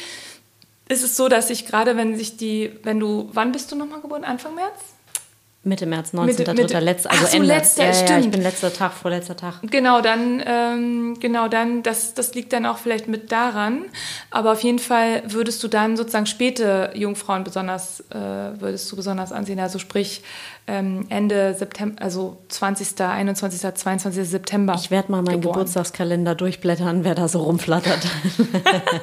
ist 0.89 1.03
es 1.03 1.16
so, 1.16 1.30
dass 1.30 1.49
ich 1.49 1.66
gerade, 1.66 1.95
wenn 1.97 2.18
sich 2.18 2.38
die, 2.38 2.72
wenn 2.84 2.99
du, 2.99 3.30
wann 3.34 3.51
bist 3.51 3.72
du 3.72 3.76
nochmal 3.76 4.01
geboren? 4.01 4.24
Anfang 4.24 4.56
März? 4.56 4.95
Mitte 5.66 5.88
März, 5.88 6.13
19.3. 6.13 6.80
Letz, 6.80 7.07
also 7.07 7.26
so, 7.26 7.38
Ende. 7.38 7.47
Letzter, 7.47 7.86
ja, 7.86 7.93
stimmt. 7.93 8.09
Ja, 8.09 8.20
ich 8.20 8.30
bin 8.30 8.41
letzter 8.43 8.72
Tag, 8.72 8.93
vorletzter 8.93 9.36
Tag. 9.36 9.55
Genau, 9.63 9.99
dann, 9.99 10.43
ähm, 10.45 11.18
genau, 11.20 11.47
dann, 11.47 11.82
das, 11.82 12.13
das 12.13 12.36
liegt 12.36 12.53
dann 12.53 12.68
auch 12.68 12.78
vielleicht 12.78 13.07
mit 13.07 13.32
daran. 13.32 13.86
Aber 14.30 14.51
auf 14.51 14.61
jeden 14.61 14.78
Fall 14.78 15.24
würdest 15.26 15.63
du 15.63 15.68
dann 15.68 15.97
sozusagen 15.97 16.28
späte 16.28 16.91
Jungfrauen 16.93 17.43
besonders, 17.43 18.01
äh, 18.11 18.16
würdest 18.59 18.91
du 18.91 18.95
besonders 18.95 19.32
ansehen. 19.32 19.59
Also 19.59 19.80
sprich 19.80 20.22
ähm, 20.68 21.07
Ende 21.09 21.55
September, 21.55 21.99
also 21.99 22.38
20., 22.49 23.01
21., 23.01 23.59
22. 23.76 24.30
September. 24.30 24.76
Ich 24.78 24.91
werde 24.91 25.11
mal 25.11 25.24
meinen 25.24 25.41
geboren. 25.41 25.53
Geburtstagskalender 25.53 26.36
durchblättern, 26.36 27.03
wer 27.03 27.16
da 27.16 27.28
so 27.28 27.41
rumflattert. 27.41 28.05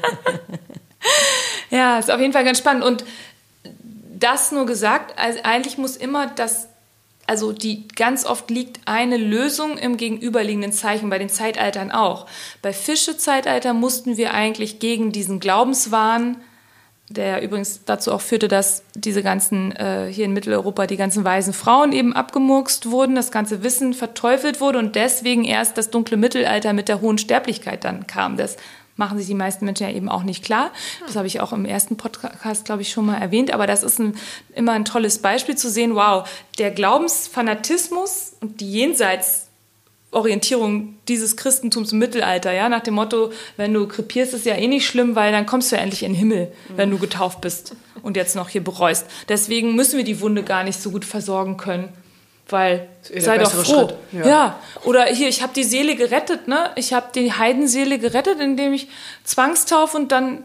ja, 1.70 1.98
ist 1.98 2.08
auf 2.08 2.20
jeden 2.20 2.32
Fall 2.32 2.44
ganz 2.44 2.58
spannend. 2.58 2.84
Und 2.84 3.04
das 4.22 4.52
nur 4.52 4.66
gesagt, 4.66 5.18
also 5.18 5.40
eigentlich 5.42 5.78
muss 5.78 5.96
immer 5.96 6.26
das, 6.26 6.68
also 7.26 7.52
die 7.52 7.88
ganz 7.88 8.24
oft 8.24 8.50
liegt 8.50 8.80
eine 8.86 9.16
Lösung 9.16 9.78
im 9.78 9.96
gegenüberliegenden 9.96 10.72
Zeichen, 10.72 11.10
bei 11.10 11.18
den 11.18 11.28
Zeitaltern 11.28 11.90
auch. 11.90 12.26
Bei 12.62 12.72
Fische-Zeitalter 12.72 13.74
mussten 13.74 14.16
wir 14.16 14.34
eigentlich 14.34 14.78
gegen 14.78 15.12
diesen 15.12 15.40
Glaubenswahn, 15.40 16.36
der 17.08 17.42
übrigens 17.42 17.84
dazu 17.84 18.12
auch 18.12 18.20
führte, 18.20 18.48
dass 18.48 18.84
diese 18.94 19.22
ganzen, 19.22 19.72
äh, 19.72 20.08
hier 20.10 20.24
in 20.24 20.32
Mitteleuropa, 20.32 20.86
die 20.86 20.96
ganzen 20.96 21.24
weisen 21.24 21.52
Frauen 21.52 21.92
eben 21.92 22.14
abgemurkst 22.14 22.90
wurden, 22.90 23.14
das 23.14 23.30
ganze 23.30 23.62
Wissen 23.62 23.92
verteufelt 23.92 24.60
wurde 24.60 24.78
und 24.78 24.94
deswegen 24.96 25.44
erst 25.44 25.76
das 25.76 25.90
dunkle 25.90 26.16
Mittelalter 26.16 26.72
mit 26.72 26.88
der 26.88 27.00
hohen 27.00 27.18
Sterblichkeit 27.18 27.84
dann 27.84 28.06
kam. 28.06 28.36
Das 28.36 28.56
machen 29.02 29.18
sich 29.18 29.26
die 29.26 29.34
meisten 29.34 29.64
Menschen 29.64 29.88
ja 29.88 29.92
eben 29.92 30.08
auch 30.08 30.22
nicht 30.22 30.44
klar. 30.44 30.70
Das 31.04 31.16
habe 31.16 31.26
ich 31.26 31.40
auch 31.40 31.52
im 31.52 31.64
ersten 31.64 31.96
Podcast, 31.96 32.64
glaube 32.64 32.82
ich, 32.82 32.92
schon 32.92 33.04
mal 33.04 33.18
erwähnt. 33.18 33.52
Aber 33.52 33.66
das 33.66 33.82
ist 33.82 33.98
ein, 33.98 34.14
immer 34.54 34.70
ein 34.72 34.84
tolles 34.84 35.18
Beispiel 35.18 35.56
zu 35.56 35.68
sehen, 35.68 35.96
wow, 35.96 36.28
der 36.58 36.70
Glaubensfanatismus 36.70 38.34
und 38.40 38.60
die 38.60 38.70
Jenseitsorientierung 38.70 40.94
dieses 41.08 41.36
Christentums 41.36 41.90
im 41.90 41.98
Mittelalter, 41.98 42.52
ja, 42.52 42.68
nach 42.68 42.84
dem 42.84 42.94
Motto, 42.94 43.32
wenn 43.56 43.74
du 43.74 43.88
krepierst, 43.88 44.34
ist 44.34 44.46
ja 44.46 44.54
eh 44.54 44.68
nicht 44.68 44.86
schlimm, 44.86 45.16
weil 45.16 45.32
dann 45.32 45.46
kommst 45.46 45.72
du 45.72 45.76
ja 45.76 45.82
endlich 45.82 46.04
in 46.04 46.12
den 46.12 46.18
Himmel, 46.18 46.52
wenn 46.76 46.92
du 46.92 46.98
getauft 46.98 47.40
bist 47.40 47.74
und 48.02 48.16
jetzt 48.16 48.36
noch 48.36 48.50
hier 48.50 48.62
bereust. 48.62 49.08
Deswegen 49.28 49.74
müssen 49.74 49.96
wir 49.96 50.04
die 50.04 50.20
Wunde 50.20 50.44
gar 50.44 50.62
nicht 50.62 50.80
so 50.80 50.92
gut 50.92 51.04
versorgen 51.04 51.56
können 51.56 51.88
weil 52.48 52.88
sei 53.16 53.38
doch 53.38 53.50
froh. 53.50 53.92
Ja. 54.12 54.26
ja. 54.26 54.58
Oder 54.84 55.06
hier, 55.06 55.28
ich 55.28 55.42
habe 55.42 55.52
die 55.54 55.64
Seele 55.64 55.96
gerettet, 55.96 56.48
ne? 56.48 56.70
Ich 56.76 56.92
habe 56.92 57.06
die 57.14 57.32
Heidenseele 57.32 57.98
gerettet, 57.98 58.40
indem 58.40 58.72
ich 58.72 58.88
zwangstaufe 59.24 59.96
und 59.96 60.12
dann 60.12 60.44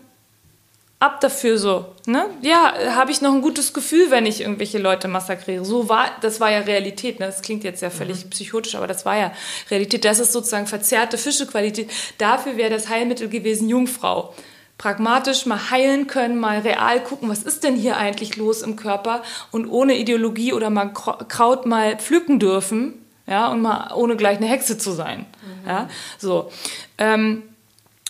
ab 0.99 1.21
dafür 1.21 1.57
so, 1.57 1.85
ne? 2.05 2.25
Ja, 2.41 2.73
habe 2.95 3.11
ich 3.11 3.21
noch 3.21 3.33
ein 3.33 3.41
gutes 3.41 3.73
Gefühl, 3.73 4.09
wenn 4.09 4.25
ich 4.25 4.41
irgendwelche 4.41 4.79
Leute 4.79 5.07
massakriere. 5.07 5.63
So 5.63 5.89
war, 5.89 6.09
das 6.21 6.39
war 6.39 6.51
ja 6.51 6.59
Realität, 6.59 7.19
ne? 7.19 7.27
Das 7.27 7.41
klingt 7.41 7.63
jetzt 7.63 7.81
ja 7.81 7.89
völlig 7.89 8.25
mhm. 8.25 8.29
psychotisch, 8.31 8.75
aber 8.75 8.87
das 8.87 9.05
war 9.05 9.17
ja 9.17 9.31
Realität. 9.69 10.05
Das 10.05 10.19
ist 10.19 10.31
sozusagen 10.31 10.65
verzerrte 10.65 11.17
Fischequalität. 11.17 11.89
Dafür 12.17 12.57
wäre 12.57 12.71
das 12.71 12.89
Heilmittel 12.89 13.29
gewesen 13.29 13.69
Jungfrau. 13.69 14.33
Pragmatisch 14.77 15.45
mal 15.45 15.71
heilen 15.71 16.07
können, 16.07 16.39
mal 16.39 16.59
real 16.59 17.03
gucken, 17.03 17.29
was 17.29 17.43
ist 17.43 17.63
denn 17.63 17.75
hier 17.75 17.97
eigentlich 17.97 18.35
los 18.37 18.61
im 18.61 18.75
Körper 18.75 19.23
und 19.51 19.67
ohne 19.67 19.97
Ideologie 19.97 20.53
oder 20.53 20.69
mal 20.69 20.93
Kraut 20.93 21.65
mal 21.65 21.97
pflücken 21.97 22.39
dürfen, 22.39 22.93
ja, 23.25 23.47
und 23.47 23.61
mal 23.61 23.93
ohne 23.95 24.15
gleich 24.15 24.37
eine 24.37 24.47
Hexe 24.47 24.77
zu 24.77 24.91
sein, 24.91 25.25
mhm. 25.41 25.67
ja, 25.67 25.89
so. 26.17 26.51
Ähm, 26.97 27.43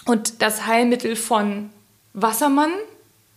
und 0.06 0.42
das 0.42 0.68
Heilmittel 0.68 1.16
von 1.16 1.70
Wassermann 2.14 2.72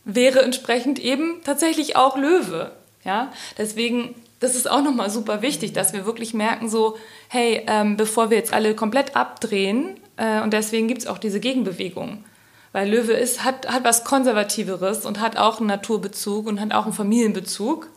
wäre 0.05 0.43
entsprechend 0.43 0.99
eben 0.99 1.41
tatsächlich 1.45 1.97
auch 1.97 2.17
Löwe, 2.17 2.73
ja, 3.05 3.33
deswegen 3.59 4.15
das 4.41 4.55
ist 4.55 4.71
auch 4.71 4.83
nochmal 4.83 5.11
super 5.11 5.43
wichtig, 5.43 5.75
dass 5.75 5.93
wir 5.93 6.07
wirklich 6.07 6.33
merken, 6.33 6.71
so, 6.71 6.97
hey, 7.29 7.63
ähm, 7.67 7.99
bevor 7.99 8.31
wir 8.31 8.39
jetzt 8.39 8.55
alle 8.55 8.75
komplett 8.75 9.15
abdrehen, 9.15 10.01
äh, 10.17 10.41
und 10.41 10.53
deswegen 10.53 10.89
gibt 10.89 11.03
es 11.03 11.07
auch 11.07 11.19
diese 11.19 11.41
Gegenbewegung. 11.41 12.25
Weil 12.73 12.89
Löwe 12.89 13.13
ist, 13.13 13.45
hat, 13.45 13.69
hat 13.69 13.85
was 13.85 14.05
Konservativeres 14.05 15.05
und 15.05 15.21
hat 15.21 15.37
auch 15.37 15.59
einen 15.59 15.67
Naturbezug 15.67 16.47
und 16.47 16.61
hat 16.61 16.73
auch 16.73 16.85
einen 16.85 16.93
Familienbezug. 16.93 17.89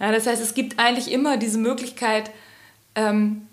Ja, 0.00 0.12
das 0.12 0.26
heißt, 0.26 0.42
es 0.42 0.54
gibt 0.54 0.78
eigentlich 0.78 1.12
immer 1.12 1.36
diese 1.36 1.58
Möglichkeit, 1.58 2.30
ähm, 2.94 3.46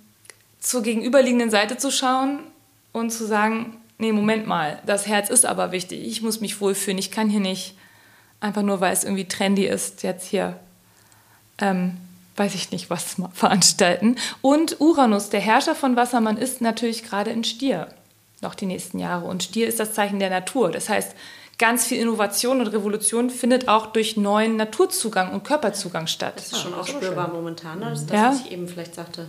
zur 0.60 0.82
gegenüberliegenden 0.82 1.50
Seite 1.50 1.78
zu 1.78 1.92
schauen 1.92 2.40
und 2.94 3.12
zu 3.12 3.26
sagen, 3.26 3.78
nee, 3.98 4.12
Moment 4.12 4.48
mal, 4.48 4.80
das 4.86 5.08
Herz 5.08 5.30
ist 5.30 5.46
aber 5.46 5.72
wichtig, 5.72 6.06
ich 6.08 6.22
muss 6.22 6.42
mich 6.42 6.60
wohlfühlen, 6.62 6.98
ich 6.98 7.12
kann 7.12 7.30
hier 7.30 7.40
nicht 7.40 7.76
einfach 8.40 8.64
nur, 8.64 8.80
weil 8.80 8.94
es 8.94 9.04
irgendwie 9.04 9.28
trendy 9.28 9.66
ist, 9.66 10.04
jetzt 10.04 10.28
hier, 10.28 10.60
ähm, 11.60 11.98
weiß 12.36 12.56
ich 12.56 12.72
nicht, 12.72 12.90
was 12.90 13.18
veranstalten. 13.34 14.16
Und 14.42 14.80
Uranus, 14.80 15.30
der 15.30 15.42
Herrscher 15.42 15.76
von 15.76 15.96
Wassermann, 15.96 16.38
ist 16.38 16.62
natürlich 16.62 17.04
gerade 17.04 17.32
in 17.32 17.44
Stier 17.44 17.90
noch 18.42 18.56
die 18.56 18.66
nächsten 18.66 19.00
Jahre. 19.00 19.26
Und 19.26 19.44
Stier 19.44 19.68
ist 19.68 19.80
das 19.80 19.94
Zeichen 19.94 20.20
der 20.20 20.30
Natur. 20.30 20.72
Das 20.72 20.90
heißt, 20.90 21.16
ganz 21.58 21.86
viel 21.86 22.00
Innovation 22.00 22.60
und 22.60 22.68
Revolution 22.68 23.30
findet 23.30 23.68
auch 23.68 23.88
durch 23.88 24.18
neuen 24.18 24.58
Naturzugang 24.58 25.32
und 25.32 25.44
Körperzugang 25.44 26.08
statt. 26.08 26.34
Das 26.38 26.52
ist 26.52 26.62
schon 26.62 26.74
auch 26.74 26.88
spürbar 26.88 27.30
momentan, 27.30 27.80
ne? 27.80 27.90
das 27.90 28.02
ist 28.02 28.10
das, 28.10 28.18
ja. 28.18 28.30
was 28.30 28.42
ich 28.42 28.52
eben 28.52 28.68
vielleicht 28.68 28.96
sagte. 28.96 29.28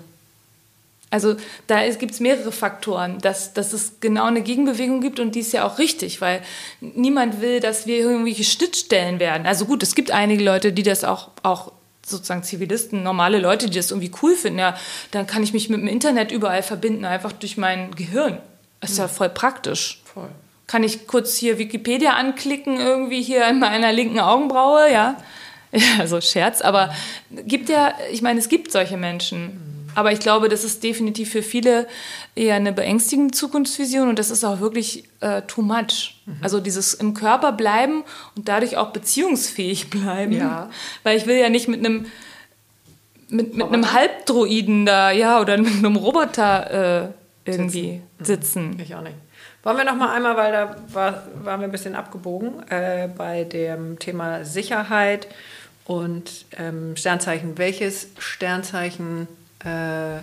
Also 1.09 1.37
da 1.69 1.89
gibt 1.89 2.13
es 2.13 2.21
mehrere 2.21 2.51
Faktoren, 2.51 3.19
dass, 3.21 3.55
dass 3.55 3.73
es 3.73 4.01
genau 4.01 4.25
eine 4.25 4.43
Gegenbewegung 4.43 5.01
gibt 5.01 5.21
und 5.21 5.37
die 5.37 5.41
ist 5.41 5.53
ja 5.53 5.65
auch 5.65 5.79
richtig, 5.79 6.21
weil 6.21 6.43
niemand 6.81 7.41
will, 7.41 7.61
dass 7.61 7.87
wir 7.87 7.99
irgendwelche 7.99 8.43
Schnittstellen 8.43 9.21
werden. 9.21 9.47
Also 9.47 9.67
gut, 9.67 9.85
es 9.85 9.95
gibt 9.95 10.11
einige 10.11 10.43
Leute, 10.43 10.73
die 10.73 10.83
das 10.83 11.05
auch, 11.05 11.31
auch 11.45 11.71
sozusagen 12.05 12.43
Zivilisten, 12.43 13.05
normale 13.05 13.39
Leute, 13.39 13.71
die 13.71 13.77
das 13.77 13.93
irgendwie 13.93 14.11
cool 14.23 14.35
finden. 14.35 14.59
Ja, 14.59 14.77
dann 15.13 15.29
kann 15.29 15.45
ich 15.45 15.53
mich 15.53 15.69
mit 15.69 15.81
dem 15.81 15.89
Internet 15.89 16.33
überall 16.33 16.65
verbinden, 16.65 17.05
einfach 17.05 17.33
durch 17.33 17.57
mein 17.57 17.95
Gehirn. 17.95 18.39
Das 18.81 18.91
ist 18.91 18.99
ja 18.99 19.09
voll 19.09 19.29
praktisch. 19.29 20.03
Voll. 20.05 20.29
Kann 20.67 20.83
ich 20.83 21.07
kurz 21.07 21.37
hier 21.37 21.59
Wikipedia 21.59 22.15
anklicken, 22.15 22.81
irgendwie 22.81 23.23
hier 23.23 23.47
in 23.49 23.61
meiner 23.61 23.93
linken 23.93 24.21
Augenbraue, 24.21 24.91
ja? 24.93 25.17
Ja, 25.73 25.99
also 25.99 26.21
Scherz, 26.21 26.63
aber 26.63 26.95
gibt 27.31 27.69
ja, 27.69 27.93
ich 28.11 28.23
meine, 28.23 28.39
es 28.39 28.49
gibt 28.49 28.73
solche 28.73 28.97
Menschen. 28.97 29.77
Aber 29.97 30.13
ich 30.13 30.21
glaube, 30.21 30.49
das 30.49 30.63
ist 30.63 30.85
definitiv 30.85 31.31
für 31.31 31.43
viele 31.43 31.89
eher 32.35 32.55
eine 32.55 32.73
beängstigende 32.73 33.33
Zukunftsvision 33.33 34.09
und 34.09 34.19
das 34.19 34.31
ist 34.31 34.45
auch 34.45 34.61
wirklich 34.61 35.05
äh, 35.21 35.43
too 35.43 35.63
much. 35.63 36.21
Mhm. 36.27 36.37
Also 36.43 36.61
dieses 36.61 36.95
im 36.95 37.15
Körper 37.15 37.53
bleiben 37.53 38.05
und 38.37 38.47
dadurch 38.47 38.77
auch 38.77 38.91
beziehungsfähig 38.91 39.91
bleiben. 39.91 40.33
Ja. 40.33 40.71
Weil 41.03 41.17
ich 41.17 41.27
will 41.27 41.37
ja 41.37 41.49
nicht 41.49 41.67
mit 41.67 41.85
einem 41.85 42.07
mit, 43.29 43.57
mit 43.57 43.67
einem 43.67 43.93
Halbdroiden 43.93 44.87
da, 44.87 45.11
ja, 45.11 45.41
oder 45.41 45.57
mit 45.57 45.73
einem 45.73 45.97
Roboter 45.97 47.05
äh, 47.05 47.09
irgendwie 47.47 48.03
sitzen. 48.19 48.25
sitzen. 48.25 48.71
Mhm. 48.71 48.81
Ich 48.81 48.95
auch 48.95 49.03
nicht. 49.03 49.17
Wollen 49.63 49.77
wir 49.79 49.85
noch 49.85 49.97
mal 49.97 50.15
einmal, 50.15 50.37
weil 50.37 50.53
da 50.53 50.77
war, 50.93 51.23
waren 51.43 51.61
wir 51.61 51.69
ein 51.69 51.73
bisschen 51.73 51.95
abgebogen 51.95 52.69
äh, 52.69 53.09
bei 53.09 53.45
dem 53.45 53.99
Thema 53.99 54.45
Sicherheit 54.45 55.27
und 55.85 56.47
ähm, 56.57 56.97
Sternzeichen. 56.97 57.59
Welches 57.59 58.09
Sternzeichen 58.19 59.29
äh, 59.65 60.21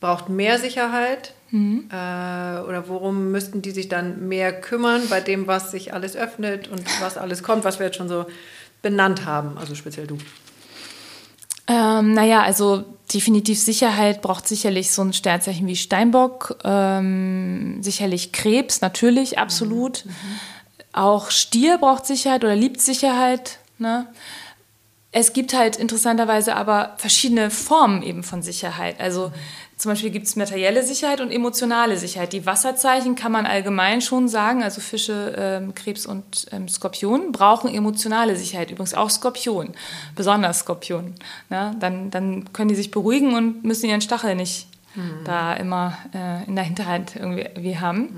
braucht 0.00 0.28
mehr 0.28 0.58
Sicherheit? 0.58 1.34
Mhm. 1.50 1.88
Äh, 1.90 1.94
oder 1.94 2.84
worum 2.88 3.30
müssten 3.30 3.62
die 3.62 3.70
sich 3.70 3.88
dann 3.88 4.28
mehr 4.28 4.58
kümmern 4.60 5.02
bei 5.08 5.20
dem, 5.20 5.46
was 5.46 5.70
sich 5.70 5.92
alles 5.92 6.16
öffnet 6.16 6.68
und 6.68 6.84
was 7.00 7.16
alles 7.16 7.42
kommt, 7.42 7.64
was 7.64 7.78
wir 7.78 7.86
jetzt 7.86 7.96
schon 7.96 8.08
so 8.08 8.26
benannt 8.82 9.24
haben, 9.24 9.56
also 9.56 9.74
speziell 9.74 10.06
du? 10.06 10.18
Ähm, 11.66 12.12
naja, 12.12 12.42
also 12.42 12.84
definitiv 13.12 13.58
Sicherheit 13.60 14.22
braucht 14.22 14.46
sicherlich 14.48 14.90
so 14.90 15.02
ein 15.02 15.12
Sternzeichen 15.12 15.66
wie 15.66 15.76
Steinbock, 15.76 16.58
ähm, 16.64 17.82
sicherlich 17.82 18.32
Krebs, 18.32 18.80
natürlich, 18.80 19.38
absolut. 19.38 20.04
Mhm. 20.04 20.10
mhm. 20.10 20.40
Auch 20.92 21.32
Stier 21.32 21.78
braucht 21.78 22.06
Sicherheit 22.06 22.44
oder 22.44 22.54
liebt 22.54 22.80
Sicherheit. 22.80 23.58
Ne? 23.78 24.06
Es 25.10 25.32
gibt 25.32 25.52
halt 25.52 25.74
interessanterweise 25.74 26.54
aber 26.54 26.94
verschiedene 26.98 27.50
Formen 27.50 28.00
eben 28.04 28.22
von 28.22 28.42
Sicherheit. 28.42 29.00
Also 29.00 29.28
mhm 29.28 29.32
zum 29.76 29.90
Beispiel 29.90 30.10
gibt 30.10 30.26
es 30.26 30.36
materielle 30.36 30.82
Sicherheit 30.84 31.20
und 31.20 31.30
emotionale 31.30 31.96
Sicherheit. 31.96 32.32
Die 32.32 32.46
Wasserzeichen 32.46 33.16
kann 33.16 33.32
man 33.32 33.44
allgemein 33.44 34.00
schon 34.00 34.28
sagen, 34.28 34.62
also 34.62 34.80
Fische, 34.80 35.34
ähm, 35.36 35.74
Krebs 35.74 36.06
und 36.06 36.46
ähm, 36.52 36.68
Skorpion 36.68 37.32
brauchen 37.32 37.74
emotionale 37.74 38.36
Sicherheit. 38.36 38.70
Übrigens 38.70 38.94
auch 38.94 39.10
Skorpion, 39.10 39.72
besonders 40.14 40.60
Skorpion. 40.60 41.14
Ja, 41.50 41.74
dann, 41.80 42.10
dann 42.10 42.52
können 42.52 42.68
die 42.68 42.76
sich 42.76 42.92
beruhigen 42.92 43.34
und 43.34 43.64
müssen 43.64 43.88
ihren 43.88 44.00
Stachel 44.00 44.36
nicht 44.36 44.68
mhm. 44.94 45.24
da 45.24 45.54
immer 45.54 45.98
äh, 46.14 46.44
in 46.46 46.54
der 46.54 46.64
Hinterhand 46.64 47.16
irgendwie 47.16 47.78
haben. 47.78 47.98
Mhm. 47.98 48.10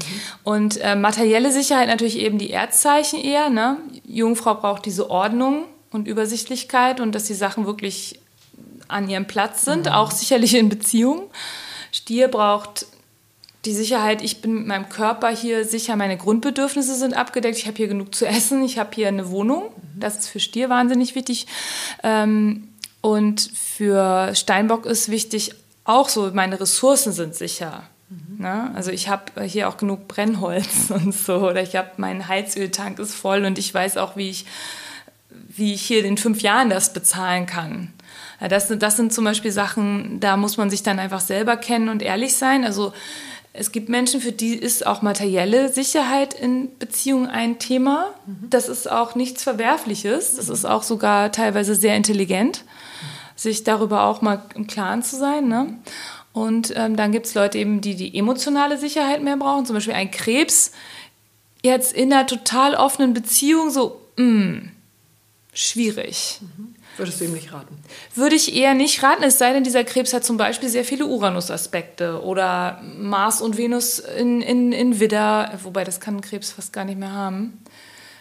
Und 0.44 0.80
äh, 0.82 0.94
materielle 0.94 1.50
Sicherheit 1.52 1.88
natürlich 1.88 2.18
eben 2.18 2.38
die 2.38 2.50
Erdzeichen 2.50 3.18
eher. 3.18 3.48
Ne? 3.50 3.78
Jungfrau 4.04 4.54
braucht 4.54 4.84
diese 4.84 5.10
Ordnung 5.10 5.64
und 5.90 6.06
Übersichtlichkeit 6.06 7.00
und 7.00 7.14
dass 7.14 7.24
die 7.24 7.34
Sachen 7.34 7.66
wirklich 7.66 8.20
an 8.88 9.08
ihrem 9.08 9.26
Platz 9.26 9.64
sind, 9.64 9.86
mhm. 9.86 9.92
auch 9.92 10.10
sicherlich 10.10 10.54
in 10.54 10.68
Beziehungen. 10.68 11.22
Stier 11.92 12.28
braucht 12.28 12.86
die 13.64 13.72
Sicherheit, 13.72 14.22
ich 14.22 14.40
bin 14.40 14.54
mit 14.54 14.66
meinem 14.66 14.88
Körper 14.88 15.28
hier 15.28 15.64
sicher, 15.64 15.96
meine 15.96 16.16
Grundbedürfnisse 16.16 16.94
sind 16.94 17.14
abgedeckt, 17.14 17.58
ich 17.58 17.66
habe 17.66 17.76
hier 17.76 17.88
genug 17.88 18.14
zu 18.14 18.26
essen, 18.26 18.64
ich 18.64 18.78
habe 18.78 18.90
hier 18.94 19.08
eine 19.08 19.30
Wohnung. 19.30 19.64
Mhm. 19.64 20.00
Das 20.00 20.18
ist 20.18 20.28
für 20.28 20.40
Stier 20.40 20.68
wahnsinnig 20.68 21.14
wichtig. 21.14 21.46
Ähm, 22.02 22.68
und 23.00 23.50
für 23.54 24.34
Steinbock 24.34 24.86
ist 24.86 25.10
wichtig 25.10 25.54
auch 25.84 26.08
so, 26.08 26.30
meine 26.32 26.60
Ressourcen 26.60 27.12
sind 27.12 27.34
sicher. 27.34 27.84
Mhm. 28.08 28.42
Ne? 28.42 28.70
Also 28.74 28.90
ich 28.90 29.08
habe 29.08 29.44
hier 29.44 29.68
auch 29.68 29.76
genug 29.76 30.08
Brennholz 30.08 30.66
und 30.90 31.14
so. 31.14 31.48
Oder 31.48 31.62
ich 31.62 31.76
habe, 31.76 31.90
mein 31.96 32.28
Heizöltank 32.28 32.98
ist 32.98 33.14
voll 33.14 33.44
und 33.44 33.58
ich 33.58 33.72
weiß 33.72 33.96
auch, 33.96 34.16
wie 34.16 34.30
ich, 34.30 34.46
wie 35.30 35.74
ich 35.74 35.82
hier 35.82 36.04
in 36.04 36.18
fünf 36.18 36.42
Jahren 36.42 36.70
das 36.70 36.92
bezahlen 36.92 37.46
kann. 37.46 37.92
Das, 38.40 38.68
das 38.68 38.96
sind 38.96 39.12
zum 39.12 39.24
Beispiel 39.24 39.50
Sachen, 39.50 40.20
da 40.20 40.36
muss 40.36 40.56
man 40.56 40.70
sich 40.70 40.82
dann 40.82 40.98
einfach 40.98 41.20
selber 41.20 41.56
kennen 41.56 41.88
und 41.88 42.02
ehrlich 42.02 42.36
sein. 42.36 42.64
Also 42.64 42.92
es 43.58 43.72
gibt 43.72 43.88
Menschen, 43.88 44.20
für 44.20 44.32
die 44.32 44.54
ist 44.54 44.86
auch 44.86 45.00
materielle 45.00 45.72
Sicherheit 45.72 46.34
in 46.34 46.76
Beziehungen 46.78 47.28
ein 47.28 47.58
Thema. 47.58 48.14
Das 48.50 48.68
ist 48.68 48.90
auch 48.90 49.14
nichts 49.14 49.42
Verwerfliches. 49.42 50.36
Das 50.36 50.50
ist 50.50 50.66
auch 50.66 50.82
sogar 50.82 51.32
teilweise 51.32 51.74
sehr 51.74 51.96
intelligent, 51.96 52.64
sich 53.34 53.64
darüber 53.64 54.04
auch 54.04 54.20
mal 54.20 54.42
im 54.54 54.66
Klaren 54.66 55.02
zu 55.02 55.16
sein. 55.16 55.48
Ne? 55.48 55.78
Und 56.34 56.74
ähm, 56.76 56.96
dann 56.96 57.12
gibt 57.12 57.26
es 57.26 57.34
Leute 57.34 57.56
eben, 57.56 57.80
die 57.80 57.94
die 57.94 58.16
emotionale 58.16 58.76
Sicherheit 58.76 59.22
mehr 59.22 59.38
brauchen. 59.38 59.64
Zum 59.64 59.74
Beispiel 59.74 59.94
ein 59.94 60.10
Krebs 60.10 60.72
jetzt 61.62 61.94
in 61.94 62.12
einer 62.12 62.26
total 62.26 62.74
offenen 62.74 63.14
Beziehung 63.14 63.70
so, 63.70 64.02
mh, 64.16 64.24
mm, 64.24 64.70
schwierig. 65.54 66.40
Mhm. 66.42 66.75
Würdest 66.96 67.20
du 67.20 67.24
ihm 67.26 67.32
nicht 67.32 67.52
raten? 67.52 67.76
Würde 68.14 68.36
ich 68.36 68.54
eher 68.54 68.74
nicht 68.74 69.02
raten, 69.02 69.22
es 69.22 69.38
sei 69.38 69.52
denn, 69.52 69.64
dieser 69.64 69.84
Krebs 69.84 70.12
hat 70.12 70.24
zum 70.24 70.36
Beispiel 70.36 70.68
sehr 70.68 70.84
viele 70.84 71.06
Uranus-Aspekte 71.06 72.22
oder 72.22 72.80
Mars 72.98 73.40
und 73.40 73.58
Venus 73.58 73.98
in, 73.98 74.40
in, 74.40 74.72
in 74.72 74.98
Widder, 74.98 75.58
wobei 75.62 75.84
das 75.84 76.00
kann 76.00 76.16
ein 76.16 76.20
Krebs 76.22 76.52
fast 76.52 76.72
gar 76.72 76.84
nicht 76.84 76.98
mehr 76.98 77.12
haben. 77.12 77.62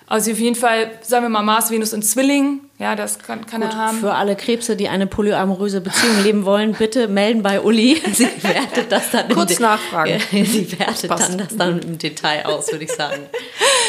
Also 0.08 0.32
auf 0.32 0.40
jeden 0.40 0.56
Fall, 0.56 0.92
sagen 1.02 1.26
wir 1.26 1.30
mal, 1.30 1.42
Mars, 1.42 1.72
Venus 1.72 1.94
und 1.94 2.04
Zwilling. 2.04 2.60
Ja, 2.78 2.96
das 2.96 3.18
kann, 3.20 3.46
kann 3.48 3.62
Gut, 3.62 3.72
er 3.72 3.78
haben. 3.78 4.00
Für 4.00 4.14
alle 4.14 4.36
Krebse, 4.36 4.76
die 4.76 4.88
eine 4.88 5.08
polyamoröse 5.08 5.82
Beziehung 5.82 6.24
leben 6.24 6.46
wollen, 6.46 6.74
bitte 6.74 7.08
melden 7.08 7.42
bei 7.42 7.60
Uli. 7.60 8.00
Sie 8.14 8.28
wertet 8.44 8.92
das 8.92 9.10
dann 9.12 9.30
Kurz 9.30 9.60
nachfragen. 9.60 10.20
Sie 10.32 10.78
wertet 10.78 11.10
Passt. 11.10 11.30
dann 11.30 11.38
das 11.40 11.58
dann 11.58 11.80
im 11.80 11.98
Detail 11.98 12.46
aus, 12.46 12.72
würde 12.72 12.84
ich 12.84 12.92
sagen. 12.92 13.22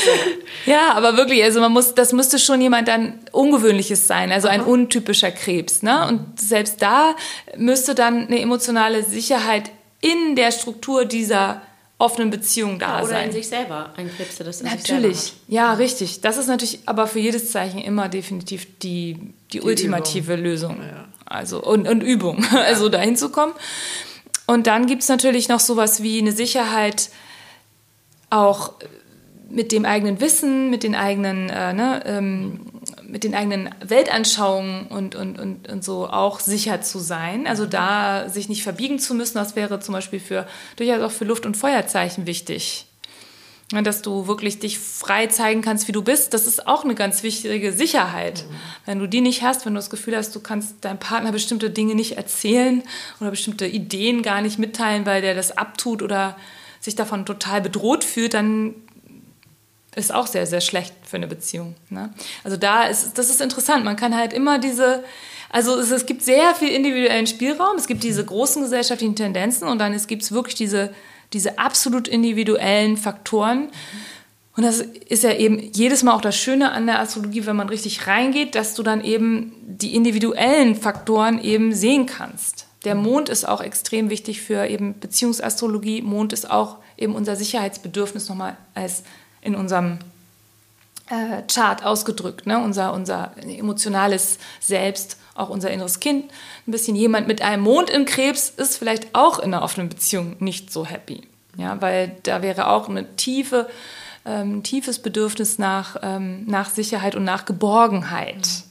ja, 0.66 0.92
aber 0.94 1.18
wirklich, 1.18 1.42
also 1.44 1.60
man 1.60 1.72
muss, 1.72 1.94
das 1.94 2.12
müsste 2.12 2.38
schon 2.38 2.62
jemand 2.62 2.88
dann 2.88 3.18
Ungewöhnliches 3.32 4.06
sein, 4.06 4.32
also 4.32 4.48
ein 4.48 4.62
untypischer 4.62 5.32
Krebs. 5.32 5.82
Ne? 5.82 6.06
Und 6.08 6.40
selbst 6.40 6.80
da 6.80 7.14
müsste 7.56 7.94
dann 7.94 8.28
eine 8.28 8.40
emotionale 8.40 9.02
Sicherheit 9.02 9.70
in 10.00 10.36
der 10.36 10.52
Struktur 10.52 11.04
dieser 11.04 11.60
offenen 11.98 12.30
Beziehung 12.30 12.78
da 12.78 12.86
ja, 12.86 12.98
oder 12.98 13.06
sein. 13.06 13.16
Oder 13.16 13.24
in 13.26 13.32
sich 13.32 13.48
selber, 13.48 13.92
ein 13.96 14.10
der 14.18 14.46
das 14.46 14.60
in 14.60 14.66
Natürlich, 14.66 15.32
ja, 15.48 15.72
richtig. 15.74 16.20
Das 16.20 16.36
ist 16.36 16.46
natürlich 16.46 16.80
aber 16.86 17.06
für 17.06 17.18
jedes 17.18 17.50
Zeichen 17.52 17.78
immer 17.78 18.08
definitiv 18.08 18.66
die, 18.80 19.14
die, 19.14 19.34
die 19.52 19.60
ultimative 19.62 20.34
Übung. 20.34 20.44
Lösung. 20.44 20.76
Ja. 20.80 21.08
Also, 21.24 21.62
und, 21.62 21.88
und 21.88 22.02
Übung, 22.02 22.44
ja. 22.52 22.60
also 22.60 22.88
dahin 22.88 23.16
zu 23.16 23.30
kommen. 23.30 23.52
Und 24.46 24.66
dann 24.66 24.86
gibt 24.86 25.02
es 25.02 25.08
natürlich 25.08 25.48
noch 25.48 25.60
sowas 25.60 26.02
wie 26.02 26.18
eine 26.18 26.32
Sicherheit 26.32 27.10
auch 28.30 28.74
mit 29.48 29.72
dem 29.72 29.84
eigenen 29.84 30.20
Wissen, 30.20 30.70
mit 30.70 30.82
den 30.82 30.94
eigenen, 30.94 31.48
äh, 31.48 31.72
ne, 31.72 32.02
ähm, 32.04 32.60
mit 33.08 33.24
den 33.24 33.34
eigenen 33.34 33.70
Weltanschauungen 33.80 34.86
und, 34.86 35.14
und, 35.14 35.38
und, 35.38 35.68
und 35.68 35.84
so 35.84 36.08
auch 36.08 36.40
sicher 36.40 36.80
zu 36.82 36.98
sein. 36.98 37.46
Also 37.46 37.66
da 37.66 38.28
sich 38.28 38.48
nicht 38.48 38.62
verbiegen 38.62 38.98
zu 38.98 39.14
müssen, 39.14 39.34
das 39.38 39.56
wäre 39.56 39.80
zum 39.80 39.92
Beispiel 39.92 40.20
für 40.20 40.46
durchaus 40.76 41.02
auch 41.02 41.10
für 41.10 41.24
Luft- 41.24 41.46
und 41.46 41.56
Feuerzeichen 41.56 42.26
wichtig. 42.26 42.86
Dass 43.70 44.00
du 44.00 44.28
wirklich 44.28 44.60
dich 44.60 44.78
frei 44.78 45.26
zeigen 45.26 45.60
kannst, 45.60 45.88
wie 45.88 45.92
du 45.92 46.00
bist, 46.00 46.32
das 46.34 46.46
ist 46.46 46.68
auch 46.68 46.84
eine 46.84 46.94
ganz 46.94 47.24
wichtige 47.24 47.72
Sicherheit. 47.72 48.44
Mhm. 48.48 48.54
Wenn 48.84 48.98
du 49.00 49.08
die 49.08 49.20
nicht 49.20 49.42
hast, 49.42 49.66
wenn 49.66 49.74
du 49.74 49.78
das 49.78 49.90
Gefühl 49.90 50.16
hast, 50.16 50.36
du 50.36 50.40
kannst 50.40 50.84
deinem 50.84 50.98
Partner 50.98 51.32
bestimmte 51.32 51.70
Dinge 51.70 51.96
nicht 51.96 52.16
erzählen 52.16 52.84
oder 53.20 53.30
bestimmte 53.30 53.66
Ideen 53.66 54.22
gar 54.22 54.40
nicht 54.40 54.60
mitteilen, 54.60 55.04
weil 55.04 55.20
der 55.20 55.34
das 55.34 55.56
abtut 55.58 56.00
oder 56.02 56.36
sich 56.80 56.94
davon 56.94 57.26
total 57.26 57.60
bedroht 57.60 58.04
fühlt, 58.04 58.34
dann 58.34 58.76
ist 59.96 60.14
auch 60.14 60.26
sehr, 60.26 60.46
sehr 60.46 60.60
schlecht 60.60 60.94
für 61.02 61.16
eine 61.16 61.26
Beziehung. 61.26 61.74
Ne? 61.90 62.10
Also 62.44 62.56
da 62.56 62.84
ist, 62.84 63.18
das 63.18 63.30
ist 63.30 63.40
interessant. 63.40 63.84
Man 63.84 63.96
kann 63.96 64.14
halt 64.14 64.32
immer 64.32 64.58
diese, 64.58 65.02
also 65.50 65.78
es, 65.78 65.90
es 65.90 66.06
gibt 66.06 66.22
sehr 66.22 66.54
viel 66.54 66.68
individuellen 66.68 67.26
Spielraum. 67.26 67.76
Es 67.76 67.86
gibt 67.86 68.04
diese 68.04 68.24
großen 68.24 68.62
gesellschaftlichen 68.62 69.16
Tendenzen 69.16 69.66
und 69.66 69.78
dann 69.78 69.96
gibt 70.06 70.22
es 70.22 70.32
wirklich 70.32 70.54
diese, 70.54 70.92
diese 71.32 71.58
absolut 71.58 72.08
individuellen 72.08 72.96
Faktoren. 72.98 73.70
Und 74.54 74.62
das 74.64 74.80
ist 74.80 75.22
ja 75.22 75.32
eben 75.32 75.70
jedes 75.72 76.02
Mal 76.02 76.14
auch 76.14 76.20
das 76.20 76.36
Schöne 76.36 76.72
an 76.72 76.86
der 76.86 77.00
Astrologie, 77.00 77.46
wenn 77.46 77.56
man 77.56 77.68
richtig 77.68 78.06
reingeht, 78.06 78.54
dass 78.54 78.74
du 78.74 78.82
dann 78.82 79.02
eben 79.02 79.52
die 79.66 79.94
individuellen 79.94 80.74
Faktoren 80.74 81.42
eben 81.42 81.74
sehen 81.74 82.06
kannst. 82.06 82.66
Der 82.84 82.94
Mond 82.94 83.28
ist 83.28 83.48
auch 83.48 83.60
extrem 83.60 84.10
wichtig 84.10 84.42
für 84.42 84.66
eben 84.66 84.98
Beziehungsastrologie. 85.00 86.02
Mond 86.02 86.32
ist 86.32 86.50
auch 86.50 86.76
eben 86.96 87.14
unser 87.14 87.34
Sicherheitsbedürfnis 87.34 88.28
nochmal 88.28 88.56
als 88.74 89.02
in 89.46 89.54
unserem 89.54 89.98
äh, 91.08 91.42
Chart 91.50 91.84
ausgedrückt, 91.84 92.46
ne? 92.46 92.62
unser, 92.62 92.92
unser 92.92 93.32
emotionales 93.36 94.38
Selbst, 94.60 95.18
auch 95.34 95.48
unser 95.48 95.70
inneres 95.70 96.00
Kind. 96.00 96.30
Ein 96.66 96.72
bisschen 96.72 96.96
jemand 96.96 97.28
mit 97.28 97.42
einem 97.42 97.62
Mond 97.62 97.90
im 97.90 98.04
Krebs 98.04 98.50
ist 98.50 98.76
vielleicht 98.76 99.14
auch 99.14 99.38
in 99.38 99.54
einer 99.54 99.62
offenen 99.62 99.88
Beziehung 99.88 100.36
nicht 100.40 100.72
so 100.72 100.84
happy, 100.84 101.22
ja? 101.56 101.80
weil 101.80 102.16
da 102.24 102.42
wäre 102.42 102.68
auch 102.68 102.88
eine 102.88 103.16
tiefe, 103.16 103.68
ähm, 104.24 104.64
tiefes 104.64 104.98
Bedürfnis 104.98 105.58
nach, 105.58 105.96
ähm, 106.02 106.44
nach 106.46 106.70
Sicherheit 106.70 107.14
und 107.14 107.24
nach 107.24 107.44
Geborgenheit. 107.44 108.36
Mhm. 108.36 108.62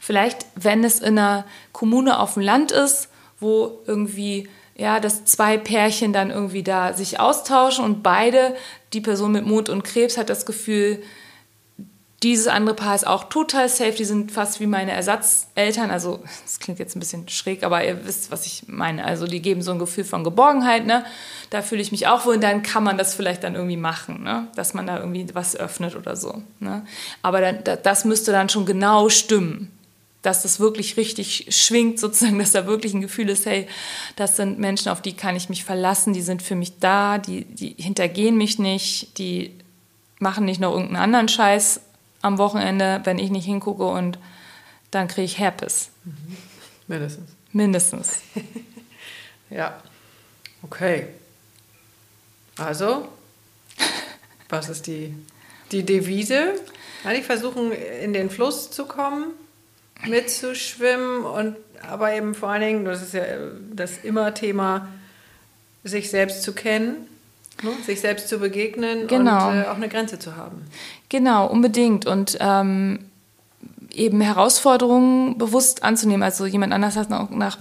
Vielleicht, 0.00 0.44
wenn 0.54 0.84
es 0.84 1.00
in 1.00 1.18
einer 1.18 1.46
Kommune 1.72 2.18
auf 2.18 2.34
dem 2.34 2.42
Land 2.42 2.70
ist, 2.70 3.08
wo 3.40 3.78
irgendwie 3.86 4.50
ja, 4.76 5.00
dass 5.00 5.24
zwei 5.24 5.56
Pärchen 5.56 6.12
dann 6.12 6.30
irgendwie 6.30 6.62
da 6.62 6.92
sich 6.92 7.20
austauschen 7.20 7.84
und 7.84 8.02
beide, 8.02 8.56
die 8.92 9.00
Person 9.00 9.32
mit 9.32 9.46
Mond 9.46 9.68
und 9.68 9.84
Krebs 9.84 10.18
hat 10.18 10.28
das 10.28 10.46
Gefühl, 10.46 11.02
dieses 12.24 12.46
andere 12.46 12.74
Paar 12.74 12.94
ist 12.94 13.06
auch 13.06 13.24
total 13.24 13.68
safe, 13.68 13.92
die 13.92 14.06
sind 14.06 14.32
fast 14.32 14.58
wie 14.58 14.66
meine 14.66 14.92
Ersatzeltern, 14.92 15.90
also 15.90 16.24
das 16.42 16.58
klingt 16.58 16.78
jetzt 16.78 16.96
ein 16.96 17.00
bisschen 17.00 17.28
schräg, 17.28 17.62
aber 17.62 17.84
ihr 17.84 18.06
wisst, 18.06 18.30
was 18.30 18.46
ich 18.46 18.64
meine, 18.66 19.04
also 19.04 19.26
die 19.26 19.42
geben 19.42 19.60
so 19.60 19.72
ein 19.72 19.78
Gefühl 19.78 20.04
von 20.04 20.24
Geborgenheit, 20.24 20.86
ne? 20.86 21.04
da 21.50 21.60
fühle 21.60 21.82
ich 21.82 21.92
mich 21.92 22.06
auch 22.06 22.24
wohl 22.24 22.36
und 22.36 22.42
dann 22.42 22.62
kann 22.62 22.82
man 22.82 22.96
das 22.96 23.14
vielleicht 23.14 23.44
dann 23.44 23.54
irgendwie 23.54 23.76
machen, 23.76 24.22
ne? 24.22 24.48
dass 24.56 24.72
man 24.72 24.86
da 24.86 24.98
irgendwie 24.98 25.26
was 25.34 25.54
öffnet 25.54 25.96
oder 25.96 26.16
so. 26.16 26.42
Ne? 26.60 26.86
Aber 27.20 27.42
dann, 27.42 27.58
das 27.82 28.06
müsste 28.06 28.32
dann 28.32 28.48
schon 28.48 28.64
genau 28.64 29.10
stimmen 29.10 29.73
dass 30.24 30.42
das 30.42 30.58
wirklich 30.58 30.96
richtig 30.96 31.46
schwingt, 31.50 32.00
sozusagen, 32.00 32.38
dass 32.38 32.52
da 32.52 32.66
wirklich 32.66 32.94
ein 32.94 33.02
Gefühl 33.02 33.28
ist, 33.28 33.44
hey, 33.44 33.68
das 34.16 34.36
sind 34.36 34.58
Menschen, 34.58 34.88
auf 34.88 35.02
die 35.02 35.12
kann 35.12 35.36
ich 35.36 35.50
mich 35.50 35.64
verlassen, 35.64 36.14
die 36.14 36.22
sind 36.22 36.42
für 36.42 36.54
mich 36.54 36.78
da, 36.78 37.18
die, 37.18 37.44
die 37.44 37.74
hintergehen 37.76 38.36
mich 38.36 38.58
nicht, 38.58 39.18
die 39.18 39.52
machen 40.18 40.46
nicht 40.46 40.62
noch 40.62 40.72
irgendeinen 40.72 41.02
anderen 41.02 41.28
Scheiß 41.28 41.80
am 42.22 42.38
Wochenende, 42.38 43.02
wenn 43.04 43.18
ich 43.18 43.30
nicht 43.30 43.44
hingucke 43.44 43.84
und 43.84 44.18
dann 44.90 45.08
kriege 45.08 45.26
ich 45.26 45.38
Herpes. 45.38 45.90
Mhm. 46.04 46.36
Mindestens. 46.86 47.30
Mindestens. 47.52 48.18
ja. 49.50 49.82
Okay. 50.62 51.08
Also, 52.56 53.08
was 54.48 54.70
ist 54.70 54.86
die, 54.86 55.14
die 55.70 55.84
Devise? 55.84 56.54
Eigentlich 57.04 57.26
versuchen, 57.26 57.72
in 57.72 58.14
den 58.14 58.30
Fluss 58.30 58.70
zu 58.70 58.86
kommen 58.86 59.32
mitzuschwimmen 60.06 61.24
und 61.24 61.56
aber 61.88 62.14
eben 62.14 62.34
vor 62.34 62.50
allen 62.50 62.62
Dingen, 62.62 62.84
das 62.84 63.02
ist 63.02 63.14
ja 63.14 63.22
das 63.72 63.98
immer 64.02 64.32
Thema, 64.34 64.88
sich 65.84 66.10
selbst 66.10 66.42
zu 66.42 66.52
kennen, 66.52 67.06
ne? 67.62 67.70
sich 67.84 68.00
selbst 68.00 68.28
zu 68.28 68.38
begegnen 68.38 69.06
genau. 69.06 69.48
und 69.48 69.62
äh, 69.62 69.66
auch 69.66 69.76
eine 69.76 69.88
Grenze 69.88 70.18
zu 70.18 70.36
haben. 70.36 70.62
Genau, 71.10 71.46
unbedingt. 71.46 72.06
Und 72.06 72.38
ähm, 72.40 73.00
eben 73.92 74.20
Herausforderungen 74.20 75.38
bewusst 75.38 75.82
anzunehmen. 75.82 76.22
Also 76.22 76.46
jemand 76.46 76.72
anders 76.72 76.96
hat 76.96 77.10
noch 77.10 77.30
nach 77.30 77.58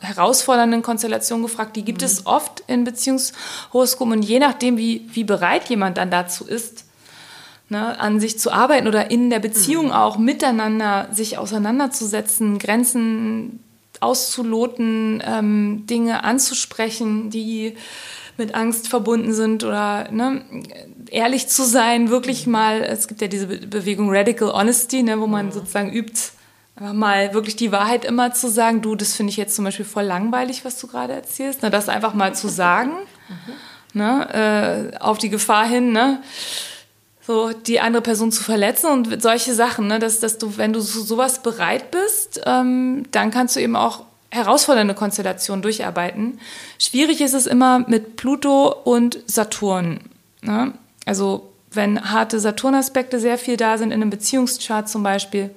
herausfordernden 0.00 0.82
Konstellationen 0.82 1.44
gefragt. 1.44 1.76
Die 1.76 1.84
gibt 1.84 2.00
mhm. 2.00 2.06
es 2.06 2.26
oft 2.26 2.62
in 2.66 2.84
Beziehungshoroskopen 2.84 4.12
und 4.14 4.22
je 4.22 4.38
nachdem, 4.38 4.76
wie, 4.76 5.08
wie 5.12 5.24
bereit 5.24 5.68
jemand 5.68 5.98
dann 5.98 6.10
dazu 6.10 6.46
ist, 6.46 6.84
ne, 7.70 7.98
an 7.98 8.20
sich 8.20 8.38
zu 8.38 8.52
arbeiten 8.52 8.88
oder 8.88 9.10
in 9.10 9.30
der 9.30 9.38
Beziehung 9.38 9.86
mhm. 9.86 9.92
auch 9.92 10.18
miteinander 10.18 11.08
sich 11.12 11.38
auseinanderzusetzen, 11.38 12.58
Grenzen 12.58 13.60
auszuloten, 14.00 15.22
ähm, 15.24 15.86
Dinge 15.86 16.24
anzusprechen, 16.24 17.30
die 17.30 17.76
mit 18.36 18.54
Angst 18.54 18.88
verbunden 18.88 19.32
sind 19.32 19.64
oder 19.64 20.10
ne, 20.10 20.42
ehrlich 21.10 21.48
zu 21.48 21.64
sein, 21.64 22.10
wirklich 22.10 22.46
mhm. 22.46 22.52
mal, 22.52 22.82
es 22.82 23.06
gibt 23.06 23.20
ja 23.20 23.28
diese 23.28 23.46
Bewegung 23.46 24.08
Radical 24.10 24.52
Honesty, 24.52 25.02
ne, 25.02 25.20
wo 25.20 25.26
man 25.26 25.46
mhm. 25.46 25.52
sozusagen 25.52 25.92
übt, 25.92 26.18
einfach 26.76 26.94
mal 26.94 27.34
wirklich 27.34 27.56
die 27.56 27.70
Wahrheit 27.70 28.04
immer 28.04 28.32
zu 28.32 28.48
sagen, 28.48 28.80
du, 28.80 28.96
das 28.96 29.14
finde 29.14 29.30
ich 29.30 29.36
jetzt 29.36 29.54
zum 29.54 29.64
Beispiel 29.64 29.84
voll 29.84 30.04
langweilig, 30.04 30.64
was 30.64 30.80
du 30.80 30.86
gerade 30.86 31.12
erzählst, 31.12 31.62
ne, 31.62 31.70
das 31.70 31.88
einfach 31.88 32.14
mal 32.14 32.34
zu 32.34 32.48
sagen, 32.48 32.92
mhm. 33.28 34.00
ne, 34.00 34.92
äh, 34.92 34.96
auf 34.98 35.18
die 35.18 35.30
Gefahr 35.30 35.66
hin, 35.66 35.92
ne, 35.92 36.20
so 37.30 37.52
die 37.52 37.78
andere 37.78 38.02
Person 38.02 38.32
zu 38.32 38.42
verletzen 38.42 38.90
und 38.90 39.22
solche 39.22 39.54
Sachen, 39.54 39.86
ne? 39.86 40.00
dass, 40.00 40.18
dass 40.18 40.36
du, 40.38 40.56
wenn 40.56 40.72
du 40.72 40.80
zu 40.80 41.00
sowas 41.00 41.44
bereit 41.44 41.92
bist, 41.92 42.40
ähm, 42.44 43.04
dann 43.12 43.30
kannst 43.30 43.54
du 43.54 43.60
eben 43.60 43.76
auch 43.76 44.02
herausfordernde 44.32 44.94
Konstellationen 44.94 45.62
durcharbeiten. 45.62 46.40
Schwierig 46.80 47.20
ist 47.20 47.34
es 47.34 47.46
immer 47.46 47.84
mit 47.88 48.16
Pluto 48.16 48.74
und 48.82 49.20
Saturn. 49.26 50.00
Ne? 50.42 50.72
Also 51.06 51.52
wenn 51.70 52.10
harte 52.10 52.40
Saturn-Aspekte 52.40 53.20
sehr 53.20 53.38
viel 53.38 53.56
da 53.56 53.78
sind 53.78 53.92
in 53.92 54.02
einem 54.02 54.10
Beziehungschart 54.10 54.88
zum 54.88 55.04
Beispiel, 55.04 55.50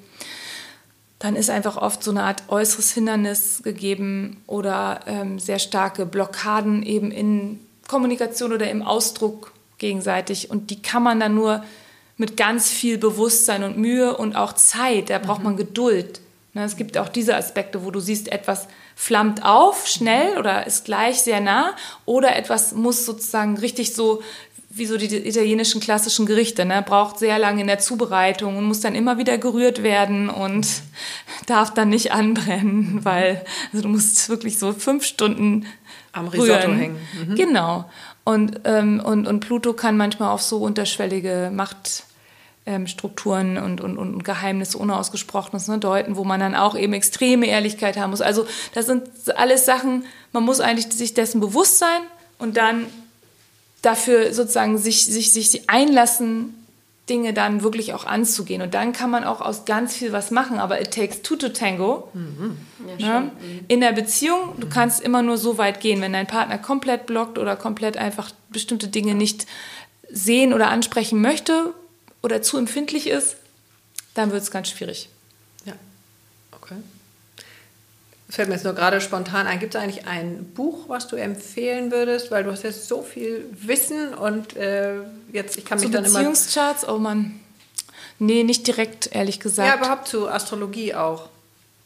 dann 1.18 1.36
ist 1.36 1.50
einfach 1.50 1.78
oft 1.78 2.04
so 2.04 2.12
eine 2.12 2.22
Art 2.22 2.44
äußeres 2.50 2.92
Hindernis 2.92 3.62
gegeben 3.64 4.44
oder 4.46 5.00
ähm, 5.08 5.40
sehr 5.40 5.58
starke 5.58 6.06
Blockaden 6.06 6.84
eben 6.84 7.10
in 7.10 7.60
Kommunikation 7.88 8.54
oder 8.54 8.70
im 8.70 8.84
Ausdruck 8.84 9.53
gegenseitig. 9.84 10.50
Und 10.50 10.72
die 10.72 10.82
kann 10.82 11.04
man 11.04 11.20
dann 11.20 11.36
nur 11.36 11.64
mit 12.16 12.38
ganz 12.38 12.70
viel 12.70 12.98
Bewusstsein 12.98 13.64
und 13.64 13.78
Mühe 13.78 14.16
und 14.16 14.36
auch 14.36 14.54
Zeit, 14.54 15.10
da 15.10 15.20
braucht 15.20 15.44
man 15.44 15.58
Geduld. 15.58 16.22
Ne, 16.54 16.64
es 16.64 16.78
gibt 16.78 16.98
auch 16.98 17.10
diese 17.10 17.36
Aspekte, 17.36 17.84
wo 17.84 17.92
du 17.92 18.00
siehst, 18.00 18.32
etwas 18.32 18.68
flammt 18.96 19.44
auf, 19.44 19.88
schnell 19.88 20.38
oder 20.38 20.66
ist 20.68 20.86
gleich 20.86 21.22
sehr 21.22 21.42
nah 21.42 21.76
oder 22.06 22.36
etwas 22.36 22.74
muss 22.74 23.06
sozusagen 23.06 23.58
richtig 23.58 23.94
so, 23.94 24.22
wie 24.70 24.86
so 24.86 24.98
die 24.98 25.08
italienischen 25.28 25.82
klassischen 25.82 26.26
Gerichte, 26.26 26.64
ne? 26.64 26.84
braucht 26.86 27.20
sehr 27.20 27.40
lange 27.40 27.62
in 27.62 27.68
der 27.68 27.80
Zubereitung 27.80 28.56
und 28.56 28.66
muss 28.66 28.80
dann 28.80 28.96
immer 28.96 29.18
wieder 29.18 29.38
gerührt 29.38 29.84
werden 29.84 30.30
und 30.30 30.68
darf 31.48 31.74
dann 31.74 31.90
nicht 31.90 32.12
anbrennen, 32.12 33.04
weil 33.04 33.44
also 33.72 33.84
du 33.84 33.90
musst 33.90 34.30
wirklich 34.30 34.60
so 34.60 34.72
fünf 34.72 35.04
Stunden 35.04 35.66
am 36.14 36.28
Risotto 36.28 36.68
rühren. 36.68 36.78
hängen. 36.78 37.08
Mhm. 37.28 37.36
Genau. 37.36 37.86
Und, 38.24 38.62
ähm, 38.64 39.02
und, 39.04 39.28
und 39.28 39.42
Pluto 39.42 39.74
kann 39.74 39.98
manchmal 39.98 40.32
auf 40.32 40.42
so 40.42 40.58
unterschwellige 40.58 41.52
Machtstrukturen 41.54 43.58
ähm, 43.58 43.64
und, 43.64 43.82
und, 43.82 43.98
und 43.98 44.24
Geheimnisse 44.24 44.78
Unausgesprochenes 44.78 45.68
ne, 45.68 45.80
deuten, 45.80 46.16
wo 46.16 46.24
man 46.24 46.40
dann 46.40 46.56
auch 46.56 46.78
eben 46.78 46.94
extreme 46.94 47.48
Ehrlichkeit 47.48 47.98
haben 47.98 48.12
muss. 48.12 48.22
Also 48.22 48.48
das 48.74 48.86
sind 48.86 49.10
alles 49.36 49.66
Sachen, 49.66 50.06
man 50.32 50.44
muss 50.44 50.62
eigentlich 50.62 50.94
sich 50.94 51.14
dessen 51.14 51.42
bewusst 51.42 51.80
sein 51.80 52.02
und 52.40 52.56
dann 52.56 52.86
dafür 53.82 54.34
sozusagen 54.34 54.78
sich, 54.78 55.06
sich, 55.06 55.34
sich 55.34 55.70
einlassen, 55.70 56.63
Dinge 57.10 57.34
dann 57.34 57.64
wirklich 57.64 57.94
auch 57.94 58.06
anzugehen. 58.06 58.62
Und 58.62 58.74
dann 58.74 58.94
kann 58.94 59.10
man 59.10 59.26
auch 59.26 59.42
aus 59.42 59.66
ganz 59.66 59.96
viel 59.96 60.14
was 60.14 60.32
machen. 60.32 60.60
Aber 60.60 60.80
it 60.80 60.92
takes 60.92 61.22
two 61.22 61.36
to 61.36 61.50
tango. 61.50 62.10
Mhm. 62.14 62.58
Ja, 62.98 63.22
ne? 63.22 63.32
In 63.68 63.82
der 63.82 63.92
Beziehung, 63.92 64.60
du 64.60 64.70
kannst 64.70 65.02
immer 65.02 65.22
nur 65.22 65.38
so 65.38 65.58
weit 65.58 65.82
gehen. 65.82 66.00
Wenn 66.02 66.14
dein 66.14 66.28
Partner 66.28 66.58
komplett 66.58 67.06
blockt 67.06 67.38
oder 67.38 67.56
komplett 67.56 67.98
einfach 67.98 68.32
bestimmte 68.50 68.88
Dinge 68.88 69.16
nicht 69.16 69.46
sehen 70.10 70.54
oder 70.54 70.70
ansprechen 70.70 71.22
möchte 71.22 71.74
oder 72.22 72.42
zu 72.42 72.58
empfindlich 72.58 73.08
ist, 73.08 73.36
dann 74.14 74.32
wird 74.32 74.44
es 74.44 74.52
ganz 74.52 74.70
schwierig. 74.70 75.10
Ja, 75.66 75.74
okay. 76.52 76.76
Es 78.12 78.22
fällt 78.34 78.50
mir 78.50 78.56
jetzt 78.56 78.64
nur 78.64 78.74
gerade 78.74 79.00
spontan 79.00 79.46
ein. 79.46 79.60
Gibt 79.60 79.76
es 79.76 79.82
eigentlich 79.82 80.08
ein 80.08 80.46
Buch, 80.54 80.90
was 80.90 81.08
du 81.08 81.16
empfehlen 81.16 81.92
würdest? 81.92 82.32
Weil 82.32 82.44
du 82.44 82.52
hast 82.52 82.64
jetzt 82.64 82.88
so 82.88 83.04
viel 83.04 83.46
Wissen 83.52 84.14
und 84.14 84.56
äh, 84.56 84.96
jetzt, 85.32 85.58
ich 85.58 85.66
kann 85.66 85.80
mich 85.80 85.88
zu 85.88 85.94
dann 85.94 86.06
immer... 86.06 86.20
Beziehungscharts? 86.20 86.88
Oh 86.88 86.98
Mann. 86.98 87.40
Nee, 88.20 88.44
nicht 88.44 88.66
direkt, 88.66 89.10
ehrlich 89.14 89.40
gesagt. 89.40 89.70
Ja, 89.70 89.78
überhaupt 89.78 90.08
zu 90.08 90.30
Astrologie 90.30 90.96
auch. 90.96 91.30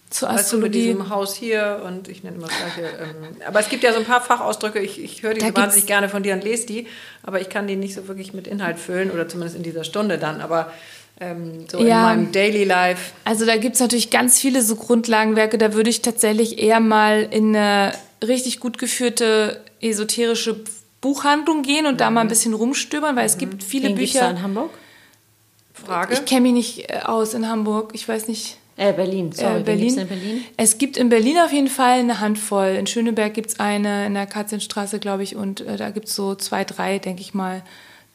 Zur 0.09 0.29
Weißt 0.29 0.53
du, 0.53 0.57
mit 0.57 0.67
Astrologie. 0.69 0.87
diesem 0.93 1.09
Haus 1.09 1.35
hier 1.35 1.81
und 1.85 2.07
ich 2.07 2.23
nenne 2.23 2.37
immer 2.37 2.47
das 2.47 2.55
gleiche. 2.55 2.81
Ähm, 2.97 3.41
aber 3.45 3.59
es 3.59 3.67
gibt 3.67 3.83
ja 3.83 3.91
so 3.91 3.99
ein 3.99 4.05
paar 4.05 4.21
Fachausdrücke, 4.21 4.79
ich, 4.79 5.03
ich 5.03 5.23
höre 5.23 5.33
die 5.33 5.41
so 5.41 5.53
wahnsinnig 5.53 5.85
gerne 5.85 6.07
von 6.07 6.23
dir 6.23 6.33
und 6.33 6.45
lese 6.45 6.65
die, 6.65 6.87
aber 7.23 7.41
ich 7.41 7.49
kann 7.49 7.67
die 7.67 7.75
nicht 7.75 7.93
so 7.93 8.07
wirklich 8.07 8.33
mit 8.33 8.47
Inhalt 8.47 8.79
füllen 8.79 9.11
oder 9.11 9.27
zumindest 9.27 9.57
in 9.57 9.63
dieser 9.63 9.83
Stunde 9.83 10.17
dann. 10.17 10.39
Aber 10.39 10.71
ähm, 11.19 11.65
so 11.69 11.79
in 11.79 11.87
Ja. 11.87 12.03
meinem 12.03 12.31
Daily 12.31 12.63
Life. 12.63 13.11
Also 13.25 13.45
da 13.45 13.57
gibt 13.57 13.75
es 13.75 13.81
natürlich 13.81 14.09
ganz 14.09 14.39
viele 14.39 14.61
so 14.61 14.75
Grundlagenwerke. 14.75 15.57
Da 15.57 15.73
würde 15.73 15.89
ich 15.89 16.01
tatsächlich 16.01 16.59
eher 16.59 16.79
mal 16.79 17.27
in 17.31 17.55
eine 17.55 17.91
richtig 18.25 18.59
gut 18.59 18.77
geführte 18.77 19.61
esoterische 19.81 20.63
Buchhandlung 21.01 21.61
gehen 21.61 21.85
und 21.85 22.01
da 22.01 22.09
mal 22.09 22.21
ein 22.21 22.27
bisschen 22.27 22.53
rumstöbern, 22.53 23.15
weil 23.15 23.25
es 23.25 23.37
gibt 23.37 23.63
viele 23.63 23.89
Den 23.89 23.97
gibt's 23.97 24.13
da 24.13 24.21
Bücher. 24.21 24.31
in 24.31 24.41
Hamburg? 24.43 24.69
Frage. 25.73 26.13
Ich 26.15 26.25
kenne 26.25 26.41
mich 26.41 26.53
nicht 26.53 26.89
äh, 26.91 26.99
aus 27.03 27.33
in 27.33 27.47
Hamburg. 27.47 27.91
Ich 27.93 28.07
weiß 28.07 28.27
nicht. 28.27 28.57
Äh, 28.77 28.93
Berlin, 28.93 29.31
sorry. 29.31 29.61
äh, 29.61 29.63
denn 29.63 29.79
in 29.79 30.07
Berlin? 30.07 30.43
Es 30.55 30.77
gibt 30.77 30.97
in 30.97 31.09
Berlin 31.09 31.37
auf 31.39 31.51
jeden 31.51 31.67
Fall 31.67 31.99
eine 31.99 32.19
Handvoll. 32.19 32.75
In 32.79 32.85
Schöneberg 32.85 33.33
gibt 33.33 33.49
es 33.49 33.59
eine, 33.59 34.05
in 34.05 34.13
der 34.13 34.27
Katzenstraße, 34.27 34.99
glaube 34.99 35.23
ich, 35.23 35.35
und 35.35 35.61
äh, 35.61 35.77
da 35.77 35.89
gibt 35.89 36.07
es 36.09 36.15
so 36.15 36.35
zwei, 36.35 36.63
drei, 36.63 36.99
denke 36.99 37.21
ich 37.21 37.33
mal, 37.33 37.63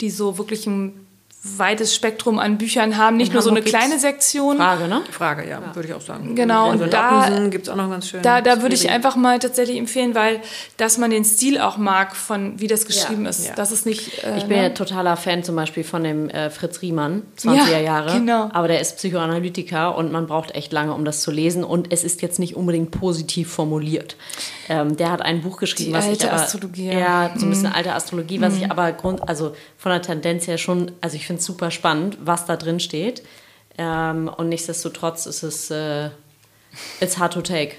die 0.00 0.10
so 0.10 0.38
wirklich 0.38 0.66
ein 0.66 1.01
weites 1.44 1.92
Spektrum 1.94 2.38
an 2.38 2.56
Büchern 2.56 2.96
haben. 2.96 3.16
Nicht 3.16 3.28
In 3.28 3.32
nur 3.34 3.42
so 3.42 3.50
eine 3.50 3.58
Hamburg 3.58 3.70
kleine 3.74 3.98
Sektion. 3.98 4.58
Frage, 4.58 4.86
ne? 4.86 5.02
Frage, 5.10 5.48
ja, 5.48 5.60
würde 5.74 5.88
ich 5.88 5.94
auch 5.94 6.00
sagen. 6.00 6.36
Genau, 6.36 6.70
Und 6.70 6.80
und 6.82 6.92
da- 6.92 7.28
gibt 7.50 7.64
es 7.66 7.68
auch 7.68 7.74
noch 7.76 7.90
ganz 7.90 8.08
schön. 8.08 8.22
Da, 8.22 8.40
da 8.40 8.62
würde 8.62 8.76
ich 8.76 8.88
einfach 8.90 9.16
mal 9.16 9.40
tatsächlich 9.40 9.76
empfehlen, 9.76 10.14
weil 10.14 10.40
dass 10.76 10.98
man 10.98 11.10
den 11.10 11.24
Stil 11.24 11.58
auch 11.58 11.78
mag, 11.78 12.14
von 12.14 12.60
wie 12.60 12.68
das 12.68 12.86
geschrieben 12.86 13.26
ist. 13.26 13.46
ja. 13.48 13.54
Das 13.56 13.72
ist 13.72 13.86
nicht. 13.86 14.22
Äh, 14.22 14.36
Ich 14.38 14.44
bin 14.44 14.56
ne? 14.56 14.62
ja 14.64 14.68
totaler 14.70 15.16
Fan 15.16 15.42
zum 15.42 15.56
Beispiel 15.56 15.82
von 15.82 16.04
dem 16.04 16.28
äh, 16.30 16.48
Fritz 16.50 16.80
Riemann, 16.80 17.22
20er 17.36 17.72
Ja, 17.72 17.78
Jahre. 17.80 18.12
genau. 18.18 18.48
Aber 18.52 18.68
der 18.68 18.80
ist 18.80 18.96
Psychoanalytiker 18.98 19.96
und 19.96 20.12
man 20.12 20.26
braucht 20.26 20.54
echt 20.54 20.72
lange, 20.72 20.94
um 20.94 21.04
das 21.04 21.22
zu 21.22 21.30
lesen. 21.32 21.64
Und 21.64 21.92
es 21.92 22.04
ist 22.04 22.22
jetzt 22.22 22.38
nicht 22.38 22.54
unbedingt 22.56 22.92
positiv 22.92 23.50
formuliert. 23.52 24.16
Ähm, 24.68 24.96
der 24.96 25.10
hat 25.10 25.22
ein 25.22 25.42
Buch 25.42 25.56
geschrieben, 25.58 25.90
Die 25.90 25.96
was 25.96 26.06
alte 26.06 26.26
ich 26.26 26.32
aber, 26.32 26.40
Astrologie, 26.42 26.86
ja. 26.86 26.98
Ja, 26.98 27.30
so 27.36 27.46
ein 27.46 27.50
bisschen 27.50 27.72
alte 27.72 27.92
Astrologie, 27.94 28.40
was 28.40 28.56
ich 28.56 28.70
aber 28.70 28.92
Grund, 28.92 29.28
also 29.28 29.54
von 29.76 29.90
der 29.90 30.00
Tendenz 30.02 30.46
her 30.46 30.56
schon, 30.56 30.92
also 31.00 31.16
ich 31.16 31.26
finde 31.32 31.40
es 31.40 31.46
super 31.46 31.70
spannend, 31.70 32.18
was 32.20 32.44
da 32.44 32.56
drin 32.56 32.78
steht. 32.78 33.22
Ähm, 33.78 34.30
und 34.36 34.48
nichtsdestotrotz 34.50 35.24
ist 35.26 35.42
es, 35.42 35.70
äh, 35.70 36.10
it's 37.00 37.18
hard 37.18 37.32
to 37.32 37.40
take. 37.40 37.76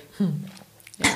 Ja. 1.00 1.08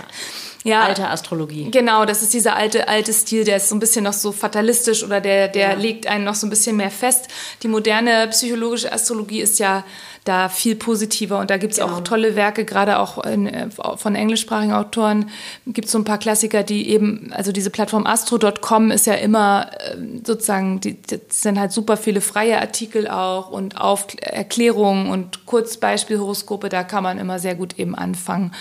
ja, 0.63 0.81
Alte 0.81 1.07
Astrologie. 1.07 1.71
Genau, 1.71 2.05
das 2.05 2.21
ist 2.21 2.33
dieser 2.33 2.55
alte, 2.55 2.87
alte 2.87 3.13
Stil, 3.13 3.43
der 3.43 3.57
ist 3.57 3.69
so 3.69 3.75
ein 3.75 3.79
bisschen 3.79 4.03
noch 4.03 4.13
so 4.13 4.31
fatalistisch 4.31 5.03
oder 5.03 5.21
der, 5.21 5.47
der 5.47 5.75
legt 5.75 6.07
einen 6.07 6.25
noch 6.25 6.35
so 6.35 6.45
ein 6.45 6.49
bisschen 6.49 6.77
mehr 6.77 6.91
fest. 6.91 7.27
Die 7.63 7.67
moderne 7.67 8.27
psychologische 8.29 8.91
Astrologie 8.91 9.41
ist 9.41 9.59
ja 9.59 9.83
da 10.27 10.49
viel 10.49 10.75
positiver 10.75 11.39
und 11.39 11.49
da 11.49 11.57
gibt 11.57 11.73
es 11.73 11.79
Genau. 11.79 11.93
auch 11.93 12.01
tolle 12.01 12.35
Werke, 12.35 12.65
gerade 12.65 12.99
auch 12.99 13.23
in, 13.23 13.47
äh, 13.47 13.69
von 13.69 14.15
englischsprachigen 14.15 14.73
Autoren 14.73 15.29
gibt 15.65 15.85
es 15.85 15.91
so 15.91 15.99
ein 15.99 16.03
paar 16.03 16.17
Klassiker, 16.17 16.63
die 16.63 16.89
eben, 16.89 17.31
also 17.31 17.51
diese 17.51 17.69
Plattform 17.69 18.05
astro.com 18.05 18.91
ist 18.91 19.05
ja 19.07 19.13
immer 19.13 19.69
ähm, 19.91 20.21
sozusagen, 20.25 20.79
die, 20.79 21.01
das 21.01 21.19
sind 21.41 21.59
halt 21.59 21.71
super 21.71 21.97
viele 21.97 22.21
freie 22.21 22.59
Artikel 22.59 23.07
auch 23.07 23.49
und 23.49 23.79
Auf 23.79 24.07
Erklärungen 24.21 25.09
und 25.09 25.45
Kurzbeispielhoroskope, 25.45 26.69
da 26.69 26.83
kann 26.83 27.03
man 27.03 27.19
immer 27.19 27.39
sehr 27.39 27.55
gut 27.55 27.77
eben 27.79 27.95
anfangen. 27.95 28.53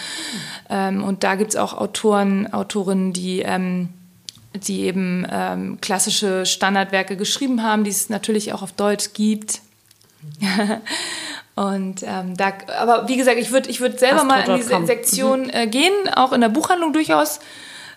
Ähm, 0.71 1.03
und 1.03 1.25
da 1.25 1.35
gibt 1.35 1.51
es 1.51 1.57
auch 1.57 1.75
Autoren, 1.75 2.53
Autorinnen, 2.53 3.13
die, 3.13 3.41
ähm, 3.41 3.89
die 4.55 4.83
eben 4.83 5.27
ähm, 5.31 5.79
klassische 5.81 6.47
Standardwerke 6.47 7.17
geschrieben 7.17 7.63
haben, 7.63 7.85
die 7.85 7.91
es 7.91 8.09
natürlich 8.09 8.53
auch 8.53 8.63
auf 8.63 8.73
Deutsch 8.73 9.13
gibt. 9.15 9.61
Und 11.57 12.03
ähm, 12.03 12.37
da, 12.37 12.53
aber 12.79 13.09
wie 13.09 13.17
gesagt, 13.17 13.39
ich 13.39 13.51
würde 13.51 13.71
ich 13.71 13.81
würd 13.81 13.99
selber 13.99 14.25
mal 14.25 14.41
in 14.47 14.57
diese. 14.57 14.87
Sektion 14.87 15.49
äh, 15.51 15.67
gehen, 15.67 15.93
auch 16.15 16.33
in 16.33 16.43
der 16.43 16.51
Buchhandlung 16.51 16.93
durchaus, 16.93 17.41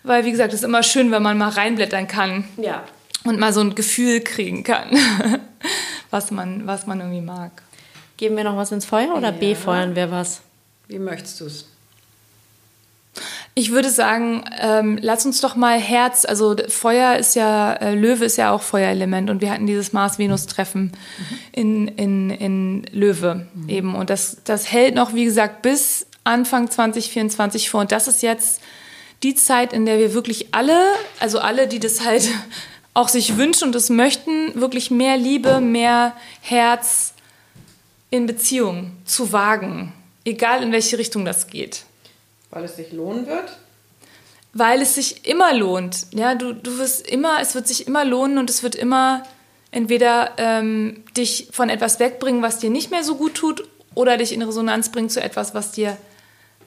weil 0.03 0.23
wie 0.23 0.31
gesagt, 0.31 0.53
es 0.53 0.61
ist 0.61 0.65
immer 0.65 0.81
schön, 0.81 1.11
wenn 1.11 1.21
man 1.21 1.37
mal 1.37 1.49
reinblättern 1.49 2.07
kann 2.07 2.45
Ja. 2.55 2.83
und 3.25 3.37
mal 3.37 3.51
so 3.51 3.59
ein 3.59 3.75
Gefühl 3.75 4.21
kriegen 4.21 4.63
kann, 4.63 4.97
was 6.09 6.31
man, 6.31 6.65
was 6.67 6.87
man 6.87 7.01
irgendwie 7.01 7.19
mag. 7.21 7.51
Geben 8.15 8.37
wir 8.37 8.45
noch 8.45 8.55
was 8.55 8.71
ins 8.71 8.85
Feuer 8.85 9.13
oder 9.13 9.33
befeuern 9.33 9.93
wir 9.93 10.09
was? 10.09 10.39
Wie 10.87 10.99
möchtest 10.99 11.41
du 11.41 11.45
es? 11.45 11.67
Ich 13.59 13.71
würde 13.71 13.89
sagen, 13.89 14.45
ähm, 14.61 14.97
lass 15.01 15.25
uns 15.25 15.41
doch 15.41 15.57
mal 15.57 15.77
Herz, 15.77 16.23
also 16.23 16.55
Feuer 16.69 17.17
ist 17.17 17.35
ja, 17.35 17.73
äh, 17.73 17.93
Löwe 17.93 18.23
ist 18.23 18.37
ja 18.37 18.51
auch 18.51 18.61
Feuerelement 18.61 19.29
und 19.29 19.41
wir 19.41 19.51
hatten 19.51 19.67
dieses 19.67 19.91
Mars-Venus-Treffen 19.91 20.93
in, 21.51 21.89
in, 21.89 22.29
in 22.29 22.85
Löwe 22.93 23.47
eben. 23.67 23.95
Und 23.95 24.09
das, 24.09 24.37
das 24.45 24.71
hält 24.71 24.95
noch, 24.95 25.13
wie 25.13 25.25
gesagt, 25.25 25.61
bis 25.61 26.07
Anfang 26.23 26.71
2024 26.71 27.69
vor. 27.69 27.81
Und 27.81 27.91
das 27.91 28.07
ist 28.07 28.23
jetzt 28.23 28.61
die 29.23 29.35
Zeit, 29.35 29.73
in 29.73 29.85
der 29.85 29.99
wir 29.99 30.13
wirklich 30.13 30.55
alle, 30.55 30.81
also 31.19 31.39
alle, 31.39 31.67
die 31.67 31.79
das 31.79 32.05
halt 32.05 32.29
auch 32.93 33.09
sich 33.09 33.35
wünschen 33.35 33.65
und 33.65 33.75
das 33.75 33.89
möchten, 33.89 34.57
wirklich 34.61 34.89
mehr 34.89 35.17
Liebe, 35.17 35.59
mehr 35.59 36.15
Herz 36.39 37.13
in 38.09 38.25
Beziehung 38.25 38.93
zu 39.03 39.33
wagen, 39.33 39.91
egal 40.23 40.63
in 40.63 40.71
welche 40.71 40.97
Richtung 40.97 41.25
das 41.25 41.47
geht. 41.47 41.83
Weil 42.49 42.63
es 42.63 42.75
sich 42.75 42.91
lohnen 42.91 43.27
wird? 43.27 43.57
Weil 44.53 44.81
es 44.81 44.95
sich 44.95 45.27
immer 45.27 45.53
lohnt. 45.53 46.07
Ja, 46.11 46.35
du, 46.35 46.53
du 46.53 46.77
wirst 46.77 47.07
immer, 47.07 47.39
es 47.41 47.55
wird 47.55 47.67
sich 47.67 47.87
immer 47.87 48.03
lohnen 48.03 48.37
und 48.37 48.49
es 48.49 48.63
wird 48.63 48.75
immer 48.75 49.23
entweder 49.71 50.31
ähm, 50.37 51.03
dich 51.15 51.49
von 51.51 51.69
etwas 51.69 51.99
wegbringen, 51.99 52.41
was 52.41 52.57
dir 52.57 52.69
nicht 52.69 52.89
mehr 52.89 53.03
so 53.03 53.15
gut 53.15 53.35
tut, 53.35 53.67
oder 53.95 54.17
dich 54.17 54.33
in 54.33 54.41
Resonanz 54.41 54.89
bringen 54.89 55.09
zu 55.09 55.21
etwas, 55.21 55.53
was 55.53 55.71
dir, 55.71 55.97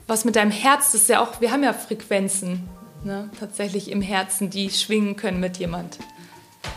was 0.07 0.25
mit 0.25 0.37
deinem 0.37 0.51
Herz, 0.51 0.93
das 0.93 1.03
ist 1.03 1.09
ja 1.09 1.21
auch, 1.21 1.41
wir 1.41 1.51
haben 1.51 1.63
ja 1.63 1.73
Frequenzen, 1.73 2.69
ne, 3.05 3.31
tatsächlich 3.39 3.91
im 3.91 4.03
Herzen, 4.03 4.51
die 4.51 4.71
schwingen 4.71 5.17
können 5.17 5.41
mit 5.41 5.57
jemand. 5.57 5.99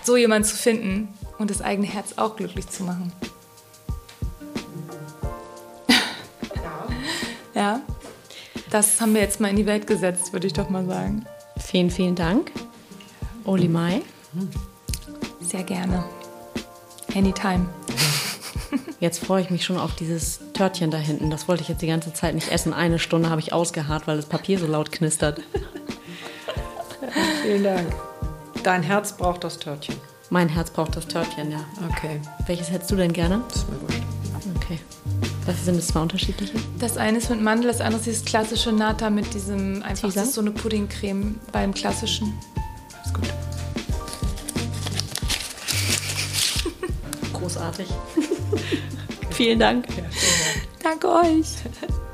So 0.03 0.15
jemand 0.17 0.45
zu 0.45 0.55
finden 0.55 1.09
und 1.37 1.49
das 1.49 1.61
eigene 1.61 1.87
Herz 1.87 2.13
auch 2.17 2.35
glücklich 2.35 2.67
zu 2.69 2.83
machen. 2.83 3.11
Ja. 7.53 7.81
Das 8.75 8.99
haben 8.99 9.13
wir 9.13 9.21
jetzt 9.21 9.39
mal 9.39 9.47
in 9.47 9.55
die 9.55 9.65
Welt 9.65 9.87
gesetzt, 9.87 10.33
würde 10.33 10.47
ich 10.47 10.51
doch 10.51 10.69
mal 10.69 10.85
sagen. 10.85 11.25
Vielen, 11.55 11.89
vielen 11.89 12.13
Dank. 12.13 12.51
Oli 13.45 13.69
Mai. 13.69 14.01
Sehr 15.39 15.63
gerne. 15.63 16.03
Anytime. 17.15 17.69
Jetzt 18.99 19.23
freue 19.23 19.41
ich 19.41 19.49
mich 19.49 19.63
schon 19.63 19.77
auf 19.77 19.95
dieses 19.95 20.41
Törtchen 20.51 20.91
da 20.91 20.97
hinten. 20.97 21.29
Das 21.29 21.47
wollte 21.47 21.63
ich 21.63 21.69
jetzt 21.69 21.83
die 21.83 21.87
ganze 21.87 22.11
Zeit 22.11 22.35
nicht 22.35 22.51
essen. 22.51 22.73
Eine 22.73 22.99
Stunde 22.99 23.29
habe 23.29 23.39
ich 23.39 23.53
ausgeharrt, 23.53 24.07
weil 24.07 24.17
das 24.17 24.25
Papier 24.25 24.59
so 24.59 24.67
laut 24.67 24.91
knistert. 24.91 25.41
Vielen 27.43 27.63
Dank. 27.63 27.95
Dein 28.61 28.83
Herz 28.83 29.15
braucht 29.15 29.45
das 29.45 29.57
Törtchen. 29.57 29.95
Mein 30.29 30.49
Herz 30.49 30.69
braucht 30.69 30.97
das 30.97 31.07
Törtchen, 31.07 31.49
ja. 31.49 31.63
Okay, 31.89 32.19
Welches 32.45 32.69
hättest 32.71 32.91
du 32.91 32.97
denn 32.97 33.13
gerne? 33.13 33.41
das 33.47 33.55
ist 33.55 33.69
mir 33.69 33.81
wurscht. 33.83 34.14
Was 35.45 35.63
sind 35.63 35.77
das 35.77 35.87
zwei 35.87 35.99
unterschiedliche? 35.99 36.53
Das 36.79 36.97
eine 36.97 37.19
ist 37.19 37.29
mit 37.29 37.41
Mandel, 37.41 37.67
das 37.67 37.79
andere 37.79 37.99
ist 37.99 38.05
dieses 38.07 38.25
klassische 38.25 38.71
Nata 38.71 39.11
mit 39.11 39.31
diesem, 39.33 39.83
einfach, 39.83 40.11
das 40.11 40.27
ist 40.27 40.33
so 40.33 40.41
eine 40.41 40.51
Puddingcreme 40.51 41.39
beim 41.51 41.73
klassischen. 41.73 42.33
Ist 43.05 43.13
gut. 43.13 43.25
Großartig. 47.33 47.87
vielen 49.31 49.59
Dank. 49.59 49.85
Danke 50.81 51.09
euch. 51.09 51.47